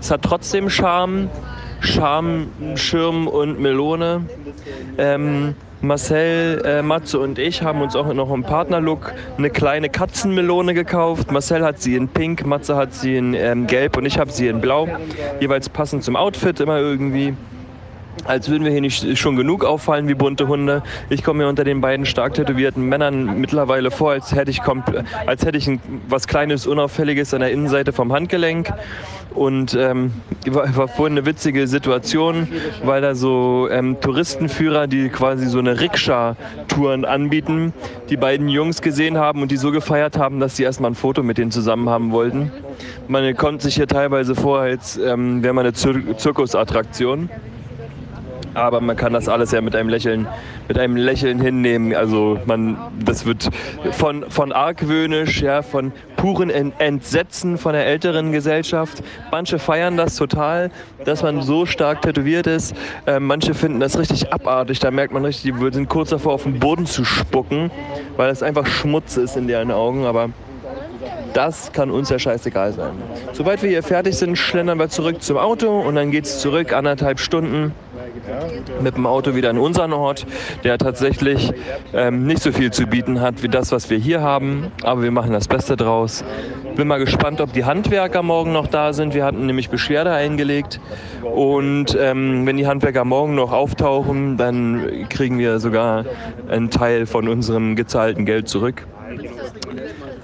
Es 0.00 0.10
hat 0.10 0.22
trotzdem 0.22 0.70
Charme. 0.70 1.28
Charme, 1.80 2.48
Schirm 2.74 3.28
und 3.28 3.60
Melone. 3.60 4.22
Ähm, 4.98 5.54
Marcel, 5.80 6.60
äh, 6.64 6.82
Matze 6.82 7.20
und 7.20 7.38
ich 7.38 7.62
haben 7.62 7.82
uns 7.82 7.94
auch 7.94 8.12
noch 8.12 8.32
im 8.32 8.42
Partnerlook 8.42 9.12
eine 9.36 9.48
kleine 9.48 9.88
Katzenmelone 9.88 10.74
gekauft. 10.74 11.30
Marcel 11.30 11.64
hat 11.64 11.80
sie 11.80 11.94
in 11.94 12.08
Pink, 12.08 12.44
Matze 12.44 12.74
hat 12.74 12.94
sie 12.94 13.16
in 13.16 13.34
ähm, 13.34 13.68
Gelb 13.68 13.96
und 13.96 14.04
ich 14.04 14.18
habe 14.18 14.32
sie 14.32 14.48
in 14.48 14.60
Blau. 14.60 14.88
Jeweils 15.40 15.68
passend 15.68 16.02
zum 16.02 16.16
Outfit 16.16 16.58
immer 16.58 16.78
irgendwie 16.78 17.34
als 18.24 18.48
würden 18.48 18.64
wir 18.64 18.72
hier 18.72 18.80
nicht 18.80 19.18
schon 19.18 19.36
genug 19.36 19.64
auffallen 19.64 20.08
wie 20.08 20.14
bunte 20.14 20.48
Hunde. 20.48 20.82
Ich 21.10 21.22
komme 21.22 21.44
mir 21.44 21.48
unter 21.48 21.64
den 21.64 21.80
beiden 21.80 22.06
stark 22.06 22.34
tätowierten 22.34 22.88
Männern 22.88 23.40
mittlerweile 23.40 23.90
vor, 23.90 24.12
als 24.12 24.34
hätte 24.34 24.50
ich, 24.50 24.60
als 25.26 25.44
hätte 25.44 25.58
ich 25.58 25.68
ein, 25.68 25.80
was 26.08 26.26
Kleines, 26.26 26.66
Unauffälliges 26.66 27.34
an 27.34 27.40
der 27.40 27.52
Innenseite 27.52 27.92
vom 27.92 28.12
Handgelenk. 28.12 28.72
Und 29.34 29.74
ähm, 29.74 30.12
war, 30.46 30.74
war 30.76 30.88
vorhin 30.88 31.16
eine 31.16 31.26
witzige 31.26 31.68
Situation, 31.68 32.48
weil 32.82 33.02
da 33.02 33.14
so 33.14 33.68
ähm, 33.70 34.00
Touristenführer, 34.00 34.86
die 34.86 35.10
quasi 35.10 35.46
so 35.46 35.58
eine 35.58 35.80
Rikscha-Touren 35.80 37.04
anbieten, 37.04 37.72
die 38.08 38.16
beiden 38.16 38.48
Jungs 38.48 38.82
gesehen 38.82 39.16
haben 39.18 39.42
und 39.42 39.50
die 39.50 39.56
so 39.56 39.70
gefeiert 39.70 40.18
haben, 40.18 40.40
dass 40.40 40.56
sie 40.56 40.64
erstmal 40.64 40.90
ein 40.90 40.94
Foto 40.94 41.22
mit 41.22 41.38
denen 41.38 41.50
zusammen 41.50 41.88
haben 41.88 42.10
wollten. 42.10 42.50
Man 43.06 43.36
kommt 43.36 43.62
sich 43.62 43.76
hier 43.76 43.86
teilweise 43.86 44.34
vor, 44.34 44.60
als 44.60 44.96
ähm, 44.96 45.42
wäre 45.42 45.54
man 45.54 45.66
eine 45.66 45.74
Zir 45.74 46.16
Zirkusattraktion 46.16 47.28
aber 48.60 48.80
man 48.80 48.96
kann 48.96 49.12
das 49.12 49.28
alles 49.28 49.52
ja 49.52 49.60
mit 49.60 49.74
einem 49.74 49.88
Lächeln, 49.88 50.26
mit 50.68 50.78
einem 50.78 50.96
Lächeln 50.96 51.40
hinnehmen. 51.40 51.94
Also 51.94 52.38
man, 52.46 52.76
das 53.04 53.26
wird 53.26 53.48
von, 53.92 54.24
von 54.30 54.52
argwöhnisch, 54.52 55.42
ja, 55.42 55.62
von 55.62 55.92
puren 56.16 56.50
Entsetzen 56.50 57.58
von 57.58 57.72
der 57.72 57.86
älteren 57.86 58.32
Gesellschaft. 58.32 59.02
Manche 59.30 59.58
feiern 59.58 59.96
das 59.96 60.16
total, 60.16 60.70
dass 61.04 61.22
man 61.22 61.42
so 61.42 61.66
stark 61.66 62.02
tätowiert 62.02 62.46
ist. 62.46 62.74
Äh, 63.06 63.20
manche 63.20 63.54
finden 63.54 63.80
das 63.80 63.98
richtig 63.98 64.32
abartig. 64.32 64.80
Da 64.80 64.90
merkt 64.90 65.12
man 65.12 65.24
richtig, 65.24 65.54
die 65.54 65.72
sind 65.72 65.88
kurz 65.88 66.10
davor, 66.10 66.34
auf 66.34 66.42
den 66.42 66.58
Boden 66.58 66.86
zu 66.86 67.04
spucken, 67.04 67.70
weil 68.16 68.30
es 68.30 68.42
einfach 68.42 68.66
Schmutz 68.66 69.16
ist 69.16 69.36
in 69.36 69.46
deren 69.46 69.70
Augen. 69.70 70.04
Aber 70.04 70.30
das 71.34 71.72
kann 71.72 71.90
uns 71.90 72.10
ja 72.10 72.18
scheißegal 72.18 72.72
sein. 72.72 72.92
Sobald 73.32 73.62
wir 73.62 73.70
hier 73.70 73.82
fertig 73.82 74.16
sind, 74.16 74.36
schlendern 74.36 74.78
wir 74.78 74.88
zurück 74.88 75.22
zum 75.22 75.36
Auto 75.36 75.80
und 75.80 75.94
dann 75.94 76.10
geht 76.10 76.24
es 76.24 76.40
zurück, 76.40 76.72
anderthalb 76.72 77.20
Stunden 77.20 77.72
mit 78.80 78.96
dem 78.96 79.06
Auto 79.06 79.34
wieder 79.34 79.50
in 79.50 79.58
unseren 79.58 79.92
Ort, 79.92 80.26
der 80.64 80.78
tatsächlich 80.78 81.52
ähm, 81.92 82.26
nicht 82.26 82.42
so 82.42 82.52
viel 82.52 82.70
zu 82.72 82.86
bieten 82.86 83.20
hat 83.20 83.42
wie 83.42 83.48
das, 83.48 83.72
was 83.72 83.90
wir 83.90 83.98
hier 83.98 84.20
haben. 84.20 84.72
Aber 84.82 85.02
wir 85.02 85.10
machen 85.10 85.32
das 85.32 85.48
Beste 85.48 85.76
draus. 85.76 86.24
Bin 86.76 86.88
mal 86.88 86.98
gespannt, 86.98 87.40
ob 87.40 87.52
die 87.52 87.64
Handwerker 87.64 88.22
morgen 88.22 88.52
noch 88.52 88.66
da 88.66 88.92
sind. 88.92 89.14
Wir 89.14 89.24
hatten 89.24 89.46
nämlich 89.46 89.70
Beschwerde 89.70 90.12
eingelegt. 90.12 90.80
Und 91.22 91.96
ähm, 92.00 92.46
wenn 92.46 92.56
die 92.56 92.66
Handwerker 92.66 93.04
morgen 93.04 93.34
noch 93.34 93.52
auftauchen, 93.52 94.36
dann 94.36 95.08
kriegen 95.08 95.38
wir 95.38 95.58
sogar 95.58 96.04
einen 96.48 96.70
Teil 96.70 97.06
von 97.06 97.28
unserem 97.28 97.76
gezahlten 97.76 98.24
Geld 98.24 98.48
zurück. 98.48 98.86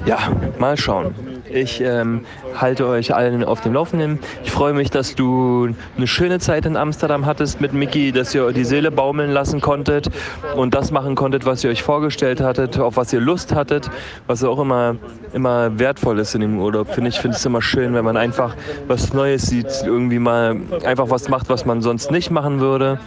Ja, 0.07 0.18
mal 0.59 0.76
schauen. 0.76 1.14
Ich 1.51 1.80
ähm, 1.80 2.26
halte 2.61 2.87
euch 2.87 3.15
allen 3.15 3.45
auf 3.45 3.61
dem 3.61 3.75
Laufenden. 3.75 4.19
Ich 4.43 4.51
freue 4.51 4.73
mich, 4.73 4.91
dass 4.91 5.15
du 5.15 5.75
eine 5.97 6.07
schöne 6.07 6.39
Zeit 6.39 6.67
in 6.67 6.77
Amsterdam 6.77 7.27
hattest 7.27 7.61
mit 7.61 7.73
Mickey, 7.73 8.13
dass 8.13 8.35
ihr 8.35 8.53
die 8.53 8.65
Seele 8.65 8.91
baumeln 8.91 9.31
lassen 9.31 9.61
konntet 9.61 10.09
und 10.57 10.75
das 10.75 10.91
machen 10.91 11.15
konntet, 11.15 11.47
was 11.47 11.63
ihr 11.63 11.71
euch 11.71 11.83
vorgestellt 11.83 12.41
hattet, 12.41 12.79
auf 12.79 12.97
was 12.97 13.13
ihr 13.13 13.21
Lust 13.21 13.55
hattet, 13.55 13.91
was 14.27 14.43
auch 14.43 14.59
immer, 14.59 14.97
immer 15.33 15.79
wertvoll 15.79 16.19
ist 16.19 16.35
in 16.35 16.41
dem 16.41 16.59
Urlaub. 16.59 16.93
Finde 16.93 17.11
ich 17.11 17.19
finde 17.19 17.37
es 17.37 17.45
immer 17.45 17.63
schön, 17.63 17.95
wenn 17.95 18.05
man 18.05 18.17
einfach 18.17 18.57
was 18.89 19.13
Neues 19.13 19.47
sieht, 19.47 19.85
irgendwie 19.85 20.19
mal 20.19 20.57
einfach 20.85 21.11
was 21.11 21.29
macht, 21.29 21.49
was 21.49 21.65
man 21.65 21.83
sonst 21.83 22.11
nicht 22.11 22.31
machen 22.31 22.61
würde 22.61 22.99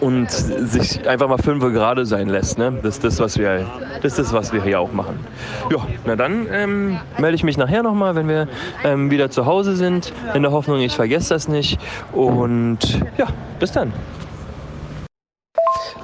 und 0.00 0.30
sich 0.30 1.08
einfach 1.08 1.28
mal 1.28 1.38
fünf 1.38 1.62
gerade 1.72 2.04
sein 2.04 2.28
lässt. 2.28 2.58
Ne? 2.58 2.78
Das 2.82 2.96
ist 2.96 3.04
das, 3.04 3.18
was 3.18 3.38
wir, 3.38 3.66
das 4.02 4.12
ist 4.12 4.18
das, 4.18 4.32
was 4.32 4.52
wir 4.52 4.62
hier 4.62 4.78
auch 4.80 4.92
machen. 4.92 5.18
Ja, 5.70 5.78
na 6.04 6.16
dann 6.16 6.46
äh, 6.46 6.66
ähm, 6.66 6.98
melde 7.18 7.34
ich 7.34 7.44
mich 7.44 7.56
nachher 7.66 7.82
nochmal, 7.82 8.14
wenn 8.14 8.28
wir 8.28 8.46
ähm, 8.84 9.10
wieder 9.10 9.28
zu 9.30 9.44
Hause 9.44 9.74
sind. 9.74 10.12
In 10.34 10.42
der 10.42 10.52
Hoffnung, 10.52 10.78
ich 10.78 10.94
vergesse 10.94 11.34
das 11.34 11.48
nicht. 11.48 11.80
Und 12.12 13.00
ja, 13.18 13.26
bis 13.58 13.72
dann. 13.72 13.92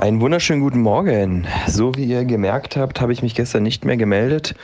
Einen 0.00 0.20
wunderschönen 0.20 0.60
guten 0.60 0.80
Morgen. 0.80 1.46
So 1.68 1.94
wie 1.94 2.04
ihr 2.04 2.24
gemerkt 2.24 2.76
habt, 2.76 3.00
habe 3.00 3.12
ich 3.12 3.22
mich 3.22 3.36
gestern 3.36 3.62
nicht 3.62 3.84
mehr 3.84 3.96
gemeldet, 3.96 4.56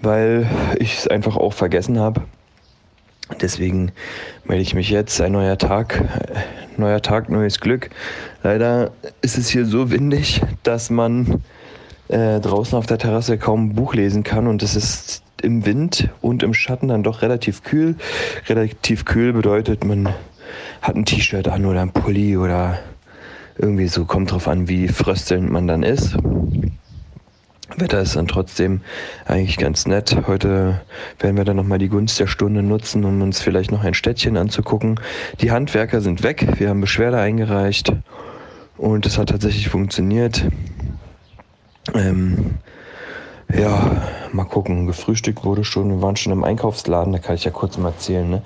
weil 0.00 0.46
ich 0.78 0.98
es 0.98 1.08
einfach 1.08 1.36
auch 1.36 1.52
vergessen 1.52 1.98
habe. 1.98 2.22
Deswegen 3.40 3.90
melde 4.44 4.62
ich 4.62 4.74
mich 4.74 4.88
jetzt. 4.88 5.20
Ein 5.20 5.32
neuer 5.32 5.58
Tag, 5.58 6.04
neuer 6.76 7.02
Tag, 7.02 7.28
neues 7.28 7.58
Glück. 7.58 7.90
Leider 8.44 8.92
ist 9.20 9.36
es 9.36 9.48
hier 9.48 9.66
so 9.66 9.90
windig, 9.90 10.42
dass 10.62 10.90
man 10.90 11.42
äh, 12.06 12.38
draußen 12.38 12.78
auf 12.78 12.86
der 12.86 12.98
Terrasse 12.98 13.36
kaum 13.36 13.70
ein 13.70 13.74
Buch 13.74 13.94
lesen 13.94 14.22
kann 14.22 14.46
und 14.46 14.62
es 14.62 14.76
ist 14.76 15.25
im 15.42 15.66
Wind 15.66 16.08
und 16.20 16.42
im 16.42 16.54
Schatten 16.54 16.88
dann 16.88 17.02
doch 17.02 17.22
relativ 17.22 17.62
kühl. 17.62 17.96
Relativ 18.48 19.04
kühl 19.04 19.32
bedeutet, 19.32 19.84
man 19.84 20.08
hat 20.82 20.96
ein 20.96 21.04
T-Shirt 21.04 21.48
an 21.48 21.66
oder 21.66 21.82
ein 21.82 21.92
Pulli 21.92 22.36
oder 22.36 22.78
irgendwie 23.58 23.88
so, 23.88 24.04
kommt 24.04 24.32
drauf 24.32 24.48
an, 24.48 24.68
wie 24.68 24.88
fröstelnd 24.88 25.50
man 25.50 25.66
dann 25.66 25.82
ist. 25.82 26.16
Wetter 27.76 28.00
ist 28.00 28.16
dann 28.16 28.28
trotzdem 28.28 28.80
eigentlich 29.26 29.58
ganz 29.58 29.86
nett. 29.86 30.16
Heute 30.26 30.80
werden 31.18 31.36
wir 31.36 31.44
dann 31.44 31.56
nochmal 31.56 31.78
die 31.78 31.88
Gunst 31.88 32.20
der 32.20 32.26
Stunde 32.26 32.62
nutzen, 32.62 33.04
um 33.04 33.20
uns 33.22 33.40
vielleicht 33.40 33.72
noch 33.72 33.82
ein 33.82 33.94
Städtchen 33.94 34.36
anzugucken. 34.36 35.00
Die 35.40 35.50
Handwerker 35.50 36.00
sind 36.00 36.22
weg, 36.22 36.46
wir 36.58 36.68
haben 36.68 36.80
Beschwerde 36.80 37.18
eingereicht 37.18 37.92
Und 38.76 39.06
es 39.06 39.18
hat 39.18 39.30
tatsächlich 39.30 39.68
funktioniert. 39.68 40.46
Ähm, 41.94 42.56
ja, 43.52 44.02
mal 44.32 44.44
gucken. 44.44 44.86
Gefrühstückt 44.86 45.44
wurde 45.44 45.64
schon. 45.64 45.90
Wir 45.90 46.02
waren 46.02 46.16
schon 46.16 46.32
im 46.32 46.44
Einkaufsladen, 46.44 47.12
da 47.12 47.18
kann 47.18 47.36
ich 47.36 47.44
ja 47.44 47.50
kurz 47.50 47.78
mal 47.78 47.90
erzählen. 47.90 48.28
Ne? 48.28 48.42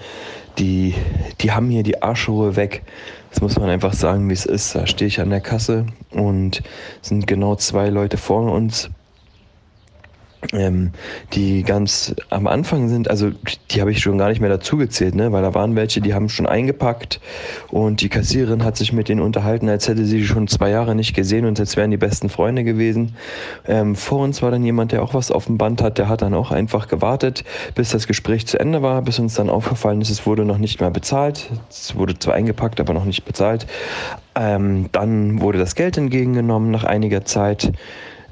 Die, 0.58 0.94
die 1.40 1.52
haben 1.52 1.70
hier 1.70 1.82
die 1.82 2.02
Arschruhe 2.02 2.56
weg. 2.56 2.82
Das 3.30 3.40
muss 3.40 3.58
man 3.58 3.70
einfach 3.70 3.94
sagen, 3.94 4.28
wie 4.28 4.34
es 4.34 4.46
ist. 4.46 4.74
Da 4.74 4.86
stehe 4.86 5.08
ich 5.08 5.20
an 5.20 5.30
der 5.30 5.40
Kasse 5.40 5.86
und 6.10 6.62
sind 7.00 7.26
genau 7.26 7.56
zwei 7.56 7.88
Leute 7.88 8.16
vor 8.16 8.50
uns 8.50 8.90
ähm, 10.52 10.92
die 11.32 11.62
ganz 11.62 12.14
am 12.30 12.46
Anfang 12.46 12.88
sind, 12.88 13.08
also 13.10 13.30
die 13.70 13.80
habe 13.80 13.90
ich 13.92 14.00
schon 14.00 14.18
gar 14.18 14.28
nicht 14.30 14.40
mehr 14.40 14.50
dazu 14.50 14.76
gezählt, 14.76 15.14
ne? 15.14 15.32
weil 15.32 15.42
da 15.42 15.54
waren 15.54 15.76
welche, 15.76 16.00
die 16.00 16.14
haben 16.14 16.28
schon 16.28 16.46
eingepackt 16.46 17.20
und 17.68 18.00
die 18.00 18.08
Kassiererin 18.08 18.64
hat 18.64 18.76
sich 18.76 18.92
mit 18.92 19.08
denen 19.08 19.20
unterhalten, 19.20 19.68
als 19.68 19.88
hätte 19.88 20.04
sie 20.04 20.24
schon 20.24 20.48
zwei 20.48 20.70
Jahre 20.70 20.94
nicht 20.94 21.14
gesehen 21.14 21.44
und 21.44 21.60
als 21.60 21.76
wären 21.76 21.90
die 21.90 21.96
besten 21.96 22.30
Freunde 22.30 22.64
gewesen. 22.64 23.14
Ähm, 23.66 23.94
vor 23.94 24.20
uns 24.20 24.42
war 24.42 24.50
dann 24.50 24.64
jemand, 24.64 24.92
der 24.92 25.02
auch 25.02 25.14
was 25.14 25.30
auf 25.30 25.46
dem 25.46 25.58
Band 25.58 25.82
hat, 25.82 25.98
der 25.98 26.08
hat 26.08 26.22
dann 26.22 26.34
auch 26.34 26.50
einfach 26.50 26.88
gewartet, 26.88 27.44
bis 27.74 27.90
das 27.90 28.06
Gespräch 28.06 28.46
zu 28.46 28.58
Ende 28.58 28.82
war, 28.82 29.02
bis 29.02 29.18
uns 29.18 29.34
dann 29.34 29.50
aufgefallen 29.50 30.00
ist, 30.00 30.10
es 30.10 30.26
wurde 30.26 30.44
noch 30.44 30.58
nicht 30.58 30.80
mehr 30.80 30.90
bezahlt. 30.90 31.50
Es 31.68 31.96
wurde 31.96 32.18
zwar 32.18 32.34
eingepackt, 32.34 32.80
aber 32.80 32.94
noch 32.94 33.04
nicht 33.04 33.24
bezahlt. 33.24 33.66
Ähm, 34.34 34.88
dann 34.92 35.40
wurde 35.40 35.58
das 35.58 35.74
Geld 35.74 35.96
entgegengenommen 35.98 36.70
nach 36.70 36.84
einiger 36.84 37.24
Zeit. 37.24 37.72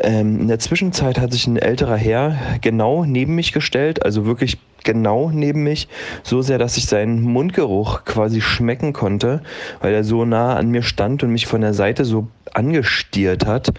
Ähm, 0.00 0.40
in 0.40 0.48
der 0.48 0.58
Zwischenzeit 0.58 1.18
hat 1.18 1.32
sich 1.32 1.46
ein 1.46 1.56
älterer 1.56 1.96
Herr 1.96 2.36
genau 2.60 3.04
neben 3.04 3.34
mich 3.34 3.52
gestellt, 3.52 4.04
also 4.04 4.26
wirklich 4.26 4.58
genau 4.84 5.30
neben 5.30 5.64
mich, 5.64 5.88
so 6.22 6.40
sehr, 6.40 6.58
dass 6.58 6.76
ich 6.76 6.86
seinen 6.86 7.22
Mundgeruch 7.22 8.04
quasi 8.04 8.40
schmecken 8.40 8.92
konnte, 8.92 9.42
weil 9.80 9.92
er 9.92 10.04
so 10.04 10.24
nah 10.24 10.56
an 10.56 10.70
mir 10.70 10.82
stand 10.82 11.22
und 11.22 11.30
mich 11.30 11.46
von 11.46 11.60
der 11.60 11.74
Seite 11.74 12.04
so 12.04 12.28
angestiert 12.54 13.46
hat. 13.46 13.72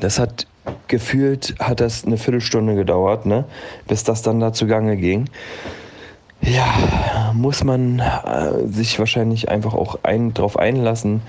Das 0.00 0.18
hat 0.18 0.46
gefühlt, 0.88 1.54
hat 1.58 1.80
das 1.80 2.04
eine 2.04 2.16
Viertelstunde 2.16 2.74
gedauert, 2.74 3.26
ne, 3.26 3.44
bis 3.88 4.04
das 4.04 4.22
dann 4.22 4.40
da 4.40 4.52
zugange 4.52 4.96
ging. 4.96 5.28
Ja, 6.44 7.32
muss 7.34 7.62
man 7.62 8.00
äh, 8.00 8.66
sich 8.66 8.98
wahrscheinlich 8.98 9.48
einfach 9.48 9.74
auch 9.74 10.00
ein, 10.02 10.34
drauf 10.34 10.58
einlassen 10.58 11.22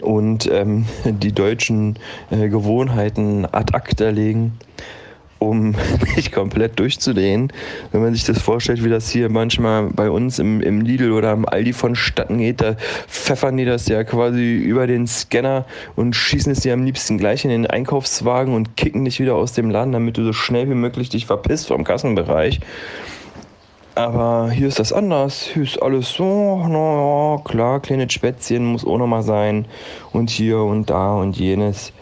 und 0.00 0.50
ähm, 0.52 0.86
die 1.04 1.32
deutschen 1.32 1.98
äh, 2.30 2.48
Gewohnheiten 2.48 3.46
ad 3.46 3.74
acta 3.74 4.10
legen, 4.10 4.58
um 5.38 5.76
nicht 6.16 6.32
komplett 6.32 6.80
durchzudrehen. 6.80 7.52
Wenn 7.92 8.02
man 8.02 8.12
sich 8.12 8.24
das 8.24 8.42
vorstellt, 8.42 8.82
wie 8.82 8.88
das 8.88 9.08
hier 9.08 9.28
manchmal 9.28 9.90
bei 9.90 10.10
uns 10.10 10.40
im, 10.40 10.60
im 10.60 10.80
Lidl 10.80 11.12
oder 11.12 11.32
im 11.32 11.48
Aldi 11.48 11.72
vonstatten 11.72 12.38
geht, 12.38 12.60
da 12.60 12.74
pfeffern 13.06 13.56
die 13.56 13.66
das 13.66 13.86
ja 13.86 14.02
quasi 14.02 14.56
über 14.56 14.88
den 14.88 15.06
Scanner 15.06 15.64
und 15.94 16.16
schießen 16.16 16.50
es 16.50 16.60
dir 16.60 16.74
am 16.74 16.82
liebsten 16.82 17.18
gleich 17.18 17.44
in 17.44 17.50
den 17.50 17.68
Einkaufswagen 17.68 18.52
und 18.52 18.76
kicken 18.76 19.04
dich 19.04 19.20
wieder 19.20 19.36
aus 19.36 19.52
dem 19.52 19.70
Laden, 19.70 19.92
damit 19.92 20.16
du 20.16 20.24
so 20.24 20.32
schnell 20.32 20.68
wie 20.68 20.74
möglich 20.74 21.08
dich 21.08 21.24
verpisst 21.26 21.68
vom 21.68 21.84
Kassenbereich. 21.84 22.58
Aber 23.96 24.50
hier 24.50 24.68
ist 24.68 24.78
das 24.78 24.92
anders. 24.92 25.48
Hier 25.54 25.62
ist 25.62 25.82
alles 25.82 26.12
so, 26.12 26.58
naja, 26.68 27.40
klar, 27.44 27.80
kleine 27.80 28.10
Spätzchen 28.10 28.66
muss 28.66 28.84
auch 28.84 28.98
nochmal 28.98 29.22
sein. 29.22 29.64
Und 30.12 30.28
hier 30.28 30.58
und 30.58 30.90
da 30.90 31.14
und 31.14 31.38
jenes. 31.38 31.94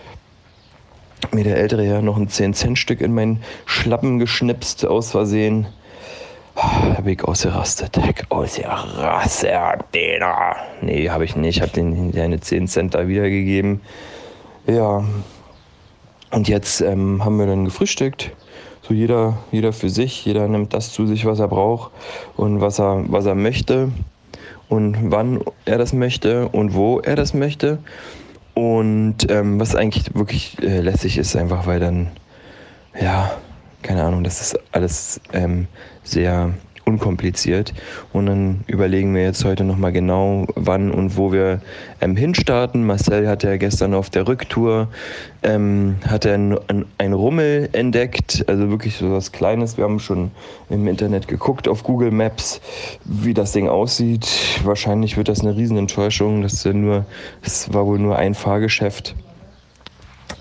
Mir 1.30 1.44
der 1.44 1.56
ältere 1.56 1.84
Herr 1.84 2.02
noch 2.02 2.16
ein 2.16 2.26
10-Cent-Stück 2.26 3.00
in 3.00 3.14
meinen 3.14 3.44
Schlappen 3.64 4.18
geschnipst, 4.18 4.84
aus 4.84 5.12
Versehen. 5.12 5.68
Da 6.56 7.00
bin 7.00 7.12
ich 7.12 7.22
ausgerastet. 7.22 7.96
Ich 7.96 8.28
ausgerastet, 8.28 9.52
Dena. 9.94 10.56
Nee, 10.82 11.08
habe 11.10 11.24
ich 11.24 11.36
nicht. 11.36 11.58
Ich 11.58 11.62
habe 11.62 11.70
den 11.70 12.12
seine 12.12 12.40
10 12.40 12.66
Cent 12.66 12.94
da 12.96 13.06
wiedergegeben. 13.06 13.80
Ja. 14.66 15.04
Und 16.32 16.48
jetzt 16.48 16.80
ähm, 16.80 17.24
haben 17.24 17.38
wir 17.38 17.46
dann 17.46 17.64
gefrühstückt 17.64 18.32
so 18.86 18.94
jeder, 18.94 19.38
jeder 19.50 19.72
für 19.72 19.88
sich, 19.88 20.24
jeder 20.24 20.46
nimmt 20.48 20.74
das 20.74 20.92
zu 20.92 21.06
sich, 21.06 21.24
was 21.24 21.38
er 21.38 21.48
braucht 21.48 21.90
und 22.36 22.60
was 22.60 22.78
er, 22.78 23.04
was 23.08 23.24
er 23.26 23.34
möchte 23.34 23.90
und 24.68 25.10
wann 25.10 25.40
er 25.64 25.78
das 25.78 25.92
möchte 25.92 26.48
und 26.48 26.74
wo 26.74 27.00
er 27.00 27.16
das 27.16 27.34
möchte. 27.34 27.78
Und 28.54 29.30
ähm, 29.30 29.58
was 29.58 29.74
eigentlich 29.74 30.14
wirklich 30.14 30.56
äh, 30.62 30.80
lässig 30.80 31.18
ist, 31.18 31.34
einfach 31.34 31.66
weil 31.66 31.80
dann, 31.80 32.10
ja, 33.00 33.32
keine 33.82 34.04
Ahnung, 34.04 34.22
das 34.22 34.40
ist 34.40 34.60
alles 34.70 35.20
ähm, 35.32 35.66
sehr 36.04 36.54
unkompliziert. 36.84 37.72
Und 38.12 38.26
dann 38.26 38.64
überlegen 38.66 39.14
wir 39.14 39.22
jetzt 39.22 39.44
heute 39.44 39.64
nochmal 39.64 39.92
genau, 39.92 40.46
wann 40.54 40.90
und 40.90 41.16
wo 41.16 41.32
wir 41.32 41.60
ähm, 42.00 42.16
hinstarten. 42.16 42.84
Marcel 42.86 43.28
hat 43.28 43.42
ja 43.42 43.56
gestern 43.56 43.94
auf 43.94 44.10
der 44.10 44.28
Rücktour 44.28 44.88
ähm, 45.42 45.96
hat 46.06 46.24
er 46.24 46.34
ein, 46.34 46.86
ein, 46.98 47.12
Rummel 47.12 47.68
entdeckt, 47.72 48.44
also 48.48 48.70
wirklich 48.70 48.96
so 48.96 49.12
was 49.12 49.32
Kleines. 49.32 49.76
Wir 49.76 49.84
haben 49.84 50.00
schon 50.00 50.30
im 50.70 50.86
Internet 50.88 51.28
geguckt 51.28 51.68
auf 51.68 51.82
Google 51.82 52.10
Maps, 52.10 52.60
wie 53.04 53.34
das 53.34 53.52
Ding 53.52 53.68
aussieht. 53.68 54.26
Wahrscheinlich 54.64 55.16
wird 55.16 55.28
das 55.28 55.40
eine 55.40 55.56
Riesenenttäuschung. 55.56 56.42
Das, 56.42 56.64
ja 56.64 56.72
nur, 56.72 57.04
das 57.42 57.72
war 57.72 57.86
wohl 57.86 57.98
nur 57.98 58.16
ein 58.16 58.34
Fahrgeschäft. 58.34 59.14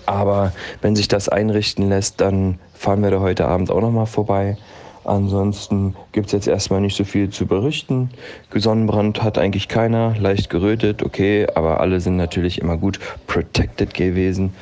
Aber 0.06 0.52
wenn 0.82 0.96
sich 0.96 1.08
das 1.08 1.28
einrichten 1.28 1.88
lässt, 1.88 2.20
dann 2.20 2.58
fahren 2.74 3.02
wir 3.02 3.10
da 3.10 3.20
heute 3.20 3.46
Abend 3.46 3.70
auch 3.70 3.80
nochmal 3.80 4.06
vorbei. 4.06 4.56
Ansonsten 5.04 5.94
gibt 6.12 6.26
es 6.26 6.32
jetzt 6.32 6.48
erstmal 6.48 6.80
nicht 6.80 6.96
so 6.96 7.04
viel 7.04 7.28
zu 7.28 7.46
berichten. 7.46 8.10
Sonnenbrand 8.54 9.22
hat 9.22 9.38
eigentlich 9.38 9.68
keiner, 9.68 10.14
leicht 10.18 10.48
gerötet, 10.48 11.02
okay, 11.02 11.46
aber 11.54 11.80
alle 11.80 12.00
sind 12.00 12.16
natürlich 12.16 12.60
immer 12.60 12.76
gut 12.76 12.98
protected 13.26 13.92
gewesen. 13.92 14.54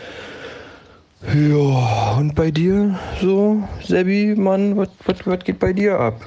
Ja, 1.32 2.16
und 2.18 2.34
bei 2.34 2.50
dir 2.50 2.98
so, 3.20 3.62
Sebi, 3.84 4.34
Mann, 4.36 4.76
was 4.76 5.44
geht 5.44 5.60
bei 5.60 5.72
dir 5.72 6.00
ab? 6.00 6.20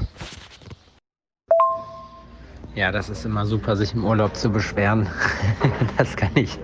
Ja, 2.76 2.92
das 2.92 3.10
ist 3.10 3.26
immer 3.26 3.46
super, 3.46 3.76
sich 3.76 3.94
im 3.94 4.06
Urlaub 4.06 4.36
zu 4.36 4.50
beschweren. 4.50 5.08
das 5.98 6.16
kann 6.16 6.32
ich 6.36 6.58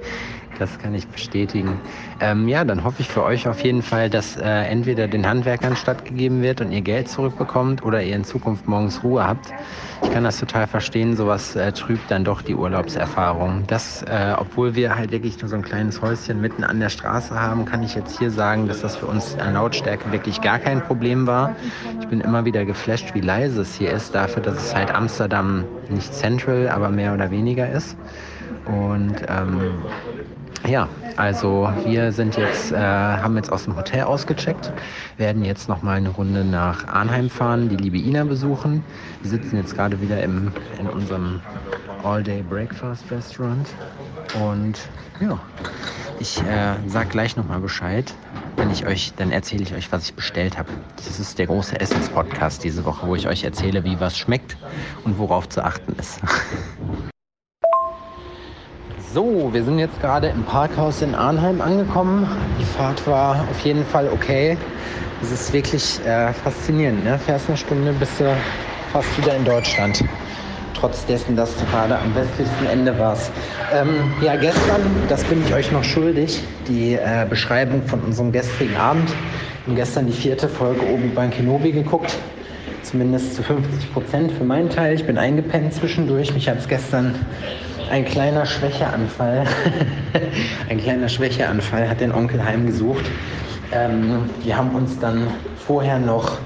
das 0.62 0.78
kann 0.78 0.93
ich 0.93 1.07
bestätigen. 1.07 1.80
Ähm, 2.20 2.47
ja, 2.47 2.64
dann 2.64 2.84
hoffe 2.84 3.01
ich 3.01 3.07
für 3.07 3.24
euch 3.24 3.47
auf 3.47 3.64
jeden 3.64 3.82
Fall, 3.82 4.09
dass 4.09 4.38
äh, 4.38 4.43
entweder 4.43 5.07
den 5.07 5.28
Handwerkern 5.28 5.76
stattgegeben 5.76 6.43
wird 6.43 6.62
und 6.62 6.72
ihr 6.72 6.82
Geld 6.82 7.09
zurückbekommt 7.09 7.84
oder 7.84 8.03
ihr 8.03 8.16
in 8.16 8.24
Zukunft 8.24 8.68
morgens 8.68 9.03
Ruhe 9.03 9.28
habt. 9.28 9.51
Ich 10.03 10.12
kann 10.12 10.24
das 10.24 10.39
total 10.39 10.68
verstehen, 10.68 11.16
sowas 11.16 11.55
äh, 11.55 11.72
trübt 11.72 12.12
dann 12.12 12.24
doch 12.24 12.41
die 12.41 12.53
Urlaubserfahrung. 12.53 13.64
Das, 13.68 14.03
äh, 14.03 14.36
obwohl 14.38 14.76
wir 14.76 14.95
halt 14.95 15.12
wirklich 15.12 15.39
nur 15.41 15.49
so 15.49 15.55
ein 15.55 15.64
kleines 15.64 16.01
Häuschen 16.01 16.39
mitten 16.41 16.64
an 16.64 16.80
der 16.80 16.89
Straße 16.89 17.39
haben, 17.39 17.66
kann 17.66 17.82
ich 17.82 17.95
jetzt 17.95 18.20
hier 18.20 18.30
sagen, 18.30 18.68
dass 18.68 18.82
das 18.82 18.95
für 18.95 19.07
uns 19.07 19.38
an 19.39 19.53
Lautstärke 19.55 20.12
wirklich 20.12 20.41
gar 20.41 20.59
kein 20.59 20.82
Problem 20.82 21.26
war. 21.26 21.55
Ich 21.99 22.07
bin 22.07 22.22
immer 22.22 22.45
wieder 22.45 22.66
geflasht, 22.66 23.16
wie 23.16 23.22
leise 23.22 23.62
es 23.62 23.76
hier 23.76 23.91
ist, 23.91 24.14
dafür, 24.14 24.43
dass 24.43 24.57
es 24.57 24.76
halt 24.76 24.93
Amsterdam 24.93 25.66
nicht 25.89 26.14
central, 26.14 26.70
aber 26.70 26.89
mehr 26.89 27.14
oder 27.14 27.32
weniger 27.32 27.70
ist. 27.70 27.97
Und 28.66 29.16
ähm, 29.28 29.74
ja, 30.68 30.88
also 31.18 31.72
wir 31.86 32.12
sind 32.12 32.38
jetzt, 32.38 32.72
äh, 32.72 32.78
haben 32.78 33.36
jetzt 33.36 33.51
aus 33.51 33.66
dem 33.66 33.76
Hotel 33.76 34.03
ausgecheckt, 34.03 34.72
werden 35.18 35.43
jetzt 35.43 35.68
noch 35.70 35.82
mal 35.82 35.97
eine 35.97 36.09
Runde 36.09 36.43
nach 36.43 36.88
Arnheim 36.88 37.30
fahren, 37.30 37.70
die 37.70 37.78
liebe 37.78 37.97
Ina 37.97 38.24
besuchen. 38.24 38.84
Wir 39.22 39.30
sitzen 39.30 39.57
jetzt 39.57 39.76
gerade 39.76 40.01
wieder 40.01 40.22
im, 40.24 40.51
in 40.80 40.88
unserem 40.88 41.41
All-Day 42.03 42.43
Breakfast 42.43 43.03
Restaurant 43.12 43.68
und 44.41 44.80
ja, 45.20 45.39
ich 46.20 46.41
äh, 46.41 46.76
sag 46.88 47.09
gleich 47.09 47.36
noch 47.36 47.47
mal 47.47 47.59
Bescheid, 47.59 48.14
wenn 48.57 48.70
ich 48.70 48.86
euch, 48.86 49.14
dann 49.16 49.32
erzähle 49.32 49.64
ich 49.64 49.74
euch, 49.74 49.91
was 49.91 50.05
ich 50.05 50.14
bestellt 50.14 50.57
habe. 50.57 50.70
Das 50.95 51.20
ist 51.20 51.39
der 51.39 51.47
große 51.47 51.80
Essenspodcast 51.80 52.64
diese 52.64 52.86
Woche, 52.86 53.07
wo 53.07 53.16
ich 53.16 53.28
euch 53.28 53.43
erzähle, 53.43 53.84
wie 53.84 53.99
was 53.99 54.18
schmeckt 54.18 54.57
und 55.03 55.18
worauf 55.18 55.49
zu 55.49 55.64
achten 55.64 55.93
ist. 55.99 56.20
So, 59.14 59.49
wir 59.51 59.66
sind 59.66 59.78
jetzt 59.78 59.99
gerade 59.99 60.28
im 60.28 60.43
Parkhaus 60.43 61.01
in 61.01 61.16
Arnheim 61.16 61.59
angekommen. 61.59 62.26
Die 62.57 62.64
Fahrt 62.64 63.05
war 63.07 63.45
auf 63.51 63.59
jeden 63.59 63.84
Fall 63.84 64.07
okay. 64.07 64.57
Es 65.22 65.32
ist 65.32 65.51
wirklich 65.51 65.99
äh, 66.05 66.32
faszinierend. 66.32 67.03
Ne? 67.03 67.20
Fährst 67.20 67.49
eine 67.49 67.57
Stunde, 67.57 67.91
bist 67.91 68.22
du 68.22 68.34
fast 68.93 69.18
wieder 69.18 69.36
in 69.36 69.43
Deutschland. 69.43 70.01
Trotz 70.74 71.05
dessen, 71.05 71.36
dass 71.36 71.53
du 71.57 71.66
gerade 71.66 71.99
am 71.99 72.16
westlichsten 72.16 72.66
Ende 72.68 72.97
warst. 72.97 73.34
Ähm, 73.74 73.89
ja, 74.22 74.38
gestern, 74.38 74.82
das 75.09 75.26
bin 75.26 75.43
ich 75.45 75.53
euch 75.53 75.74
noch 75.74 75.84
schuldig, 75.84 76.41
die 76.70 76.93
äh, 76.93 77.26
Beschreibung 77.30 77.84
von 77.84 77.99
unserem 77.99 78.32
gestrigen 78.32 78.78
Abend. 78.78 79.09
Wir 79.09 79.68
haben 79.68 79.76
gestern 79.76 80.07
die 80.07 80.14
vierte 80.14 80.47
Folge 80.47 80.88
oben 80.88 81.12
beim 81.14 81.32
Kenobi 81.32 81.74
geguckt. 81.74 82.16
Zumindest 82.84 83.36
zu 83.36 83.43
50 83.43 83.93
Prozent 83.93 84.32
für 84.32 84.45
meinen 84.45 84.70
Teil. 84.70 84.95
Ich 84.95 85.05
bin 85.05 85.18
eingepennt 85.18 85.74
zwischendurch. 85.74 86.34
Mich 86.34 86.47
hat 86.47 86.59
es 86.59 86.68
gestern 86.70 87.16
ein 87.92 88.06
kleiner 88.06 88.46
Schwächeanfall, 88.46 89.44
ein 90.70 90.78
kleiner 90.78 91.10
Schwächeanfall 91.10 91.90
hat 91.90 91.99
den 91.99 92.14
Onkel 92.14 92.44
heimgesucht. 92.44 93.03
Ähm, 93.74 94.30
wir 94.44 94.57
haben 94.57 94.70
uns 94.70 94.98
dann 94.98 95.28
vorher 95.57 95.99
noch 95.99 96.38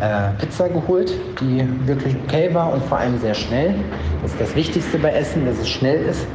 äh, 0.00 0.30
Pizza 0.40 0.68
geholt, 0.68 1.12
die 1.40 1.64
wirklich 1.86 2.16
okay 2.24 2.52
war 2.52 2.72
und 2.72 2.84
vor 2.84 2.98
allem 2.98 3.16
sehr 3.20 3.34
schnell. 3.34 3.76
Das 4.22 4.32
ist 4.32 4.40
das 4.40 4.56
Wichtigste 4.56 4.98
bei 4.98 5.12
Essen, 5.12 5.46
dass 5.46 5.58
es 5.58 5.68
schnell 5.68 6.02
ist. 6.02 6.26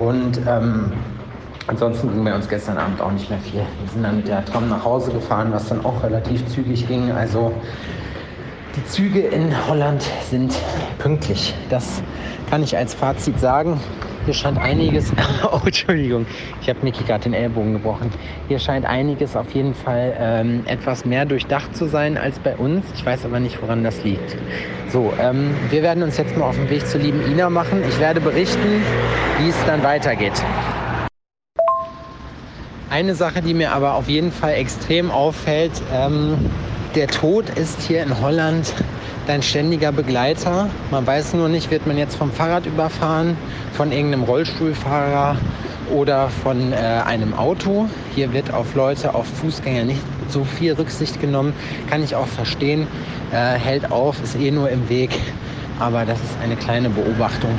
Und 0.00 0.40
ähm, 0.48 0.92
ansonsten 1.68 2.12
ging 2.12 2.24
bei 2.24 2.34
uns 2.34 2.48
gestern 2.48 2.78
Abend 2.78 3.00
auch 3.00 3.12
nicht 3.12 3.30
mehr 3.30 3.38
viel. 3.38 3.60
Wir 3.60 3.90
sind 3.92 4.02
dann 4.02 4.16
mit 4.16 4.26
der 4.26 4.44
Tram 4.44 4.68
nach 4.68 4.84
Hause 4.84 5.12
gefahren, 5.12 5.52
was 5.52 5.68
dann 5.68 5.84
auch 5.84 6.02
relativ 6.02 6.44
zügig 6.48 6.88
ging. 6.88 7.12
Also 7.12 7.52
die 8.76 8.84
Züge 8.86 9.20
in 9.20 9.52
Holland 9.68 10.02
sind 10.28 10.52
pünktlich. 10.98 11.54
Das 11.68 12.02
kann 12.50 12.64
ich 12.64 12.76
als 12.76 12.94
Fazit 12.94 13.38
sagen. 13.38 13.80
Hier 14.24 14.34
scheint 14.34 14.58
einiges. 14.58 15.12
Oh, 15.52 15.60
Entschuldigung, 15.64 16.26
ich 16.60 16.68
habe 16.68 16.78
Miki 16.82 17.02
gerade 17.02 17.24
den 17.24 17.32
Ellbogen 17.32 17.72
gebrochen. 17.72 18.10
Hier 18.48 18.58
scheint 18.58 18.84
einiges 18.84 19.36
auf 19.36 19.52
jeden 19.52 19.74
Fall 19.74 20.14
ähm, 20.18 20.62
etwas 20.66 21.04
mehr 21.04 21.24
durchdacht 21.24 21.74
zu 21.74 21.86
sein 21.86 22.18
als 22.18 22.38
bei 22.38 22.54
uns. 22.56 22.84
Ich 22.94 23.04
weiß 23.04 23.24
aber 23.24 23.40
nicht, 23.40 23.60
woran 23.62 23.82
das 23.82 24.04
liegt. 24.04 24.36
So, 24.90 25.12
ähm, 25.20 25.54
wir 25.70 25.82
werden 25.82 26.02
uns 26.02 26.18
jetzt 26.18 26.36
mal 26.36 26.44
auf 26.44 26.56
den 26.56 26.68
Weg 26.68 26.86
zur 26.86 27.00
lieben 27.00 27.20
Ina 27.32 27.48
machen. 27.48 27.82
Ich 27.88 27.98
werde 27.98 28.20
berichten, 28.20 28.82
wie 29.38 29.48
es 29.48 29.64
dann 29.66 29.82
weitergeht. 29.82 30.34
Eine 32.90 33.14
Sache, 33.14 33.40
die 33.40 33.54
mir 33.54 33.72
aber 33.72 33.94
auf 33.94 34.08
jeden 34.08 34.30
Fall 34.30 34.54
extrem 34.54 35.10
auffällt, 35.10 35.72
ähm, 35.92 36.36
der 36.94 37.06
Tod 37.06 37.48
ist 37.50 37.82
hier 37.82 38.02
in 38.02 38.20
Holland 38.20 38.74
dein 39.30 39.42
ständiger 39.44 39.92
Begleiter. 39.92 40.68
Man 40.90 41.06
weiß 41.06 41.34
nur 41.34 41.48
nicht, 41.48 41.70
wird 41.70 41.86
man 41.86 41.96
jetzt 41.96 42.16
vom 42.16 42.32
Fahrrad 42.32 42.66
überfahren, 42.66 43.36
von 43.74 43.92
irgendeinem 43.92 44.24
Rollstuhlfahrer 44.24 45.36
oder 45.94 46.28
von 46.28 46.72
äh, 46.72 46.76
einem 46.76 47.32
Auto. 47.34 47.88
Hier 48.12 48.32
wird 48.32 48.52
auf 48.52 48.74
Leute, 48.74 49.14
auf 49.14 49.28
Fußgänger 49.28 49.84
nicht 49.84 50.00
so 50.30 50.42
viel 50.42 50.72
Rücksicht 50.72 51.20
genommen. 51.20 51.52
Kann 51.88 52.02
ich 52.02 52.16
auch 52.16 52.26
verstehen. 52.26 52.88
Äh, 53.30 53.54
hält 53.56 53.92
auf, 53.92 54.20
ist 54.20 54.34
eh 54.34 54.50
nur 54.50 54.68
im 54.68 54.88
Weg. 54.88 55.10
Aber 55.78 56.04
das 56.04 56.18
ist 56.18 56.36
eine 56.42 56.56
kleine 56.56 56.90
Beobachtung. 56.90 57.52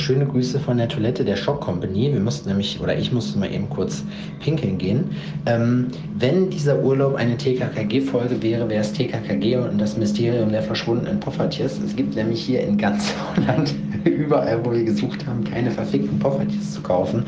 Schöne 0.00 0.24
Grüße 0.24 0.58
von 0.58 0.78
der 0.78 0.88
Toilette 0.88 1.26
der 1.26 1.36
Shop 1.36 1.60
Company. 1.60 2.10
Wir 2.10 2.20
mussten 2.20 2.48
nämlich, 2.48 2.80
oder 2.80 2.96
ich 2.96 3.12
musste 3.12 3.38
mal 3.38 3.52
eben 3.52 3.68
kurz 3.68 4.02
pinkeln 4.42 4.78
gehen. 4.78 5.10
Ähm, 5.44 5.88
wenn 6.18 6.48
dieser 6.48 6.82
Urlaub 6.82 7.16
eine 7.16 7.36
TKKG-Folge 7.36 8.42
wäre, 8.42 8.66
wäre 8.70 8.80
es 8.80 8.94
TKKG 8.94 9.56
und 9.56 9.78
das 9.78 9.98
Mysterium 9.98 10.52
der 10.52 10.62
verschwundenen 10.62 11.20
Poffertjes. 11.20 11.78
Es 11.84 11.94
gibt 11.94 12.16
nämlich 12.16 12.40
hier 12.40 12.62
in 12.62 12.78
ganz 12.78 13.12
Holland, 13.36 13.74
überall, 14.04 14.64
wo 14.64 14.72
wir 14.72 14.84
gesucht 14.84 15.26
haben, 15.26 15.44
keine 15.44 15.70
verfickten 15.70 16.18
Poffertjes 16.18 16.72
zu 16.72 16.80
kaufen. 16.80 17.24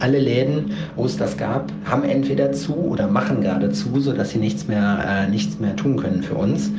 Alle 0.00 0.18
Läden, 0.18 0.72
wo 0.96 1.06
es 1.06 1.16
das 1.16 1.38
gab, 1.38 1.72
haben 1.86 2.04
entweder 2.04 2.52
zu 2.52 2.74
oder 2.74 3.08
machen 3.08 3.40
gerade 3.40 3.70
zu, 3.70 3.98
sodass 3.98 4.30
sie 4.30 4.38
nichts 4.38 4.68
mehr, 4.68 5.24
äh, 5.26 5.30
nichts 5.30 5.58
mehr 5.58 5.74
tun 5.74 5.96
können 5.96 6.22
für 6.22 6.34
uns. 6.34 6.70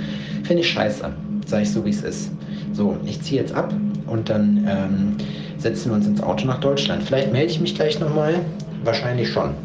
Finde 0.44 0.62
ich 0.62 0.70
scheiße, 0.70 1.10
sage 1.48 1.64
ich 1.64 1.72
so, 1.72 1.84
wie 1.84 1.90
es 1.90 2.04
ist. 2.04 2.30
So, 2.74 2.96
ich 3.06 3.22
ziehe 3.24 3.42
jetzt 3.42 3.56
ab 3.56 3.74
und 4.12 4.30
dann 4.30 4.68
ähm, 4.68 5.18
setzen 5.58 5.90
wir 5.90 5.96
uns 5.96 6.06
ins 6.06 6.22
Auto 6.22 6.46
nach 6.46 6.60
Deutschland. 6.60 7.02
Vielleicht 7.04 7.32
melde 7.32 7.52
ich 7.52 7.62
mich 7.62 7.76
gleich 7.76 8.00
nochmal. 8.00 8.36
Wahrscheinlich 8.84 9.30
schon. 9.30 9.56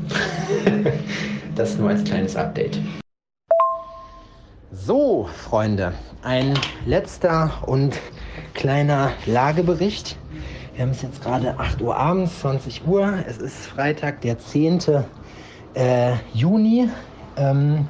das 1.56 1.77
nur 1.77 1.89
als 1.90 2.05
kleines 2.05 2.36
Update. 2.36 2.78
So, 4.70 5.28
Freunde, 5.35 5.93
ein 6.23 6.55
letzter 6.85 7.51
und 7.66 7.98
kleiner 8.55 9.12
Lagebericht. 9.27 10.16
Wir 10.74 10.82
haben 10.82 10.90
es 10.90 11.02
jetzt 11.02 11.23
gerade 11.23 11.59
8 11.59 11.82
Uhr 11.82 11.97
abends, 11.97 12.40
20 12.40 12.86
Uhr. 12.86 13.14
Es 13.27 13.39
ist 13.39 13.66
Freitag, 13.66 14.20
der 14.20 14.39
10. 14.39 14.81
Äh, 15.74 16.12
Juni. 16.35 16.89
Ähm, 17.36 17.88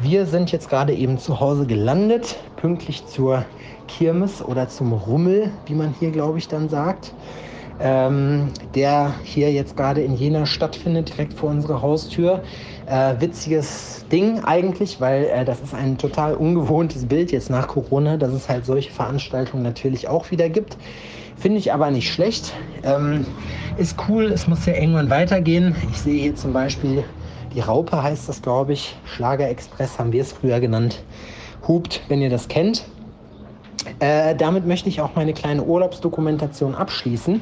wir 0.00 0.26
sind 0.26 0.52
jetzt 0.52 0.68
gerade 0.68 0.94
eben 0.94 1.18
zu 1.18 1.40
Hause 1.40 1.66
gelandet, 1.66 2.36
pünktlich 2.56 3.06
zur 3.06 3.44
Kirmes 3.88 4.44
oder 4.44 4.68
zum 4.68 4.92
Rummel, 4.92 5.50
wie 5.66 5.74
man 5.74 5.94
hier, 5.98 6.10
glaube 6.10 6.38
ich, 6.38 6.48
dann 6.48 6.68
sagt, 6.68 7.12
ähm, 7.80 8.48
der 8.74 9.14
hier 9.22 9.52
jetzt 9.52 9.76
gerade 9.76 10.02
in 10.02 10.16
Jena 10.16 10.46
stattfindet, 10.46 11.10
direkt 11.10 11.34
vor 11.34 11.50
unserer 11.50 11.82
Haustür. 11.82 12.42
Äh, 12.86 13.14
witziges 13.20 14.04
Ding 14.10 14.44
eigentlich, 14.44 15.00
weil 15.00 15.24
äh, 15.24 15.44
das 15.44 15.60
ist 15.60 15.74
ein 15.74 15.98
total 15.98 16.34
ungewohntes 16.34 17.06
Bild 17.06 17.32
jetzt 17.32 17.50
nach 17.50 17.66
Corona, 17.68 18.16
dass 18.16 18.32
es 18.32 18.48
halt 18.48 18.64
solche 18.64 18.92
Veranstaltungen 18.92 19.62
natürlich 19.62 20.08
auch 20.08 20.30
wieder 20.30 20.48
gibt. 20.48 20.76
Finde 21.36 21.58
ich 21.58 21.72
aber 21.72 21.90
nicht 21.90 22.10
schlecht. 22.10 22.54
Ähm, 22.82 23.26
ist 23.76 23.96
cool, 24.08 24.26
es 24.26 24.46
muss 24.46 24.64
ja 24.64 24.74
irgendwann 24.74 25.10
weitergehen. 25.10 25.74
Ich 25.90 25.98
sehe 25.98 26.22
hier 26.22 26.34
zum 26.34 26.52
Beispiel 26.52 27.04
die 27.56 27.60
Raupe 27.60 28.02
heißt 28.02 28.28
das, 28.28 28.42
glaube 28.42 28.74
ich. 28.74 28.96
Schlager 29.06 29.48
Express 29.48 29.98
haben 29.98 30.12
wir 30.12 30.20
es 30.20 30.32
früher 30.32 30.60
genannt. 30.60 31.02
Hupt, 31.66 32.02
wenn 32.08 32.20
ihr 32.20 32.28
das 32.28 32.48
kennt. 32.48 32.84
Äh, 33.98 34.34
damit 34.36 34.66
möchte 34.66 34.90
ich 34.90 35.00
auch 35.00 35.14
meine 35.14 35.32
kleine 35.32 35.64
Urlaubsdokumentation 35.64 36.74
abschließen. 36.74 37.40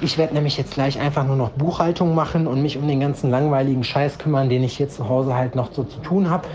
Ich 0.00 0.18
werde 0.18 0.34
nämlich 0.34 0.56
jetzt 0.56 0.74
gleich 0.74 0.98
einfach 0.98 1.24
nur 1.24 1.36
noch 1.36 1.50
Buchhaltung 1.50 2.16
machen 2.16 2.48
und 2.48 2.62
mich 2.62 2.76
um 2.76 2.88
den 2.88 2.98
ganzen 2.98 3.30
langweiligen 3.30 3.84
Scheiß 3.84 4.18
kümmern, 4.18 4.48
den 4.48 4.64
ich 4.64 4.76
hier 4.76 4.88
zu 4.88 5.08
Hause 5.08 5.36
halt 5.36 5.54
noch 5.54 5.72
so 5.72 5.84
zu 5.84 6.00
tun 6.00 6.28
habe, 6.28 6.48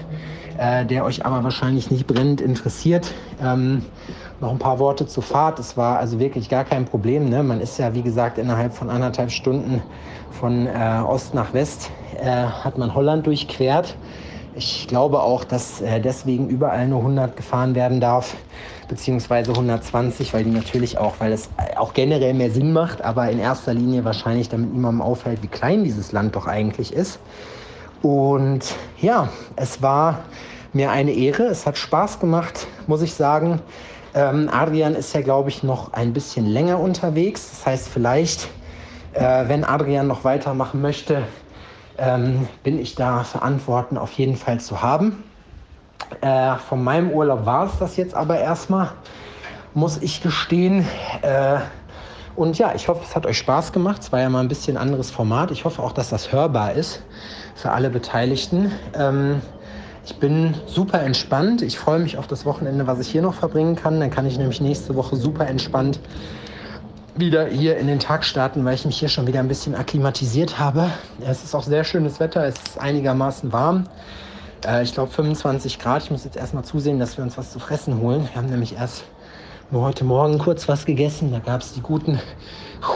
äh, 0.58 0.86
der 0.86 1.06
euch 1.06 1.26
aber 1.26 1.46
wahrscheinlich 1.46 1.90
nicht 1.90 2.06
brennend 2.06 2.42
interessiert. 2.42 3.14
Ähm, 3.42 3.86
noch 4.40 4.52
ein 4.52 4.60
paar 4.60 4.80
Worte 4.80 5.08
zur 5.08 5.24
Fahrt. 5.24 5.60
Es 5.60 5.78
war 5.78 6.00
also 6.00 6.20
wirklich 6.20 6.50
gar 6.50 6.64
kein 6.64 6.86
Problem. 6.86 7.30
Ne? 7.30 7.44
Man 7.44 7.60
ist 7.60 7.78
ja, 7.78 7.94
wie 7.94 8.02
gesagt, 8.02 8.38
innerhalb 8.38 8.74
von 8.74 8.90
anderthalb 8.90 9.32
Stunden 9.32 9.82
von 10.32 10.68
äh, 10.68 11.02
Ost 11.06 11.34
nach 11.34 11.54
West 11.54 11.90
äh, 12.20 12.26
hat 12.26 12.78
man 12.78 12.94
Holland 12.94 13.26
durchquert. 13.26 13.98
Ich 14.56 14.88
glaube 14.88 15.22
auch, 15.22 15.44
dass 15.44 15.82
äh, 15.82 16.00
deswegen 16.00 16.50
überall 16.50 16.88
nur 16.88 17.00
100 17.00 17.36
gefahren 17.36 17.76
werden 17.76 18.00
darf, 18.00 18.36
beziehungsweise 18.88 19.52
120, 19.52 20.34
weil 20.34 20.44
die 20.44 20.52
natürlich 20.52 20.98
auch, 20.98 21.16
weil 21.20 21.32
es 21.32 21.50
auch 21.76 21.94
generell 21.94 22.34
mehr 22.34 22.50
Sinn 22.50 22.74
macht, 22.74 23.04
aber 23.04 23.30
in 23.30 23.40
erster 23.40 23.74
Linie 23.74 24.04
wahrscheinlich 24.04 24.50
damit 24.50 24.74
niemandem 24.74 25.02
auffällt, 25.02 25.44
wie 25.44 25.48
klein 25.48 25.84
dieses 25.84 26.12
Land 26.12 26.36
doch 26.36 26.48
eigentlich 26.48 26.94
ist. 26.94 27.20
Und 28.02 28.62
ja, 29.00 29.30
es 29.56 29.82
war 29.82 30.20
mir 30.74 30.92
eine 30.92 31.12
Ehre. 31.12 31.44
Es 31.44 31.66
hat 31.66 31.78
Spaß 31.78 32.20
gemacht, 32.20 32.68
muss 32.88 33.02
ich 33.02 33.14
sagen. 33.14 33.62
Ähm, 34.18 34.50
Adrian 34.52 34.96
ist 34.96 35.14
ja, 35.14 35.22
glaube 35.22 35.50
ich, 35.50 35.62
noch 35.62 35.94
ein 35.94 36.12
bisschen 36.12 36.48
länger 36.48 36.80
unterwegs. 36.80 37.52
Das 37.52 37.68
heißt, 37.68 37.88
vielleicht, 37.88 38.48
äh, 39.14 39.48
wenn 39.48 39.64
Adrian 39.64 40.08
noch 40.08 40.24
weitermachen 40.24 40.82
möchte, 40.82 41.22
ähm, 42.00 42.48
bin 42.64 42.80
ich 42.80 42.96
da 42.96 43.24
verantworten 43.24 43.96
auf 43.96 44.14
jeden 44.14 44.36
Fall 44.36 44.60
zu 44.60 44.82
haben. 44.82 45.24
Äh, 46.22 46.56
von 46.56 46.84
meinem 46.84 47.12
Urlaub 47.12 47.46
war 47.46 47.68
es 47.68 47.78
das 47.78 47.96
jetzt 47.96 48.16
aber 48.16 48.40
erstmal, 48.40 48.90
muss 49.76 50.02
ich 50.02 50.24
gestehen. 50.24 50.88
Äh, 51.22 51.60
und 52.36 52.58
ja, 52.58 52.74
ich 52.74 52.88
hoffe, 52.88 53.02
es 53.04 53.16
hat 53.16 53.28
euch 53.28 53.38
Spaß 53.38 53.72
gemacht. 53.72 54.02
Es 54.02 54.12
war 54.12 54.20
ja 54.20 54.30
mal 54.30 54.40
ein 54.40 54.48
bisschen 54.48 54.78
anderes 54.78 55.12
Format. 55.12 55.52
Ich 55.52 55.64
hoffe 55.64 55.84
auch, 55.84 55.92
dass 55.92 56.10
das 56.10 56.32
hörbar 56.32 56.74
ist 56.74 57.04
für 57.54 57.70
alle 57.70 57.92
Beteiligten. 57.92 58.72
Ähm, 58.96 59.44
ich 60.08 60.16
bin 60.16 60.54
super 60.66 61.02
entspannt. 61.02 61.62
Ich 61.62 61.78
freue 61.78 62.00
mich 62.00 62.18
auf 62.18 62.28
das 62.28 62.46
Wochenende, 62.46 62.88
was 62.88 63.00
ich 63.00 63.10
hier 63.10 63.22
noch 63.22 63.34
verbringen 63.34 63.76
kann. 63.76 64.00
Dann 64.00 64.10
kann 64.10 64.26
ich 64.26 64.38
nämlich 64.38 64.62
nächste 64.62 64.96
Woche 64.96 65.18
super 65.18 65.46
entspannt 65.46 66.00
wieder 67.20 67.48
hier 67.48 67.78
in 67.78 67.88
den 67.88 68.00
Tag 68.00 68.24
starten, 68.24 68.64
weil 68.64 68.76
ich 68.76 68.86
mich 68.86 68.98
hier 68.98 69.10
schon 69.10 69.28
wieder 69.28 69.40
ein 69.40 69.48
bisschen 69.48 69.76
akklimatisiert 69.76 70.60
habe. 70.60 70.90
Es 71.20 71.44
ist 71.44 71.56
auch 71.56 71.64
sehr 71.64 71.84
schönes 71.84 72.20
Wetter, 72.20 72.46
es 72.46 72.56
ist 72.56 72.80
einigermaßen 72.80 73.52
warm. 73.52 73.86
Äh, 74.66 74.84
ich 74.84 74.94
glaube 74.94 75.12
25 75.12 75.80
Grad. 75.80 76.04
Ich 76.04 76.12
muss 76.12 76.24
jetzt 76.24 76.38
erstmal 76.38 76.64
zusehen, 76.64 77.00
dass 77.00 77.18
wir 77.18 77.24
uns 77.24 77.38
was 77.38 77.52
zu 77.52 77.60
fressen 77.60 78.00
holen. 78.00 78.30
Wir 78.32 78.36
haben 78.36 78.50
nämlich 78.50 78.76
erst 78.76 79.04
nur 79.72 79.82
heute 79.82 80.06
Morgen 80.06 80.38
kurz 80.38 80.70
was 80.70 80.86
gegessen. 80.86 81.32
Da 81.32 81.40
gab 81.40 81.62
es 81.62 81.74
die 81.74 81.82
guten 81.82 82.20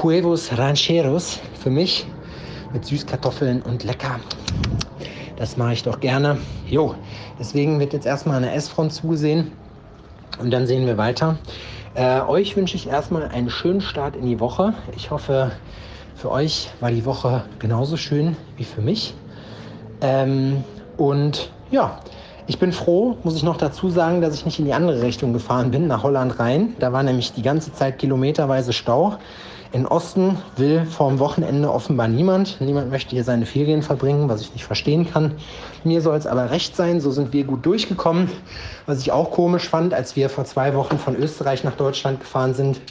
Huevos 0.02 0.58
Rancheros 0.58 1.40
für 1.62 1.72
mich 1.72 2.06
mit 2.72 2.86
Süßkartoffeln 2.86 3.62
und 3.64 3.84
lecker. 3.84 4.20
Das 5.42 5.58
mache 5.58 5.74
ich 5.74 5.82
doch 5.82 6.00
gerne. 6.00 6.38
Jo, 6.70 6.94
deswegen 7.40 7.80
wird 7.80 7.94
jetzt 7.94 8.06
erstmal 8.06 8.38
eine 8.38 8.54
Essfront 8.54 8.94
zusehen 8.94 9.52
und 10.40 10.52
dann 10.52 10.68
sehen 10.68 10.86
wir 10.86 11.00
weiter. 11.00 11.40
Äh, 11.96 12.22
euch 12.22 12.56
wünsche 12.56 12.76
ich 12.76 12.88
erstmal 12.88 13.28
einen 13.28 13.50
schönen 13.50 13.82
Start 13.82 14.16
in 14.16 14.28
die 14.28 14.40
Woche. 14.40 14.76
Ich 14.96 15.10
hoffe, 15.10 15.52
für 16.14 16.30
euch 16.30 16.70
war 16.80 16.92
die 16.92 17.06
Woche 17.06 17.44
genauso 17.58 17.98
schön 17.98 18.38
wie 18.56 18.64
für 18.64 18.82
mich. 18.82 19.16
Ähm, 20.02 20.64
und 20.98 21.50
ja, 21.72 22.02
ich 22.46 22.60
bin 22.60 22.72
froh, 22.72 23.18
muss 23.24 23.36
ich 23.36 23.42
noch 23.42 23.58
dazu 23.58 23.90
sagen, 23.90 24.22
dass 24.22 24.36
ich 24.36 24.46
nicht 24.46 24.60
in 24.60 24.66
die 24.66 24.74
andere 24.74 25.02
Richtung 25.02 25.34
gefahren 25.34 25.72
bin, 25.72 25.88
nach 25.88 26.04
Holland 26.04 26.38
rein. 26.38 26.76
Da 26.78 26.94
war 26.94 27.02
nämlich 27.02 27.34
die 27.34 27.42
ganze 27.42 27.74
Zeit 27.74 27.98
kilometerweise 27.98 28.74
Stau. 28.74 29.16
In 29.74 29.88
Osten 29.88 30.38
will 30.58 30.86
vorm 30.86 31.20
Wochenende 31.20 31.72
offenbar 31.72 32.10
niemand. 32.10 32.60
Niemand 32.60 32.92
möchte 32.92 33.12
hier 33.12 33.24
seine 33.24 33.46
Ferien 33.46 33.82
verbringen, 33.82 34.28
was 34.28 34.42
ich 34.42 34.52
nicht 34.52 34.66
verstehen 34.66 35.10
kann. 35.10 35.36
Mir 35.86 36.02
soll 36.02 36.18
es 36.18 36.28
aber 36.28 36.52
recht 36.52 36.76
sein, 36.76 37.00
so 37.00 37.10
sind 37.12 37.32
wir 37.32 37.46
gut 37.46 37.66
durchgekommen. 37.66 38.30
Was 38.86 39.00
ich 39.00 39.14
auch 39.14 39.32
komisch 39.32 39.70
fand, 39.70 39.94
als 39.94 40.18
wir 40.18 40.30
vor 40.30 40.44
zwei 40.44 40.76
Wochen 40.76 40.98
von 40.98 41.16
Österreich 41.16 41.64
nach 41.64 41.78
Deutschland 41.78 42.20
gefahren 42.20 42.54
sind, 42.54 42.82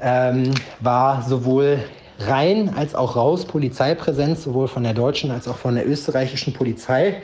ähm, 0.00 0.52
war 0.80 1.20
sowohl 1.20 1.80
rein 2.18 2.72
als 2.76 2.94
auch 2.94 3.14
raus 3.14 3.44
Polizeipräsenz, 3.44 4.44
sowohl 4.44 4.68
von 4.68 4.84
der 4.84 4.94
deutschen 4.94 5.30
als 5.30 5.46
auch 5.48 5.58
von 5.58 5.74
der 5.74 5.86
österreichischen 5.86 6.54
Polizei. 6.54 7.22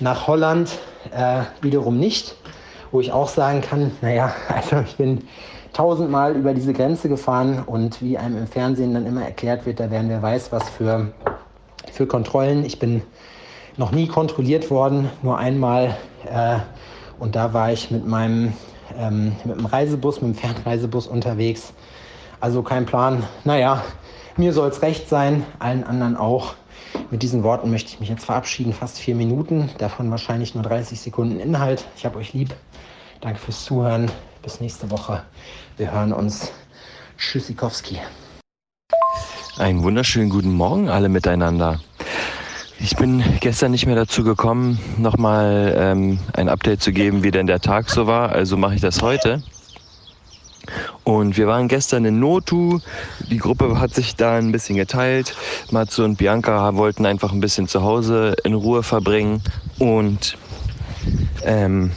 Nach 0.00 0.26
Holland 0.26 0.70
äh, 1.12 1.44
wiederum 1.62 1.98
nicht, 1.98 2.34
wo 2.90 3.00
ich 3.00 3.10
auch 3.10 3.28
sagen 3.28 3.62
kann, 3.62 3.92
naja, 4.02 4.34
also 4.48 4.84
ich 4.86 4.96
bin 4.96 5.22
tausendmal 5.72 6.34
über 6.34 6.54
diese 6.54 6.72
Grenze 6.72 7.08
gefahren 7.08 7.62
und 7.64 8.02
wie 8.02 8.18
einem 8.18 8.38
im 8.38 8.46
Fernsehen 8.46 8.94
dann 8.94 9.06
immer 9.06 9.24
erklärt 9.24 9.66
wird, 9.66 9.80
da 9.80 9.90
werden 9.90 10.08
wir 10.08 10.22
weiß 10.22 10.52
was 10.52 10.68
für, 10.68 11.12
für 11.92 12.06
Kontrollen. 12.06 12.64
Ich 12.64 12.78
bin 12.78 13.02
noch 13.76 13.92
nie 13.92 14.06
kontrolliert 14.06 14.70
worden, 14.70 15.10
nur 15.22 15.38
einmal. 15.38 15.96
Äh, 16.24 16.58
und 17.18 17.36
da 17.36 17.52
war 17.52 17.72
ich 17.72 17.90
mit 17.90 18.06
meinem 18.06 18.54
ähm, 18.96 19.36
mit 19.44 19.58
dem 19.58 19.66
Reisebus, 19.66 20.20
mit 20.20 20.34
dem 20.34 20.38
Fernreisebus 20.38 21.06
unterwegs. 21.06 21.72
Also 22.40 22.62
kein 22.62 22.86
Plan. 22.86 23.24
Naja, 23.44 23.82
mir 24.36 24.52
soll 24.52 24.68
es 24.68 24.82
recht 24.82 25.08
sein, 25.08 25.44
allen 25.58 25.84
anderen 25.84 26.16
auch. 26.16 26.54
Mit 27.10 27.22
diesen 27.22 27.42
Worten 27.42 27.70
möchte 27.70 27.90
ich 27.92 28.00
mich 28.00 28.08
jetzt 28.08 28.24
verabschieden. 28.24 28.72
Fast 28.72 28.98
vier 28.98 29.14
Minuten, 29.14 29.70
davon 29.78 30.10
wahrscheinlich 30.10 30.54
nur 30.54 30.64
30 30.64 31.00
Sekunden 31.00 31.38
Inhalt. 31.38 31.84
Ich 31.96 32.04
habe 32.04 32.18
euch 32.18 32.32
lieb. 32.32 32.54
Danke 33.20 33.38
fürs 33.38 33.64
Zuhören. 33.64 34.10
Bis 34.42 34.60
nächste 34.60 34.90
Woche. 34.90 35.22
Wir 35.76 35.92
hören 35.92 36.12
uns. 36.12 36.52
Tschüssikowski. 37.18 37.98
Einen 39.58 39.82
wunderschönen 39.82 40.30
guten 40.30 40.52
Morgen 40.52 40.88
alle 40.88 41.08
miteinander. 41.08 41.80
Ich 42.78 42.96
bin 42.96 43.22
gestern 43.40 43.72
nicht 43.72 43.84
mehr 43.84 43.94
dazu 43.94 44.24
gekommen, 44.24 44.78
nochmal 44.96 45.74
ähm, 45.76 46.18
ein 46.32 46.48
Update 46.48 46.82
zu 46.82 46.92
geben, 46.92 47.22
wie 47.22 47.30
denn 47.30 47.46
der 47.46 47.60
Tag 47.60 47.90
so 47.90 48.06
war. 48.06 48.30
Also 48.30 48.56
mache 48.56 48.74
ich 48.74 48.80
das 48.80 49.02
heute. 49.02 49.42
Und 51.04 51.36
wir 51.36 51.46
waren 51.46 51.68
gestern 51.68 52.04
in 52.04 52.20
Notu. 52.20 52.78
Die 53.30 53.38
Gruppe 53.38 53.78
hat 53.80 53.94
sich 53.94 54.16
da 54.16 54.36
ein 54.36 54.52
bisschen 54.52 54.76
geteilt. 54.76 55.34
Matze 55.70 56.04
und 56.04 56.16
Bianca 56.16 56.74
wollten 56.76 57.04
einfach 57.04 57.32
ein 57.32 57.40
bisschen 57.40 57.68
zu 57.68 57.82
Hause 57.82 58.34
in 58.44 58.54
Ruhe 58.54 58.82
verbringen. 58.82 59.42
Und 59.78 60.38
ähm, 61.44 61.92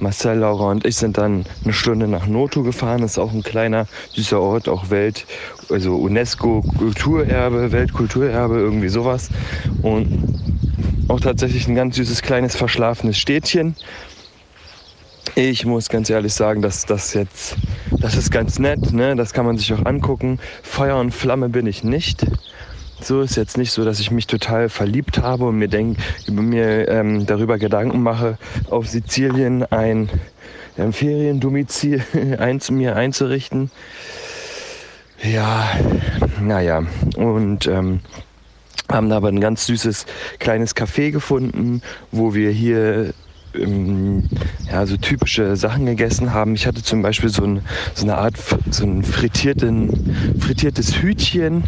Marcel, 0.00 0.38
Laura 0.38 0.70
und 0.70 0.86
ich 0.86 0.96
sind 0.96 1.18
dann 1.18 1.44
eine 1.64 1.72
Stunde 1.72 2.06
nach 2.06 2.26
Noto 2.26 2.62
gefahren. 2.62 3.00
Das 3.00 3.12
ist 3.12 3.18
auch 3.18 3.32
ein 3.32 3.42
kleiner, 3.42 3.86
süßer 4.12 4.40
Ort, 4.40 4.68
auch 4.68 4.90
Welt, 4.90 5.26
also 5.70 5.96
UNESCO 5.96 6.62
Kulturerbe, 6.78 7.72
Weltkulturerbe, 7.72 8.58
irgendwie 8.58 8.88
sowas. 8.88 9.30
Und 9.82 10.08
auch 11.08 11.20
tatsächlich 11.20 11.66
ein 11.66 11.74
ganz 11.74 11.96
süßes, 11.96 12.22
kleines, 12.22 12.54
verschlafenes 12.54 13.18
Städtchen. 13.18 13.74
Ich 15.34 15.64
muss 15.66 15.88
ganz 15.88 16.10
ehrlich 16.10 16.34
sagen, 16.34 16.62
dass 16.62 16.86
das 16.86 17.14
jetzt, 17.14 17.56
das 18.00 18.16
ist 18.16 18.30
ganz 18.30 18.58
nett, 18.58 18.92
ne? 18.92 19.14
das 19.16 19.32
kann 19.32 19.46
man 19.46 19.56
sich 19.56 19.72
auch 19.72 19.84
angucken. 19.84 20.38
Feuer 20.62 20.98
und 20.98 21.12
Flamme 21.12 21.48
bin 21.48 21.66
ich 21.66 21.84
nicht. 21.84 22.24
So 23.00 23.20
ist 23.22 23.36
jetzt 23.36 23.56
nicht 23.56 23.70
so, 23.72 23.84
dass 23.84 24.00
ich 24.00 24.10
mich 24.10 24.26
total 24.26 24.68
verliebt 24.68 25.18
habe 25.18 25.44
und 25.46 25.56
mir, 25.58 25.68
denk, 25.68 25.98
mir 26.30 26.88
ähm, 26.88 27.26
darüber 27.26 27.58
Gedanken 27.58 28.02
mache, 28.02 28.38
auf 28.68 28.88
Sizilien 28.88 29.64
ein 29.64 30.10
ähm, 30.76 30.92
Feriendomizil 30.92 32.02
ein, 32.38 32.60
mir 32.70 32.96
einzurichten. 32.96 33.70
Ja, 35.22 35.68
naja, 36.40 36.84
und 37.16 37.66
ähm, 37.66 38.00
haben 38.90 39.12
aber 39.12 39.28
ein 39.28 39.40
ganz 39.40 39.66
süßes 39.66 40.06
kleines 40.38 40.74
Café 40.74 41.10
gefunden, 41.10 41.82
wo 42.12 42.34
wir 42.34 42.50
hier 42.50 43.12
ähm, 43.54 44.24
ja, 44.70 44.86
so 44.86 44.96
typische 44.96 45.56
Sachen 45.56 45.86
gegessen 45.86 46.32
haben. 46.32 46.54
Ich 46.54 46.66
hatte 46.66 46.82
zum 46.82 47.02
Beispiel 47.02 47.30
so, 47.30 47.44
ein, 47.44 47.62
so 47.94 48.04
eine 48.04 48.18
Art, 48.18 48.36
so 48.70 48.84
ein 48.84 49.02
frittiertes 49.02 51.02
Hütchen, 51.02 51.64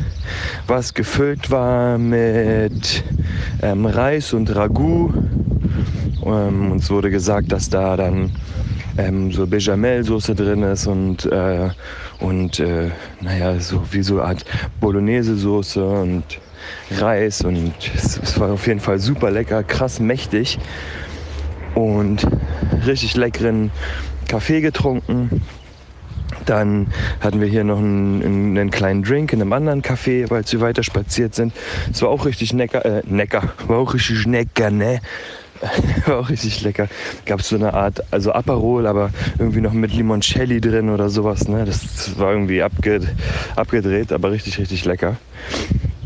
was 0.66 0.94
gefüllt 0.94 1.50
war 1.50 1.98
mit 1.98 3.04
ähm, 3.62 3.86
Reis 3.86 4.32
und 4.32 4.54
Ragout. 4.54 5.14
Ähm, 6.24 6.72
uns 6.72 6.90
wurde 6.90 7.10
gesagt, 7.10 7.52
dass 7.52 7.70
da 7.70 7.96
dann 7.96 8.32
ähm, 8.98 9.32
so 9.32 9.46
Bechamel-Soße 9.46 10.34
drin 10.34 10.62
ist 10.62 10.86
und, 10.86 11.24
äh, 11.26 11.70
und 12.18 12.60
äh, 12.60 12.90
naja, 13.20 13.58
so 13.58 13.82
wie 13.90 14.02
so 14.02 14.20
eine 14.20 14.28
Art 14.28 14.44
Bolognese-Soße 14.80 15.84
und 15.84 16.24
Reis 16.90 17.42
und 17.42 17.72
es, 17.94 18.18
es 18.18 18.38
war 18.38 18.52
auf 18.52 18.66
jeden 18.66 18.80
Fall 18.80 18.98
super 18.98 19.30
lecker, 19.30 19.62
krass 19.62 20.00
mächtig 20.00 20.58
und 21.74 22.26
richtig 22.86 23.16
leckeren 23.16 23.70
Kaffee 24.28 24.60
getrunken. 24.60 25.42
Dann 26.46 26.88
hatten 27.20 27.40
wir 27.40 27.48
hier 27.48 27.64
noch 27.64 27.78
einen, 27.78 28.56
einen, 28.56 28.70
kleinen 28.70 29.02
Drink 29.02 29.32
in 29.32 29.40
einem 29.40 29.52
anderen 29.52 29.82
Café, 29.82 30.30
weil 30.30 30.44
wir 30.48 30.60
weiter 30.60 30.82
spaziert 30.82 31.34
sind. 31.34 31.52
Es 31.92 32.00
war 32.02 32.08
auch 32.08 32.24
richtig 32.24 32.52
necker, 32.52 32.84
äh, 32.84 33.02
necker, 33.06 33.52
war 33.66 33.78
auch 33.78 33.94
richtig 33.94 34.26
necker, 34.26 34.70
ne? 34.70 35.00
war 36.06 36.20
auch 36.20 36.30
richtig 36.30 36.62
lecker. 36.62 36.88
Gab 37.26 37.40
es 37.40 37.48
so 37.48 37.56
eine 37.56 37.74
Art, 37.74 38.02
also 38.12 38.32
Aperol, 38.32 38.86
aber 38.86 39.10
irgendwie 39.38 39.60
noch 39.60 39.72
mit 39.72 39.92
Limoncelli 39.92 40.60
drin 40.60 40.88
oder 40.90 41.10
sowas, 41.10 41.48
ne? 41.48 41.64
Das, 41.64 42.18
war 42.18 42.32
irgendwie 42.32 42.62
abged 42.62 43.06
abgedreht, 43.56 44.12
aber 44.12 44.30
richtig, 44.30 44.58
richtig 44.58 44.84
lecker. 44.84 45.16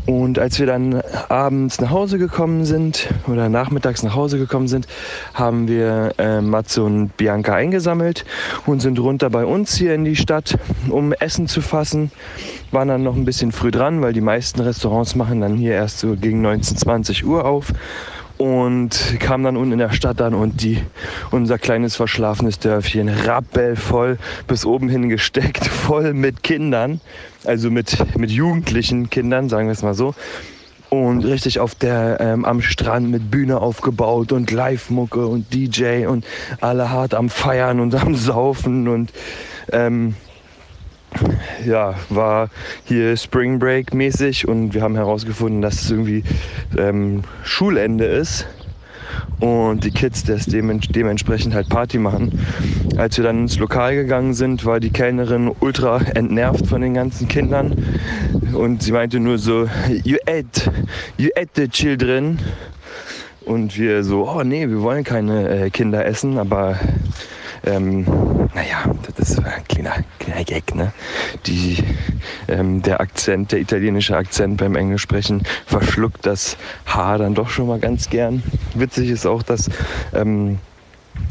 Und 0.05 0.37
als 0.37 0.59
wir 0.59 0.67
dann 0.67 1.01
abends 1.29 1.81
nach 1.81 1.89
Hause 1.89 2.19
gekommen 2.19 2.63
sind 2.63 3.07
oder 3.27 3.49
nachmittags 3.49 4.03
nach 4.03 4.15
Hause 4.15 4.37
gekommen 4.37 4.67
sind, 4.67 4.87
haben 5.33 5.67
wir 5.67 6.13
äh, 6.19 6.41
Matze 6.41 6.83
und 6.83 7.17
Bianca 7.17 7.55
eingesammelt 7.55 8.23
und 8.67 8.81
sind 8.81 8.99
runter 8.99 9.31
bei 9.31 9.45
uns 9.45 9.75
hier 9.75 9.95
in 9.95 10.05
die 10.05 10.15
Stadt, 10.15 10.57
um 10.89 11.11
Essen 11.13 11.47
zu 11.47 11.61
fassen. 11.61 12.11
Waren 12.71 12.89
dann 12.89 13.03
noch 13.03 13.15
ein 13.15 13.25
bisschen 13.25 13.51
früh 13.51 13.71
dran, 13.71 14.01
weil 14.01 14.13
die 14.13 14.21
meisten 14.21 14.61
Restaurants 14.61 15.15
machen 15.15 15.41
dann 15.41 15.55
hier 15.55 15.73
erst 15.73 15.99
so 15.99 16.15
gegen 16.15 16.41
19, 16.41 16.77
20 16.77 17.25
Uhr 17.25 17.45
auf 17.45 17.73
und 18.37 19.17
kam 19.19 19.43
dann 19.43 19.57
unten 19.57 19.73
in 19.73 19.79
der 19.79 19.93
Stadt 19.93 20.21
an 20.21 20.33
und 20.33 20.61
die, 20.61 20.81
unser 21.31 21.57
kleines 21.57 21.95
verschlafenes 21.95 22.59
Dörfchen 22.59 23.09
rappelvoll 23.09 24.17
bis 24.47 24.65
oben 24.65 24.89
hin 24.89 25.09
gesteckt, 25.09 25.65
voll 25.65 26.13
mit 26.13 26.43
Kindern, 26.43 26.99
also 27.45 27.71
mit, 27.71 28.17
mit 28.17 28.31
jugendlichen 28.31 29.09
Kindern, 29.09 29.49
sagen 29.49 29.67
wir 29.67 29.73
es 29.73 29.83
mal 29.83 29.93
so. 29.93 30.15
Und 30.89 31.25
richtig 31.25 31.59
auf 31.59 31.75
der, 31.75 32.19
ähm, 32.21 32.45
am 32.45 32.61
Strand 32.61 33.09
mit 33.09 33.31
Bühne 33.31 33.59
aufgebaut 33.59 34.31
und 34.31 34.51
Live-Mucke 34.51 35.25
und 35.25 35.53
DJ 35.53 36.05
und 36.05 36.25
alle 36.61 36.89
hart 36.89 37.13
am 37.13 37.29
Feiern 37.29 37.79
und 37.79 37.95
am 37.95 38.15
Saufen 38.15 38.87
und 38.87 39.11
ähm, 39.71 40.15
ja, 41.65 41.95
war 42.09 42.49
hier 42.85 43.17
Spring 43.17 43.59
Break 43.59 43.93
mäßig 43.93 44.47
und 44.47 44.73
wir 44.73 44.81
haben 44.81 44.95
herausgefunden, 44.95 45.61
dass 45.61 45.81
es 45.81 45.91
irgendwie 45.91 46.23
ähm, 46.77 47.23
Schulende 47.43 48.05
ist 48.05 48.47
und 49.39 49.83
die 49.83 49.91
Kids 49.91 50.23
das 50.23 50.45
dementsprechend 50.45 51.53
halt 51.53 51.69
Party 51.69 51.97
machen. 51.97 52.39
Als 52.97 53.17
wir 53.17 53.23
dann 53.23 53.41
ins 53.41 53.57
Lokal 53.59 53.95
gegangen 53.95 54.33
sind, 54.33 54.65
war 54.65 54.79
die 54.79 54.89
Kellnerin 54.89 55.51
ultra 55.59 56.01
entnervt 56.15 56.67
von 56.67 56.81
den 56.81 56.93
ganzen 56.93 57.27
Kindern 57.27 57.75
und 58.53 58.83
sie 58.83 58.91
meinte 58.91 59.19
nur 59.19 59.37
so, 59.37 59.67
you 60.03 60.17
ate, 60.27 60.71
you 61.17 61.29
ate 61.35 61.49
the 61.55 61.67
children. 61.67 62.39
Und 63.45 63.77
wir 63.77 64.03
so, 64.03 64.27
oh 64.27 64.43
nee, 64.43 64.67
wir 64.67 64.81
wollen 64.81 65.03
keine 65.03 65.47
äh, 65.49 65.69
Kinder 65.69 66.03
essen, 66.03 66.39
aber 66.39 66.79
ähm, 67.63 68.05
naja, 68.55 68.85
das 69.17 69.31
ist 69.31 69.39
ein 69.39 69.63
kleiner, 69.67 69.95
kleiner 70.17 70.43
Gag, 70.45 70.73
ne? 70.73 70.93
Die, 71.45 71.77
ähm, 72.47 72.81
der 72.81 73.01
Akzent, 73.01 73.51
der 73.51 73.59
italienische 73.59 74.15
Akzent 74.15 74.57
beim 74.57 74.75
Englisch 74.75 75.01
sprechen 75.01 75.43
verschluckt 75.65 76.25
das 76.25 76.55
H 76.85 77.17
dann 77.17 77.35
doch 77.35 77.49
schon 77.49 77.67
mal 77.67 77.79
ganz 77.79 78.09
gern. 78.09 78.41
Witzig 78.73 79.09
ist 79.09 79.25
auch, 79.25 79.43
dass 79.43 79.69
ähm, 80.13 80.59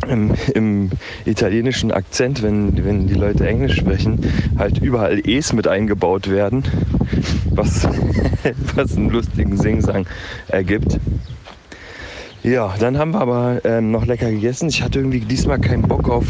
im, 0.07 0.35
im, 0.55 0.91
italienischen 1.25 1.93
Akzent, 1.93 2.43
wenn, 2.43 2.85
wenn 2.85 3.07
die 3.07 3.15
Leute 3.15 3.47
Englisch 3.47 3.77
sprechen, 3.77 4.31
halt 4.59 4.79
überall 4.79 5.27
E's 5.27 5.55
mit 5.55 5.67
eingebaut 5.67 6.29
werden, 6.29 6.63
was, 7.51 7.89
was 8.75 8.97
einen 8.97 9.09
lustigen 9.09 9.57
Singsang 9.57 10.07
ergibt. 10.49 10.99
Ja, 12.45 12.75
dann 12.79 12.99
haben 12.99 13.13
wir 13.13 13.23
aber 13.23 13.65
ähm, 13.65 13.91
noch 13.91 14.05
lecker 14.05 14.31
gegessen. 14.31 14.69
Ich 14.69 14.83
hatte 14.83 14.99
irgendwie 14.99 15.21
diesmal 15.21 15.59
keinen 15.59 15.81
Bock 15.81 16.11
auf 16.11 16.27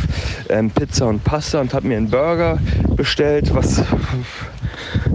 ähm, 0.49 0.71
Pizza 0.71 1.09
und 1.09 1.25
Pasta 1.25 1.61
und 1.61 1.75
habe 1.75 1.89
mir 1.89 1.97
einen 1.97 2.09
Burger 2.09 2.59
bestellt, 2.95 3.53
was 3.53 3.83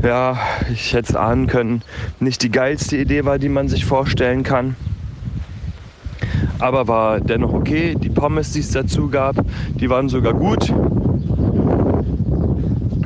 ja, 0.03 0.37
ich 0.69 0.93
hätte 0.93 1.11
es 1.11 1.15
ahnen 1.15 1.47
können, 1.47 1.83
nicht 2.19 2.43
die 2.43 2.51
geilste 2.51 2.97
Idee 2.97 3.23
war, 3.23 3.39
die 3.39 3.47
man 3.47 3.69
sich 3.69 3.85
vorstellen 3.85 4.43
kann. 4.43 4.75
Aber 6.59 6.89
war 6.89 7.21
dennoch 7.21 7.53
okay. 7.53 7.95
Die 7.95 8.09
Pommes, 8.09 8.51
die 8.51 8.59
es 8.59 8.71
dazu 8.71 9.07
gab, 9.07 9.37
die 9.75 9.89
waren 9.89 10.09
sogar 10.09 10.33
gut. 10.33 10.69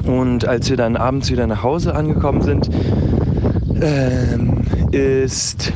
Und 0.07 0.47
als 0.47 0.67
wir 0.67 0.77
dann 0.77 0.95
abends 0.95 1.29
wieder 1.29 1.45
nach 1.45 1.61
Hause 1.61 1.93
angekommen 1.93 2.41
sind, 2.41 2.71
ähm, 3.79 4.63
ist 4.91 5.71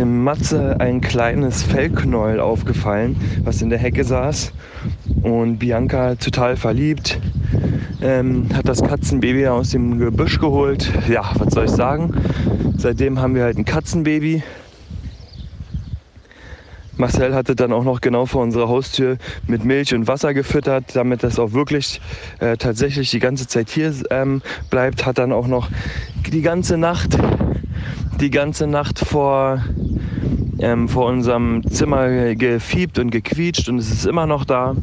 im 0.00 0.24
Matze 0.24 0.80
ein 0.80 1.02
kleines 1.02 1.62
Fellknäuel 1.62 2.40
aufgefallen, 2.40 3.16
was 3.44 3.60
in 3.60 3.68
der 3.68 3.78
Hecke 3.78 4.02
saß. 4.02 4.52
Und 5.22 5.58
Bianca 5.58 6.14
total 6.14 6.56
verliebt, 6.56 7.20
ähm, 8.00 8.48
hat 8.54 8.66
das 8.66 8.82
Katzenbaby 8.82 9.46
aus 9.48 9.70
dem 9.70 9.98
Gebüsch 9.98 10.40
geholt. 10.40 10.90
Ja, 11.06 11.30
was 11.34 11.52
soll 11.52 11.66
ich 11.66 11.70
sagen? 11.70 12.14
Seitdem 12.78 13.20
haben 13.20 13.34
wir 13.34 13.42
halt 13.42 13.58
ein 13.58 13.66
Katzenbaby. 13.66 14.42
Marcel 16.96 17.34
hatte 17.34 17.54
dann 17.54 17.72
auch 17.72 17.84
noch 17.84 18.00
genau 18.00 18.24
vor 18.24 18.42
unserer 18.42 18.68
Haustür 18.68 19.18
mit 19.46 19.64
Milch 19.64 19.94
und 19.94 20.06
Wasser 20.06 20.32
gefüttert, 20.32 20.96
damit 20.96 21.22
das 21.22 21.38
auch 21.38 21.52
wirklich 21.52 22.00
äh, 22.38 22.56
tatsächlich 22.56 23.10
die 23.10 23.20
ganze 23.20 23.46
Zeit 23.46 23.68
hier 23.68 23.92
ähm, 24.10 24.40
bleibt. 24.70 25.04
Hat 25.04 25.18
dann 25.18 25.32
auch 25.32 25.46
noch 25.46 25.68
die 26.30 26.42
ganze 26.42 26.78
Nacht, 26.78 27.18
die 28.20 28.30
ganze 28.30 28.66
Nacht 28.66 28.98
vor, 28.98 29.64
ähm, 30.58 30.88
vor 30.88 31.06
unserem 31.06 31.62
Zimmer 31.70 32.34
gefiebt 32.34 32.98
und 32.98 33.10
gequietscht 33.10 33.68
und 33.68 33.78
es 33.78 33.90
ist 33.90 34.06
immer 34.06 34.26
noch 34.26 34.44
da. 34.44 34.76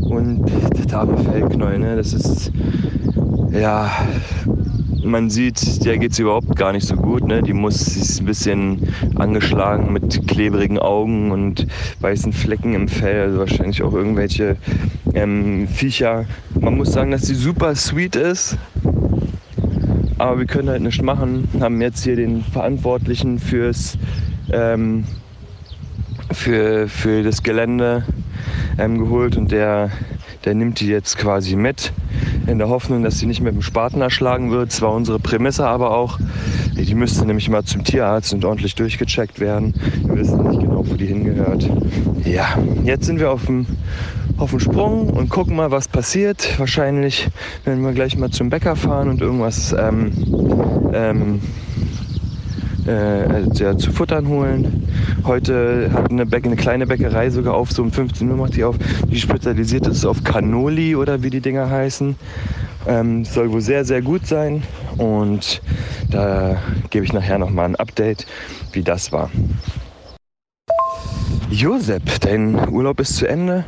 Und 0.00 0.46
der 0.90 0.98
arme 0.98 1.18
Fellknäuel, 1.18 1.78
ne, 1.78 1.96
das 1.96 2.12
ist 2.12 2.52
ja 3.50 3.90
man 5.06 5.30
sieht, 5.30 5.84
der 5.84 5.98
geht 5.98 6.12
es 6.12 6.18
überhaupt 6.18 6.56
gar 6.56 6.72
nicht 6.72 6.86
so 6.86 6.96
gut. 6.96 7.26
Ne? 7.26 7.42
Die 7.42 7.52
muss, 7.52 7.84
sie 7.84 8.00
ist 8.00 8.20
ein 8.20 8.26
bisschen 8.26 8.88
angeschlagen 9.14 9.92
mit 9.92 10.26
klebrigen 10.26 10.78
Augen 10.78 11.30
und 11.30 11.66
weißen 12.00 12.32
Flecken 12.32 12.74
im 12.74 12.88
Fell. 12.88 13.22
Also 13.22 13.38
wahrscheinlich 13.38 13.82
auch 13.82 13.94
irgendwelche 13.94 14.56
ähm, 15.14 15.68
Viecher. 15.68 16.26
Man 16.60 16.76
muss 16.76 16.92
sagen, 16.92 17.12
dass 17.12 17.22
sie 17.22 17.34
super 17.34 17.74
sweet 17.74 18.16
ist. 18.16 18.58
Aber 20.18 20.38
wir 20.38 20.46
können 20.46 20.68
halt 20.68 20.82
nichts 20.82 21.02
machen. 21.02 21.48
Haben 21.60 21.80
jetzt 21.80 22.04
hier 22.04 22.16
den 22.16 22.42
Verantwortlichen 22.42 23.38
fürs, 23.38 23.98
ähm, 24.50 25.04
für, 26.32 26.88
für 26.88 27.22
das 27.22 27.42
Gelände 27.42 28.04
ähm, 28.78 28.98
geholt 28.98 29.36
und 29.36 29.52
der 29.52 29.90
der 30.46 30.54
nimmt 30.54 30.78
die 30.78 30.86
jetzt 30.86 31.18
quasi 31.18 31.56
mit, 31.56 31.92
in 32.46 32.58
der 32.58 32.68
Hoffnung, 32.68 33.02
dass 33.02 33.18
sie 33.18 33.26
nicht 33.26 33.40
mit 33.40 33.52
dem 33.52 33.62
Spaten 33.62 34.00
erschlagen 34.00 34.52
wird. 34.52 34.70
Das 34.70 34.80
war 34.80 34.92
unsere 34.92 35.18
Prämisse 35.18 35.66
aber 35.66 35.90
auch. 35.90 36.20
Die 36.76 36.94
müsste 36.94 37.26
nämlich 37.26 37.48
mal 37.48 37.64
zum 37.64 37.82
Tierarzt 37.82 38.32
und 38.32 38.44
ordentlich 38.44 38.76
durchgecheckt 38.76 39.40
werden. 39.40 39.74
Wir 40.04 40.18
wissen 40.18 40.48
nicht 40.48 40.60
genau, 40.60 40.86
wo 40.86 40.94
die 40.94 41.06
hingehört. 41.06 41.68
Ja, 42.24 42.56
jetzt 42.84 43.06
sind 43.06 43.18
wir 43.18 43.32
auf 43.32 43.46
dem, 43.46 43.66
auf 44.38 44.50
dem 44.50 44.60
Sprung 44.60 45.10
und 45.10 45.28
gucken 45.28 45.56
mal, 45.56 45.70
was 45.70 45.88
passiert. 45.88 46.58
Wahrscheinlich 46.58 47.28
werden 47.64 47.82
wir 47.84 47.92
gleich 47.92 48.16
mal 48.16 48.30
zum 48.30 48.50
Bäcker 48.50 48.76
fahren 48.76 49.08
und 49.08 49.20
irgendwas 49.20 49.74
ähm, 49.78 50.12
ähm, 50.92 51.40
äh, 52.86 53.42
ja, 53.54 53.76
zu 53.76 53.92
futtern 53.92 54.28
holen. 54.28 54.88
Heute 55.24 55.90
hat 55.92 56.10
eine, 56.10 56.26
Bäck, 56.26 56.44
eine 56.44 56.56
kleine 56.56 56.86
Bäckerei 56.86 57.30
sogar 57.30 57.54
auf, 57.54 57.72
so 57.72 57.82
um 57.82 57.90
15 57.90 58.30
Uhr 58.30 58.36
macht 58.36 58.56
die 58.56 58.64
auf, 58.64 58.76
die 59.10 59.18
spezialisiert 59.18 59.86
ist 59.86 60.04
auf 60.04 60.22
Cannoli 60.22 60.94
oder 60.94 61.22
wie 61.22 61.30
die 61.30 61.40
Dinger 61.40 61.68
heißen. 61.68 62.16
Ähm, 62.86 63.24
soll 63.24 63.50
wohl 63.50 63.60
sehr, 63.60 63.84
sehr 63.84 64.00
gut 64.00 64.26
sein 64.26 64.62
und 64.96 65.60
da 66.10 66.56
gebe 66.90 67.04
ich 67.04 67.12
nachher 67.12 67.38
nochmal 67.38 67.64
ein 67.64 67.76
Update, 67.76 68.26
wie 68.72 68.82
das 68.82 69.10
war. 69.10 69.30
Josep, 71.50 72.20
dein 72.20 72.68
Urlaub 72.68 73.00
ist 73.00 73.16
zu 73.16 73.26
Ende. 73.28 73.64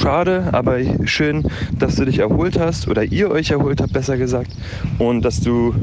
Schade, 0.00 0.48
aber 0.52 0.78
schön, 1.06 1.44
dass 1.78 1.96
du 1.96 2.04
dich 2.04 2.18
erholt 2.18 2.58
hast 2.58 2.88
oder 2.88 3.04
ihr 3.04 3.30
euch 3.30 3.50
erholt 3.50 3.80
habt, 3.80 3.92
besser 3.92 4.16
gesagt. 4.16 4.50
Und 4.98 5.22
dass 5.22 5.40
du 5.40 5.74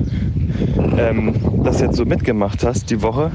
ähm, 0.98 1.36
das 1.64 1.82
jetzt 1.82 1.98
so 1.98 2.06
mitgemacht 2.06 2.64
hast 2.64 2.90
die 2.90 3.02
Woche. 3.02 3.32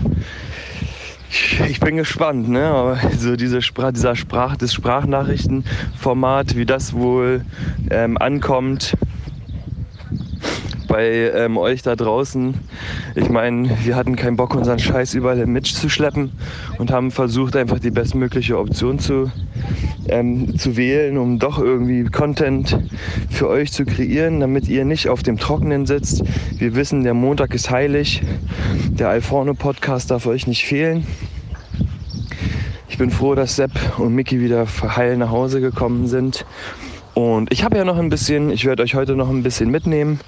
Ich 1.69 1.79
bin 1.79 1.97
gespannt, 1.97 2.49
ne? 2.49 2.67
Aber 2.67 2.99
so 3.17 3.37
diese 3.37 3.63
Sprach, 3.63 3.93
dieser 3.93 4.17
Sprach, 4.17 4.57
das 4.57 4.73
Sprachnachrichtenformat, 4.73 6.57
wie 6.57 6.67
das 6.67 6.93
wohl 6.93 7.45
ähm, 7.91 8.19
ankommt, 8.19 8.97
bei 10.91 11.31
ähm, 11.35 11.57
euch 11.57 11.83
da 11.83 11.95
draußen. 11.95 12.53
Ich 13.15 13.31
meine, 13.31 13.71
wir 13.85 13.95
hatten 13.95 14.17
keinen 14.17 14.37
Bock, 14.37 14.57
unseren 14.57 14.81
Scheiß 14.81 15.15
überall 15.15 15.47
mitzuschleppen 15.47 16.33
und 16.79 16.91
haben 16.91 17.13
versucht, 17.13 17.55
einfach 17.55 17.79
die 17.79 17.93
bestmögliche 17.93 18.59
Option 18.59 18.99
zu, 18.99 19.31
ähm, 20.09 20.59
zu 20.59 20.77
wählen, 20.77 21.17
um 21.17 21.39
doch 21.39 21.61
irgendwie 21.61 22.05
Content 22.05 22.77
für 23.31 23.49
euch 23.49 23.71
zu 23.71 23.85
kreieren, 23.85 24.41
damit 24.41 24.67
ihr 24.69 24.85
nicht 24.85 25.09
auf 25.09 25.23
dem 25.23 25.39
Trockenen 25.39 25.87
sitzt. 25.87 26.25
Wir 26.59 26.75
wissen, 26.75 27.05
der 27.05 27.15
Montag 27.15 27.55
ist 27.55 27.71
heilig. 27.71 28.23
Der 28.91 29.11
Alforno 29.11 29.55
Podcast 29.55 30.11
darf 30.11 30.27
euch 30.27 30.49
nicht 30.49 30.65
fehlen. 30.67 31.07
Ich 32.89 32.99
bin 32.99 33.13
froh, 33.13 33.37
dass 33.37 33.55
Sepp 33.55 33.71
und 33.99 34.17
Mickey 34.17 34.41
wieder 34.41 34.67
heil 34.97 35.17
nach 35.17 35.31
Hause 35.31 35.61
gekommen 35.61 36.09
sind. 36.09 36.45
Und 37.21 37.53
ich 37.53 37.65
habe 37.65 37.77
ja 37.77 37.85
noch 37.85 37.99
ein 37.99 38.09
bisschen, 38.09 38.49
ich 38.49 38.65
werde 38.65 38.83
euch 38.83 38.95
heute 38.95 39.15
noch 39.15 39.29
ein 39.29 39.43
bisschen 39.43 39.71
mitnehmen 39.71 40.21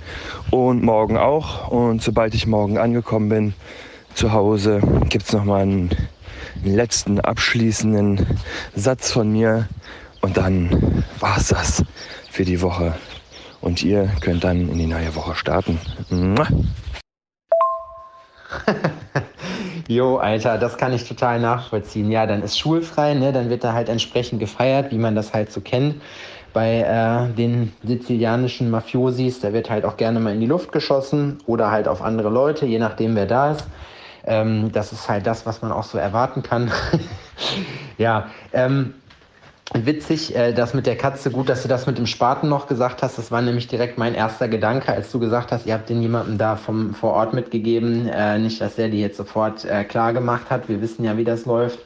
und 0.50 0.82
morgen 0.82 1.16
auch. 1.16 1.68
Und 1.68 2.02
sobald 2.02 2.34
ich 2.34 2.46
morgen 2.46 2.76
angekommen 2.76 3.30
bin 3.30 3.54
zu 4.12 4.34
Hause, 4.34 4.82
gibt 5.08 5.24
es 5.24 5.32
nochmal 5.32 5.62
einen, 5.62 5.88
letzten 6.62 7.18
abschließenden 7.18 8.26
Satz 8.76 9.10
von 9.10 9.32
mir. 9.32 9.68
Und 10.20 10.36
dann 10.36 11.02
war 11.18 11.38
es 11.38 11.48
das 11.48 11.82
für 12.30 12.44
die 12.44 12.60
Woche. 12.60 12.92
Und 13.62 13.82
ihr 13.82 14.10
könnt 14.20 14.44
dann 14.44 14.68
in 14.68 14.76
die 14.78 14.86
neue 14.86 15.14
Woche 15.14 15.34
starten. 15.34 15.78
Jo, 19.88 20.18
Alter, 20.18 20.58
das 20.58 20.78
kann 20.78 20.92
ich 20.92 21.08
total 21.08 21.40
nachvollziehen. 21.40 22.10
Ja, 22.10 22.24
dann 22.26 22.42
ist 22.42 22.58
schulfrei, 22.58 23.14
ne? 23.14 23.32
Dann 23.32 23.50
wird 23.50 23.64
da 23.64 23.72
halt 23.72 23.88
entsprechend 23.88 24.40
gefeiert, 24.40 24.92
wie 24.92 24.96
man 24.96 25.14
das 25.14 25.34
halt 25.34 25.50
so 25.50 25.60
kennt 25.60 25.96
bei 26.52 26.80
äh, 26.80 27.34
den 27.34 27.72
sizilianischen 27.82 28.70
Mafiosis, 28.70 29.40
da 29.40 29.52
wird 29.52 29.70
halt 29.70 29.84
auch 29.84 29.96
gerne 29.96 30.20
mal 30.20 30.34
in 30.34 30.40
die 30.40 30.46
Luft 30.46 30.72
geschossen 30.72 31.38
oder 31.46 31.70
halt 31.70 31.88
auf 31.88 32.02
andere 32.02 32.28
Leute, 32.28 32.66
je 32.66 32.78
nachdem 32.78 33.14
wer 33.16 33.26
da 33.26 33.52
ist. 33.52 33.66
Ähm, 34.24 34.70
das 34.72 34.92
ist 34.92 35.08
halt 35.08 35.26
das, 35.26 35.46
was 35.46 35.62
man 35.62 35.72
auch 35.72 35.82
so 35.82 35.98
erwarten 35.98 36.42
kann. 36.42 36.70
ja, 37.98 38.28
ähm, 38.52 38.94
witzig, 39.74 40.36
äh, 40.36 40.52
das 40.52 40.74
mit 40.74 40.86
der 40.86 40.96
Katze, 40.96 41.30
gut, 41.30 41.48
dass 41.48 41.62
du 41.62 41.68
das 41.68 41.86
mit 41.86 41.98
dem 41.98 42.06
Spaten 42.06 42.48
noch 42.48 42.68
gesagt 42.68 43.02
hast. 43.02 43.18
Das 43.18 43.30
war 43.32 43.42
nämlich 43.42 43.66
direkt 43.66 43.98
mein 43.98 44.14
erster 44.14 44.48
Gedanke, 44.48 44.92
als 44.92 45.10
du 45.10 45.18
gesagt 45.18 45.50
hast, 45.50 45.66
ihr 45.66 45.74
habt 45.74 45.88
den 45.88 46.02
jemandem 46.02 46.38
da 46.38 46.56
vom 46.56 46.94
vor 46.94 47.14
Ort 47.14 47.34
mitgegeben. 47.34 48.08
Äh, 48.08 48.38
nicht, 48.38 48.60
dass 48.60 48.76
der 48.76 48.88
die 48.88 49.00
jetzt 49.00 49.16
sofort 49.16 49.64
äh, 49.64 49.84
klar 49.84 50.12
gemacht 50.12 50.50
hat. 50.50 50.68
Wir 50.68 50.80
wissen 50.80 51.04
ja, 51.04 51.16
wie 51.16 51.24
das 51.24 51.46
läuft 51.46 51.80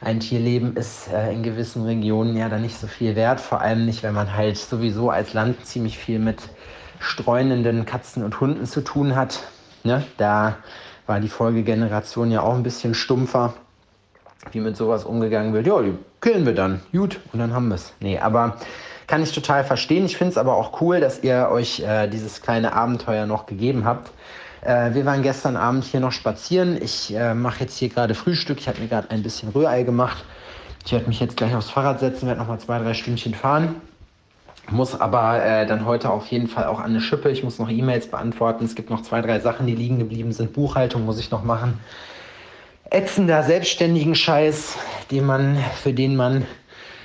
ein 0.00 0.20
Tierleben 0.20 0.76
ist 0.76 1.08
äh, 1.12 1.32
in 1.32 1.42
gewissen 1.42 1.84
Regionen 1.84 2.36
ja 2.36 2.48
dann 2.48 2.62
nicht 2.62 2.78
so 2.78 2.86
viel 2.86 3.16
wert, 3.16 3.40
vor 3.40 3.60
allem 3.60 3.86
nicht, 3.86 4.02
wenn 4.02 4.14
man 4.14 4.34
halt 4.34 4.56
sowieso 4.56 5.10
als 5.10 5.32
Land 5.32 5.64
ziemlich 5.66 5.98
viel 5.98 6.18
mit 6.18 6.42
streunenden 6.98 7.86
Katzen 7.86 8.24
und 8.24 8.40
Hunden 8.40 8.66
zu 8.66 8.82
tun 8.82 9.16
hat. 9.16 9.40
Ne? 9.84 10.04
Da 10.16 10.56
war 11.06 11.20
die 11.20 11.28
Folgegeneration 11.28 12.30
ja 12.30 12.42
auch 12.42 12.54
ein 12.54 12.62
bisschen 12.62 12.94
stumpfer, 12.94 13.54
wie 14.52 14.60
mit 14.60 14.76
sowas 14.76 15.04
umgegangen 15.04 15.52
wird. 15.52 15.66
Ja, 15.66 15.80
die 15.80 15.94
killen 16.20 16.46
wir 16.46 16.54
dann. 16.54 16.80
Gut, 16.92 17.20
und 17.32 17.38
dann 17.38 17.54
haben 17.54 17.68
wir 17.68 17.76
es. 17.76 17.92
Nee, 18.00 18.18
aber 18.18 18.56
kann 19.06 19.22
ich 19.22 19.32
total 19.32 19.64
verstehen. 19.64 20.04
Ich 20.04 20.16
finde 20.16 20.32
es 20.32 20.38
aber 20.38 20.56
auch 20.56 20.80
cool, 20.80 21.00
dass 21.00 21.22
ihr 21.22 21.48
euch 21.50 21.80
äh, 21.80 22.08
dieses 22.08 22.42
kleine 22.42 22.72
Abenteuer 22.72 23.26
noch 23.26 23.46
gegeben 23.46 23.84
habt. 23.84 24.10
Äh, 24.66 24.94
wir 24.94 25.06
waren 25.06 25.22
gestern 25.22 25.56
Abend 25.56 25.84
hier 25.84 26.00
noch 26.00 26.10
spazieren. 26.10 26.80
Ich 26.82 27.14
äh, 27.14 27.34
mache 27.34 27.60
jetzt 27.60 27.78
hier 27.78 27.88
gerade 27.88 28.14
Frühstück. 28.14 28.58
Ich 28.58 28.66
habe 28.66 28.80
mir 28.80 28.88
gerade 28.88 29.10
ein 29.10 29.22
bisschen 29.22 29.50
Rührei 29.50 29.84
gemacht. 29.84 30.24
Ich 30.84 30.92
werde 30.92 31.06
mich 31.06 31.20
jetzt 31.20 31.36
gleich 31.36 31.54
aufs 31.54 31.70
Fahrrad 31.70 32.00
setzen, 32.00 32.26
werde 32.26 32.40
noch 32.40 32.48
mal 32.48 32.58
zwei, 32.58 32.80
drei 32.80 32.92
Stündchen 32.92 33.34
fahren. 33.34 33.76
Muss 34.68 35.00
aber 35.00 35.44
äh, 35.44 35.66
dann 35.66 35.84
heute 35.84 36.10
auf 36.10 36.26
jeden 36.26 36.48
Fall 36.48 36.64
auch 36.64 36.80
an 36.80 36.90
eine 36.90 37.00
Schippe. 37.00 37.30
Ich 37.30 37.44
muss 37.44 37.60
noch 37.60 37.70
E-Mails 37.70 38.08
beantworten. 38.08 38.64
Es 38.64 38.74
gibt 38.74 38.90
noch 38.90 39.02
zwei, 39.02 39.20
drei 39.20 39.38
Sachen, 39.38 39.68
die 39.68 39.76
liegen 39.76 40.00
geblieben 40.00 40.32
sind. 40.32 40.52
Buchhaltung 40.52 41.04
muss 41.04 41.20
ich 41.20 41.30
noch 41.30 41.44
machen. 41.44 41.78
Ätzender 42.90 43.44
selbstständigen 43.44 44.16
Scheiß, 44.16 44.76
den 45.12 45.26
man, 45.26 45.58
für 45.80 45.92
den 45.92 46.16
man 46.16 46.44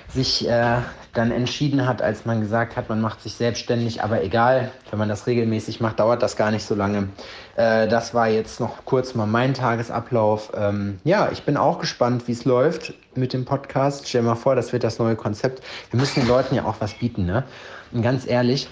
sich 0.08 0.48
äh, 0.50 0.78
dann 1.14 1.32
entschieden 1.32 1.86
hat, 1.88 2.02
als 2.02 2.26
man 2.26 2.40
gesagt 2.40 2.78
hat, 2.78 2.88
man 2.90 3.02
macht 3.02 3.22
sich 3.22 3.34
selbstständig, 3.34 4.04
aber 4.04 4.24
egal, 4.24 4.72
wenn 4.90 5.00
man 5.00 5.10
das 5.10 5.28
regelmäßig 5.28 5.82
macht, 5.82 6.00
dauert 6.00 6.24
das 6.24 6.38
gar 6.38 6.52
nicht 6.52 6.66
so 6.66 6.74
lange. 6.74 7.10
Äh, 7.56 7.88
das 7.88 8.14
war 8.14 8.30
jetzt 8.30 8.60
noch 8.60 8.86
kurz 8.86 9.14
mal 9.14 9.26
mein 9.26 9.54
Tagesablauf. 9.54 10.52
Ähm, 10.56 11.00
ja, 11.04 11.30
ich 11.32 11.44
bin 11.44 11.58
auch 11.58 11.80
gespannt, 11.80 12.28
wie 12.28 12.32
es 12.32 12.46
läuft 12.46 12.94
mit 13.16 13.34
dem 13.34 13.46
Podcast. 13.46 14.08
Stell 14.08 14.22
dir 14.22 14.28
mal 14.28 14.36
vor, 14.36 14.56
das 14.56 14.72
wird 14.72 14.84
das 14.84 15.00
neue 15.00 15.16
Konzept. 15.16 15.62
Wir 15.90 16.00
müssen 16.00 16.22
den 16.22 16.30
Leuten 16.30 16.56
ja 16.56 16.66
auch 16.66 16.76
was 16.80 16.94
bieten, 16.94 17.26
ne? 17.26 17.44
Und 17.92 18.04
ganz 18.04 18.26
ehrlich, 18.26 18.70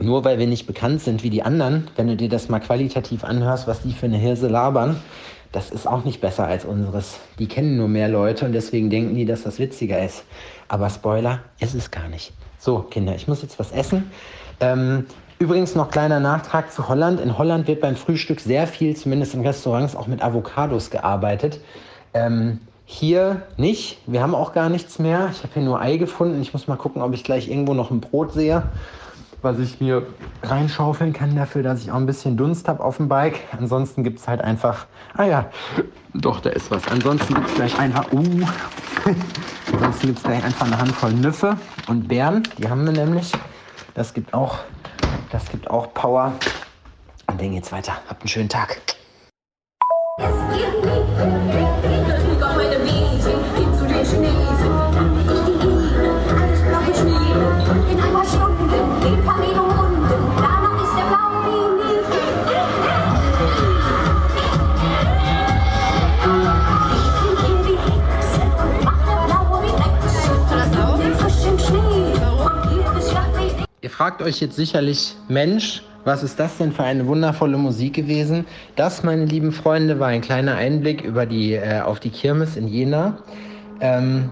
nur 0.00 0.24
weil 0.24 0.38
wir 0.38 0.46
nicht 0.46 0.66
bekannt 0.66 1.02
sind 1.02 1.22
wie 1.22 1.30
die 1.30 1.42
anderen, 1.42 1.88
wenn 1.96 2.08
du 2.08 2.16
dir 2.16 2.28
das 2.28 2.48
mal 2.48 2.58
qualitativ 2.58 3.22
anhörst, 3.22 3.66
was 3.66 3.82
die 3.82 3.92
für 3.92 4.06
eine 4.06 4.16
Hirse 4.16 4.48
labern, 4.48 4.96
das 5.54 5.70
ist 5.70 5.86
auch 5.86 6.04
nicht 6.04 6.20
besser 6.20 6.46
als 6.46 6.64
unseres. 6.64 7.20
Die 7.38 7.46
kennen 7.46 7.76
nur 7.76 7.86
mehr 7.86 8.08
Leute 8.08 8.44
und 8.44 8.52
deswegen 8.52 8.90
denken 8.90 9.14
die, 9.14 9.24
dass 9.24 9.44
das 9.44 9.60
witziger 9.60 10.04
ist. 10.04 10.24
Aber 10.74 10.90
Spoiler, 10.90 11.38
es 11.60 11.72
ist 11.72 11.92
gar 11.92 12.08
nicht. 12.08 12.32
So, 12.58 12.80
Kinder, 12.80 13.14
ich 13.14 13.28
muss 13.28 13.42
jetzt 13.42 13.60
was 13.60 13.70
essen. 13.70 14.10
Ähm, 14.58 15.06
übrigens 15.38 15.76
noch 15.76 15.88
kleiner 15.88 16.18
Nachtrag 16.18 16.72
zu 16.72 16.88
Holland. 16.88 17.20
In 17.20 17.38
Holland 17.38 17.68
wird 17.68 17.80
beim 17.80 17.94
Frühstück 17.94 18.40
sehr 18.40 18.66
viel, 18.66 18.96
zumindest 18.96 19.34
in 19.34 19.42
Restaurants, 19.42 19.94
auch 19.94 20.08
mit 20.08 20.20
Avocados 20.20 20.90
gearbeitet. 20.90 21.60
Ähm, 22.12 22.58
hier 22.86 23.42
nicht. 23.56 23.98
Wir 24.08 24.20
haben 24.20 24.34
auch 24.34 24.52
gar 24.52 24.68
nichts 24.68 24.98
mehr. 24.98 25.28
Ich 25.30 25.44
habe 25.44 25.54
hier 25.54 25.62
nur 25.62 25.80
Ei 25.80 25.96
gefunden. 25.96 26.42
Ich 26.42 26.52
muss 26.52 26.66
mal 26.66 26.74
gucken, 26.74 27.02
ob 27.02 27.14
ich 27.14 27.22
gleich 27.22 27.48
irgendwo 27.48 27.74
noch 27.74 27.92
ein 27.92 28.00
Brot 28.00 28.32
sehe. 28.32 28.64
Was 29.44 29.58
ich 29.58 29.80
mir 29.80 30.06
reinschaufeln 30.42 31.12
kann 31.12 31.36
dafür, 31.36 31.62
dass 31.62 31.82
ich 31.82 31.92
auch 31.92 31.96
ein 31.96 32.06
bisschen 32.06 32.36
Dunst 32.36 32.66
habe 32.66 32.82
auf 32.82 32.96
dem 32.96 33.08
Bike. 33.08 33.40
Ansonsten 33.56 34.02
gibt 34.02 34.18
es 34.18 34.26
halt 34.26 34.40
einfach, 34.40 34.86
ah 35.16 35.24
ja, 35.24 35.50
doch, 36.14 36.40
da 36.40 36.50
ist 36.50 36.70
was. 36.70 36.88
Ansonsten 36.88 37.34
gibt 37.34 37.48
es 37.48 37.54
gleich 37.54 37.78
einfach, 37.78 38.10
uh, 38.12 38.22
ansonsten 39.72 40.06
gibt 40.08 40.18
es 40.18 40.24
gleich 40.24 40.42
einfach 40.42 40.66
eine 40.66 40.78
Handvoll 40.78 41.12
Nüffe 41.12 41.56
und 41.86 42.08
Beeren. 42.08 42.42
Die 42.58 42.68
haben 42.68 42.84
wir 42.86 42.92
nämlich. 42.92 43.32
Das 43.94 44.14
gibt 44.14 44.32
auch, 44.34 44.58
das 45.30 45.48
gibt 45.50 45.70
auch 45.70 45.92
Power. 45.92 46.32
Und 47.26 47.40
dann 47.40 47.52
geht's 47.52 47.70
weiter. 47.70 47.92
Habt 48.08 48.22
einen 48.22 48.28
schönen 48.28 48.48
Tag. 48.48 48.80
Ihr 57.90 58.53
fragt 73.94 74.22
euch 74.22 74.40
jetzt 74.40 74.56
sicherlich, 74.56 75.14
Mensch, 75.28 75.84
was 76.04 76.24
ist 76.24 76.40
das 76.40 76.58
denn 76.58 76.72
für 76.72 76.82
eine 76.82 77.06
wundervolle 77.06 77.56
Musik 77.56 77.94
gewesen? 77.94 78.44
Das, 78.74 79.04
meine 79.04 79.24
lieben 79.24 79.52
Freunde, 79.52 80.00
war 80.00 80.08
ein 80.08 80.20
kleiner 80.20 80.56
Einblick 80.56 81.02
über 81.02 81.26
die, 81.26 81.52
äh, 81.52 81.80
auf 81.80 82.00
die 82.00 82.10
Kirmes 82.10 82.56
in 82.56 82.66
Jena. 82.66 83.18
Ähm, 83.80 84.30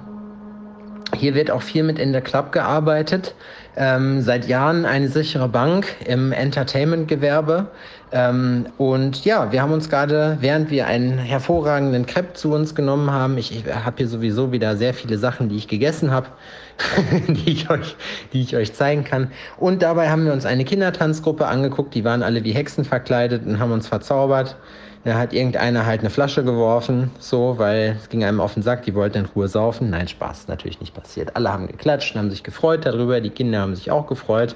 hier 1.16 1.36
wird 1.36 1.52
auch 1.52 1.62
viel 1.62 1.84
mit 1.84 2.00
in 2.00 2.10
der 2.12 2.22
Club 2.22 2.50
gearbeitet. 2.50 3.36
Ähm, 3.76 4.20
seit 4.20 4.48
Jahren 4.48 4.84
eine 4.84 5.08
sichere 5.08 5.48
Bank 5.48 5.94
im 6.06 6.32
Entertainment-Gewerbe. 6.32 7.68
Ähm, 8.12 8.66
und 8.76 9.24
ja, 9.24 9.52
wir 9.52 9.62
haben 9.62 9.72
uns 9.72 9.88
gerade, 9.88 10.36
während 10.40 10.70
wir 10.70 10.86
einen 10.86 11.16
hervorragenden 11.16 12.04
Crepe 12.04 12.34
zu 12.34 12.52
uns 12.52 12.74
genommen 12.74 13.10
haben, 13.10 13.38
ich, 13.38 13.56
ich 13.56 13.74
habe 13.74 13.96
hier 13.96 14.08
sowieso 14.08 14.52
wieder 14.52 14.76
sehr 14.76 14.92
viele 14.92 15.16
Sachen, 15.16 15.48
die 15.48 15.56
ich 15.56 15.66
gegessen 15.66 16.10
habe, 16.10 16.26
die, 17.28 17.52
ich 17.52 17.70
euch, 17.70 17.96
die 18.34 18.42
ich 18.42 18.54
euch 18.54 18.74
zeigen 18.74 19.04
kann. 19.04 19.30
Und 19.58 19.82
dabei 19.82 20.10
haben 20.10 20.26
wir 20.26 20.32
uns 20.34 20.44
eine 20.44 20.64
Kindertanzgruppe 20.66 21.46
angeguckt, 21.46 21.94
die 21.94 22.04
waren 22.04 22.22
alle 22.22 22.44
wie 22.44 22.52
Hexen 22.52 22.84
verkleidet 22.84 23.46
und 23.46 23.58
haben 23.58 23.72
uns 23.72 23.88
verzaubert. 23.88 24.56
Da 25.04 25.14
hat 25.14 25.32
irgendeiner 25.32 25.84
halt 25.84 26.00
eine 26.00 26.10
Flasche 26.10 26.44
geworfen, 26.44 27.10
so, 27.18 27.54
weil 27.58 27.96
es 27.98 28.08
ging 28.08 28.22
einem 28.22 28.40
auf 28.40 28.54
den 28.54 28.62
Sack, 28.62 28.84
die 28.84 28.94
wollten 28.94 29.18
in 29.18 29.24
Ruhe 29.24 29.48
saufen. 29.48 29.90
Nein, 29.90 30.06
Spaß, 30.06 30.46
natürlich 30.46 30.80
nicht 30.80 30.94
passiert. 30.94 31.34
Alle 31.34 31.52
haben 31.52 31.66
geklatscht, 31.66 32.14
haben 32.14 32.30
sich 32.30 32.44
gefreut 32.44 32.84
darüber, 32.86 33.20
die 33.20 33.30
Kinder 33.30 33.60
haben 33.60 33.74
sich 33.74 33.90
auch 33.90 34.06
gefreut, 34.06 34.54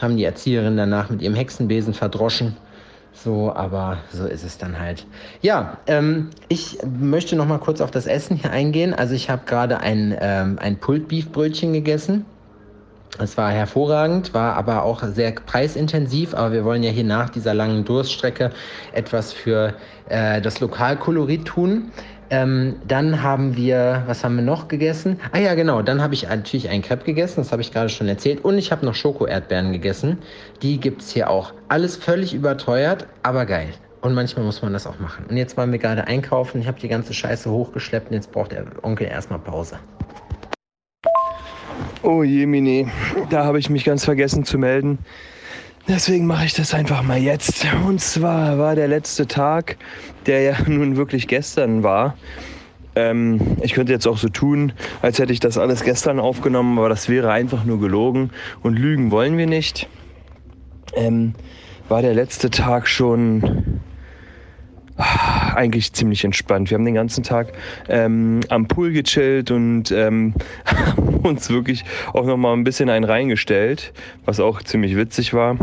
haben 0.00 0.16
die 0.16 0.24
Erzieherin 0.24 0.76
danach 0.76 1.10
mit 1.10 1.20
ihrem 1.20 1.34
Hexenbesen 1.34 1.92
verdroschen. 1.92 2.56
So, 3.14 3.54
aber 3.54 3.98
so 4.12 4.26
ist 4.26 4.44
es 4.44 4.58
dann 4.58 4.78
halt. 4.78 5.06
Ja, 5.40 5.78
ähm, 5.86 6.30
ich 6.48 6.78
möchte 6.84 7.36
noch 7.36 7.46
mal 7.46 7.58
kurz 7.58 7.80
auf 7.80 7.90
das 7.90 8.06
Essen 8.06 8.36
hier 8.36 8.50
eingehen. 8.50 8.92
Also 8.92 9.14
ich 9.14 9.30
habe 9.30 9.42
gerade 9.46 9.80
ein, 9.80 10.16
ähm, 10.20 10.58
ein 10.60 10.78
Pulled-Beef-Brötchen 10.78 11.72
gegessen. 11.72 12.26
Es 13.18 13.36
war 13.36 13.52
hervorragend, 13.52 14.34
war 14.34 14.56
aber 14.56 14.82
auch 14.82 15.04
sehr 15.04 15.30
preisintensiv, 15.30 16.34
aber 16.34 16.52
wir 16.52 16.64
wollen 16.64 16.82
ja 16.82 16.90
hier 16.90 17.04
nach 17.04 17.30
dieser 17.30 17.54
langen 17.54 17.84
Durststrecke 17.84 18.50
etwas 18.92 19.32
für 19.32 19.74
äh, 20.08 20.42
das 20.42 20.58
Lokalkolorit 20.58 21.44
tun. 21.44 21.92
Ähm, 22.34 22.80
dann 22.88 23.22
haben 23.22 23.56
wir, 23.56 24.02
was 24.06 24.24
haben 24.24 24.34
wir 24.34 24.42
noch 24.42 24.66
gegessen? 24.66 25.20
Ah 25.30 25.38
ja, 25.38 25.54
genau, 25.54 25.82
dann 25.82 26.02
habe 26.02 26.14
ich 26.14 26.28
natürlich 26.28 26.68
ein 26.68 26.82
Crepe 26.82 27.04
gegessen, 27.04 27.36
das 27.36 27.52
habe 27.52 27.62
ich 27.62 27.72
gerade 27.72 27.88
schon 27.88 28.08
erzählt. 28.08 28.44
Und 28.44 28.58
ich 28.58 28.72
habe 28.72 28.84
noch 28.84 28.96
Schoko-Erdbeeren 28.96 29.70
gegessen. 29.70 30.18
Die 30.60 30.80
gibt 30.80 31.02
es 31.02 31.12
hier 31.12 31.30
auch. 31.30 31.52
Alles 31.68 31.94
völlig 31.94 32.34
überteuert, 32.34 33.06
aber 33.22 33.46
geil. 33.46 33.68
Und 34.00 34.14
manchmal 34.14 34.44
muss 34.44 34.62
man 34.62 34.72
das 34.72 34.84
auch 34.84 34.98
machen. 34.98 35.26
Und 35.28 35.36
jetzt 35.36 35.56
waren 35.56 35.70
wir 35.70 35.78
gerade 35.78 36.08
einkaufen, 36.08 36.60
ich 36.60 36.66
habe 36.66 36.80
die 36.80 36.88
ganze 36.88 37.14
Scheiße 37.14 37.48
hochgeschleppt 37.48 38.08
und 38.08 38.14
jetzt 38.14 38.32
braucht 38.32 38.50
der 38.50 38.64
Onkel 38.82 39.06
erstmal 39.06 39.38
Pause. 39.38 39.78
Oh 42.02 42.24
je, 42.24 42.46
Mini, 42.46 42.88
da 43.30 43.44
habe 43.44 43.60
ich 43.60 43.70
mich 43.70 43.84
ganz 43.84 44.04
vergessen 44.04 44.44
zu 44.44 44.58
melden. 44.58 44.98
Deswegen 45.86 46.26
mache 46.26 46.46
ich 46.46 46.54
das 46.54 46.72
einfach 46.72 47.02
mal 47.02 47.18
jetzt. 47.18 47.66
Und 47.86 48.00
zwar 48.00 48.58
war 48.58 48.74
der 48.74 48.88
letzte 48.88 49.26
Tag, 49.26 49.76
der 50.26 50.40
ja 50.40 50.56
nun 50.66 50.96
wirklich 50.96 51.28
gestern 51.28 51.82
war. 51.82 52.16
Ähm, 52.96 53.58
ich 53.60 53.74
könnte 53.74 53.92
jetzt 53.92 54.06
auch 54.06 54.16
so 54.16 54.28
tun, 54.28 54.72
als 55.02 55.18
hätte 55.18 55.32
ich 55.32 55.40
das 55.40 55.58
alles 55.58 55.82
gestern 55.82 56.20
aufgenommen, 56.20 56.78
aber 56.78 56.88
das 56.88 57.08
wäre 57.08 57.30
einfach 57.30 57.64
nur 57.64 57.80
gelogen. 57.80 58.30
Und 58.62 58.78
lügen 58.78 59.10
wollen 59.10 59.36
wir 59.36 59.46
nicht. 59.46 59.88
Ähm, 60.94 61.34
war 61.88 62.00
der 62.00 62.14
letzte 62.14 62.50
Tag 62.50 62.88
schon 62.88 63.80
eigentlich 64.96 65.92
ziemlich 65.92 66.24
entspannt. 66.24 66.70
Wir 66.70 66.76
haben 66.76 66.84
den 66.84 66.94
ganzen 66.94 67.24
Tag 67.24 67.52
ähm, 67.88 68.40
am 68.48 68.68
Pool 68.68 68.92
gechillt 68.92 69.50
und 69.50 69.90
ähm, 69.90 70.34
haben 70.64 71.16
uns 71.16 71.50
wirklich 71.50 71.84
auch 72.12 72.24
noch 72.24 72.36
mal 72.36 72.52
ein 72.52 72.64
bisschen 72.64 72.88
einen 72.88 73.04
reingestellt, 73.04 73.92
was 74.24 74.40
auch 74.40 74.62
ziemlich 74.62 74.96
witzig 74.96 75.34
war. 75.34 75.56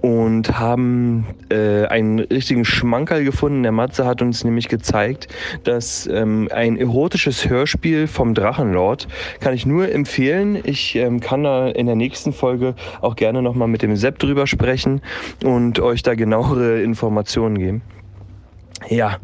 Und 0.00 0.58
haben 0.58 1.26
äh, 1.48 1.86
einen 1.86 2.20
richtigen 2.20 2.64
Schmankerl 2.64 3.24
gefunden. 3.24 3.62
Der 3.62 3.72
Matze 3.72 4.04
hat 4.04 4.22
uns 4.22 4.44
nämlich 4.44 4.68
gezeigt, 4.68 5.28
dass 5.64 6.06
ähm, 6.06 6.48
ein 6.52 6.76
erotisches 6.76 7.48
Hörspiel 7.48 8.06
vom 8.06 8.34
Drachenlord 8.34 9.08
kann 9.40 9.54
ich 9.54 9.66
nur 9.66 9.90
empfehlen. 9.90 10.58
Ich 10.64 10.94
ähm, 10.96 11.20
kann 11.20 11.44
da 11.44 11.68
in 11.68 11.86
der 11.86 11.96
nächsten 11.96 12.32
Folge 12.32 12.74
auch 13.00 13.16
gerne 13.16 13.42
noch 13.42 13.54
mal 13.54 13.68
mit 13.68 13.82
dem 13.82 13.96
Sepp 13.96 14.18
drüber 14.18 14.46
sprechen 14.46 15.02
und 15.44 15.80
euch 15.80 16.02
da 16.02 16.14
genauere 16.14 16.82
Informationen 16.82 17.58
geben. 17.58 17.82
Ja, 18.88 19.16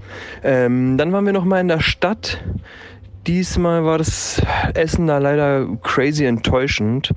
ähm, 0.42 0.98
dann 0.98 1.12
waren 1.12 1.24
wir 1.24 1.32
noch 1.32 1.44
mal 1.44 1.60
in 1.60 1.68
der 1.68 1.80
Stadt. 1.80 2.42
Diesmal 3.26 3.84
war 3.84 3.98
das 3.98 4.42
Essen 4.74 5.06
da 5.06 5.18
leider 5.18 5.66
crazy 5.82 6.24
enttäuschend 6.24 7.12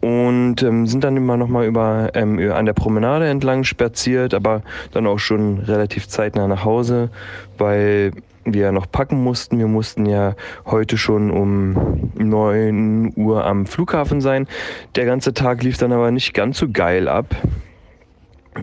und 0.00 0.62
ähm, 0.62 0.86
sind 0.86 1.02
dann 1.02 1.16
immer 1.16 1.36
noch 1.36 1.48
mal 1.48 1.66
über, 1.66 2.10
ähm, 2.14 2.38
an 2.52 2.66
der 2.66 2.74
Promenade 2.74 3.26
entlang 3.26 3.64
spaziert, 3.64 4.34
aber 4.34 4.62
dann 4.92 5.08
auch 5.08 5.18
schon 5.18 5.58
relativ 5.58 6.06
zeitnah 6.06 6.46
nach 6.46 6.64
Hause, 6.64 7.10
weil 7.58 8.12
wir 8.44 8.62
ja 8.62 8.72
noch 8.72 8.88
packen 8.88 9.24
mussten. 9.24 9.58
Wir 9.58 9.66
mussten 9.66 10.06
ja 10.06 10.36
heute 10.66 10.96
schon 10.96 11.32
um 11.32 12.12
9 12.14 13.14
Uhr 13.16 13.44
am 13.44 13.66
Flughafen 13.66 14.20
sein. 14.20 14.46
Der 14.94 15.06
ganze 15.06 15.34
Tag 15.34 15.64
lief 15.64 15.78
dann 15.78 15.92
aber 15.92 16.12
nicht 16.12 16.34
ganz 16.34 16.58
so 16.58 16.68
geil 16.70 17.08
ab 17.08 17.34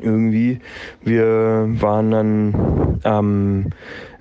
irgendwie. 0.02 0.60
Wir 1.04 1.66
waren 1.68 2.12
dann, 2.12 3.00
ähm, 3.04 3.66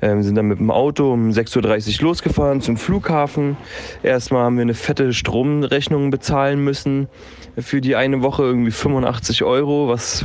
äh, 0.00 0.20
sind 0.22 0.36
dann 0.36 0.46
mit 0.46 0.58
dem 0.58 0.70
Auto 0.70 1.12
um 1.12 1.30
6.30 1.30 1.98
Uhr 2.00 2.08
losgefahren 2.08 2.60
zum 2.60 2.76
Flughafen. 2.76 3.56
Erstmal 4.02 4.44
haben 4.44 4.56
wir 4.56 4.62
eine 4.62 4.74
fette 4.74 5.12
Stromrechnung 5.12 6.10
bezahlen 6.10 6.62
müssen 6.62 7.08
für 7.58 7.80
die 7.80 7.96
eine 7.96 8.22
Woche, 8.22 8.42
irgendwie 8.42 8.70
85 8.70 9.42
Euro, 9.42 9.88
was 9.88 10.24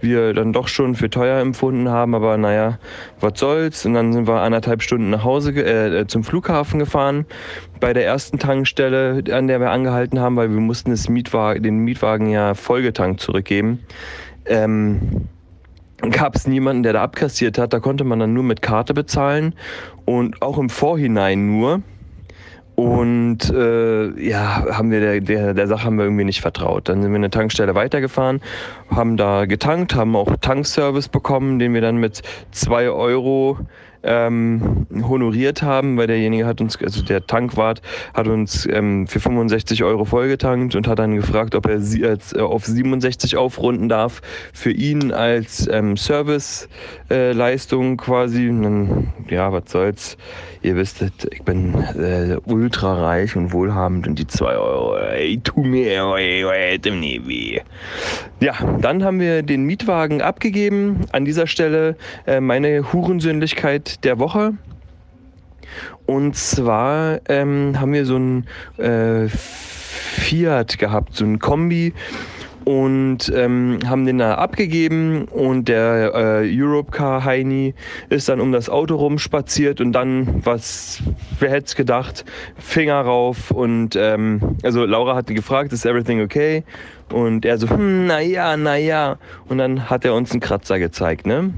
wir 0.00 0.34
dann 0.34 0.52
doch 0.52 0.68
schon 0.68 0.94
für 0.94 1.10
teuer 1.10 1.40
empfunden 1.40 1.88
haben, 1.88 2.14
aber 2.14 2.36
naja, 2.36 2.78
was 3.20 3.38
soll's. 3.38 3.86
Und 3.86 3.94
dann 3.94 4.12
sind 4.12 4.28
wir 4.28 4.40
anderthalb 4.40 4.82
Stunden 4.82 5.10
nach 5.10 5.24
Hause 5.24 5.52
äh, 5.52 6.06
zum 6.06 6.24
Flughafen 6.24 6.78
gefahren. 6.78 7.26
Bei 7.80 7.92
der 7.92 8.04
ersten 8.04 8.38
Tankstelle, 8.38 9.22
an 9.30 9.48
der 9.48 9.60
wir 9.60 9.70
angehalten 9.70 10.20
haben, 10.20 10.36
weil 10.36 10.50
wir 10.50 10.60
mussten 10.60 10.94
Mietwagen, 11.12 11.62
den 11.62 11.78
Mietwagen 11.78 12.28
ja 12.28 12.54
vollgetankt 12.54 13.20
zurückgeben 13.20 13.80
ähm, 14.46 15.28
gab 16.10 16.36
es 16.36 16.46
niemanden, 16.46 16.82
der 16.82 16.94
da 16.94 17.02
abkassiert 17.02 17.58
hat. 17.58 17.72
Da 17.72 17.80
konnte 17.80 18.04
man 18.04 18.18
dann 18.18 18.34
nur 18.34 18.42
mit 18.42 18.62
Karte 18.62 18.94
bezahlen 18.94 19.54
und 20.04 20.42
auch 20.42 20.58
im 20.58 20.70
Vorhinein 20.70 21.46
nur. 21.46 21.82
Und 22.76 23.50
äh, 23.50 24.20
ja, 24.20 24.66
haben 24.76 24.90
wir 24.90 24.98
der, 24.98 25.20
der, 25.20 25.54
der 25.54 25.66
Sache 25.68 25.84
haben 25.84 25.96
wir 25.96 26.04
irgendwie 26.04 26.24
nicht 26.24 26.40
vertraut. 26.40 26.88
Dann 26.88 27.02
sind 27.02 27.12
wir 27.12 27.16
eine 27.16 27.30
Tankstelle 27.30 27.76
weitergefahren, 27.76 28.40
haben 28.90 29.16
da 29.16 29.46
getankt, 29.46 29.94
haben 29.94 30.16
auch 30.16 30.36
Tankservice 30.40 31.08
bekommen, 31.08 31.60
den 31.60 31.72
wir 31.72 31.80
dann 31.80 31.98
mit 31.98 32.22
zwei 32.50 32.88
Euro 32.88 33.58
ähm, 34.04 34.86
honoriert 35.02 35.62
haben, 35.62 35.96
weil 35.96 36.06
derjenige 36.06 36.46
hat 36.46 36.60
uns, 36.60 36.78
also 36.82 37.02
der 37.02 37.26
Tankwart 37.26 37.82
hat 38.12 38.28
uns 38.28 38.66
ähm, 38.70 39.06
für 39.06 39.20
65 39.20 39.82
Euro 39.84 40.04
vollgetankt 40.04 40.74
und 40.74 40.86
hat 40.86 40.98
dann 40.98 41.16
gefragt, 41.16 41.54
ob 41.54 41.66
er 41.66 41.80
sie 41.80 42.04
als, 42.04 42.34
äh, 42.34 42.40
auf 42.40 42.64
67 42.64 43.36
aufrunden 43.36 43.88
darf 43.88 44.20
für 44.52 44.70
ihn 44.70 45.12
als 45.12 45.68
ähm, 45.70 45.96
Serviceleistung 45.96 47.94
äh, 47.94 47.96
quasi. 47.96 48.46
Dann, 48.46 49.12
ja, 49.28 49.52
was 49.52 49.64
soll's. 49.66 50.16
Ihr 50.62 50.76
wisst, 50.76 51.04
ich 51.30 51.42
bin 51.42 51.74
äh, 51.74 52.38
ultra 52.46 52.94
reich 52.94 53.36
und 53.36 53.52
wohlhabend 53.52 54.08
und 54.08 54.18
die 54.18 54.26
2 54.26 54.46
Euro, 54.56 54.96
ey, 54.96 55.38
tu 55.38 55.62
mir, 55.62 56.14
ey, 56.16 56.42
ey, 56.42 56.90
nie 56.90 57.20
weh. 57.26 57.60
Ja, 58.44 58.52
dann 58.78 59.02
haben 59.02 59.20
wir 59.20 59.42
den 59.42 59.62
Mietwagen 59.62 60.20
abgegeben. 60.20 61.06
An 61.12 61.24
dieser 61.24 61.46
Stelle 61.46 61.96
äh, 62.26 62.40
meine 62.40 62.92
Hurensöhnlichkeit 62.92 64.04
der 64.04 64.18
Woche. 64.18 64.52
Und 66.04 66.36
zwar 66.36 67.20
ähm, 67.30 67.80
haben 67.80 67.94
wir 67.94 68.04
so 68.04 68.18
ein 68.18 68.46
äh, 68.76 69.28
Fiat 69.28 70.76
gehabt, 70.76 71.16
so 71.16 71.24
ein 71.24 71.38
Kombi. 71.38 71.94
Und 72.64 73.30
ähm, 73.34 73.78
haben 73.86 74.06
den 74.06 74.18
da 74.18 74.34
abgegeben 74.34 75.26
und 75.26 75.68
der 75.68 76.12
äh, 76.14 76.60
Europcar 76.62 77.24
Heini 77.24 77.74
ist 78.08 78.28
dann 78.28 78.40
um 78.40 78.52
das 78.52 78.68
Auto 78.68 78.96
rumspaziert 78.96 79.80
und 79.80 79.92
dann, 79.92 80.44
was, 80.44 81.02
wer 81.38 81.50
hätte 81.50 81.66
es 81.66 81.76
gedacht, 81.76 82.24
Finger 82.56 83.00
rauf 83.00 83.50
und 83.50 83.96
ähm, 83.96 84.56
also 84.62 84.84
Laura 84.84 85.14
hatte 85.14 85.34
gefragt, 85.34 85.72
ist 85.72 85.84
everything 85.84 86.22
okay? 86.22 86.64
Und 87.12 87.44
er 87.44 87.58
so, 87.58 87.68
hm, 87.68 88.06
naja, 88.06 88.56
naja. 88.56 89.18
Und 89.48 89.58
dann 89.58 89.90
hat 89.90 90.04
er 90.04 90.14
uns 90.14 90.30
einen 90.32 90.40
Kratzer 90.40 90.78
gezeigt, 90.78 91.26
ne? 91.26 91.52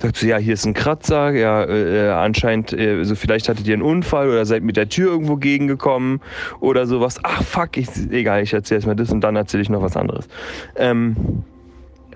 Sagt 0.00 0.16
so, 0.16 0.26
ja, 0.26 0.36
hier 0.38 0.54
ist 0.54 0.64
ein 0.64 0.74
Kratzer, 0.74 1.30
ja, 1.32 1.64
äh, 1.64 2.10
anscheinend, 2.10 2.72
äh, 2.72 3.02
so 3.04 3.16
vielleicht 3.16 3.48
hattet 3.48 3.66
ihr 3.66 3.74
einen 3.74 3.82
Unfall 3.82 4.28
oder 4.28 4.46
seid 4.46 4.62
mit 4.62 4.76
der 4.76 4.88
Tür 4.88 5.10
irgendwo 5.10 5.36
gegengekommen 5.36 6.20
oder 6.60 6.86
sowas. 6.86 7.18
Ach 7.24 7.42
fuck, 7.42 7.76
ich, 7.76 7.88
egal, 8.10 8.42
ich 8.42 8.52
erzähle 8.52 8.78
erstmal 8.78 8.96
das 8.96 9.10
und 9.10 9.22
dann 9.22 9.34
erzähle 9.34 9.62
ich 9.62 9.70
noch 9.70 9.82
was 9.82 9.96
anderes. 9.96 10.28
Ähm, 10.76 11.42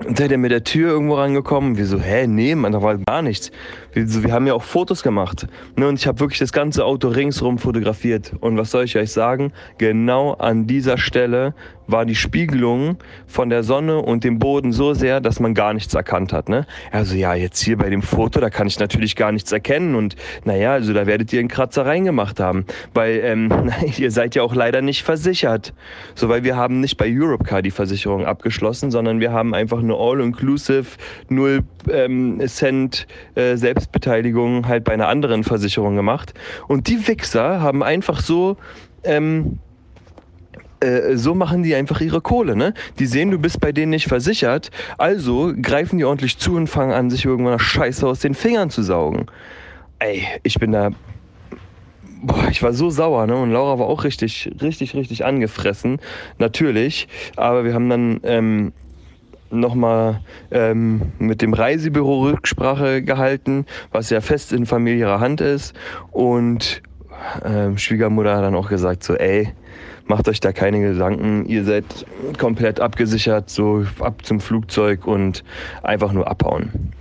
und 0.06 0.16
seid 0.16 0.30
ihr 0.30 0.38
mit 0.38 0.52
der 0.52 0.64
Tür 0.64 0.90
irgendwo 0.90 1.14
rangekommen? 1.14 1.76
Wir 1.76 1.86
so, 1.86 1.98
hä, 1.98 2.26
nee, 2.26 2.54
man, 2.54 2.72
da 2.72 2.82
war 2.82 2.98
gar 2.98 3.22
nichts. 3.22 3.50
Wir, 3.92 4.24
wir 4.24 4.32
haben 4.32 4.46
ja 4.46 4.54
auch 4.54 4.62
Fotos 4.62 5.02
gemacht. 5.02 5.46
Ne, 5.76 5.88
und 5.88 5.98
ich 5.98 6.06
habe 6.06 6.20
wirklich 6.20 6.38
das 6.38 6.52
ganze 6.52 6.84
Auto 6.84 7.08
ringsrum 7.08 7.58
fotografiert. 7.58 8.32
Und 8.40 8.56
was 8.56 8.70
soll 8.70 8.84
ich 8.84 8.96
euch 8.96 9.12
sagen? 9.12 9.52
Genau 9.78 10.32
an 10.32 10.66
dieser 10.66 10.98
Stelle 10.98 11.54
war 11.86 12.06
die 12.06 12.14
Spiegelung 12.14 12.96
von 13.26 13.50
der 13.50 13.62
Sonne 13.62 13.98
und 13.98 14.24
dem 14.24 14.38
Boden 14.38 14.72
so 14.72 14.94
sehr, 14.94 15.20
dass 15.20 15.40
man 15.40 15.54
gar 15.54 15.74
nichts 15.74 15.94
erkannt 15.94 16.32
hat. 16.32 16.48
Ne? 16.48 16.66
Also 16.90 17.14
ja, 17.14 17.34
jetzt 17.34 17.60
hier 17.60 17.76
bei 17.76 17.90
dem 17.90 18.02
Foto, 18.02 18.40
da 18.40 18.50
kann 18.50 18.66
ich 18.66 18.78
natürlich 18.78 19.16
gar 19.16 19.32
nichts 19.32 19.52
erkennen. 19.52 19.94
Und 19.94 20.16
naja, 20.44 20.72
also 20.72 20.92
da 20.92 21.06
werdet 21.06 21.32
ihr 21.32 21.40
einen 21.40 21.48
Kratzer 21.48 21.84
reingemacht 21.84 22.40
haben. 22.40 22.64
Weil 22.94 23.20
ähm, 23.24 23.70
ihr 23.98 24.10
seid 24.10 24.34
ja 24.34 24.42
auch 24.42 24.54
leider 24.54 24.80
nicht 24.80 25.02
versichert. 25.02 25.74
So, 26.14 26.28
weil 26.28 26.44
wir 26.44 26.56
haben 26.56 26.80
nicht 26.80 26.96
bei 26.96 27.12
Europcar 27.12 27.62
die 27.62 27.70
Versicherung 27.70 28.24
abgeschlossen, 28.24 28.90
sondern 28.90 29.20
wir 29.20 29.32
haben 29.32 29.54
einfach 29.54 29.80
eine 29.80 29.94
All-Inclusive, 29.94 30.86
0 31.28 31.62
ähm, 31.90 32.40
Cent 32.46 33.06
äh, 33.34 33.56
Selbstbeteiligung 33.56 34.68
halt 34.68 34.84
bei 34.84 34.92
einer 34.92 35.08
anderen 35.08 35.44
Versicherung 35.44 35.96
gemacht. 35.96 36.34
Und 36.68 36.88
die 36.88 37.06
Wichser 37.08 37.60
haben 37.60 37.82
einfach 37.82 38.20
so... 38.20 38.56
Ähm, 39.04 39.58
äh, 40.82 41.16
so 41.16 41.34
machen 41.34 41.62
die 41.62 41.74
einfach 41.74 42.00
ihre 42.00 42.20
Kohle, 42.20 42.56
ne? 42.56 42.74
Die 42.98 43.06
sehen, 43.06 43.30
du 43.30 43.38
bist 43.38 43.60
bei 43.60 43.72
denen 43.72 43.90
nicht 43.90 44.08
versichert, 44.08 44.70
also 44.98 45.52
greifen 45.60 45.98
die 45.98 46.04
ordentlich 46.04 46.38
zu 46.38 46.56
und 46.56 46.66
fangen 46.66 46.92
an, 46.92 47.08
sich 47.08 47.24
irgendwann 47.24 47.58
Scheiße 47.58 48.06
aus 48.06 48.20
den 48.20 48.34
Fingern 48.34 48.70
zu 48.70 48.82
saugen. 48.82 49.26
Ey, 50.00 50.24
ich 50.42 50.58
bin 50.58 50.72
da. 50.72 50.90
Boah, 52.24 52.48
ich 52.50 52.62
war 52.62 52.72
so 52.72 52.90
sauer, 52.90 53.26
ne? 53.26 53.36
Und 53.36 53.50
Laura 53.50 53.78
war 53.78 53.86
auch 53.86 54.04
richtig, 54.04 54.50
richtig, 54.60 54.94
richtig 54.94 55.24
angefressen. 55.24 56.00
Natürlich. 56.38 57.08
Aber 57.36 57.64
wir 57.64 57.74
haben 57.74 57.88
dann 57.88 58.20
ähm, 58.24 58.72
nochmal 59.52 60.20
ähm, 60.50 61.12
mit 61.18 61.42
dem 61.42 61.54
Reisebüro 61.54 62.22
Rücksprache 62.22 63.02
gehalten, 63.02 63.66
was 63.90 64.10
ja 64.10 64.20
fest 64.20 64.52
in 64.52 64.66
familiärer 64.66 65.20
Hand 65.20 65.40
ist. 65.40 65.74
Und 66.10 66.82
ähm, 67.44 67.78
Schwiegermutter 67.78 68.36
hat 68.36 68.44
dann 68.44 68.54
auch 68.54 68.68
gesagt, 68.68 69.04
so, 69.04 69.14
ey, 69.14 69.52
macht 70.06 70.28
euch 70.28 70.40
da 70.40 70.52
keine 70.52 70.80
Gedanken, 70.80 71.46
ihr 71.46 71.64
seid 71.64 71.84
komplett 72.38 72.80
abgesichert, 72.80 73.50
so 73.50 73.84
ab 74.00 74.24
zum 74.24 74.40
Flugzeug 74.40 75.06
und 75.06 75.44
einfach 75.82 76.12
nur 76.12 76.28
abhauen. 76.28 76.92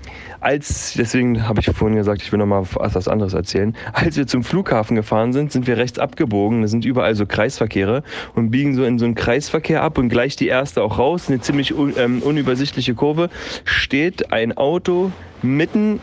Als, 0.42 0.96
deswegen 0.98 1.48
habe 1.48 1.60
ich 1.60 1.68
vorhin 1.68 1.96
gesagt, 1.96 2.24
ich 2.24 2.32
will 2.32 2.40
nochmal 2.40 2.64
was 2.74 3.08
anderes 3.08 3.34
erzählen. 3.34 3.76
Als 3.94 4.18
wir 4.18 4.26
zum 4.26 4.44
Flughafen 4.44 4.96
gefahren 4.96 5.34
sind, 5.34 5.52
sind 5.52 5.68
wir 5.68 5.78
rechts 5.78 6.00
abgebogen. 6.00 6.64
Da 6.64 6.68
sind 6.68 6.84
überall 6.84 7.16
so 7.16 7.28
Kreisverkehre 7.28 8.02
und 8.34 8.50
biegen 8.50 8.76
so 8.76 8.84
in 8.84 8.98
so 8.98 9.06
einen 9.06 9.14
Kreisverkehr 9.14 9.84
ab 9.84 10.00
und 10.00 10.10
gleich 10.10 10.36
die 10.36 10.48
erste 10.48 10.82
auch 10.82 10.98
raus. 10.98 11.30
Eine 11.30 11.42
ziemlich 11.42 11.76
un, 11.76 11.94
ähm, 11.96 12.24
unübersichtliche 12.24 12.96
Kurve. 12.96 13.30
Steht 13.66 14.34
ein 14.34 14.58
Auto 14.58 15.12
mitten 15.44 16.00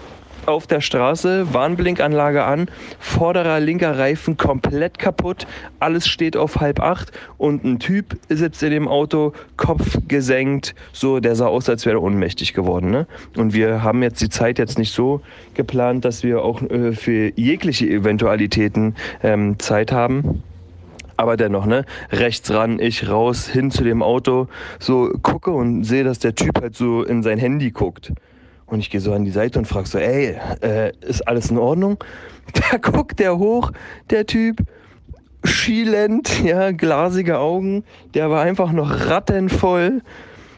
auf 0.49 0.67
der 0.67 0.81
Straße, 0.81 1.53
Warnblinkanlage 1.53 2.43
an, 2.45 2.67
vorderer 2.99 3.61
linker 3.61 3.99
Reifen 3.99 4.37
komplett 4.37 4.99
kaputt, 4.99 5.47
alles 5.79 6.09
steht 6.09 6.37
auf 6.37 6.57
halb 6.57 6.81
acht 6.81 7.13
und 7.37 7.65
ein 7.65 7.79
Typ 7.79 8.19
sitzt 8.29 8.63
in 8.63 8.71
dem 8.71 8.89
Auto, 8.89 9.33
Kopf 9.57 9.99
gesenkt, 10.09 10.75
so, 10.93 11.21
der 11.21 11.37
sah 11.37 11.47
aus, 11.47 11.69
als 11.69 11.85
wäre 11.85 11.99
er 11.99 12.03
ohnmächtig 12.03 12.55
geworden. 12.55 12.91
Ne? 12.91 13.07
Und 13.37 13.53
wir 13.53 13.83
haben 13.83 14.03
jetzt 14.03 14.21
die 14.21 14.31
Zeit 14.31 14.59
jetzt 14.59 14.79
nicht 14.79 14.93
so 14.93 15.21
geplant, 15.55 16.05
dass 16.05 16.23
wir 16.23 16.43
auch 16.43 16.63
äh, 16.63 16.93
für 16.93 17.33
jegliche 17.37 17.87
Eventualitäten 17.87 18.97
ähm, 19.23 19.59
Zeit 19.59 19.93
haben 19.93 20.43
aber 21.19 21.37
dennoch, 21.37 21.67
ne, 21.67 21.85
rechts 22.13 22.49
ran, 22.53 22.79
ich 22.79 23.11
raus, 23.11 23.49
hin 23.49 23.73
zu 23.73 23.83
dem 23.83 24.05
Auto, 24.05 24.47
so 24.79 25.11
gucke 25.21 25.51
und 25.51 25.83
sehe, 25.83 26.05
dass 26.05 26.21
der 26.21 26.37
Typ 26.37 26.61
halt 26.61 26.77
so 26.77 27.03
in 27.03 27.25
sein 27.25 27.39
Handy 27.39 27.73
guckt. 27.73 28.13
Und 28.69 28.81
ich 28.81 28.91
gehe 28.91 29.01
so 29.01 29.13
an 29.13 29.25
die 29.25 29.31
Seite 29.31 29.59
und 29.59 29.67
frage 29.67 29.89
so, 29.89 29.99
ey, 29.99 30.37
äh, 30.61 30.93
ist 31.01 31.27
alles 31.27 31.51
in 31.51 31.59
Ordnung? 31.59 31.99
Da 32.71 32.79
guckt 32.79 33.19
der 33.19 33.37
hoch, 33.37 33.73
der 34.09 34.25
Typ, 34.25 34.61
schielend, 35.45 36.43
ja, 36.43 36.73
glasige 36.73 37.39
Augen, 37.39 37.85
der 38.15 38.31
war 38.31 38.43
einfach 38.43 38.73
noch 38.73 39.07
rattenvoll. 39.07 40.01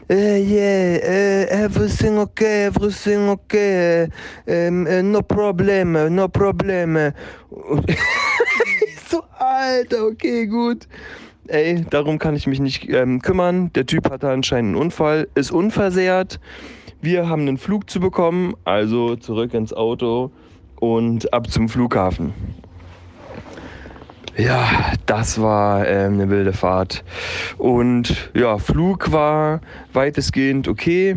Uh, 0.09 0.13
yeah, 0.13 0.97
uh, 0.97 1.63
everything 1.63 2.17
okay, 2.17 2.65
everything 2.65 3.29
okay, 3.29 4.09
um, 4.45 4.85
uh, 4.85 5.01
no 5.01 5.21
problem, 5.21 5.93
no 6.13 6.27
problem. 6.27 7.13
so, 9.09 9.23
Alter, 9.39 10.05
okay, 10.05 10.47
gut. 10.47 10.87
Ey, 11.47 11.85
darum 11.89 12.19
kann 12.19 12.35
ich 12.35 12.45
mich 12.45 12.59
nicht 12.59 12.87
ähm, 12.89 13.21
kümmern. 13.21 13.71
Der 13.73 13.85
Typ 13.85 14.09
hatte 14.09 14.29
anscheinend 14.29 14.75
einen 14.75 14.83
Unfall, 14.83 15.27
ist 15.35 15.51
unversehrt. 15.51 16.39
Wir 17.03 17.27
haben 17.27 17.47
einen 17.47 17.57
Flug 17.57 17.89
zu 17.89 17.99
bekommen, 17.99 18.53
also 18.63 19.15
zurück 19.15 19.55
ins 19.55 19.73
Auto 19.73 20.29
und 20.75 21.33
ab 21.33 21.49
zum 21.49 21.67
Flughafen. 21.67 22.31
Ja, 24.37 24.93
das 25.07 25.41
war 25.41 25.87
äh, 25.87 26.05
eine 26.05 26.29
wilde 26.29 26.53
Fahrt. 26.53 27.03
Und 27.57 28.31
ja, 28.35 28.59
Flug 28.59 29.11
war 29.11 29.61
weitestgehend 29.93 30.67
okay. 30.67 31.15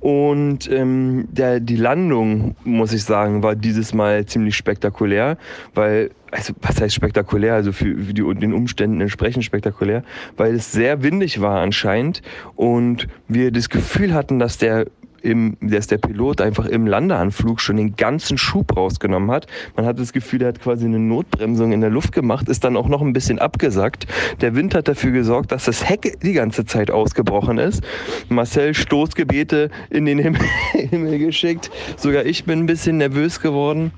Und 0.00 0.70
ähm, 0.70 1.28
der, 1.30 1.60
die 1.60 1.76
Landung, 1.76 2.56
muss 2.64 2.92
ich 2.92 3.04
sagen, 3.04 3.42
war 3.42 3.54
dieses 3.54 3.92
Mal 3.92 4.24
ziemlich 4.24 4.56
spektakulär, 4.56 5.36
weil, 5.74 6.10
also 6.30 6.54
was 6.62 6.80
heißt 6.80 6.94
spektakulär, 6.94 7.54
also 7.54 7.72
für, 7.72 7.96
für 7.96 8.14
die, 8.14 8.34
den 8.34 8.54
Umständen 8.54 9.00
entsprechend 9.02 9.44
spektakulär, 9.44 10.02
weil 10.38 10.54
es 10.54 10.72
sehr 10.72 11.02
windig 11.02 11.42
war 11.42 11.60
anscheinend. 11.60 12.22
Und 12.56 13.08
wir 13.28 13.52
das 13.52 13.68
Gefühl 13.68 14.14
hatten, 14.14 14.38
dass 14.38 14.56
der 14.56 14.86
im, 15.22 15.56
dass 15.60 15.86
der 15.86 15.98
Pilot 15.98 16.40
einfach 16.40 16.66
im 16.66 16.86
Landeanflug 16.86 17.60
schon 17.60 17.76
den 17.76 17.96
ganzen 17.96 18.38
Schub 18.38 18.76
rausgenommen 18.76 19.30
hat. 19.30 19.46
Man 19.76 19.86
hat 19.86 19.98
das 19.98 20.12
Gefühl, 20.12 20.42
er 20.42 20.48
hat 20.48 20.60
quasi 20.60 20.86
eine 20.86 20.98
Notbremsung 20.98 21.72
in 21.72 21.80
der 21.80 21.90
Luft 21.90 22.12
gemacht, 22.12 22.48
ist 22.48 22.64
dann 22.64 22.76
auch 22.76 22.88
noch 22.88 23.02
ein 23.02 23.12
bisschen 23.12 23.38
abgesackt. 23.38 24.06
Der 24.40 24.54
Wind 24.54 24.74
hat 24.74 24.88
dafür 24.88 25.10
gesorgt, 25.10 25.52
dass 25.52 25.64
das 25.64 25.88
Heck 25.88 26.20
die 26.22 26.32
ganze 26.32 26.64
Zeit 26.64 26.90
ausgebrochen 26.90 27.58
ist. 27.58 27.82
Marcel 28.28 28.74
Stoßgebete 28.74 29.70
in 29.90 30.04
den 30.04 30.18
Himmel, 30.18 30.40
Himmel 30.72 31.18
geschickt. 31.18 31.70
Sogar 31.96 32.24
ich 32.24 32.44
bin 32.44 32.60
ein 32.60 32.66
bisschen 32.66 32.98
nervös 32.98 33.40
geworden. 33.40 33.92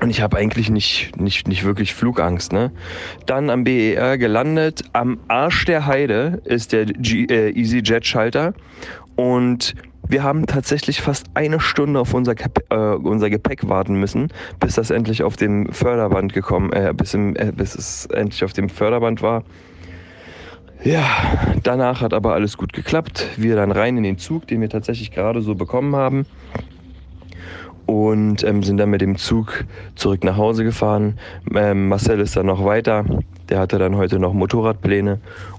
Und 0.00 0.10
ich 0.10 0.20
habe 0.20 0.36
eigentlich 0.36 0.70
nicht, 0.70 1.16
nicht, 1.20 1.48
nicht 1.48 1.64
wirklich 1.64 1.92
Flugangst. 1.92 2.52
Ne? 2.52 2.70
Dann 3.26 3.50
am 3.50 3.64
BER 3.64 4.16
gelandet. 4.16 4.84
Am 4.92 5.18
Arsch 5.26 5.64
der 5.64 5.86
Heide 5.86 6.40
ist 6.44 6.72
der 6.72 6.86
G 6.86 7.24
äh, 7.24 7.50
EasyJet-Schalter. 7.50 8.54
Und 9.18 9.74
wir 10.08 10.22
haben 10.22 10.46
tatsächlich 10.46 11.00
fast 11.00 11.26
eine 11.34 11.58
Stunde 11.58 11.98
auf 11.98 12.14
unser, 12.14 12.36
Kap 12.36 12.62
äh, 12.70 12.76
unser 12.76 13.30
Gepäck 13.30 13.68
warten 13.68 13.98
müssen, 13.98 14.28
bis 14.60 14.76
das 14.76 14.90
endlich 14.90 15.24
auf 15.24 15.34
dem 15.34 15.72
Förderband 15.72 16.32
gekommen, 16.32 16.72
äh, 16.72 16.94
bis, 16.96 17.14
im, 17.14 17.34
äh, 17.34 17.50
bis 17.50 17.74
es 17.74 18.06
endlich 18.06 18.44
auf 18.44 18.52
dem 18.52 18.68
Förderband 18.68 19.20
war. 19.20 19.42
Ja, 20.84 21.04
danach 21.64 22.00
hat 22.00 22.14
aber 22.14 22.34
alles 22.34 22.56
gut 22.56 22.72
geklappt. 22.72 23.26
Wir 23.36 23.56
dann 23.56 23.72
rein 23.72 23.96
in 23.96 24.04
den 24.04 24.18
Zug, 24.18 24.46
den 24.46 24.60
wir 24.60 24.68
tatsächlich 24.68 25.10
gerade 25.10 25.42
so 25.42 25.56
bekommen 25.56 25.96
haben. 25.96 26.24
Und 27.86 28.44
ähm, 28.44 28.62
sind 28.62 28.76
dann 28.76 28.90
mit 28.90 29.00
dem 29.00 29.16
Zug 29.16 29.64
zurück 29.96 30.22
nach 30.22 30.36
Hause 30.36 30.62
gefahren. 30.62 31.18
Ähm, 31.56 31.88
Marcel 31.88 32.20
ist 32.20 32.36
dann 32.36 32.46
noch 32.46 32.64
weiter. 32.64 33.04
Der 33.48 33.58
hatte 33.58 33.80
dann 33.80 33.96
heute 33.96 34.20
noch 34.20 34.32
Motorradpläne 34.32 35.18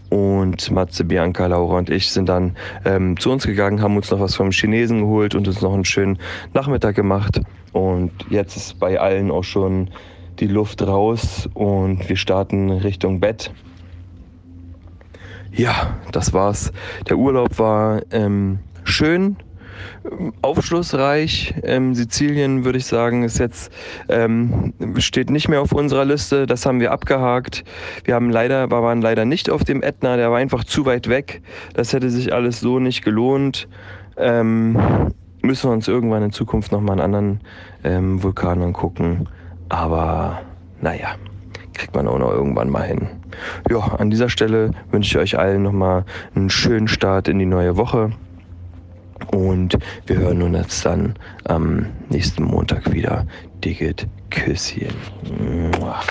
und 0.10 0.72
Matze, 0.72 1.04
Bianca, 1.04 1.46
Laura 1.48 1.78
und 1.78 1.90
ich 1.90 2.12
sind 2.12 2.30
dann 2.30 2.56
ähm, 2.86 3.20
zu 3.20 3.32
uns 3.32 3.46
gegangen, 3.46 3.82
haben 3.82 3.96
uns 3.96 4.12
noch 4.12 4.20
was 4.20 4.36
vom 4.36 4.52
Chinesen 4.52 5.02
geholt 5.02 5.36
und 5.36 5.48
uns 5.48 5.62
noch 5.62 5.74
einen 5.74 5.86
schönen 5.86 6.18
Nachmittag 6.54 6.96
gemacht. 6.96 7.42
Und 7.72 8.12
jetzt 8.30 8.56
ist 8.58 8.80
bei 8.80 9.00
allen 9.00 9.32
auch 9.32 9.44
schon 9.44 9.90
die 10.40 10.48
Luft 10.48 10.82
raus 10.82 11.50
und 11.54 12.08
wir 12.08 12.16
starten 12.16 12.72
Richtung 12.72 13.20
Bett. 13.20 13.52
Ja, 15.52 15.98
das 16.12 16.34
war's. 16.34 16.72
Der 17.10 17.18
Urlaub 17.18 17.60
war 17.60 18.02
ähm, 18.12 18.60
schön, 18.84 19.38
aufschlussreich. 20.42 21.56
Ähm, 21.64 21.96
Sizilien, 21.96 22.66
würde 22.66 22.78
ich 22.78 22.86
sagen, 22.86 23.24
ist 23.24 23.40
jetzt, 23.40 23.72
ähm, 24.08 24.74
steht 24.98 25.30
nicht 25.30 25.48
mehr 25.48 25.62
auf 25.62 25.72
unserer 25.72 26.06
Liste. 26.06 26.46
Das 26.46 26.66
haben 26.66 26.80
wir 26.80 26.92
abgehakt. 26.92 27.64
Wir 28.04 28.16
haben 28.16 28.30
leider, 28.30 28.70
waren 28.72 29.02
leider 29.02 29.26
nicht 29.26 29.50
auf 29.50 29.64
dem 29.64 29.84
Ätna, 29.84 30.18
der 30.18 30.32
war 30.32 30.38
einfach 30.38 30.64
zu 30.64 30.86
weit 30.86 31.10
weg. 31.10 31.42
Das 31.74 31.94
hätte 31.94 32.10
sich 32.10 32.34
alles 32.34 32.60
so 32.60 32.80
nicht 32.80 33.04
gelohnt. 33.04 33.68
Ähm, 34.18 34.78
müssen 35.42 35.70
wir 35.70 35.74
uns 35.74 35.88
irgendwann 35.88 36.24
in 36.24 36.32
Zukunft 36.32 36.72
nochmal 36.72 36.94
einen 36.94 37.02
anderen 37.02 37.40
ähm, 37.84 38.24
Vulkan 38.24 38.62
angucken. 38.62 39.28
Aber 39.70 40.42
naja, 40.82 41.16
kriegt 41.74 41.96
man 41.96 42.08
auch 42.08 42.20
noch 42.20 42.32
irgendwann 42.32 42.70
mal 42.70 42.84
hin. 42.84 43.08
Ja, 43.70 43.80
an 43.80 44.10
dieser 44.10 44.30
Stelle 44.30 44.72
wünsche 44.92 45.18
ich 45.18 45.18
euch 45.18 45.40
allen 45.40 45.64
nochmal 45.64 46.06
einen 46.36 46.50
schönen 46.50 46.88
Start 46.88 47.28
in 47.28 47.40
die 47.40 47.46
neue 47.46 47.78
Woche. 47.78 48.12
Und 49.32 49.78
wir 50.08 50.18
hören 50.18 50.42
uns 50.42 50.82
dann 50.82 51.14
am 51.46 51.86
nächsten 52.10 52.44
Montag 52.44 52.92
wieder. 52.92 53.26
Digit 53.64 54.08
Küsschen. 54.30 54.94
Muah. 55.80 56.02